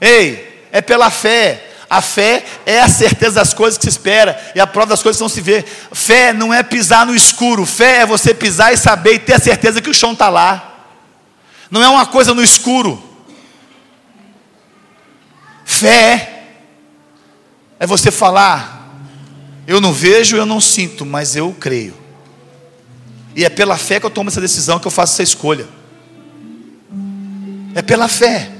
Ei, 0.00 0.66
é 0.70 0.80
pela 0.80 1.10
fé. 1.10 1.71
A 1.92 2.00
fé 2.00 2.42
é 2.64 2.80
a 2.80 2.88
certeza 2.88 3.34
das 3.34 3.52
coisas 3.52 3.76
que 3.76 3.84
se 3.84 3.90
espera 3.90 4.40
e 4.54 4.60
a 4.60 4.66
prova 4.66 4.88
das 4.88 5.02
coisas 5.02 5.18
que 5.18 5.22
não 5.22 5.28
se 5.28 5.42
vê. 5.42 5.62
Fé 5.92 6.32
não 6.32 6.52
é 6.52 6.62
pisar 6.62 7.04
no 7.04 7.14
escuro. 7.14 7.66
Fé 7.66 7.98
é 7.98 8.06
você 8.06 8.32
pisar 8.32 8.72
e 8.72 8.78
saber 8.78 9.16
e 9.16 9.18
ter 9.18 9.34
a 9.34 9.38
certeza 9.38 9.82
que 9.82 9.90
o 9.90 9.94
chão 9.94 10.14
está 10.14 10.30
lá. 10.30 10.86
Não 11.70 11.82
é 11.82 11.88
uma 11.90 12.06
coisa 12.06 12.32
no 12.32 12.42
escuro. 12.42 13.02
Fé 15.66 16.44
é 17.78 17.86
você 17.86 18.10
falar: 18.10 19.04
eu 19.66 19.78
não 19.78 19.92
vejo, 19.92 20.34
eu 20.34 20.46
não 20.46 20.62
sinto, 20.62 21.04
mas 21.04 21.36
eu 21.36 21.54
creio. 21.60 21.94
E 23.36 23.44
é 23.44 23.50
pela 23.50 23.76
fé 23.76 24.00
que 24.00 24.06
eu 24.06 24.10
tomo 24.10 24.30
essa 24.30 24.40
decisão, 24.40 24.78
que 24.78 24.86
eu 24.86 24.90
faço 24.90 25.12
essa 25.12 25.24
escolha. 25.24 25.68
É 27.74 27.82
pela 27.82 28.08
fé. 28.08 28.50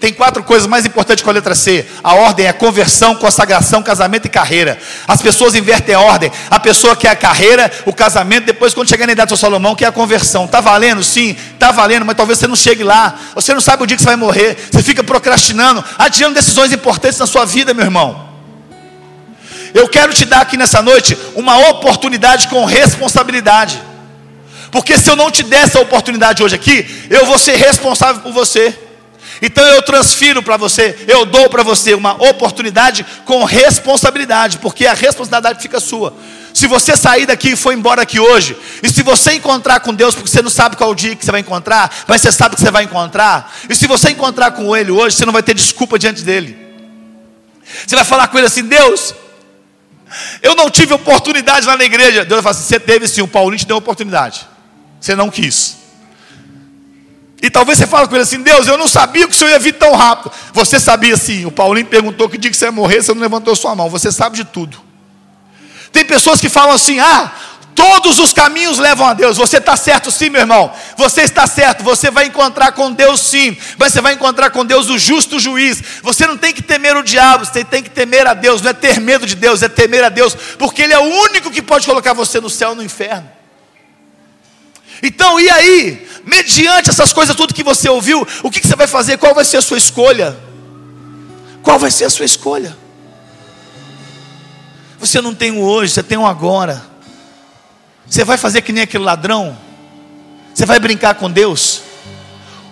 Tem 0.00 0.12
quatro 0.12 0.44
coisas 0.44 0.68
mais 0.68 0.86
importantes 0.86 1.24
com 1.24 1.30
a 1.30 1.32
letra 1.32 1.56
C. 1.56 1.84
A 2.04 2.14
ordem 2.14 2.46
é 2.46 2.52
conversão, 2.52 3.16
consagração, 3.16 3.82
casamento 3.82 4.26
e 4.26 4.28
carreira. 4.28 4.78
As 5.08 5.20
pessoas 5.20 5.56
invertem 5.56 5.92
a 5.92 6.00
ordem. 6.00 6.30
A 6.48 6.60
pessoa 6.60 6.94
quer 6.94 7.08
a 7.08 7.16
carreira, 7.16 7.70
o 7.84 7.92
casamento, 7.92 8.44
depois 8.44 8.72
quando 8.72 8.88
chegar 8.88 9.06
na 9.06 9.12
idade 9.12 9.30
do 9.30 9.36
Salomão, 9.36 9.74
quer 9.74 9.86
a 9.86 9.92
conversão. 9.92 10.44
Está 10.44 10.60
valendo? 10.60 11.02
Sim, 11.02 11.36
está 11.52 11.72
valendo, 11.72 12.06
mas 12.06 12.16
talvez 12.16 12.38
você 12.38 12.46
não 12.46 12.54
chegue 12.54 12.84
lá. 12.84 13.18
Você 13.34 13.52
não 13.52 13.60
sabe 13.60 13.82
o 13.82 13.86
dia 13.86 13.96
que 13.96 14.02
você 14.02 14.08
vai 14.08 14.16
morrer. 14.16 14.56
Você 14.70 14.84
fica 14.84 15.02
procrastinando, 15.02 15.84
adiando 15.98 16.34
decisões 16.34 16.72
importantes 16.72 17.18
na 17.18 17.26
sua 17.26 17.44
vida, 17.44 17.74
meu 17.74 17.84
irmão. 17.84 18.28
Eu 19.74 19.88
quero 19.88 20.14
te 20.14 20.24
dar 20.24 20.42
aqui 20.42 20.56
nessa 20.56 20.80
noite 20.80 21.18
uma 21.34 21.58
oportunidade 21.70 22.46
com 22.46 22.64
responsabilidade. 22.64 23.82
Porque 24.70 24.96
se 24.96 25.10
eu 25.10 25.16
não 25.16 25.28
te 25.28 25.42
der 25.42 25.62
essa 25.62 25.80
oportunidade 25.80 26.40
hoje 26.40 26.54
aqui, 26.54 27.06
eu 27.10 27.26
vou 27.26 27.36
ser 27.36 27.56
responsável 27.56 28.22
por 28.22 28.32
você. 28.32 28.87
Então 29.40 29.64
eu 29.64 29.82
transfiro 29.82 30.42
para 30.42 30.56
você, 30.56 31.04
eu 31.06 31.24
dou 31.24 31.48
para 31.48 31.62
você 31.62 31.94
uma 31.94 32.14
oportunidade 32.14 33.06
com 33.24 33.44
responsabilidade, 33.44 34.58
porque 34.58 34.86
a 34.86 34.94
responsabilidade 34.94 35.62
fica 35.62 35.78
sua. 35.78 36.14
Se 36.52 36.66
você 36.66 36.96
sair 36.96 37.26
daqui 37.26 37.50
e 37.50 37.56
for 37.56 37.72
embora 37.72 38.02
aqui 38.02 38.18
hoje, 38.18 38.56
e 38.82 38.90
se 38.90 39.02
você 39.02 39.34
encontrar 39.34 39.80
com 39.80 39.94
Deus, 39.94 40.14
porque 40.14 40.28
você 40.28 40.42
não 40.42 40.50
sabe 40.50 40.76
qual 40.76 40.92
dia 40.94 41.14
que 41.14 41.24
você 41.24 41.30
vai 41.30 41.40
encontrar, 41.40 42.04
mas 42.06 42.20
você 42.20 42.32
sabe 42.32 42.56
que 42.56 42.60
você 42.60 42.70
vai 42.70 42.84
encontrar, 42.84 43.54
e 43.68 43.74
se 43.74 43.86
você 43.86 44.10
encontrar 44.10 44.50
com 44.50 44.76
Ele 44.76 44.90
hoje, 44.90 45.16
você 45.16 45.24
não 45.24 45.32
vai 45.32 45.42
ter 45.42 45.54
desculpa 45.54 45.98
diante 45.98 46.22
dele. 46.22 46.58
Você 47.86 47.94
vai 47.94 48.04
falar 48.04 48.28
com 48.28 48.38
Ele 48.38 48.46
assim: 48.48 48.64
Deus, 48.64 49.14
eu 50.42 50.56
não 50.56 50.68
tive 50.68 50.94
oportunidade 50.94 51.66
lá 51.66 51.76
na 51.76 51.84
igreja. 51.84 52.24
Deus 52.24 52.42
vai 52.42 52.52
falar 52.52 52.56
assim: 52.56 52.68
Você 52.68 52.80
teve 52.80 53.06
sim, 53.06 53.22
o 53.22 53.28
Paulinho 53.28 53.58
te 53.58 53.66
deu 53.66 53.76
oportunidade, 53.76 54.48
você 55.00 55.14
não 55.14 55.30
quis. 55.30 55.77
E 57.40 57.48
talvez 57.48 57.78
você 57.78 57.86
fale 57.86 58.08
com 58.08 58.14
ele 58.14 58.22
assim: 58.22 58.42
Deus, 58.42 58.66
eu 58.66 58.76
não 58.76 58.88
sabia 58.88 59.26
que 59.26 59.32
o 59.32 59.36
senhor 59.36 59.50
ia 59.50 59.58
vir 59.58 59.74
tão 59.74 59.94
rápido. 59.94 60.32
Você 60.52 60.80
sabia 60.80 61.16
sim. 61.16 61.44
O 61.44 61.50
Paulinho 61.50 61.86
perguntou 61.86 62.28
que 62.28 62.36
dia 62.36 62.50
que 62.50 62.56
você 62.56 62.66
ia 62.66 62.72
morrer, 62.72 63.02
você 63.02 63.14
não 63.14 63.20
levantou 63.20 63.54
sua 63.54 63.74
mão. 63.74 63.88
Você 63.88 64.10
sabe 64.10 64.36
de 64.36 64.44
tudo. 64.44 64.78
Tem 65.92 66.04
pessoas 66.04 66.40
que 66.40 66.48
falam 66.48 66.74
assim: 66.74 66.98
ah, 66.98 67.30
todos 67.76 68.18
os 68.18 68.32
caminhos 68.32 68.78
levam 68.78 69.06
a 69.06 69.14
Deus. 69.14 69.36
Você 69.36 69.58
está 69.58 69.76
certo 69.76 70.10
sim, 70.10 70.30
meu 70.30 70.40
irmão. 70.40 70.72
Você 70.96 71.22
está 71.22 71.46
certo. 71.46 71.84
Você 71.84 72.10
vai 72.10 72.26
encontrar 72.26 72.72
com 72.72 72.90
Deus 72.90 73.20
sim. 73.20 73.56
Você 73.78 74.00
vai 74.00 74.14
encontrar 74.14 74.50
com 74.50 74.64
Deus 74.64 74.90
o 74.90 74.98
justo 74.98 75.38
juiz. 75.38 75.80
Você 76.02 76.26
não 76.26 76.36
tem 76.36 76.52
que 76.52 76.60
temer 76.60 76.96
o 76.96 77.04
diabo, 77.04 77.44
você 77.44 77.64
tem 77.64 77.84
que 77.84 77.90
temer 77.90 78.26
a 78.26 78.34
Deus. 78.34 78.60
Não 78.60 78.70
é 78.70 78.74
ter 78.74 79.00
medo 79.00 79.24
de 79.24 79.36
Deus, 79.36 79.62
é 79.62 79.68
temer 79.68 80.02
a 80.02 80.08
Deus. 80.08 80.36
Porque 80.58 80.82
Ele 80.82 80.92
é 80.92 80.98
o 80.98 81.04
único 81.22 81.52
que 81.52 81.62
pode 81.62 81.86
colocar 81.86 82.14
você 82.14 82.40
no 82.40 82.50
céu 82.50 82.70
ou 82.70 82.74
no 82.74 82.82
inferno. 82.82 83.37
Então, 85.02 85.38
e 85.38 85.48
aí? 85.48 86.08
Mediante 86.24 86.90
essas 86.90 87.12
coisas, 87.12 87.34
tudo 87.34 87.54
que 87.54 87.62
você 87.62 87.88
ouviu, 87.88 88.26
o 88.42 88.50
que, 88.50 88.66
você 88.66 88.76
vai 88.76 88.86
fazer? 88.86 89.16
Qual 89.16 89.34
vai 89.34 89.44
ser 89.44 89.58
a 89.58 89.62
sua 89.62 89.78
escolha? 89.78 90.36
Qual 91.62 91.78
vai 91.78 91.90
ser 91.90 92.04
a 92.04 92.10
sua 92.10 92.24
escolha? 92.24 92.76
Você 94.98 95.20
não 95.20 95.34
tem 95.34 95.52
o 95.52 95.62
hoje, 95.62 95.92
você 95.92 96.02
tem 96.02 96.18
o 96.18 96.26
agora. 96.26 96.84
Você 98.08 98.24
vai 98.24 98.36
fazer 98.36 98.62
que 98.62 98.72
nem 98.72 98.82
aquele 98.82 99.04
ladrão? 99.04 99.56
Você 100.52 100.66
vai 100.66 100.78
brincar 100.78 101.14
com 101.14 101.30
Deus? 101.30 101.82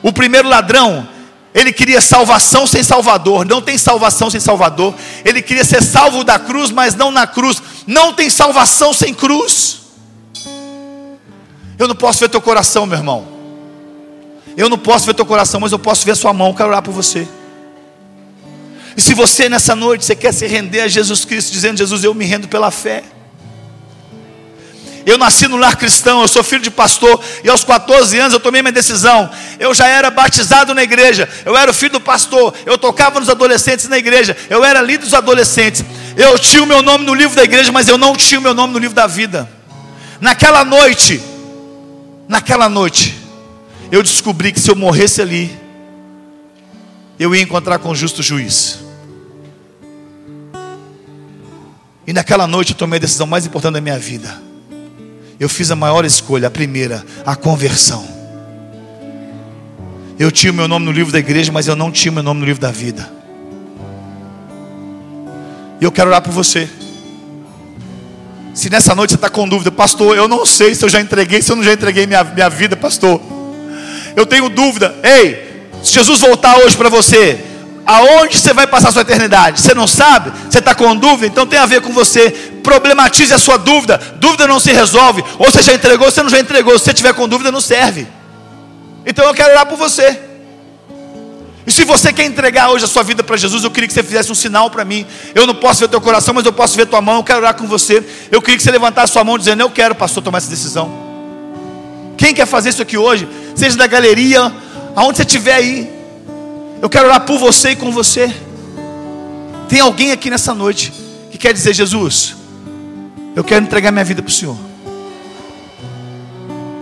O 0.03 0.13
primeiro 0.13 0.49
ladrão, 0.49 1.09
ele 1.55 1.73
queria 1.73 2.01
salvação 2.01 2.67
sem 2.67 2.83
Salvador, 2.83 3.47
não 3.47 3.63
tem 3.63 3.79
salvação 3.79 4.29
sem 4.29 4.41
Salvador. 4.41 4.95
Ele 5.25 5.41
queria 5.41 5.65
ser 5.65 5.83
salvo 5.83 6.25
da 6.25 6.39
cruz, 6.39 6.71
mas 6.71 6.95
não 6.95 7.11
na 7.11 7.27
cruz. 7.27 7.63
Não 7.87 8.13
tem 8.13 8.29
salvação 8.29 8.93
sem 8.93 9.15
cruz. 9.15 9.86
Eu 11.79 11.89
não 11.89 11.95
posso 11.95 12.21
ver 12.21 12.29
teu 12.29 12.41
coração, 12.41 12.87
meu 12.87 12.99
irmão. 12.99 13.27
Eu 14.57 14.69
não 14.69 14.79
posso 14.79 15.05
ver 15.07 15.15
teu 15.15 15.27
coração, 15.27 15.61
mas 15.61 15.73
eu 15.73 15.79
posso 15.79 16.07
ver 16.07 16.17
sua 16.17 16.33
mão. 16.33 16.55
Quero 16.55 16.69
orar 16.71 16.83
por 16.83 16.93
você. 16.93 17.29
E 18.97 19.01
se 19.01 19.13
você 19.13 19.49
nessa 19.49 19.77
noite 19.77 20.05
você 20.05 20.17
quer 20.17 20.33
se 20.33 20.47
render 20.47 20.81
a 20.81 20.89
Jesus 20.89 21.25
Cristo, 21.25 21.53
dizendo: 21.53 21.77
Jesus, 21.77 22.03
eu 22.03 22.15
me 22.15 22.25
rendo 22.25 22.49
pela 22.49 22.71
fé. 22.71 23.05
Eu 25.05 25.17
nasci 25.17 25.47
no 25.47 25.57
lar 25.57 25.77
cristão, 25.77 26.23
eu 26.23 26.27
sou 26.27 26.43
filho 26.43 26.63
de 26.63 26.71
pastor, 26.71 27.23
e 27.45 27.49
aos 27.49 27.63
14 27.63 28.19
anos 28.19 28.33
eu 28.33 28.41
tomei 28.41 28.61
minha 28.61 28.73
decisão. 28.73 29.31
Eu 29.61 29.73
já 29.73 29.87
era 29.87 30.11
batizado 30.11 30.75
na 30.75 30.83
igreja, 30.83 31.29
eu 31.45 31.57
era 31.57 31.71
o 31.71 31.75
filho 31.75 31.93
do 31.93 32.01
pastor, 32.01 32.53
eu 32.67 32.77
tocava 32.77 33.21
nos 33.21 33.29
adolescentes 33.29 33.87
na 33.89 33.97
igreja, 33.99 34.37
eu 34.51 34.65
era 34.65 34.83
líder 34.83 35.05
dos 35.05 35.15
adolescentes. 35.15 35.85
Eu 36.17 36.37
tinha 36.41 36.61
o 36.61 36.67
meu 36.67 36.83
nome 36.83 37.05
no 37.05 37.15
livro 37.15 37.37
da 37.37 37.45
igreja, 37.45 37.71
mas 37.71 37.87
eu 37.87 37.97
não 37.97 38.17
tinha 38.17 38.41
o 38.41 38.43
meu 38.43 38.53
nome 38.53 38.73
no 38.73 38.81
livro 38.81 38.97
da 38.97 39.07
vida. 39.07 39.49
Naquela 40.21 40.65
noite, 40.65 41.23
naquela 42.29 42.69
noite, 42.69 43.17
eu 43.91 44.03
descobri 44.03 44.53
que 44.53 44.61
se 44.61 44.71
eu 44.71 44.77
morresse 44.77 45.21
ali, 45.23 45.57
eu 47.19 47.35
ia 47.35 47.43
encontrar 47.43 47.79
com 47.79 47.91
o 47.91 47.95
justo 47.95 48.23
juiz. 48.23 48.81
E 52.07 52.13
naquela 52.13 52.47
noite 52.47 52.73
eu 52.73 52.79
tomei 52.79 52.99
a 52.99 53.01
decisão 53.01 53.27
mais 53.27 53.47
importante 53.47 53.75
da 53.75 53.81
minha 53.81 53.99
vida. 53.99 54.41
Eu 55.39 55.49
fiz 55.49 55.71
a 55.71 55.77
maior 55.77 56.05
escolha, 56.05 56.49
a 56.49 56.51
primeira, 56.51 57.05
a 57.25 57.35
conversão. 57.35 58.07
Eu 60.19 60.31
tinha 60.31 60.53
o 60.53 60.55
meu 60.55 60.67
nome 60.67 60.87
no 60.87 60.93
livro 60.93 61.13
da 61.13 61.19
igreja, 61.19 61.53
mas 61.53 61.69
eu 61.69 61.77
não 61.77 61.91
tinha 61.91 62.11
o 62.11 62.15
meu 62.15 62.23
nome 62.23 62.41
no 62.41 62.47
livro 62.47 62.61
da 62.61 62.71
vida. 62.71 63.11
E 65.81 65.85
eu 65.85 65.93
quero 65.93 66.09
orar 66.09 66.23
por 66.23 66.33
você. 66.33 66.69
Se 68.57 68.69
nessa 68.69 68.93
noite 68.93 69.11
você 69.11 69.17
está 69.17 69.31
com 69.31 69.49
dúvida, 69.49 69.71
pastor, 69.71 70.17
eu 70.17 70.27
não 70.27 70.45
sei 70.45 70.75
se 70.75 70.85
eu 70.85 70.89
já 70.89 71.01
entreguei, 71.01 71.41
se 71.41 71.53
eu 71.53 71.57
não 71.57 71.63
já 71.63 71.73
entreguei 71.73 72.09
minha, 72.09 72.25
minha 72.25 72.51
vida, 72.51 72.77
pastor 72.77 73.21
eu 74.17 74.25
tenho 74.25 74.49
dúvida. 74.49 74.95
Ei, 75.03 75.69
se 75.83 75.93
Jesus 75.93 76.23
voltar 76.23 76.57
hoje 76.57 76.75
para 76.75 76.89
você, 76.89 77.39
aonde 77.85 78.39
você 78.39 78.55
vai 78.55 78.67
passar 78.67 78.89
a 78.89 78.93
sua 78.93 79.03
eternidade? 79.03 79.61
Você 79.61 79.75
não 79.75 79.87
sabe? 79.87 80.33
Você 80.51 80.59
está 80.59 80.75
com 80.75 80.97
dúvida? 80.97 81.27
Então 81.27 81.47
tem 81.47 81.59
a 81.59 81.67
ver 81.67 81.83
com 81.83 81.93
você. 81.93 82.31
Problematize 82.63 83.35
a 83.35 83.39
sua 83.39 83.59
dúvida. 83.59 84.01
Dúvida 84.17 84.49
não 84.49 84.59
se 84.59 84.73
resolve. 84.73 85.23
Ou 85.39 85.51
você 85.51 85.63
já 85.63 85.75
entregou, 85.75 86.07
ou 86.07 86.11
você 86.11 86.23
não 86.23 86.31
já 86.31 86.41
entregou. 86.41 86.77
Se 86.79 86.87
você 86.87 86.95
tiver 86.95 87.13
com 87.13 87.29
dúvida, 87.29 87.53
não 87.53 87.61
serve. 87.61 88.07
Então 89.05 89.27
eu 89.27 89.35
quero 89.35 89.51
orar 89.51 89.67
por 89.67 89.77
você. 89.77 90.19
E 91.67 91.73
se 91.73 91.85
você 91.85 92.13
quer 92.13 92.25
entregar 92.25 92.71
hoje 92.71 92.85
a 92.85 92.89
sua 92.89 93.03
vida 93.03 93.25
para 93.25 93.37
Jesus, 93.37 93.65
eu 93.65 93.71
queria 93.73 93.89
que 93.89 93.93
você 93.93 94.03
fizesse 94.03 94.31
um 94.31 94.37
sinal 94.37 94.71
para 94.71 94.85
mim. 94.85 95.05
Eu 95.35 95.47
não 95.49 95.55
posso 95.55 95.81
ver 95.81 95.89
teu 95.89 96.01
coração, 96.01 96.33
mas 96.33 96.47
eu 96.47 96.53
posso 96.53 96.77
ver 96.77 96.87
tua 96.87 97.01
mão. 97.01 97.17
Eu 97.17 97.25
quero 97.25 97.41
orar 97.41 97.55
com 97.55 97.67
você. 97.67 98.05
Eu 98.31 98.41
queria 98.41 98.57
que 98.57 98.63
você 98.63 98.71
levantasse 98.71 99.13
sua 99.13 99.25
mão 99.25 99.37
dizendo: 99.37 99.63
Eu 99.63 99.71
quero, 99.71 99.93
pastor, 99.93 100.23
tomar 100.23 100.39
essa 100.39 100.49
decisão. 100.49 100.89
Quem 102.17 102.33
quer 102.33 102.47
fazer 102.47 102.69
isso 102.69 102.81
aqui 102.81 102.97
hoje? 102.97 103.29
Seja 103.57 103.77
da 103.77 103.87
galeria, 103.89 104.53
aonde 104.95 105.17
você 105.17 105.25
estiver 105.25 105.55
aí. 105.55 105.91
Eu 106.81 106.89
quero 106.89 107.07
orar 107.07 107.23
por 107.23 107.37
você 107.37 107.71
e 107.71 107.77
com 107.77 107.91
você. 107.91 108.33
Tem 109.69 109.81
alguém 109.81 110.13
aqui 110.13 110.31
nessa 110.31 110.55
noite 110.55 110.93
que 111.33 111.37
quer 111.37 111.53
dizer: 111.53 111.75
Jesus, 111.75 112.37
eu 113.35 113.43
quero 113.43 113.65
entregar 113.65 113.91
minha 113.91 114.05
vida 114.05 114.23
para 114.23 114.31
o 114.31 114.33
Senhor. 114.33 114.57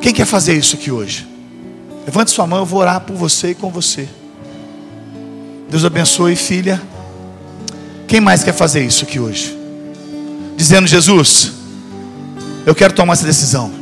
Quem 0.03 0.13
quer 0.13 0.27
fazer 0.27 0.55
isso 0.59 0.77
aqui 0.77 0.91
hoje? 0.91 1.27
Levante 2.05 2.31
sua 2.31 2.47
mão, 2.47 2.59
eu 2.59 2.67
vou 2.67 2.81
orar 2.81 3.01
por 3.01 3.17
você 3.17 3.53
e 3.53 3.55
com 3.55 3.71
você. 3.71 4.07
Deus 5.69 5.85
abençoe, 5.85 6.37
filha. 6.37 6.81
Quem 8.07 8.21
mais 8.21 8.45
quer 8.45 8.55
fazer 8.55 8.85
isso 8.85 9.05
aqui 9.05 9.19
hoje? 9.19 9.59
Dizendo: 10.57 10.87
Jesus, 10.87 11.53
eu 12.67 12.75
quero 12.75 12.95
tomar 12.95 13.15
essa 13.15 13.27
decisão. 13.27 13.73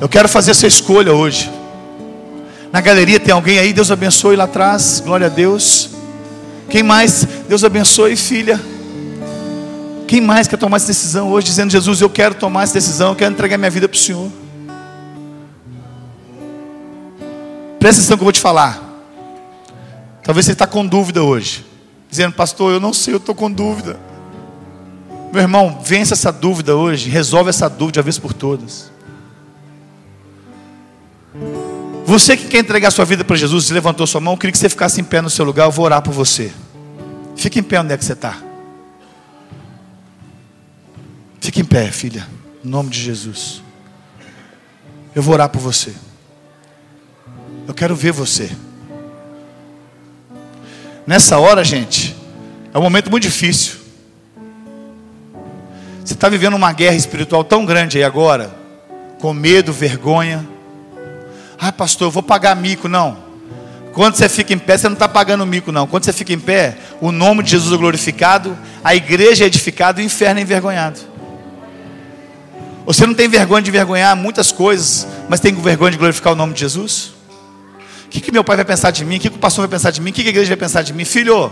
Eu 0.00 0.08
quero 0.08 0.28
fazer 0.28 0.52
essa 0.52 0.66
escolha 0.66 1.12
hoje. 1.12 1.50
Na 2.72 2.80
galeria 2.80 3.18
tem 3.18 3.34
alguém 3.34 3.58
aí, 3.58 3.72
Deus 3.72 3.90
abençoe 3.90 4.36
lá 4.36 4.44
atrás, 4.44 5.02
glória 5.04 5.26
a 5.26 5.30
Deus. 5.30 5.90
Quem 6.68 6.82
mais? 6.82 7.26
Deus 7.48 7.64
abençoe, 7.64 8.14
filha. 8.16 8.60
Quem 10.06 10.20
mais 10.20 10.46
quer 10.46 10.56
tomar 10.56 10.76
essa 10.76 10.86
decisão 10.86 11.30
hoje, 11.30 11.46
dizendo: 11.46 11.70
Jesus, 11.70 12.00
eu 12.00 12.08
quero 12.08 12.34
tomar 12.34 12.62
essa 12.62 12.74
decisão, 12.74 13.10
eu 13.10 13.16
quero 13.16 13.32
entregar 13.32 13.58
minha 13.58 13.70
vida 13.70 13.88
para 13.88 13.96
o 13.96 13.98
Senhor. 13.98 14.30
Presta 17.78 18.00
atenção 18.00 18.16
que 18.16 18.22
eu 18.22 18.26
vou 18.26 18.32
te 18.32 18.40
falar. 18.40 18.89
Talvez 20.22 20.46
você 20.46 20.52
está 20.52 20.66
com 20.66 20.86
dúvida 20.86 21.22
hoje, 21.22 21.64
dizendo, 22.08 22.34
pastor, 22.34 22.72
eu 22.72 22.80
não 22.80 22.92
sei, 22.92 23.14
eu 23.14 23.18
estou 23.18 23.34
com 23.34 23.50
dúvida. 23.50 23.98
Meu 25.32 25.42
irmão, 25.42 25.80
vence 25.82 26.12
essa 26.12 26.32
dúvida 26.32 26.76
hoje, 26.76 27.08
resolve 27.08 27.50
essa 27.50 27.68
dúvida 27.68 27.94
de 27.94 27.98
uma 28.00 28.04
vez 28.04 28.18
por 28.18 28.32
todas. 28.32 28.90
Você 32.04 32.36
que 32.36 32.48
quer 32.48 32.58
entregar 32.58 32.90
sua 32.90 33.04
vida 33.04 33.24
para 33.24 33.36
Jesus, 33.36 33.70
levantou 33.70 34.06
sua 34.06 34.20
mão, 34.20 34.34
eu 34.34 34.36
queria 34.36 34.52
que 34.52 34.58
você 34.58 34.68
ficasse 34.68 35.00
em 35.00 35.04
pé 35.04 35.20
no 35.20 35.30
seu 35.30 35.44
lugar, 35.44 35.66
eu 35.66 35.70
vou 35.70 35.84
orar 35.84 36.02
por 36.02 36.12
você. 36.12 36.52
Fique 37.36 37.60
em 37.60 37.62
pé 37.62 37.80
onde 37.80 37.94
é 37.94 37.96
que 37.96 38.04
você 38.04 38.14
está. 38.14 38.36
Fique 41.40 41.60
em 41.60 41.64
pé, 41.64 41.90
filha, 41.90 42.26
em 42.64 42.68
nome 42.68 42.90
de 42.90 43.00
Jesus. 43.00 43.62
Eu 45.14 45.22
vou 45.22 45.34
orar 45.34 45.48
por 45.48 45.60
você. 45.60 45.94
Eu 47.66 47.72
quero 47.72 47.94
ver 47.94 48.12
você. 48.12 48.50
Nessa 51.10 51.40
hora, 51.40 51.64
gente, 51.64 52.14
é 52.72 52.78
um 52.78 52.82
momento 52.82 53.10
muito 53.10 53.24
difícil. 53.24 53.78
Você 56.04 56.14
está 56.14 56.28
vivendo 56.28 56.54
uma 56.54 56.72
guerra 56.72 56.94
espiritual 56.94 57.42
tão 57.42 57.66
grande 57.66 57.98
aí 57.98 58.04
agora, 58.04 58.54
com 59.18 59.34
medo, 59.34 59.72
vergonha. 59.72 60.48
Ah, 61.58 61.72
pastor, 61.72 62.06
eu 62.06 62.10
vou 62.12 62.22
pagar 62.22 62.54
mico. 62.54 62.86
Não. 62.86 63.18
Quando 63.92 64.14
você 64.14 64.28
fica 64.28 64.52
em 64.52 64.58
pé, 64.58 64.78
você 64.78 64.86
não 64.86 64.92
está 64.92 65.08
pagando 65.08 65.44
mico, 65.44 65.72
não. 65.72 65.84
Quando 65.84 66.04
você 66.04 66.12
fica 66.12 66.32
em 66.32 66.38
pé, 66.38 66.78
o 67.00 67.10
nome 67.10 67.42
de 67.42 67.50
Jesus 67.50 67.74
é 67.74 67.76
glorificado, 67.76 68.56
a 68.84 68.94
igreja 68.94 69.42
é 69.42 69.48
edificada 69.48 70.00
e 70.00 70.04
o 70.04 70.06
inferno 70.06 70.38
é 70.38 70.42
envergonhado. 70.44 71.00
Você 72.86 73.04
não 73.04 73.14
tem 73.14 73.28
vergonha 73.28 73.62
de 73.62 73.68
envergonhar 73.68 74.14
muitas 74.14 74.52
coisas, 74.52 75.08
mas 75.28 75.40
tem 75.40 75.52
vergonha 75.52 75.90
de 75.90 75.98
glorificar 75.98 76.34
o 76.34 76.36
nome 76.36 76.54
de 76.54 76.60
Jesus? 76.60 77.18
O 78.10 78.12
que, 78.12 78.20
que 78.20 78.32
meu 78.32 78.42
pai 78.42 78.56
vai 78.56 78.64
pensar 78.64 78.90
de 78.90 79.04
mim? 79.04 79.18
O 79.18 79.20
que, 79.20 79.30
que 79.30 79.36
o 79.36 79.38
pastor 79.38 79.68
vai 79.68 79.78
pensar 79.78 79.92
de 79.92 80.00
mim? 80.00 80.10
O 80.10 80.12
que, 80.12 80.22
que 80.22 80.28
a 80.30 80.32
igreja 80.32 80.48
vai 80.48 80.56
pensar 80.56 80.82
de 80.82 80.92
mim? 80.92 81.04
Filho, 81.04 81.48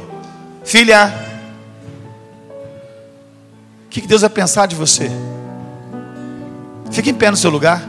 filha, 0.65 1.15
o 3.87 3.89
que, 3.89 4.01
que 4.01 4.09
Deus 4.09 4.23
vai 4.23 4.31
pensar 4.31 4.67
de 4.67 4.75
você? 4.75 5.09
Fique 6.91 7.11
em 7.11 7.15
pé 7.15 7.31
no 7.31 7.37
seu 7.37 7.49
lugar. 7.49 7.81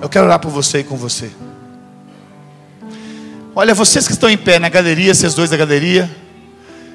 Eu 0.00 0.08
quero 0.08 0.24
orar 0.24 0.38
por 0.38 0.50
você 0.50 0.78
e 0.78 0.84
com 0.84 0.96
você. 0.96 1.30
Olha, 3.54 3.74
vocês 3.74 4.06
que 4.06 4.14
estão 4.14 4.30
em 4.30 4.38
pé 4.38 4.58
na 4.58 4.70
galeria, 4.70 5.14
vocês 5.14 5.34
dois 5.34 5.50
da 5.50 5.56
galeria, 5.58 6.10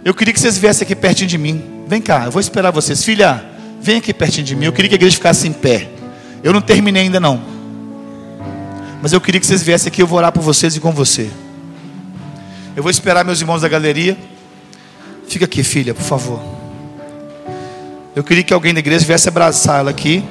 eu 0.03 0.11
queria 0.15 0.33
que 0.33 0.39
vocês 0.39 0.57
viessem 0.57 0.85
aqui 0.85 0.95
pertinho 0.95 1.29
de 1.29 1.37
mim. 1.37 1.83
Vem 1.87 2.01
cá, 2.01 2.25
eu 2.25 2.31
vou 2.31 2.39
esperar 2.39 2.71
vocês. 2.71 3.03
Filha, 3.03 3.45
vem 3.79 3.97
aqui 3.97 4.11
pertinho 4.11 4.47
de 4.47 4.55
mim. 4.55 4.65
Eu 4.65 4.73
queria 4.73 4.89
que 4.89 4.95
a 4.95 4.97
igreja 4.97 5.17
ficasse 5.17 5.47
em 5.47 5.53
pé. 5.53 5.87
Eu 6.43 6.51
não 6.51 6.61
terminei 6.61 7.03
ainda 7.03 7.19
não. 7.19 7.52
Mas 9.03 9.11
eu 9.11 9.19
queria 9.19 9.41
que 9.41 9.45
vocês 9.45 9.61
viessem 9.61 9.89
aqui, 9.89 10.01
eu 10.01 10.07
vou 10.07 10.17
orar 10.17 10.31
por 10.31 10.41
vocês 10.41 10.77
e 10.77 10.79
com 10.79 10.93
você. 10.93 11.29
Eu 12.73 12.81
vou 12.81 12.89
esperar 12.89 13.25
meus 13.25 13.41
irmãos 13.41 13.61
da 13.61 13.67
galeria. 13.67 14.17
Fica 15.27 15.43
aqui, 15.43 15.61
filha, 15.61 15.93
por 15.93 16.03
favor. 16.03 16.41
Eu 18.15 18.23
queria 18.23 18.45
que 18.45 18.53
alguém 18.53 18.73
da 18.73 18.79
igreja 18.79 19.05
viesse 19.05 19.27
abraçar 19.27 19.81
ela 19.81 19.91
aqui. 19.91 20.23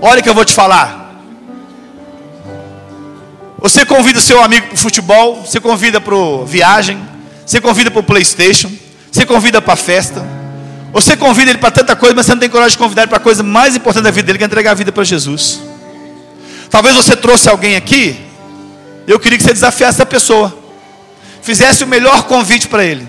Olha 0.00 0.22
que 0.22 0.28
eu 0.28 0.34
vou 0.34 0.44
te 0.44 0.54
falar. 0.54 1.20
Você 3.58 3.84
convida 3.84 4.20
seu 4.20 4.40
amigo 4.44 4.68
para 4.68 4.74
o 4.76 4.78
futebol, 4.78 5.42
você 5.44 5.60
convida 5.60 6.00
para 6.00 6.14
viagem, 6.46 7.02
você 7.44 7.60
convida 7.60 7.90
para 7.90 7.98
o 7.98 8.04
Playstation, 8.04 8.70
você 9.10 9.26
convida 9.26 9.60
para 9.60 9.74
festa, 9.74 10.24
você 10.92 11.16
convida 11.16 11.50
ele 11.50 11.58
para 11.58 11.70
tanta 11.70 11.96
coisa, 11.96 12.14
mas 12.14 12.26
você 12.26 12.32
não 12.32 12.40
tem 12.40 12.50
coragem 12.50 12.72
de 12.72 12.78
convidar 12.78 13.02
ele 13.02 13.08
para 13.08 13.16
a 13.16 13.20
coisa 13.20 13.42
mais 13.42 13.74
importante 13.74 14.04
da 14.04 14.10
vida 14.10 14.26
dele, 14.26 14.38
que 14.38 14.44
é 14.44 14.46
entregar 14.46 14.72
a 14.72 14.74
vida 14.74 14.92
para 14.92 15.02
Jesus. 15.02 15.60
Talvez 16.68 16.94
você 16.94 17.16
trouxe 17.16 17.48
alguém 17.48 17.76
aqui, 17.76 18.18
eu 19.06 19.18
queria 19.18 19.38
que 19.38 19.44
você 19.44 19.52
desafiasse 19.52 19.96
essa 19.96 20.06
pessoa, 20.06 20.56
fizesse 21.40 21.82
o 21.82 21.86
melhor 21.86 22.24
convite 22.24 22.68
para 22.68 22.84
ele. 22.84 23.08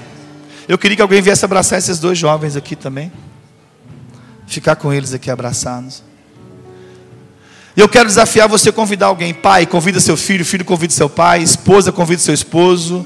Eu 0.67 0.77
queria 0.77 0.95
que 0.95 1.01
alguém 1.01 1.21
viesse 1.21 1.43
abraçar 1.43 1.77
esses 1.77 1.99
dois 1.99 2.17
jovens 2.17 2.55
aqui 2.55 2.75
também, 2.75 3.11
ficar 4.47 4.77
com 4.77 4.93
eles 4.93 5.13
aqui 5.13 5.29
abraçados. 5.29 6.03
Eu 7.75 7.89
quero 7.89 8.07
desafiar 8.07 8.47
você 8.47 8.69
a 8.69 8.73
convidar 8.73 9.07
alguém. 9.07 9.33
Pai, 9.33 9.65
convida 9.65 9.99
seu 9.99 10.15
filho, 10.15 10.45
filho 10.45 10.63
convida 10.63 10.93
seu 10.93 11.09
pai, 11.09 11.41
esposa 11.41 11.91
convida 11.91 12.21
seu 12.21 12.33
esposo, 12.33 13.05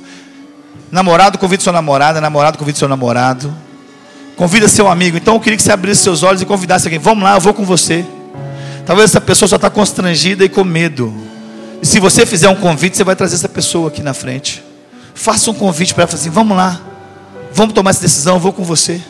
namorado 0.92 1.38
convida 1.38 1.64
sua 1.64 1.74
namorada, 1.74 2.22
namorado 2.22 2.58
convida 2.58 2.78
seu 2.78 2.88
namorado. 2.88 3.67
Convida 4.38 4.68
seu 4.68 4.88
amigo. 4.88 5.18
Então 5.18 5.34
eu 5.34 5.40
queria 5.40 5.58
que 5.58 5.64
você 5.64 5.72
abrisse 5.72 6.04
seus 6.04 6.22
olhos 6.22 6.44
e 6.44 6.46
convidasse 6.46 6.86
alguém. 6.86 7.00
Vamos 7.00 7.24
lá, 7.24 7.34
eu 7.36 7.42
vou 7.42 7.56
com 7.56 7.66
você. 7.66 8.06
Talvez 8.86 9.10
essa 9.10 9.20
pessoa 9.20 9.50
só 9.50 9.56
está 9.56 9.70
constrangida 9.70 10.46
e 10.46 10.50
com 10.50 10.64
medo. 10.64 11.12
E 11.82 11.86
se 11.86 12.00
você 12.00 12.24
fizer 12.24 12.48
um 12.48 12.56
convite, 12.56 12.96
você 12.96 13.04
vai 13.04 13.16
trazer 13.16 13.34
essa 13.34 13.50
pessoa 13.50 13.88
aqui 13.90 14.04
na 14.04 14.14
frente. 14.14 14.64
Faça 15.16 15.50
um 15.50 15.56
convite 15.56 15.96
para 15.96 16.04
ela 16.04 16.14
assim: 16.14 16.30
vamos 16.30 16.56
lá, 16.56 16.80
vamos 17.52 17.74
tomar 17.74 17.90
essa 17.90 18.02
decisão, 18.02 18.36
eu 18.36 18.40
vou 18.40 18.54
com 18.54 18.64
você. 18.64 19.02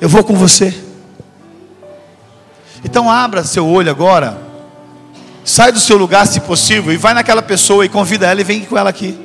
Eu 0.00 0.08
vou 0.08 0.24
com 0.24 0.34
você. 0.34 0.74
Então 2.84 3.08
abra 3.08 3.44
seu 3.44 3.66
olho 3.66 3.88
agora. 3.88 4.36
Sai 5.44 5.70
do 5.70 5.78
seu 5.78 5.96
lugar, 5.96 6.26
se 6.26 6.40
possível, 6.40 6.92
e 6.92 6.96
vai 6.96 7.14
naquela 7.14 7.40
pessoa 7.40 7.84
e 7.86 7.88
convida 7.88 8.26
ela 8.26 8.40
e 8.40 8.44
vem 8.44 8.64
com 8.64 8.76
ela 8.76 8.90
aqui. 8.90 9.16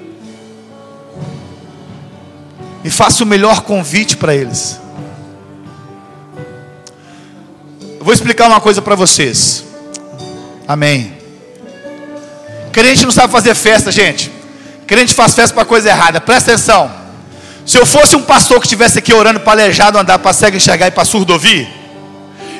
E 2.83 2.89
faça 2.89 3.23
o 3.23 3.27
melhor 3.27 3.61
convite 3.61 4.15
para 4.15 4.33
eles. 4.33 4.79
Eu 7.99 8.05
vou 8.05 8.13
explicar 8.13 8.47
uma 8.47 8.61
coisa 8.61 8.81
para 8.81 8.95
vocês. 8.95 9.63
Amém. 10.67 11.17
Crente 12.71 13.03
não 13.03 13.11
sabe 13.11 13.31
fazer 13.31 13.53
festa, 13.55 13.91
gente. 13.91 14.31
Crente 14.87 15.13
faz 15.13 15.33
festa 15.33 15.53
para 15.53 15.65
coisa 15.65 15.89
errada. 15.89 16.21
Presta 16.21 16.51
atenção. 16.51 16.89
Se 17.65 17.77
eu 17.77 17.85
fosse 17.85 18.15
um 18.15 18.21
pastor 18.21 18.59
que 18.59 18.65
estivesse 18.65 18.99
aqui 18.99 19.13
orando 19.13 19.41
para 19.41 19.61
aleijado 19.61 19.97
andar, 19.97 20.17
para 20.19 20.33
cego 20.33 20.57
enxergar 20.57 20.87
e 20.87 20.91
para 20.91 21.05
surdo 21.05 21.33
ouvir, 21.33 21.67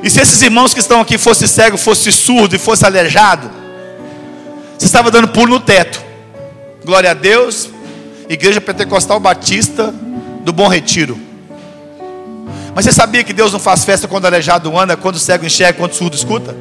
e 0.04 0.10
se 0.10 0.22
esses 0.22 0.42
irmãos 0.42 0.74
que 0.74 0.80
estão 0.80 1.02
aqui 1.02 1.18
fosse 1.18 1.48
cego, 1.48 1.78
fosse 1.78 2.12
surdo 2.12 2.56
e 2.56 2.60
fosse 2.60 2.86
aleijado, 2.86 3.50
você 4.78 4.86
estava 4.86 5.10
dando 5.10 5.28
pulo 5.30 5.54
no 5.54 5.60
teto. 5.60 6.02
Glória 6.86 7.12
a 7.12 7.14
Deus. 7.14 7.70
Igreja 8.30 8.62
Pentecostal 8.62 9.20
Batista 9.20 9.94
do 10.42 10.54
Bom 10.54 10.68
Retiro. 10.68 11.20
Mas 12.74 12.86
você 12.86 12.92
sabia 12.92 13.24
que 13.24 13.34
Deus 13.34 13.52
não 13.52 13.60
faz 13.60 13.84
festa 13.84 14.08
quando 14.08 14.24
o 14.24 14.28
aleijado 14.28 14.78
anda, 14.78 14.96
quando 14.96 15.16
o 15.16 15.20
cego 15.20 15.46
enxerga, 15.46 15.78
quando 15.78 15.92
o 15.92 15.96
surdo 15.96 16.16
escuta? 16.16 16.56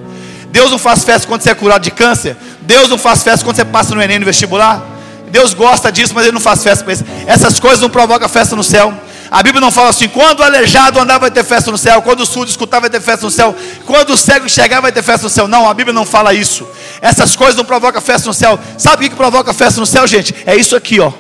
Deus 0.51 0.71
não 0.71 0.79
faz 0.79 1.05
festa 1.05 1.29
quando 1.29 1.43
você 1.43 1.51
é 1.51 1.55
curado 1.55 1.83
de 1.83 1.91
câncer? 1.91 2.37
Deus 2.63 2.89
não 2.89 2.99
faz 2.99 3.23
festa 3.23 3.45
quando 3.45 3.57
você 3.57 3.65
passa 3.65 3.95
no 3.95 4.03
Enem 4.03 4.19
no 4.19 4.25
vestibular? 4.25 4.83
Deus 5.31 5.53
gosta 5.53 5.93
disso, 5.93 6.15
mas 6.15 6.25
Ele 6.25 6.33
não 6.33 6.41
faz 6.41 6.63
festa 6.63 6.85
para 6.85 6.95
isso. 6.95 7.05
Essas 7.27 7.61
coisas 7.61 7.81
não 7.81 7.91
provocam 7.91 8.29
festa 8.29 8.57
no 8.57 8.65
céu. 8.65 8.95
A 9.31 9.43
Bíblia 9.43 9.61
não 9.61 9.71
fala 9.71 9.91
assim: 9.91 10.09
quando 10.09 10.41
o 10.41 10.43
aleijado 10.43 10.99
andar, 10.99 11.19
vai 11.19 11.31
ter 11.31 11.45
festa 11.45 11.71
no 11.71 11.77
céu. 11.77 12.01
Quando 12.01 12.21
o 12.21 12.27
surdo 12.27 12.51
escutar, 12.51 12.81
vai 12.81 12.89
ter 12.89 13.01
festa 13.01 13.27
no 13.27 13.31
céu. 13.31 13.55
Quando 13.85 14.11
o 14.11 14.17
cego 14.17 14.47
enxergar, 14.47 14.81
vai 14.81 14.91
ter 14.91 15.03
festa 15.03 15.25
no 15.25 15.31
céu. 15.31 15.47
Não, 15.47 15.69
a 15.69 15.75
Bíblia 15.75 15.93
não 15.93 16.07
fala 16.07 16.33
isso. 16.33 16.67
Essas 17.01 17.37
coisas 17.37 17.55
não 17.55 17.65
provocam 17.65 18.01
festa 18.01 18.27
no 18.27 18.35
céu. 18.35 18.59
Sabe 18.79 19.07
o 19.07 19.11
que 19.11 19.17
provoca 19.17 19.53
festa 19.53 19.81
no 19.81 19.87
céu, 19.87 20.07
gente? 20.07 20.35
É 20.47 20.57
isso 20.57 20.75
aqui, 20.75 20.99
ó. 20.99 21.13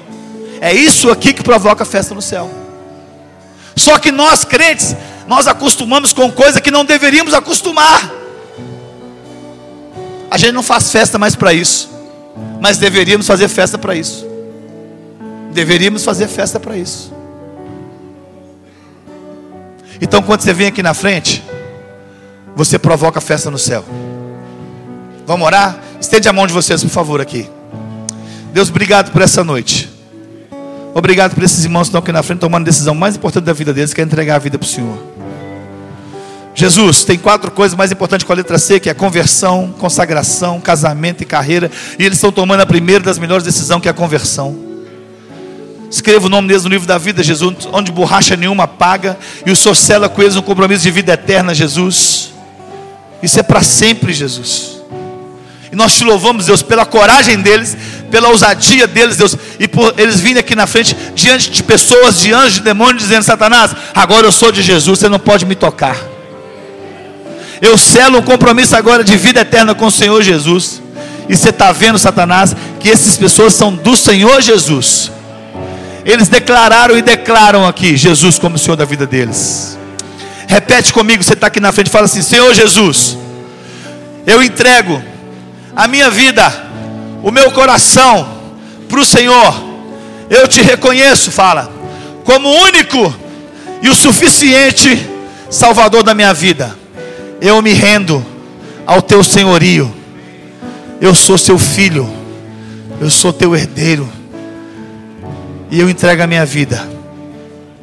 É 0.60 0.72
isso 0.72 1.10
aqui 1.10 1.32
que 1.32 1.42
provoca 1.42 1.84
festa 1.84 2.14
no 2.14 2.22
céu. 2.22 2.50
Só 3.76 3.98
que 3.98 4.10
nós 4.10 4.44
crentes, 4.44 4.96
nós 5.26 5.46
acostumamos 5.46 6.12
com 6.12 6.30
coisa 6.32 6.60
que 6.60 6.70
não 6.70 6.84
deveríamos 6.84 7.32
acostumar. 7.32 8.12
A 10.30 10.36
gente 10.36 10.52
não 10.52 10.62
faz 10.62 10.90
festa 10.90 11.18
mais 11.18 11.34
para 11.34 11.52
isso, 11.52 11.88
mas 12.60 12.76
deveríamos 12.76 13.26
fazer 13.26 13.48
festa 13.48 13.78
para 13.78 13.94
isso. 13.94 14.26
Deveríamos 15.52 16.04
fazer 16.04 16.28
festa 16.28 16.60
para 16.60 16.76
isso. 16.76 17.12
Então, 20.00 20.22
quando 20.22 20.42
você 20.42 20.52
vem 20.52 20.66
aqui 20.66 20.82
na 20.82 20.94
frente, 20.94 21.42
você 22.54 22.78
provoca 22.78 23.20
festa 23.20 23.50
no 23.50 23.58
céu. 23.58 23.84
Vamos 25.26 25.46
orar? 25.46 25.78
Estende 26.00 26.28
a 26.28 26.32
mão 26.32 26.46
de 26.46 26.52
vocês, 26.52 26.82
por 26.82 26.90
favor, 26.90 27.20
aqui. 27.20 27.48
Deus, 28.52 28.68
obrigado 28.68 29.12
por 29.12 29.22
essa 29.22 29.42
noite. 29.42 29.97
Obrigado 30.94 31.34
por 31.34 31.44
esses 31.44 31.64
irmãos 31.64 31.82
que 31.84 31.88
estão 31.88 32.00
aqui 32.00 32.12
na 32.12 32.22
frente 32.22 32.40
tomando 32.40 32.62
a 32.62 32.64
decisão 32.64 32.94
mais 32.94 33.16
importante 33.16 33.44
da 33.44 33.52
vida 33.52 33.72
deles, 33.72 33.94
que 33.94 34.00
é 34.00 34.04
entregar 34.04 34.36
a 34.36 34.38
vida 34.38 34.58
para 34.58 34.66
o 34.66 34.68
Senhor. 34.68 34.98
Jesus, 36.54 37.04
tem 37.04 37.16
quatro 37.16 37.52
coisas 37.52 37.78
mais 37.78 37.92
importantes 37.92 38.26
com 38.26 38.32
a 38.32 38.36
letra 38.36 38.58
C, 38.58 38.80
que 38.80 38.90
é 38.90 38.94
conversão, 38.94 39.72
consagração, 39.78 40.60
casamento 40.60 41.22
e 41.22 41.24
carreira. 41.24 41.70
E 41.96 42.04
eles 42.04 42.18
estão 42.18 42.32
tomando 42.32 42.60
a 42.60 42.66
primeira 42.66 43.04
das 43.04 43.16
melhores 43.16 43.44
decisões, 43.44 43.80
que 43.80 43.86
é 43.86 43.92
a 43.92 43.94
conversão. 43.94 44.56
Escreva 45.88 46.26
o 46.26 46.28
nome 46.28 46.48
deles 46.48 46.64
no 46.64 46.70
livro 46.70 46.86
da 46.86 46.98
vida, 46.98 47.22
Jesus, 47.22 47.68
onde 47.72 47.92
borracha 47.92 48.36
nenhuma 48.36 48.66
paga, 48.66 49.16
e 49.46 49.52
o 49.52 49.56
Senhor 49.56 49.74
sela 49.74 50.08
com 50.08 50.20
eles 50.20 50.34
um 50.34 50.42
compromisso 50.42 50.82
de 50.82 50.90
vida 50.90 51.12
eterna, 51.12 51.54
Jesus. 51.54 52.32
Isso 53.22 53.38
é 53.38 53.42
para 53.42 53.62
sempre, 53.62 54.12
Jesus. 54.12 54.82
E 55.70 55.76
nós 55.76 55.96
te 55.96 56.04
louvamos, 56.04 56.46
Deus, 56.46 56.62
pela 56.62 56.86
coragem 56.86 57.40
deles, 57.40 57.76
pela 58.10 58.28
ousadia 58.28 58.86
deles, 58.86 59.16
Deus, 59.16 59.36
e 59.58 59.68
por 59.68 59.94
eles 59.98 60.18
virem 60.18 60.40
aqui 60.40 60.54
na 60.54 60.66
frente, 60.66 60.96
diante 61.14 61.50
de 61.50 61.62
pessoas, 61.62 62.20
de 62.20 62.32
anjos, 62.32 62.54
de 62.54 62.60
demônios, 62.62 63.02
dizendo: 63.02 63.22
Satanás, 63.22 63.72
agora 63.94 64.26
eu 64.26 64.32
sou 64.32 64.50
de 64.50 64.62
Jesus, 64.62 64.98
você 64.98 65.08
não 65.08 65.18
pode 65.18 65.44
me 65.44 65.54
tocar. 65.54 65.96
Eu 67.60 67.76
selo 67.76 68.18
um 68.18 68.22
compromisso 68.22 68.76
agora 68.76 69.02
de 69.02 69.16
vida 69.16 69.40
eterna 69.40 69.74
com 69.74 69.86
o 69.86 69.90
Senhor 69.90 70.22
Jesus. 70.22 70.80
E 71.28 71.36
você 71.36 71.50
está 71.50 71.72
vendo, 71.72 71.98
Satanás, 71.98 72.56
que 72.80 72.88
essas 72.88 73.16
pessoas 73.16 73.52
são 73.52 73.74
do 73.74 73.94
Senhor 73.94 74.40
Jesus. 74.40 75.10
Eles 76.04 76.28
declararam 76.28 76.96
e 76.96 77.02
declaram 77.02 77.66
aqui 77.66 77.96
Jesus 77.96 78.38
como 78.38 78.56
o 78.56 78.58
Senhor 78.58 78.76
da 78.76 78.86
vida 78.86 79.06
deles. 79.06 79.76
Repete 80.46 80.92
comigo, 80.92 81.22
você 81.22 81.34
está 81.34 81.48
aqui 81.48 81.60
na 81.60 81.70
frente, 81.72 81.90
fala 81.90 82.06
assim: 82.06 82.22
Senhor 82.22 82.54
Jesus, 82.54 83.18
eu 84.26 84.42
entrego 84.42 85.02
a 85.78 85.86
minha 85.86 86.10
vida, 86.10 86.52
o 87.22 87.30
meu 87.30 87.52
coração 87.52 88.28
para 88.88 88.98
o 88.98 89.04
Senhor. 89.04 89.54
Eu 90.28 90.48
te 90.48 90.60
reconheço, 90.60 91.30
fala, 91.30 91.70
como 92.24 92.48
único 92.48 93.14
e 93.80 93.88
o 93.88 93.94
suficiente 93.94 95.08
Salvador 95.48 96.02
da 96.02 96.14
minha 96.14 96.34
vida. 96.34 96.76
Eu 97.40 97.62
me 97.62 97.72
rendo 97.72 98.26
ao 98.84 99.00
teu 99.00 99.22
senhorio. 99.22 99.94
Eu 101.00 101.14
sou 101.14 101.38
seu 101.38 101.56
filho. 101.56 102.12
Eu 103.00 103.08
sou 103.08 103.32
teu 103.32 103.54
herdeiro 103.54 104.08
e 105.70 105.78
eu 105.78 105.88
entrego 105.88 106.20
a 106.20 106.26
minha 106.26 106.44
vida, 106.44 106.88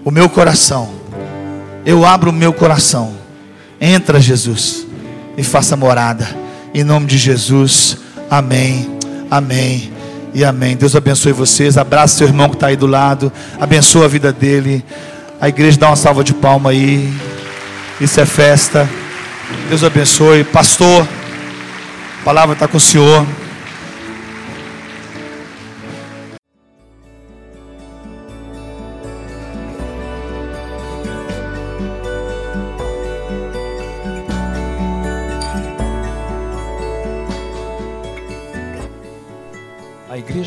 o 0.04 0.12
meu 0.12 0.28
coração. 0.28 0.94
Eu 1.86 2.06
abro 2.06 2.30
o 2.32 2.34
meu 2.34 2.52
coração. 2.52 3.16
Entra, 3.80 4.20
Jesus, 4.20 4.86
e 5.38 5.44
faça 5.44 5.78
morada. 5.78 6.45
Em 6.76 6.84
nome 6.84 7.06
de 7.06 7.18
Jesus. 7.18 7.98
Amém. 8.30 9.00
Amém. 9.32 9.94
E 10.34 10.44
amém. 10.44 10.76
Deus 10.76 10.94
abençoe 10.94 11.32
vocês. 11.32 11.78
Abraça 11.78 12.18
seu 12.18 12.28
irmão 12.28 12.50
que 12.50 12.56
está 12.56 12.68
aí 12.68 12.76
do 12.76 12.86
lado. 12.86 13.32
Abençoa 13.58 14.04
a 14.04 14.08
vida 14.10 14.34
dele. 14.34 14.84
A 15.40 15.48
igreja 15.48 15.80
dá 15.80 15.88
uma 15.88 15.96
salva 15.96 16.22
de 16.22 16.34
palma 16.34 16.72
aí. 16.72 17.14
Isso 18.02 18.20
é 18.20 18.26
festa. 18.26 18.90
Deus 19.70 19.86
abençoe. 19.86 20.44
Pastor, 20.44 21.08
a 22.20 22.26
palavra 22.26 22.52
está 22.52 22.68
com 22.68 22.76
o 22.76 22.82
senhor. 22.82 23.26